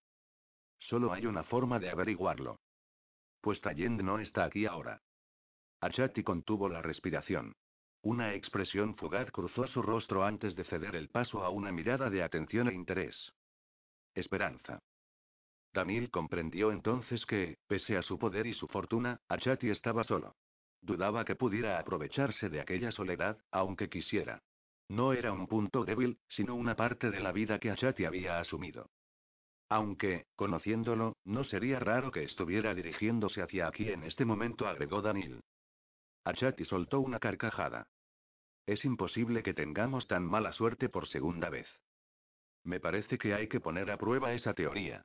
Solo 0.79 1.13
hay 1.13 1.27
una 1.27 1.43
forma 1.43 1.77
de 1.77 1.91
averiguarlo. 1.91 2.59
Pues 3.39 3.61
Tallend 3.61 4.01
no 4.01 4.19
está 4.19 4.45
aquí 4.45 4.65
ahora. 4.65 5.01
Achati 5.79 6.23
contuvo 6.23 6.69
la 6.69 6.81
respiración. 6.81 7.53
Una 8.03 8.33
expresión 8.33 8.95
fugaz 8.95 9.29
cruzó 9.31 9.67
su 9.67 9.81
rostro 9.81 10.23
antes 10.23 10.55
de 10.55 10.63
ceder 10.63 10.95
el 10.95 11.09
paso 11.09 11.43
a 11.43 11.49
una 11.49 11.71
mirada 11.71 12.09
de 12.09 12.23
atención 12.23 12.67
e 12.67 12.73
interés. 12.73 13.31
Esperanza. 14.15 14.79
Daniel 15.71 16.09
comprendió 16.09 16.71
entonces 16.71 17.25
que, 17.25 17.59
pese 17.67 17.97
a 17.97 18.01
su 18.01 18.17
poder 18.17 18.47
y 18.47 18.53
su 18.53 18.67
fortuna, 18.67 19.21
Achati 19.29 19.69
estaba 19.69 20.03
solo. 20.03 20.35
Dudaba 20.81 21.23
que 21.23 21.35
pudiera 21.35 21.79
aprovecharse 21.79 22.49
de 22.49 22.59
aquella 22.59 22.91
soledad, 22.91 23.37
aunque 23.51 23.87
quisiera. 23.87 24.41
No 24.89 25.13
era 25.13 25.31
un 25.31 25.47
punto 25.47 25.85
débil, 25.85 26.19
sino 26.27 26.55
una 26.55 26.75
parte 26.75 27.11
de 27.11 27.19
la 27.19 27.31
vida 27.31 27.59
que 27.59 27.69
Achati 27.69 28.03
había 28.05 28.39
asumido. 28.39 28.89
Aunque, 29.69 30.25
conociéndolo, 30.35 31.15
no 31.23 31.43
sería 31.43 31.79
raro 31.79 32.11
que 32.11 32.23
estuviera 32.23 32.73
dirigiéndose 32.73 33.41
hacia 33.41 33.67
aquí 33.67 33.87
en 33.89 34.03
este 34.03 34.25
momento, 34.25 34.67
agregó 34.67 35.01
Daniel. 35.01 35.41
Achati 36.23 36.65
soltó 36.65 36.99
una 36.99 37.19
carcajada. 37.19 37.87
Es 38.65 38.85
imposible 38.85 39.41
que 39.41 39.53
tengamos 39.53 40.07
tan 40.07 40.23
mala 40.23 40.53
suerte 40.53 40.87
por 40.89 41.07
segunda 41.07 41.49
vez. 41.49 41.67
Me 42.63 42.79
parece 42.79 43.17
que 43.17 43.33
hay 43.33 43.47
que 43.47 43.59
poner 43.59 43.89
a 43.89 43.97
prueba 43.97 44.33
esa 44.33 44.53
teoría. 44.53 45.03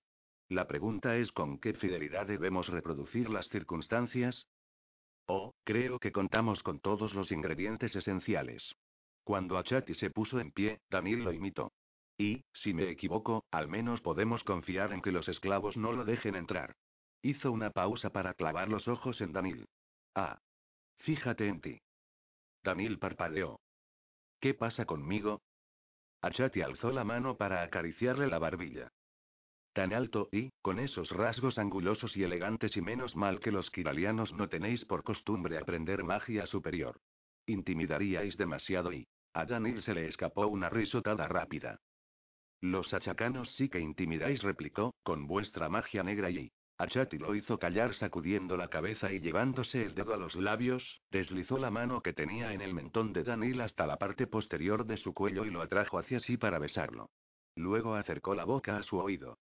La 0.48 0.66
pregunta 0.68 1.16
es 1.16 1.32
con 1.32 1.58
qué 1.58 1.72
fidelidad 1.72 2.26
debemos 2.26 2.68
reproducir 2.68 3.30
las 3.30 3.48
circunstancias. 3.48 4.46
Oh, 5.26 5.54
creo 5.64 5.98
que 5.98 6.12
contamos 6.12 6.62
con 6.62 6.80
todos 6.80 7.14
los 7.14 7.32
ingredientes 7.32 7.96
esenciales. 7.96 8.76
Cuando 9.24 9.58
Achati 9.58 9.94
se 9.94 10.10
puso 10.10 10.38
en 10.38 10.52
pie, 10.52 10.80
Daniel 10.88 11.24
lo 11.24 11.32
imitó. 11.32 11.72
Y, 12.18 12.44
si 12.52 12.72
me 12.74 12.88
equivoco, 12.90 13.44
al 13.50 13.68
menos 13.68 14.00
podemos 14.00 14.44
confiar 14.44 14.92
en 14.92 15.02
que 15.02 15.12
los 15.12 15.28
esclavos 15.28 15.76
no 15.76 15.92
lo 15.92 16.04
dejen 16.04 16.36
entrar. 16.36 16.76
Hizo 17.22 17.50
una 17.50 17.70
pausa 17.70 18.10
para 18.10 18.34
clavar 18.34 18.68
los 18.68 18.86
ojos 18.86 19.20
en 19.20 19.32
Daniel. 19.32 19.66
Ah. 20.14 20.38
Fíjate 20.98 21.48
en 21.48 21.60
ti. 21.60 21.80
Daniel 22.62 22.98
parpadeó. 22.98 23.60
¿Qué 24.40 24.54
pasa 24.54 24.84
conmigo? 24.84 25.40
Achati 26.20 26.62
alzó 26.62 26.90
la 26.90 27.04
mano 27.04 27.36
para 27.36 27.62
acariciarle 27.62 28.26
la 28.26 28.38
barbilla. 28.38 28.90
Tan 29.72 29.92
alto 29.92 30.28
y, 30.32 30.50
con 30.62 30.78
esos 30.78 31.10
rasgos 31.10 31.58
angulosos 31.58 32.16
y 32.16 32.22
elegantes 32.22 32.76
y 32.76 32.80
menos 32.80 33.14
mal 33.14 33.40
que 33.40 33.52
los 33.52 33.70
kiralianos 33.70 34.32
no 34.32 34.48
tenéis 34.48 34.84
por 34.86 35.04
costumbre 35.04 35.58
aprender 35.58 36.02
magia 36.02 36.46
superior. 36.46 36.98
Intimidaríais 37.46 38.36
demasiado 38.36 38.92
y... 38.92 39.06
A 39.34 39.44
Daniel 39.44 39.82
se 39.82 39.92
le 39.92 40.06
escapó 40.08 40.46
una 40.46 40.70
risotada 40.70 41.28
rápida. 41.28 41.78
Los 42.62 42.94
achacanos 42.94 43.54
sí 43.54 43.68
que 43.68 43.78
intimidáis, 43.78 44.42
replicó, 44.42 44.94
con 45.02 45.26
vuestra 45.26 45.68
magia 45.68 46.02
negra 46.02 46.30
y... 46.30 46.50
Achati 46.78 47.16
lo 47.16 47.34
hizo 47.34 47.58
callar 47.58 47.94
sacudiendo 47.94 48.58
la 48.58 48.68
cabeza 48.68 49.10
y 49.10 49.20
llevándose 49.20 49.82
el 49.82 49.94
dedo 49.94 50.12
a 50.12 50.18
los 50.18 50.34
labios, 50.34 51.00
deslizó 51.10 51.56
la 51.56 51.70
mano 51.70 52.02
que 52.02 52.12
tenía 52.12 52.52
en 52.52 52.60
el 52.60 52.74
mentón 52.74 53.14
de 53.14 53.24
Daniel 53.24 53.62
hasta 53.62 53.86
la 53.86 53.96
parte 53.96 54.26
posterior 54.26 54.84
de 54.84 54.98
su 54.98 55.14
cuello 55.14 55.46
y 55.46 55.50
lo 55.50 55.62
atrajo 55.62 55.98
hacia 55.98 56.20
sí 56.20 56.36
para 56.36 56.58
besarlo. 56.58 57.08
Luego 57.54 57.94
acercó 57.94 58.34
la 58.34 58.44
boca 58.44 58.76
a 58.76 58.82
su 58.82 58.98
oído. 58.98 59.38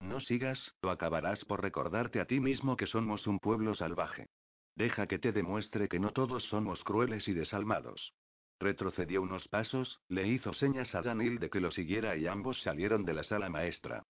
No 0.00 0.18
sigas, 0.18 0.74
o 0.82 0.90
acabarás 0.90 1.44
por 1.44 1.62
recordarte 1.62 2.20
a 2.20 2.24
ti 2.24 2.40
mismo 2.40 2.76
que 2.76 2.86
somos 2.86 3.28
un 3.28 3.38
pueblo 3.38 3.74
salvaje. 3.74 4.26
Deja 4.74 5.06
que 5.06 5.20
te 5.20 5.32
demuestre 5.32 5.88
que 5.88 6.00
no 6.00 6.10
todos 6.10 6.44
somos 6.44 6.82
crueles 6.82 7.28
y 7.28 7.34
desalmados. 7.34 8.14
Retrocedió 8.60 9.22
unos 9.22 9.46
pasos, 9.46 10.00
le 10.08 10.26
hizo 10.26 10.52
señas 10.52 10.94
a 10.96 11.02
Daniel 11.02 11.38
de 11.38 11.50
que 11.50 11.60
lo 11.60 11.70
siguiera 11.70 12.16
y 12.16 12.26
ambos 12.26 12.60
salieron 12.62 13.04
de 13.04 13.14
la 13.14 13.22
sala 13.22 13.48
maestra. 13.48 14.04